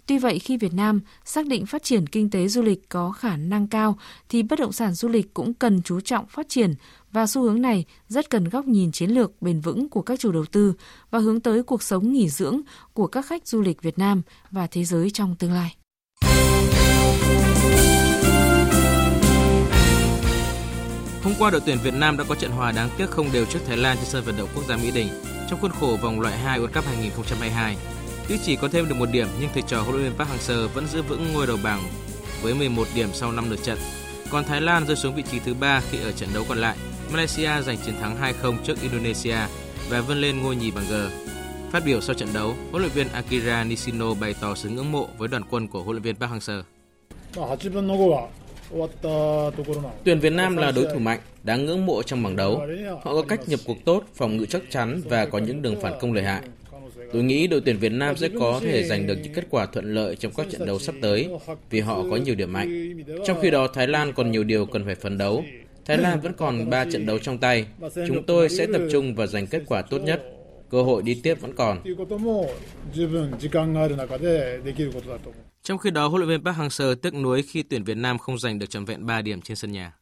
Tuy 0.06 0.18
vậy, 0.18 0.40
khi 0.40 0.58
Việt 0.58 0.74
Nam 0.74 1.02
xác 1.26 1.48
định 1.48 1.66
phát 1.66 1.84
triển 1.84 2.08
kinh 2.08 2.30
tế 2.30 2.48
du 2.48 2.62
lịch 2.62 2.90
có 2.90 3.12
khả 3.12 3.38
năng 3.38 3.68
cao, 3.68 3.98
thì 4.30 4.44
bất 4.44 4.60
động 4.60 4.72
sản 4.72 4.94
du 4.94 5.08
lịch 5.08 5.34
cũng 5.34 5.54
cần 5.54 5.82
chú 5.82 6.00
trọng 6.00 6.28
phát 6.28 6.50
triển 6.50 6.74
và 7.12 7.28
xu 7.28 7.42
hướng 7.42 7.62
này 7.62 7.86
rất 8.08 8.30
cần 8.30 8.50
góc 8.50 8.66
nhìn 8.66 8.92
chiến 8.92 9.10
lược 9.10 9.42
bền 9.42 9.62
vững 9.62 9.90
của 9.90 10.02
các 10.02 10.20
chủ 10.20 10.32
đầu 10.32 10.46
tư 10.46 10.74
và 11.12 11.20
hướng 11.20 11.40
tới 11.40 11.64
cuộc 11.64 11.84
sống 11.84 12.14
nghỉ 12.14 12.30
dưỡng 12.30 12.62
của 12.94 13.08
các 13.08 13.26
khách 13.26 13.48
du 13.48 13.62
lịch 13.62 13.82
Việt 13.82 14.00
Nam 14.00 14.22
và 14.52 14.68
thế 14.68 14.84
giới 14.84 15.10
trong 15.10 15.36
tương 15.36 15.54
lai. 15.54 15.76
Hôm 21.24 21.34
qua 21.40 21.50
đội 21.50 21.62
tuyển 21.66 21.78
Việt 21.84 21.94
Nam 21.94 22.18
đã 22.18 22.24
có 22.30 22.36
trận 22.36 22.52
hòa 22.52 22.72
đáng 22.72 22.90
tiếc 22.98 23.10
không 23.10 23.32
đều 23.32 23.46
trước 23.46 23.60
Thái 23.68 23.78
Lan 23.78 23.98
trên 23.98 24.06
sân 24.06 24.24
vận 24.26 24.38
động 24.38 24.50
quốc 24.56 24.64
gia 24.68 24.78
Mỹ 24.78 24.92
Đình 24.92 25.08
trong 25.50 25.60
khuôn 25.62 25.72
khổ 25.72 25.98
vòng 26.02 26.20
loại 26.20 26.38
2 26.38 26.60
World 26.60 26.74
Cup 26.74 26.86
2022. 26.86 27.78
Tuy 28.28 28.38
chỉ 28.46 28.56
có 28.56 28.68
thêm 28.68 28.90
được 28.90 28.96
một 28.96 29.10
điểm 29.12 29.28
nhưng 29.40 29.50
thầy 29.54 29.62
trò 29.68 29.82
huấn 29.82 29.96
luyện 29.96 30.04
viên 30.04 30.18
Park 30.18 30.30
Hang-seo 30.30 30.68
vẫn 30.68 30.88
giữ 30.88 31.02
vững 31.02 31.34
ngôi 31.34 31.48
đầu 31.48 31.58
bảng 31.64 31.84
với 32.42 32.54
11 32.54 32.88
điểm 32.96 33.10
sau 33.14 33.32
5 33.32 33.50
lượt 33.50 33.60
trận. 33.64 33.78
Còn 34.32 34.44
Thái 34.44 34.62
Lan 34.62 34.88
rơi 34.88 34.96
xuống 34.96 35.16
vị 35.16 35.24
trí 35.32 35.40
thứ 35.40 35.54
3 35.54 35.82
khi 35.92 35.98
ở 36.00 36.12
trận 36.12 36.30
đấu 36.34 36.46
còn 36.50 36.58
lại, 36.58 36.78
Malaysia 37.12 37.62
giành 37.62 37.78
chiến 37.86 37.96
thắng 38.02 38.34
2-0 38.42 38.56
trước 38.64 38.82
Indonesia 38.82 39.38
và 39.90 40.02
vươn 40.02 40.22
lên 40.22 40.42
ngôi 40.42 40.56
nhì 40.56 40.72
bảng 40.72 40.88
G. 40.90 40.94
Phát 41.72 41.86
biểu 41.86 42.02
sau 42.02 42.14
trận 42.14 42.30
đấu, 42.34 42.56
huấn 42.72 42.82
luyện 42.84 42.94
viên 42.94 43.08
Akira 43.08 43.64
Nishino 43.64 44.14
bày 44.14 44.36
tỏ 44.42 44.56
sự 44.56 44.70
ngưỡng 44.70 44.92
mộ 44.92 45.08
với 45.18 45.28
đoàn 45.28 45.44
quân 45.50 45.68
của 45.68 45.84
huấn 45.84 45.96
luyện 45.96 46.04
viên 46.04 46.16
Park 46.16 46.32
Hang-seo. 46.32 46.62
Tuyển 50.04 50.20
Việt 50.20 50.34
Nam 50.34 50.58
là 50.58 50.72
đối 50.72 50.86
thủ 50.94 51.00
mạnh, 51.00 51.20
đáng 51.44 51.66
ngưỡng 51.66 51.86
mộ 51.86 52.04
trong 52.04 52.24
bảng 52.24 52.36
đấu. 52.36 52.62
Họ 53.04 53.14
có 53.14 53.22
cách 53.22 53.40
nhập 53.48 53.60
cuộc 53.66 53.86
tốt, 53.86 54.04
phòng 54.16 54.38
ngự 54.38 54.46
chắc 54.46 54.62
chắn 54.70 55.02
và 55.06 55.26
có 55.26 55.38
những 55.38 55.62
đường 55.62 55.82
phản 55.82 55.94
công 56.00 56.14
lợi 56.14 56.24
hại. 56.24 56.42
Tôi 57.14 57.24
nghĩ 57.24 57.48
đội 57.48 57.62
tuyển 57.66 57.78
Việt 57.78 57.92
Nam 57.92 58.18
sẽ 58.18 58.30
có 58.40 58.60
thể 58.64 58.84
giành 58.84 59.08
được 59.08 59.18
những 59.24 59.34
kết 59.34 59.46
quả 59.50 59.66
thuận 59.66 59.94
lợi 59.94 60.16
trong 60.16 60.32
các 60.38 60.48
trận 60.50 60.66
đấu 60.66 60.80
sắp 60.80 60.96
tới 61.02 61.30
vì 61.70 61.80
họ 61.80 62.04
có 62.12 62.18
nhiều 62.18 62.36
điểm 62.36 62.54
mạnh. 62.54 63.04
Trong 63.26 63.42
khi 63.42 63.52
đó 63.52 63.68
Thái 63.74 63.88
Lan 63.88 64.14
còn 64.14 64.32
nhiều 64.32 64.44
điều 64.44 64.66
cần 64.66 64.86
phải 64.86 64.96
phấn 64.96 65.18
đấu. 65.18 65.44
Thái 65.86 65.98
Lan 65.98 66.20
vẫn 66.20 66.34
còn 66.34 66.70
3 66.70 66.86
trận 66.86 67.06
đấu 67.06 67.20
trong 67.20 67.38
tay. 67.38 67.66
Chúng 68.08 68.24
tôi 68.24 68.50
sẽ 68.50 68.68
tập 68.74 68.82
trung 68.92 69.16
và 69.16 69.28
giành 69.28 69.48
kết 69.48 69.62
quả 69.68 69.82
tốt 69.82 70.00
nhất. 70.00 70.22
Cơ 70.70 70.82
hội 70.82 71.02
đi 71.04 71.20
tiếp 71.24 71.42
vẫn 71.42 71.54
còn. 71.56 71.84
Trong 75.64 75.78
khi 75.78 75.92
đó, 75.92 76.08
huấn 76.08 76.22
luyện 76.22 76.30
viên 76.30 76.44
Park 76.44 76.58
Hang-seo 76.58 76.96
tiếc 76.96 77.14
nuối 77.14 77.42
khi 77.42 77.64
tuyển 77.64 77.84
Việt 77.84 77.98
Nam 77.98 78.18
không 78.18 78.40
giành 78.40 78.60
được 78.60 78.70
trọn 78.70 78.86
vẹn 78.86 79.06
3 79.06 79.22
điểm 79.22 79.42
trên 79.42 79.58
sân 79.58 79.72
nhà. 79.72 79.94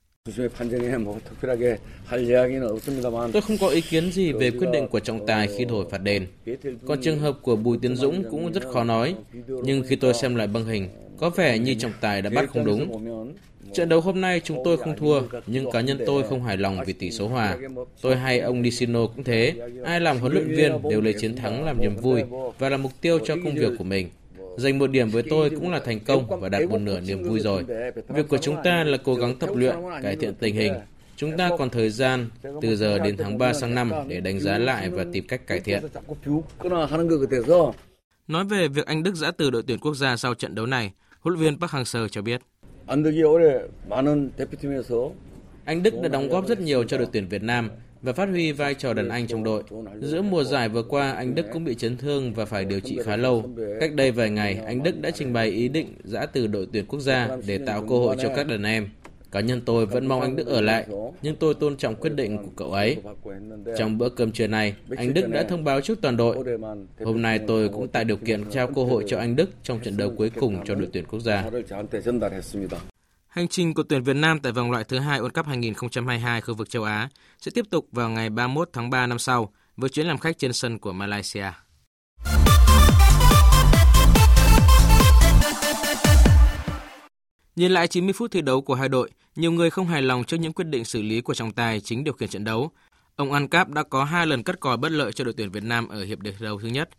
Tôi 3.33 3.41
không 3.41 3.57
có 3.61 3.67
ý 3.67 3.81
kiến 3.81 4.11
gì 4.11 4.31
về 4.31 4.51
quyết 4.51 4.67
định 4.73 4.87
của 4.87 4.99
trọng 4.99 5.25
tài 5.27 5.47
khi 5.57 5.65
đổi 5.65 5.85
phạt 5.91 5.97
đền. 5.97 6.27
Còn 6.87 7.01
trường 7.01 7.19
hợp 7.19 7.37
của 7.41 7.55
Bùi 7.55 7.77
Tiến 7.81 7.95
Dũng 7.95 8.23
cũng 8.31 8.51
rất 8.51 8.63
khó 8.73 8.83
nói. 8.83 9.15
Nhưng 9.63 9.83
khi 9.87 9.95
tôi 9.95 10.13
xem 10.13 10.35
lại 10.35 10.47
băng 10.47 10.65
hình, 10.65 10.89
có 11.17 11.29
vẻ 11.29 11.59
như 11.59 11.73
trọng 11.73 11.93
tài 12.01 12.21
đã 12.21 12.29
bắt 12.29 12.49
không 12.49 12.65
đúng. 12.65 13.03
Trận 13.73 13.89
đấu 13.89 14.01
hôm 14.01 14.21
nay 14.21 14.41
chúng 14.43 14.57
tôi 14.65 14.77
không 14.77 14.97
thua, 14.97 15.21
nhưng 15.47 15.71
cá 15.71 15.81
nhân 15.81 15.99
tôi 16.05 16.23
không 16.23 16.43
hài 16.43 16.57
lòng 16.57 16.79
vì 16.85 16.93
tỷ 16.93 17.11
số 17.11 17.27
hòa. 17.27 17.57
Tôi 18.01 18.15
hay 18.15 18.39
ông 18.39 18.61
Nishino 18.61 19.07
cũng 19.07 19.23
thế. 19.23 19.53
Ai 19.83 20.01
làm 20.01 20.17
huấn 20.17 20.33
luyện 20.33 20.47
viên 20.47 20.89
đều 20.89 21.01
lấy 21.01 21.13
chiến 21.19 21.35
thắng 21.35 21.65
làm 21.65 21.81
niềm 21.81 21.95
vui 21.95 22.21
và 22.59 22.69
là 22.69 22.77
mục 22.77 22.91
tiêu 23.01 23.19
cho 23.25 23.35
công 23.43 23.55
việc 23.55 23.71
của 23.77 23.83
mình. 23.83 24.09
Giành 24.57 24.79
một 24.79 24.87
điểm 24.87 25.09
với 25.09 25.23
tôi 25.29 25.49
cũng 25.49 25.71
là 25.71 25.79
thành 25.79 25.99
công 25.99 26.39
và 26.41 26.49
đạt 26.49 26.69
một 26.69 26.77
nửa 26.77 26.99
niềm 26.99 27.23
vui 27.23 27.39
rồi. 27.39 27.63
Việc 28.09 28.27
của 28.29 28.37
chúng 28.37 28.55
ta 28.63 28.83
là 28.83 28.97
cố 28.97 29.15
gắng 29.15 29.35
tập 29.39 29.49
luyện, 29.55 29.75
cải 30.03 30.15
thiện 30.15 30.33
tình 30.33 30.55
hình. 30.55 30.73
Chúng 31.15 31.37
ta 31.37 31.49
còn 31.57 31.69
thời 31.69 31.89
gian 31.89 32.29
từ 32.61 32.75
giờ 32.75 32.99
đến 32.99 33.17
tháng 33.17 33.37
3 33.37 33.53
sang 33.53 33.75
năm 33.75 33.91
để 34.07 34.19
đánh 34.19 34.39
giá 34.39 34.57
lại 34.57 34.89
và 34.89 35.05
tìm 35.13 35.27
cách 35.27 35.47
cải 35.47 35.59
thiện. 35.59 35.83
Nói 38.27 38.45
về 38.45 38.67
việc 38.67 38.85
anh 38.85 39.03
Đức 39.03 39.15
giã 39.15 39.31
từ 39.31 39.49
đội 39.49 39.63
tuyển 39.67 39.79
quốc 39.79 39.95
gia 39.95 40.17
sau 40.17 40.33
trận 40.33 40.55
đấu 40.55 40.65
này, 40.65 40.91
huấn 41.19 41.35
luyện 41.35 41.43
viên 41.43 41.59
Park 41.59 41.71
Hang-seo 41.71 42.07
cho 42.07 42.21
biết. 42.21 42.41
Anh 45.65 45.83
Đức 45.83 45.93
đã 46.01 46.09
đóng 46.09 46.29
góp 46.29 46.47
rất 46.47 46.59
nhiều 46.59 46.83
cho 46.83 46.97
đội 46.97 47.07
tuyển 47.11 47.27
Việt 47.27 47.43
Nam 47.43 47.69
và 48.07 48.13
phát 48.13 48.29
huy 48.29 48.51
vai 48.51 48.73
trò 48.73 48.93
đàn 48.93 49.09
anh 49.09 49.27
trong 49.27 49.43
đội. 49.43 49.63
Giữa 50.01 50.21
mùa 50.21 50.43
giải 50.43 50.69
vừa 50.69 50.83
qua, 50.83 51.11
anh 51.11 51.35
Đức 51.35 51.45
cũng 51.53 51.63
bị 51.63 51.75
chấn 51.75 51.97
thương 51.97 52.33
và 52.33 52.45
phải 52.45 52.65
điều 52.65 52.79
trị 52.79 52.99
khá 53.03 53.15
lâu. 53.15 53.49
Cách 53.79 53.93
đây 53.93 54.11
vài 54.11 54.29
ngày, 54.29 54.61
anh 54.65 54.83
Đức 54.83 55.01
đã 55.01 55.11
trình 55.11 55.33
bày 55.33 55.47
ý 55.49 55.67
định 55.67 55.93
giã 56.03 56.25
từ 56.25 56.47
đội 56.47 56.67
tuyển 56.73 56.85
quốc 56.85 56.99
gia 56.99 57.29
để 57.47 57.57
tạo 57.57 57.85
cơ 57.89 57.95
hội 57.95 58.15
cho 58.21 58.29
các 58.35 58.47
đàn 58.47 58.63
em. 58.63 58.89
Cá 59.31 59.39
nhân 59.39 59.61
tôi 59.65 59.85
vẫn 59.85 60.07
mong 60.07 60.21
anh 60.21 60.35
Đức 60.35 60.47
ở 60.47 60.61
lại, 60.61 60.85
nhưng 61.21 61.35
tôi 61.35 61.53
tôn 61.53 61.77
trọng 61.77 61.95
quyết 61.95 62.13
định 62.15 62.37
của 62.37 62.51
cậu 62.55 62.71
ấy. 62.71 62.97
Trong 63.77 63.97
bữa 63.97 64.09
cơm 64.09 64.31
trưa 64.31 64.47
này, 64.47 64.73
anh 64.97 65.13
Đức 65.13 65.29
đã 65.29 65.43
thông 65.43 65.63
báo 65.63 65.81
trước 65.81 66.01
toàn 66.01 66.17
đội. 66.17 66.37
Hôm 67.03 67.21
nay 67.21 67.39
tôi 67.47 67.69
cũng 67.69 67.87
tạo 67.87 68.03
điều 68.03 68.17
kiện 68.17 68.43
trao 68.51 68.67
cơ 68.67 68.83
hội 68.83 69.03
cho 69.07 69.17
anh 69.17 69.35
Đức 69.35 69.49
trong 69.63 69.79
trận 69.79 69.97
đấu 69.97 70.11
cuối 70.17 70.31
cùng 70.39 70.65
cho 70.65 70.75
đội 70.75 70.89
tuyển 70.93 71.05
quốc 71.05 71.19
gia. 71.19 71.49
Hành 73.37 73.47
trình 73.47 73.73
của 73.73 73.83
tuyển 73.83 74.03
Việt 74.03 74.15
Nam 74.15 74.39
tại 74.39 74.51
vòng 74.51 74.71
loại 74.71 74.83
thứ 74.83 74.99
hai 74.99 75.19
World 75.19 75.29
Cup 75.29 75.45
2022 75.45 76.41
khu 76.41 76.53
vực 76.53 76.69
châu 76.69 76.83
Á 76.83 77.09
sẽ 77.39 77.51
tiếp 77.55 77.65
tục 77.69 77.87
vào 77.91 78.09
ngày 78.09 78.29
31 78.29 78.69
tháng 78.73 78.89
3 78.89 79.07
năm 79.07 79.19
sau 79.19 79.53
với 79.75 79.89
chuyến 79.89 80.07
làm 80.07 80.17
khách 80.17 80.37
trên 80.37 80.53
sân 80.53 80.79
của 80.79 80.93
Malaysia. 80.93 81.45
Nhìn 87.55 87.71
lại 87.71 87.87
90 87.87 88.13
phút 88.13 88.31
thi 88.31 88.41
đấu 88.41 88.61
của 88.61 88.75
hai 88.75 88.89
đội, 88.89 89.09
nhiều 89.35 89.51
người 89.51 89.69
không 89.69 89.87
hài 89.87 90.01
lòng 90.01 90.23
trước 90.23 90.37
những 90.37 90.53
quyết 90.53 90.65
định 90.65 90.85
xử 90.85 91.01
lý 91.01 91.21
của 91.21 91.33
trọng 91.33 91.51
tài 91.51 91.79
chính 91.79 92.03
điều 92.03 92.13
khiển 92.13 92.29
trận 92.29 92.43
đấu. 92.43 92.71
Ông 93.15 93.31
An 93.31 93.47
Cáp 93.47 93.69
đã 93.69 93.83
có 93.83 94.03
hai 94.03 94.27
lần 94.27 94.43
cắt 94.43 94.59
còi 94.59 94.77
bất 94.77 94.91
lợi 94.91 95.11
cho 95.11 95.23
đội 95.23 95.33
tuyển 95.37 95.51
Việt 95.51 95.63
Nam 95.63 95.87
ở 95.87 96.03
hiệp 96.03 96.19
đấu 96.39 96.59
thứ 96.59 96.67
nhất. 96.67 96.89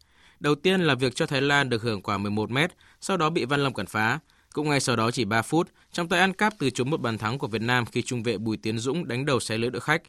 Đầu 0.40 0.54
tiên 0.54 0.80
là 0.80 0.94
việc 0.94 1.14
cho 1.14 1.26
Thái 1.26 1.42
Lan 1.42 1.68
được 1.68 1.82
hưởng 1.82 2.02
quả 2.02 2.18
11 2.18 2.50
mét, 2.50 2.70
sau 3.00 3.16
đó 3.16 3.30
bị 3.30 3.44
Văn 3.44 3.60
Lâm 3.60 3.74
cản 3.74 3.86
phá. 3.86 4.18
Cũng 4.58 4.68
ngay 4.68 4.80
sau 4.80 4.96
đó 4.96 5.10
chỉ 5.10 5.24
3 5.24 5.42
phút, 5.42 5.68
trong 5.92 6.08
tay 6.08 6.20
ăn 6.20 6.32
Cáp 6.32 6.54
từ 6.58 6.70
chối 6.70 6.84
một 6.84 7.00
bàn 7.00 7.18
thắng 7.18 7.38
của 7.38 7.46
Việt 7.46 7.62
Nam 7.62 7.86
khi 7.86 8.02
trung 8.02 8.22
vệ 8.22 8.38
Bùi 8.38 8.56
Tiến 8.56 8.78
Dũng 8.78 9.08
đánh 9.08 9.26
đầu 9.26 9.40
xé 9.40 9.58
lưới 9.58 9.70
đội 9.70 9.80
khách. 9.80 10.02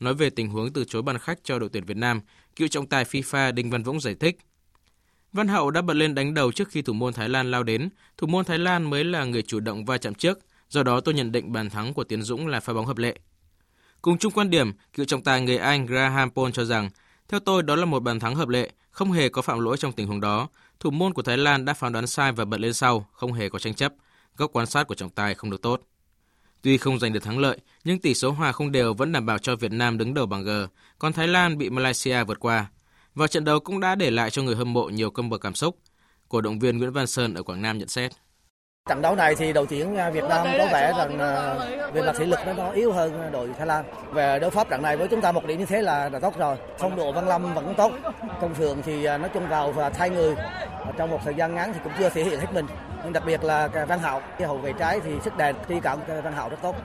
Nói 0.00 0.14
về 0.14 0.30
tình 0.30 0.48
huống 0.48 0.72
từ 0.72 0.84
chối 0.84 1.02
bàn 1.02 1.18
khách 1.18 1.38
cho 1.44 1.58
đội 1.58 1.68
tuyển 1.72 1.84
Việt 1.84 1.96
Nam, 1.96 2.20
cựu 2.56 2.68
trọng 2.68 2.86
tài 2.86 3.04
FIFA 3.04 3.52
Đinh 3.52 3.70
Văn 3.70 3.82
Vũng 3.82 4.00
giải 4.00 4.14
thích. 4.14 4.38
Văn 5.32 5.48
Hậu 5.48 5.70
đã 5.70 5.82
bật 5.82 5.94
lên 5.94 6.14
đánh 6.14 6.34
đầu 6.34 6.52
trước 6.52 6.68
khi 6.68 6.82
thủ 6.82 6.92
môn 6.92 7.12
Thái 7.12 7.28
Lan 7.28 7.50
lao 7.50 7.62
đến. 7.62 7.88
Thủ 8.16 8.26
môn 8.26 8.44
Thái 8.44 8.58
Lan 8.58 8.90
mới 8.90 9.04
là 9.04 9.24
người 9.24 9.42
chủ 9.42 9.60
động 9.60 9.84
va 9.84 9.98
chạm 9.98 10.14
trước, 10.14 10.38
do 10.68 10.82
đó 10.82 11.00
tôi 11.00 11.14
nhận 11.14 11.32
định 11.32 11.52
bàn 11.52 11.70
thắng 11.70 11.94
của 11.94 12.04
Tiến 12.04 12.22
Dũng 12.22 12.46
là 12.46 12.60
pha 12.60 12.72
bóng 12.72 12.86
hợp 12.86 12.98
lệ. 12.98 13.18
Cùng 14.02 14.18
chung 14.18 14.32
quan 14.32 14.50
điểm, 14.50 14.72
cựu 14.92 15.06
trọng 15.06 15.22
tài 15.22 15.40
người 15.40 15.56
Anh 15.56 15.86
Graham 15.86 16.30
Paul 16.30 16.50
cho 16.52 16.64
rằng, 16.64 16.90
theo 17.28 17.40
tôi 17.40 17.62
đó 17.62 17.76
là 17.76 17.84
một 17.84 18.02
bàn 18.02 18.20
thắng 18.20 18.34
hợp 18.34 18.48
lệ, 18.48 18.70
không 18.90 19.12
hề 19.12 19.28
có 19.28 19.42
phạm 19.42 19.60
lỗi 19.60 19.76
trong 19.76 19.92
tình 19.92 20.06
huống 20.06 20.20
đó. 20.20 20.48
Thủ 20.80 20.90
môn 20.90 21.12
của 21.12 21.22
Thái 21.22 21.38
Lan 21.38 21.64
đã 21.64 21.74
phán 21.74 21.92
đoán 21.92 22.06
sai 22.06 22.32
và 22.32 22.44
bật 22.44 22.60
lên 22.60 22.74
sau, 22.74 23.06
không 23.12 23.32
hề 23.32 23.48
có 23.48 23.58
tranh 23.58 23.74
chấp. 23.74 23.92
Góc 24.36 24.50
quan 24.52 24.66
sát 24.66 24.86
của 24.86 24.94
trọng 24.94 25.10
tài 25.10 25.34
không 25.34 25.50
được 25.50 25.62
tốt. 25.62 25.82
Tuy 26.62 26.78
không 26.78 26.98
giành 26.98 27.12
được 27.12 27.22
thắng 27.22 27.38
lợi, 27.38 27.58
nhưng 27.84 27.98
tỷ 27.98 28.14
số 28.14 28.30
hòa 28.30 28.52
không 28.52 28.72
đều 28.72 28.94
vẫn 28.94 29.12
đảm 29.12 29.26
bảo 29.26 29.38
cho 29.38 29.56
Việt 29.56 29.72
Nam 29.72 29.98
đứng 29.98 30.14
đầu 30.14 30.26
bảng 30.26 30.44
G, 30.44 30.50
còn 30.98 31.12
Thái 31.12 31.28
Lan 31.28 31.58
bị 31.58 31.70
Malaysia 31.70 32.24
vượt 32.24 32.40
qua. 32.40 32.66
Và 33.14 33.26
trận 33.26 33.44
đấu 33.44 33.60
cũng 33.60 33.80
đã 33.80 33.94
để 33.94 34.10
lại 34.10 34.30
cho 34.30 34.42
người 34.42 34.56
hâm 34.56 34.72
mộ 34.72 34.88
nhiều 34.88 35.10
cơn 35.10 35.30
bờ 35.30 35.38
cảm 35.38 35.54
xúc. 35.54 35.78
Cổ 36.28 36.40
động 36.40 36.58
viên 36.58 36.78
Nguyễn 36.78 36.92
Văn 36.92 37.06
Sơn 37.06 37.34
ở 37.34 37.42
Quảng 37.42 37.62
Nam 37.62 37.78
nhận 37.78 37.88
xét. 37.88 38.12
Trận 38.88 39.02
đấu 39.02 39.14
này 39.16 39.34
thì 39.34 39.52
đội 39.52 39.66
tuyển 39.70 39.96
Việt 40.12 40.24
Nam 40.28 40.46
có 40.58 40.68
vẻ 40.72 40.92
rằng 40.98 41.18
về 41.92 42.02
mặt 42.02 42.14
thể 42.18 42.26
lực 42.26 42.38
nó 42.56 42.70
yếu 42.70 42.92
hơn 42.92 43.30
đội 43.32 43.50
Thái 43.58 43.66
Lan. 43.66 43.84
Về 44.12 44.38
đấu 44.38 44.50
pháp 44.50 44.70
trận 44.70 44.82
này 44.82 44.96
với 44.96 45.08
chúng 45.08 45.20
ta 45.20 45.32
một 45.32 45.46
điểm 45.46 45.58
như 45.58 45.66
thế 45.66 45.82
là, 45.82 46.08
là 46.08 46.18
tốt 46.18 46.38
rồi. 46.38 46.56
Phong 46.78 46.96
độ 46.96 47.12
Văn 47.12 47.28
Lâm 47.28 47.54
vẫn 47.54 47.74
tốt. 47.76 47.92
Công 48.40 48.54
Phượng 48.54 48.82
thì 48.82 49.02
nói 49.02 49.28
chung 49.34 49.48
vào 49.48 49.72
và 49.72 49.90
thay 49.90 50.10
người 50.10 50.34
trong 50.98 51.10
một 51.10 51.18
thời 51.24 51.34
gian 51.34 51.54
ngắn 51.54 51.72
thì 51.72 51.80
cũng 51.84 51.92
chưa 51.98 52.08
thể 52.08 52.24
hiện 52.24 52.40
hết 52.40 52.46
mình. 52.54 52.66
Nhưng 53.04 53.12
đặc 53.12 53.22
biệt 53.26 53.44
là 53.44 53.68
Văn 53.88 53.98
Hạo, 53.98 54.22
cái 54.38 54.48
hậu 54.48 54.58
vệ 54.58 54.72
trái 54.78 55.00
thì 55.04 55.10
sức 55.24 55.36
đèn, 55.36 55.56
đi 55.68 55.80
cận 55.80 55.98
Văn 56.24 56.32
Hạo 56.32 56.48
rất 56.48 56.58
tốt. 56.62 56.76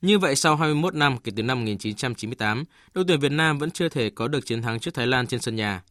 Như 0.00 0.18
vậy, 0.18 0.36
sau 0.36 0.56
21 0.56 0.94
năm 0.94 1.18
kể 1.18 1.32
từ 1.36 1.42
năm 1.42 1.58
1998, 1.58 2.64
đội 2.94 3.04
tuyển 3.08 3.20
Việt 3.20 3.32
Nam 3.32 3.58
vẫn 3.58 3.70
chưa 3.70 3.88
thể 3.88 4.10
có 4.10 4.28
được 4.28 4.46
chiến 4.46 4.62
thắng 4.62 4.80
trước 4.80 4.94
Thái 4.94 5.06
Lan 5.06 5.26
trên 5.26 5.40
sân 5.40 5.56
nhà. 5.56 5.82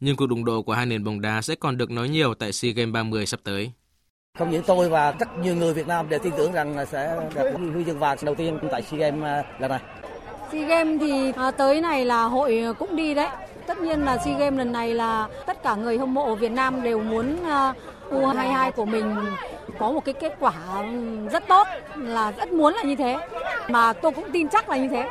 Nhưng 0.00 0.16
cuộc 0.16 0.26
đụng 0.26 0.44
độ 0.44 0.62
của 0.62 0.72
hai 0.72 0.86
nền 0.86 1.04
bóng 1.04 1.20
đá 1.20 1.42
sẽ 1.42 1.54
còn 1.54 1.76
được 1.76 1.90
nói 1.90 2.08
nhiều 2.08 2.34
tại 2.34 2.52
SEA 2.52 2.72
Games 2.72 2.92
30 2.92 3.26
sắp 3.26 3.40
tới. 3.44 3.72
Không 4.38 4.50
những 4.50 4.62
tôi 4.62 4.88
và 4.88 5.14
rất 5.18 5.38
nhiều 5.38 5.54
người 5.54 5.74
Việt 5.74 5.88
Nam 5.88 6.08
đều 6.08 6.18
tin 6.18 6.32
tưởng 6.36 6.52
rằng 6.52 6.86
sẽ 6.90 7.16
đạt 7.34 7.46
huy 7.74 7.84
chương 7.84 7.98
vàng 7.98 8.16
đầu 8.22 8.34
tiên 8.34 8.58
tại 8.70 8.82
SEA 8.82 8.98
Games 8.98 9.44
lần 9.58 9.70
này. 9.70 9.80
SEA 10.52 10.66
Games 10.66 11.00
thì 11.00 11.32
tới 11.56 11.80
này 11.80 12.04
là 12.04 12.24
hội 12.24 12.64
cũng 12.78 12.96
đi 12.96 13.14
đấy. 13.14 13.28
Tất 13.66 13.78
nhiên 13.78 14.04
là 14.04 14.18
SEA 14.18 14.38
Games 14.38 14.58
lần 14.58 14.72
này 14.72 14.94
là 14.94 15.28
tất 15.46 15.62
cả 15.62 15.74
người 15.74 15.98
hâm 15.98 16.14
mộ 16.14 16.34
Việt 16.34 16.52
Nam 16.52 16.82
đều 16.82 17.00
muốn 17.00 17.36
U22 18.10 18.70
của 18.70 18.84
mình 18.84 19.16
có 19.78 19.90
một 19.90 20.04
cái 20.04 20.14
kết 20.20 20.36
quả 20.40 20.52
rất 21.32 21.48
tốt 21.48 21.66
là 21.96 22.32
rất 22.32 22.52
muốn 22.52 22.74
là 22.74 22.82
như 22.82 22.96
thế 22.96 23.16
mà 23.68 23.92
tôi 23.92 24.12
cũng 24.12 24.30
tin 24.32 24.48
chắc 24.48 24.68
là 24.68 24.76
như 24.76 24.88
thế 24.88 25.08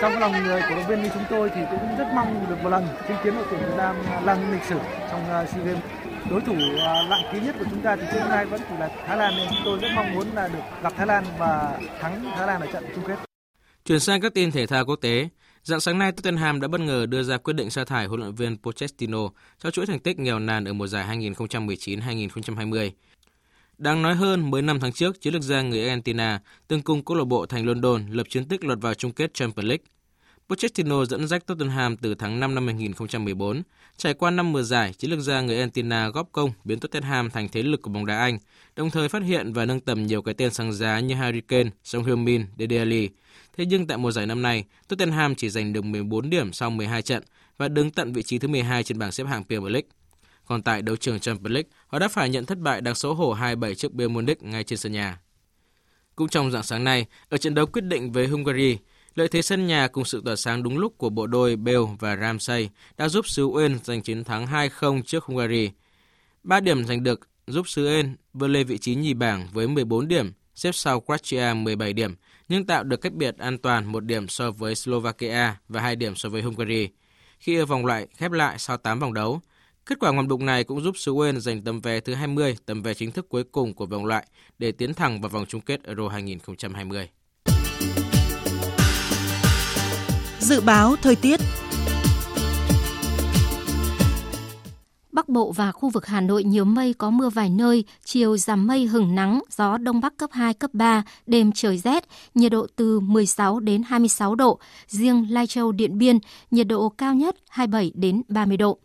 trong 0.00 0.18
lòng 0.18 0.32
người 0.44 0.62
của 0.68 0.74
động 0.74 0.86
viên 0.88 1.02
như 1.02 1.08
chúng 1.14 1.24
tôi 1.30 1.50
thì 1.54 1.60
cũng 1.70 1.88
rất 1.98 2.06
mong 2.14 2.46
được 2.50 2.56
một 2.62 2.70
lần 2.70 2.86
chứng 3.08 3.16
kiến 3.24 3.34
đội 3.36 3.44
tuyển 3.50 3.60
Việt 3.60 3.76
Nam 3.76 3.96
lăn 4.24 4.52
lịch 4.52 4.62
sử 4.62 4.76
trong 5.10 5.20
SEA 5.28 5.64
Games 5.64 5.82
đối 6.30 6.40
thủ 6.40 6.54
à, 6.78 7.06
nặng 7.10 7.22
ký 7.32 7.40
nhất 7.40 7.56
của 7.58 7.64
chúng 7.70 7.82
ta 7.82 7.96
thì 7.96 8.02
trước 8.12 8.26
nay 8.28 8.46
vẫn 8.46 8.60
chỉ 8.68 8.74
là 8.78 8.88
Thái 9.06 9.16
Lan 9.16 9.34
nên 9.36 9.48
chúng 9.50 9.58
tôi 9.64 9.78
rất 9.78 9.88
mong 9.96 10.14
muốn 10.14 10.26
là 10.34 10.48
được 10.48 10.82
gặp 10.82 10.92
Thái 10.96 11.06
Lan 11.06 11.24
và 11.38 11.80
thắng 12.00 12.24
Thái 12.36 12.46
Lan 12.46 12.60
ở 12.60 12.66
trận 12.72 12.84
chung 12.94 13.04
kết. 13.06 13.16
Chuyển 13.84 14.00
sang 14.00 14.20
các 14.20 14.34
tin 14.34 14.50
thể 14.50 14.66
thao 14.66 14.84
quốc 14.84 14.96
tế, 14.96 15.28
dạng 15.62 15.80
sáng 15.80 15.98
nay 15.98 16.12
Tottenham 16.12 16.60
đã 16.60 16.68
bất 16.68 16.80
ngờ 16.80 17.06
đưa 17.06 17.22
ra 17.22 17.36
quyết 17.36 17.52
định 17.52 17.70
sa 17.70 17.84
thải 17.84 18.06
huấn 18.06 18.20
luyện 18.20 18.34
viên 18.34 18.56
Pochettino 18.62 19.28
sau 19.62 19.70
chuỗi 19.70 19.86
thành 19.86 19.98
tích 19.98 20.18
nghèo 20.18 20.38
nàn 20.38 20.64
ở 20.64 20.72
mùa 20.72 20.86
giải 20.86 21.18
2019-2020. 21.18 22.90
Đáng 23.78 24.02
nói 24.02 24.14
hơn, 24.14 24.50
mới 24.50 24.62
5 24.62 24.80
tháng 24.80 24.92
trước, 24.92 25.20
chiến 25.20 25.32
lược 25.32 25.42
gia 25.42 25.62
người 25.62 25.80
Argentina 25.80 26.40
từng 26.68 26.82
cùng 26.82 27.04
câu 27.04 27.16
lạc 27.16 27.24
bộ 27.24 27.46
thành 27.46 27.66
London 27.66 28.06
lập 28.10 28.26
chiến 28.30 28.48
tích 28.48 28.64
lọt 28.64 28.80
vào 28.80 28.94
chung 28.94 29.12
kết 29.12 29.34
Champions 29.34 29.68
League. 29.68 29.84
Pochettino 30.48 31.04
dẫn 31.04 31.28
dắt 31.28 31.46
Tottenham 31.46 31.96
từ 31.96 32.14
tháng 32.14 32.40
5 32.40 32.54
năm 32.54 32.66
2014. 32.66 33.62
Trải 33.96 34.14
qua 34.14 34.30
năm 34.30 34.52
mùa 34.52 34.62
giải, 34.62 34.92
chiến 34.92 35.10
lược 35.10 35.20
gia 35.20 35.40
người 35.40 35.56
Argentina 35.56 36.08
góp 36.08 36.28
công 36.32 36.52
biến 36.64 36.80
Tottenham 36.80 37.30
thành 37.30 37.48
thế 37.48 37.62
lực 37.62 37.82
của 37.82 37.90
bóng 37.90 38.06
đá 38.06 38.18
Anh, 38.18 38.38
đồng 38.76 38.90
thời 38.90 39.08
phát 39.08 39.22
hiện 39.22 39.52
và 39.52 39.64
nâng 39.64 39.80
tầm 39.80 40.06
nhiều 40.06 40.22
cái 40.22 40.34
tên 40.34 40.50
sáng 40.50 40.72
giá 40.72 41.00
như 41.00 41.14
Harry 41.14 41.40
Kane, 41.40 41.70
Song 41.84 42.04
Heung-min, 42.04 42.44
Dele 42.58 42.78
Alli. 42.78 43.08
Thế 43.56 43.66
nhưng 43.66 43.86
tại 43.86 43.98
mùa 43.98 44.10
giải 44.10 44.26
năm 44.26 44.42
nay, 44.42 44.64
Tottenham 44.88 45.34
chỉ 45.34 45.50
giành 45.50 45.72
được 45.72 45.84
14 45.84 46.30
điểm 46.30 46.52
sau 46.52 46.70
12 46.70 47.02
trận 47.02 47.22
và 47.56 47.68
đứng 47.68 47.90
tận 47.90 48.12
vị 48.12 48.22
trí 48.22 48.38
thứ 48.38 48.48
12 48.48 48.82
trên 48.82 48.98
bảng 48.98 49.12
xếp 49.12 49.24
hạng 49.24 49.44
Premier 49.44 49.72
League. 49.72 49.88
Còn 50.44 50.62
tại 50.62 50.82
đấu 50.82 50.96
trường 50.96 51.20
Champions 51.20 51.52
League, 51.52 51.70
họ 51.86 51.98
đã 51.98 52.08
phải 52.08 52.28
nhận 52.28 52.46
thất 52.46 52.58
bại 52.58 52.80
đáng 52.80 52.94
xấu 52.94 53.14
hổ 53.14 53.34
2-7 53.34 53.74
trước 53.74 53.92
Bayern 53.92 54.14
Munich 54.14 54.42
ngay 54.42 54.64
trên 54.64 54.78
sân 54.78 54.92
nhà. 54.92 55.18
Cũng 56.16 56.28
trong 56.28 56.50
dạng 56.50 56.62
sáng 56.62 56.84
nay, 56.84 57.06
ở 57.28 57.38
trận 57.38 57.54
đấu 57.54 57.66
quyết 57.66 57.84
định 57.84 58.12
với 58.12 58.26
Hungary, 58.26 58.78
lợi 59.16 59.28
thế 59.28 59.42
sân 59.42 59.66
nhà 59.66 59.88
cùng 59.88 60.04
sự 60.04 60.22
tỏa 60.24 60.36
sáng 60.36 60.62
đúng 60.62 60.78
lúc 60.78 60.98
của 60.98 61.10
bộ 61.10 61.26
đôi 61.26 61.56
Bale 61.56 61.78
và 61.98 62.16
Ramsey 62.16 62.68
đã 62.96 63.08
giúp 63.08 63.28
xứ 63.28 63.46
Uen 63.46 63.78
giành 63.84 64.02
chiến 64.02 64.24
thắng 64.24 64.46
2-0 64.46 65.02
trước 65.02 65.24
Hungary. 65.24 65.70
3 66.42 66.60
điểm 66.60 66.84
giành 66.84 67.02
được 67.02 67.20
giúp 67.46 67.68
xứ 67.68 67.86
Uen 67.86 68.16
vươn 68.32 68.52
lên 68.52 68.66
vị 68.66 68.78
trí 68.78 68.94
nhì 68.94 69.14
bảng 69.14 69.48
với 69.52 69.68
14 69.68 70.08
điểm, 70.08 70.32
xếp 70.54 70.70
sau 70.74 71.00
Croatia 71.00 71.54
17 71.54 71.92
điểm, 71.92 72.14
nhưng 72.48 72.66
tạo 72.66 72.84
được 72.84 72.96
cách 72.96 73.12
biệt 73.12 73.38
an 73.38 73.58
toàn 73.58 73.92
một 73.92 74.04
điểm 74.04 74.28
so 74.28 74.50
với 74.50 74.74
Slovakia 74.74 75.56
và 75.68 75.80
2 75.80 75.96
điểm 75.96 76.16
so 76.16 76.28
với 76.28 76.42
Hungary. 76.42 76.88
Khi 77.38 77.56
ở 77.56 77.66
vòng 77.66 77.86
loại 77.86 78.06
khép 78.16 78.32
lại 78.32 78.58
sau 78.58 78.76
8 78.76 78.98
vòng 78.98 79.14
đấu, 79.14 79.40
Kết 79.86 79.98
quả 80.00 80.12
ngoạn 80.12 80.28
mục 80.28 80.40
này 80.40 80.64
cũng 80.64 80.80
giúp 80.80 80.96
xứ 80.96 81.14
Wales 81.14 81.38
giành 81.38 81.62
tấm 81.62 81.80
vé 81.80 82.00
thứ 82.00 82.14
20, 82.14 82.56
tấm 82.66 82.82
vé 82.82 82.94
chính 82.94 83.12
thức 83.12 83.28
cuối 83.28 83.44
cùng 83.44 83.74
của 83.74 83.86
vòng 83.86 84.04
loại 84.04 84.26
để 84.58 84.72
tiến 84.72 84.94
thẳng 84.94 85.20
vào 85.20 85.28
vòng 85.28 85.46
chung 85.48 85.60
kết 85.60 85.84
Euro 85.84 86.08
2020. 86.08 87.08
Dự 90.46 90.60
báo 90.60 90.96
thời 91.02 91.16
tiết 91.16 91.40
Bắc 95.12 95.28
Bộ 95.28 95.52
và 95.52 95.72
khu 95.72 95.88
vực 95.88 96.06
Hà 96.06 96.20
Nội 96.20 96.44
nhiều 96.44 96.64
mây 96.64 96.94
có 96.98 97.10
mưa 97.10 97.28
vài 97.28 97.50
nơi, 97.50 97.84
chiều 98.04 98.36
giảm 98.36 98.66
mây 98.66 98.86
hừng 98.86 99.14
nắng, 99.14 99.40
gió 99.50 99.78
đông 99.78 100.00
bắc 100.00 100.16
cấp 100.16 100.30
2, 100.32 100.54
cấp 100.54 100.70
3, 100.74 101.02
đêm 101.26 101.52
trời 101.52 101.78
rét, 101.78 102.04
nhiệt 102.34 102.52
độ 102.52 102.66
từ 102.76 103.00
16 103.00 103.60
đến 103.60 103.82
26 103.82 104.34
độ, 104.34 104.58
riêng 104.86 105.26
Lai 105.30 105.46
Châu, 105.46 105.72
Điện 105.72 105.98
Biên, 105.98 106.18
nhiệt 106.50 106.66
độ 106.66 106.88
cao 106.88 107.14
nhất 107.14 107.36
27 107.48 107.92
đến 107.94 108.22
30 108.28 108.56
độ. 108.56 108.78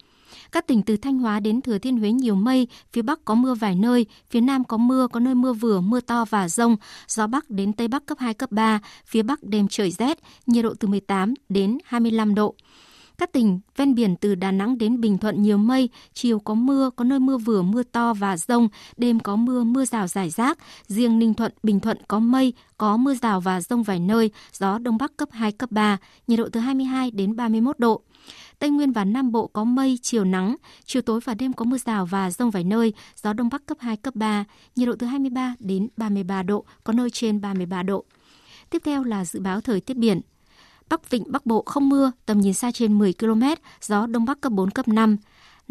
Các 0.51 0.67
tỉnh 0.67 0.81
từ 0.81 0.97
Thanh 0.97 1.19
Hóa 1.19 1.39
đến 1.39 1.61
Thừa 1.61 1.77
Thiên 1.77 1.97
Huế 1.97 2.11
nhiều 2.11 2.35
mây, 2.35 2.67
phía 2.93 3.01
Bắc 3.01 3.25
có 3.25 3.35
mưa 3.35 3.53
vài 3.53 3.75
nơi, 3.75 4.05
phía 4.29 4.41
Nam 4.41 4.63
có 4.63 4.77
mưa, 4.77 5.07
có 5.07 5.19
nơi 5.19 5.35
mưa 5.35 5.53
vừa, 5.53 5.81
mưa 5.81 5.99
to 5.99 6.25
và 6.25 6.49
rông, 6.49 6.75
gió 7.07 7.27
Bắc 7.27 7.49
đến 7.49 7.73
Tây 7.73 7.87
Bắc 7.87 8.05
cấp 8.05 8.17
2, 8.19 8.33
cấp 8.33 8.51
3, 8.51 8.79
phía 9.05 9.23
Bắc 9.23 9.43
đêm 9.43 9.67
trời 9.67 9.91
rét, 9.91 10.19
nhiệt 10.45 10.63
độ 10.63 10.73
từ 10.79 10.87
18 10.87 11.33
đến 11.49 11.77
25 11.85 12.35
độ. 12.35 12.55
Các 13.21 13.31
tỉnh 13.31 13.59
ven 13.77 13.95
biển 13.95 14.15
từ 14.15 14.35
Đà 14.35 14.51
Nẵng 14.51 14.77
đến 14.77 15.01
Bình 15.01 15.17
Thuận 15.17 15.41
nhiều 15.41 15.57
mây, 15.57 15.89
chiều 16.13 16.39
có 16.39 16.53
mưa, 16.53 16.89
có 16.95 17.03
nơi 17.03 17.19
mưa 17.19 17.37
vừa, 17.37 17.61
mưa 17.61 17.83
to 17.83 18.13
và 18.13 18.37
rông, 18.37 18.69
đêm 18.97 19.19
có 19.19 19.35
mưa, 19.35 19.63
mưa 19.63 19.85
rào 19.85 20.07
rải 20.07 20.29
rác. 20.29 20.57
Riêng 20.87 21.19
Ninh 21.19 21.33
Thuận, 21.33 21.51
Bình 21.63 21.79
Thuận 21.79 21.97
có 22.07 22.19
mây, 22.19 22.53
có 22.77 22.97
mưa 22.97 23.13
rào 23.13 23.39
và 23.41 23.61
rông 23.61 23.83
vài 23.83 23.99
nơi, 23.99 24.31
gió 24.53 24.77
Đông 24.77 24.97
Bắc 24.97 25.17
cấp 25.17 25.29
2, 25.31 25.51
cấp 25.51 25.71
3, 25.71 25.97
nhiệt 26.27 26.39
độ 26.39 26.49
từ 26.51 26.59
22 26.59 27.11
đến 27.11 27.35
31 27.35 27.79
độ. 27.79 28.01
Tây 28.61 28.69
Nguyên 28.69 28.91
và 28.91 29.05
Nam 29.05 29.31
Bộ 29.31 29.47
có 29.47 29.63
mây, 29.63 29.99
chiều 30.01 30.23
nắng, 30.23 30.55
chiều 30.85 31.01
tối 31.01 31.19
và 31.23 31.33
đêm 31.33 31.53
có 31.53 31.65
mưa 31.65 31.77
rào 31.77 32.05
và 32.05 32.31
rông 32.31 32.51
vài 32.51 32.63
nơi, 32.63 32.93
gió 33.15 33.33
Đông 33.33 33.49
Bắc 33.49 33.65
cấp 33.65 33.77
2, 33.79 33.97
cấp 33.97 34.15
3, 34.15 34.43
nhiệt 34.75 34.87
độ 34.87 34.95
từ 34.99 35.07
23 35.07 35.55
đến 35.59 35.87
33 35.97 36.43
độ, 36.43 36.65
có 36.83 36.93
nơi 36.93 37.09
trên 37.09 37.41
33 37.41 37.83
độ. 37.83 38.05
Tiếp 38.69 38.81
theo 38.85 39.03
là 39.03 39.25
dự 39.25 39.39
báo 39.39 39.61
thời 39.61 39.81
tiết 39.81 39.97
biển. 39.97 40.21
Bắc 40.89 41.09
Vịnh 41.09 41.23
Bắc 41.27 41.45
Bộ 41.45 41.63
không 41.65 41.89
mưa, 41.89 42.11
tầm 42.25 42.41
nhìn 42.41 42.53
xa 42.53 42.71
trên 42.71 42.97
10 42.99 43.13
km, 43.13 43.43
gió 43.81 44.05
Đông 44.07 44.25
Bắc 44.25 44.41
cấp 44.41 44.51
4, 44.51 44.69
cấp 44.69 44.87
5. 44.87 45.17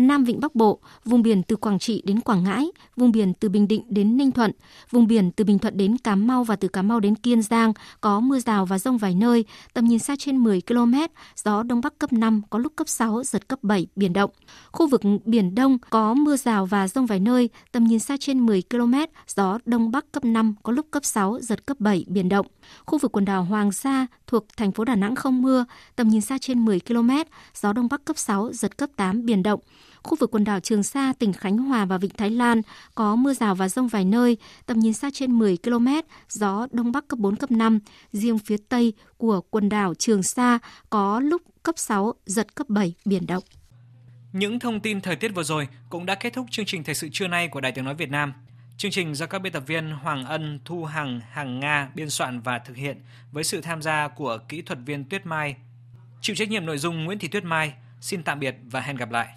Nam 0.07 0.25
Vịnh 0.25 0.41
Bắc 0.41 0.55
Bộ, 0.55 0.81
vùng 1.05 1.23
biển 1.23 1.43
từ 1.43 1.57
Quảng 1.57 1.79
Trị 1.79 2.03
đến 2.07 2.21
Quảng 2.21 2.45
Ngãi, 2.45 2.67
vùng 2.97 3.13
biển 3.13 3.35
từ 3.35 3.49
Bình 3.49 3.69
Định 3.69 3.83
đến 3.89 4.17
Ninh 4.17 4.33
Thuận, 4.33 4.53
vùng 4.91 5.07
biển 5.07 5.31
từ 5.31 5.45
Bình 5.45 5.59
Thuận 5.59 5.77
đến 5.77 5.99
Cà 5.99 6.15
Mau 6.15 6.45
và 6.45 6.57
từ 6.57 6.69
Cà 6.69 6.83
Mau 6.83 7.01
đến 7.01 7.15
Kiên 7.15 7.43
Giang 7.43 7.73
có 8.01 8.21
mưa 8.21 8.39
rào 8.39 8.67
và 8.67 8.79
rông 8.79 8.99
vài 8.99 9.15
nơi, 9.15 9.45
tầm 9.75 9.85
nhìn 9.85 9.99
xa 9.99 10.15
trên 10.19 10.39
10 10.39 10.61
km, 10.61 10.95
gió 11.37 11.63
Đông 11.63 11.81
Bắc 11.81 11.99
cấp 11.99 12.13
5, 12.13 12.43
có 12.51 12.59
lúc 12.59 12.73
cấp 12.77 12.89
6, 12.89 13.23
giật 13.25 13.49
cấp 13.49 13.59
7, 13.63 13.87
biển 13.97 14.13
động. 14.13 14.31
Khu 14.73 14.87
vực 14.87 15.01
Biển 15.25 15.55
Đông 15.55 15.79
có 15.91 16.15
mưa 16.15 16.37
rào 16.37 16.67
và 16.67 16.89
rông 16.89 17.07
vài 17.07 17.21
nơi, 17.21 17.49
tầm 17.73 17.85
nhìn 17.85 17.99
xa 17.99 18.17
trên 18.21 18.47
10 18.47 18.63
km, 18.71 18.95
gió 19.29 19.59
Đông 19.65 19.91
Bắc 19.91 20.13
cấp 20.13 20.25
5, 20.25 20.55
có 20.63 20.73
lúc 20.73 20.87
cấp 20.91 21.05
6, 21.05 21.39
giật 21.41 21.67
cấp 21.67 21.81
7, 21.81 22.05
biển 22.09 22.29
động. 22.29 22.47
Khu 22.87 22.99
vực 22.99 23.13
quần 23.13 23.25
đảo 23.25 23.45
Hoàng 23.45 23.73
Sa 23.73 24.07
thuộc 24.27 24.47
thành 24.57 24.73
phố 24.73 24.85
Đà 24.85 24.95
Nẵng 24.95 25.15
không 25.15 25.43
mưa, 25.43 25.65
tầm 25.97 26.09
nhìn 26.09 26.21
xa 26.21 26.39
trên 26.41 26.65
10 26.65 26.81
km, 26.81 27.11
gió 27.55 27.73
Đông 27.73 27.89
Bắc 27.91 28.05
cấp 28.05 28.19
6, 28.19 28.53
giật 28.53 28.77
cấp 28.79 28.91
8, 28.97 29.27
biển 29.27 29.43
động. 29.43 29.61
Khu 30.03 30.17
vực 30.21 30.31
quần 30.31 30.45
đảo 30.45 30.61
Trường 30.61 30.83
Sa, 30.83 31.13
tỉnh 31.19 31.33
Khánh 31.33 31.59
Hòa 31.59 31.85
và 31.85 31.99
Vịnh 31.99 32.11
Thái 32.17 32.31
Lan 32.31 32.63
có 32.95 33.17
mưa 33.17 33.35
rào 33.35 33.55
và 33.55 33.69
rông 33.69 33.89
vài 33.89 34.05
nơi, 34.05 34.37
tầm 34.67 34.79
nhìn 34.79 34.93
xa 34.93 35.11
trên 35.13 35.33
10 35.33 35.57
km, 35.57 35.89
gió 36.29 36.67
Đông 36.71 36.93
Bắc 36.93 37.09
cấp 37.09 37.19
4, 37.19 37.37
cấp 37.37 37.51
5. 37.51 37.79
Riêng 38.13 38.39
phía 38.39 38.57
Tây 38.69 38.93
của 39.17 39.41
quần 39.41 39.69
đảo 39.69 39.95
Trường 39.95 40.23
Sa 40.23 40.59
có 40.91 41.21
lúc 41.21 41.43
cấp 41.63 41.75
6, 41.79 42.15
giật 42.27 42.55
cấp 42.55 42.69
7, 42.69 42.95
biển 43.05 43.27
động. 43.27 43.45
Những 44.33 44.59
thông 44.59 44.81
tin 44.81 45.01
thời 45.01 45.17
tiết 45.17 45.29
vừa 45.29 45.43
rồi 45.43 45.69
cũng 45.89 46.07
đã 46.07 46.15
kết 46.15 46.33
thúc 46.33 46.47
chương 46.51 46.67
trình 46.67 46.85
Thời 46.85 46.95
sự 46.95 47.09
trưa 47.13 47.29
nay 47.29 47.49
của 47.49 47.61
Đài 47.61 47.73
Tiếng 47.73 47.85
Nói 47.85 47.95
Việt 47.95 48.11
Nam. 48.11 48.33
Chương 48.77 48.91
trình 48.91 49.15
do 49.15 49.27
các 49.27 49.39
biên 49.39 49.53
tập 49.53 49.63
viên 49.67 49.91
Hoàng 49.91 50.25
Ân, 50.25 50.61
Thu 50.65 50.85
Hằng, 50.85 51.21
Hằng 51.31 51.61
Nga 51.61 51.91
biên 51.95 52.11
soạn 52.11 52.41
và 52.41 52.59
thực 52.59 52.77
hiện 52.77 53.01
với 53.33 53.45
sự 53.45 53.61
tham 53.61 53.83
gia 53.83 54.09
của 54.09 54.39
kỹ 54.49 54.63
thuật 54.63 54.79
viên 54.87 55.05
Tuyết 55.05 55.27
Mai. 55.27 55.57
Chịu 56.21 56.37
trách 56.37 56.51
nhiệm 56.51 56.67
nội 56.67 56.79
dung 56.79 57.05
Nguyễn 57.05 57.19
Thị 57.19 57.29
Tuyết 57.29 57.45
Mai. 57.45 57.73
Xin 58.01 58.23
tạm 58.23 58.41
biệt 58.41 58.57
và 58.71 58.81
hẹn 58.81 58.97
gặp 58.97 59.11
lại. 59.11 59.29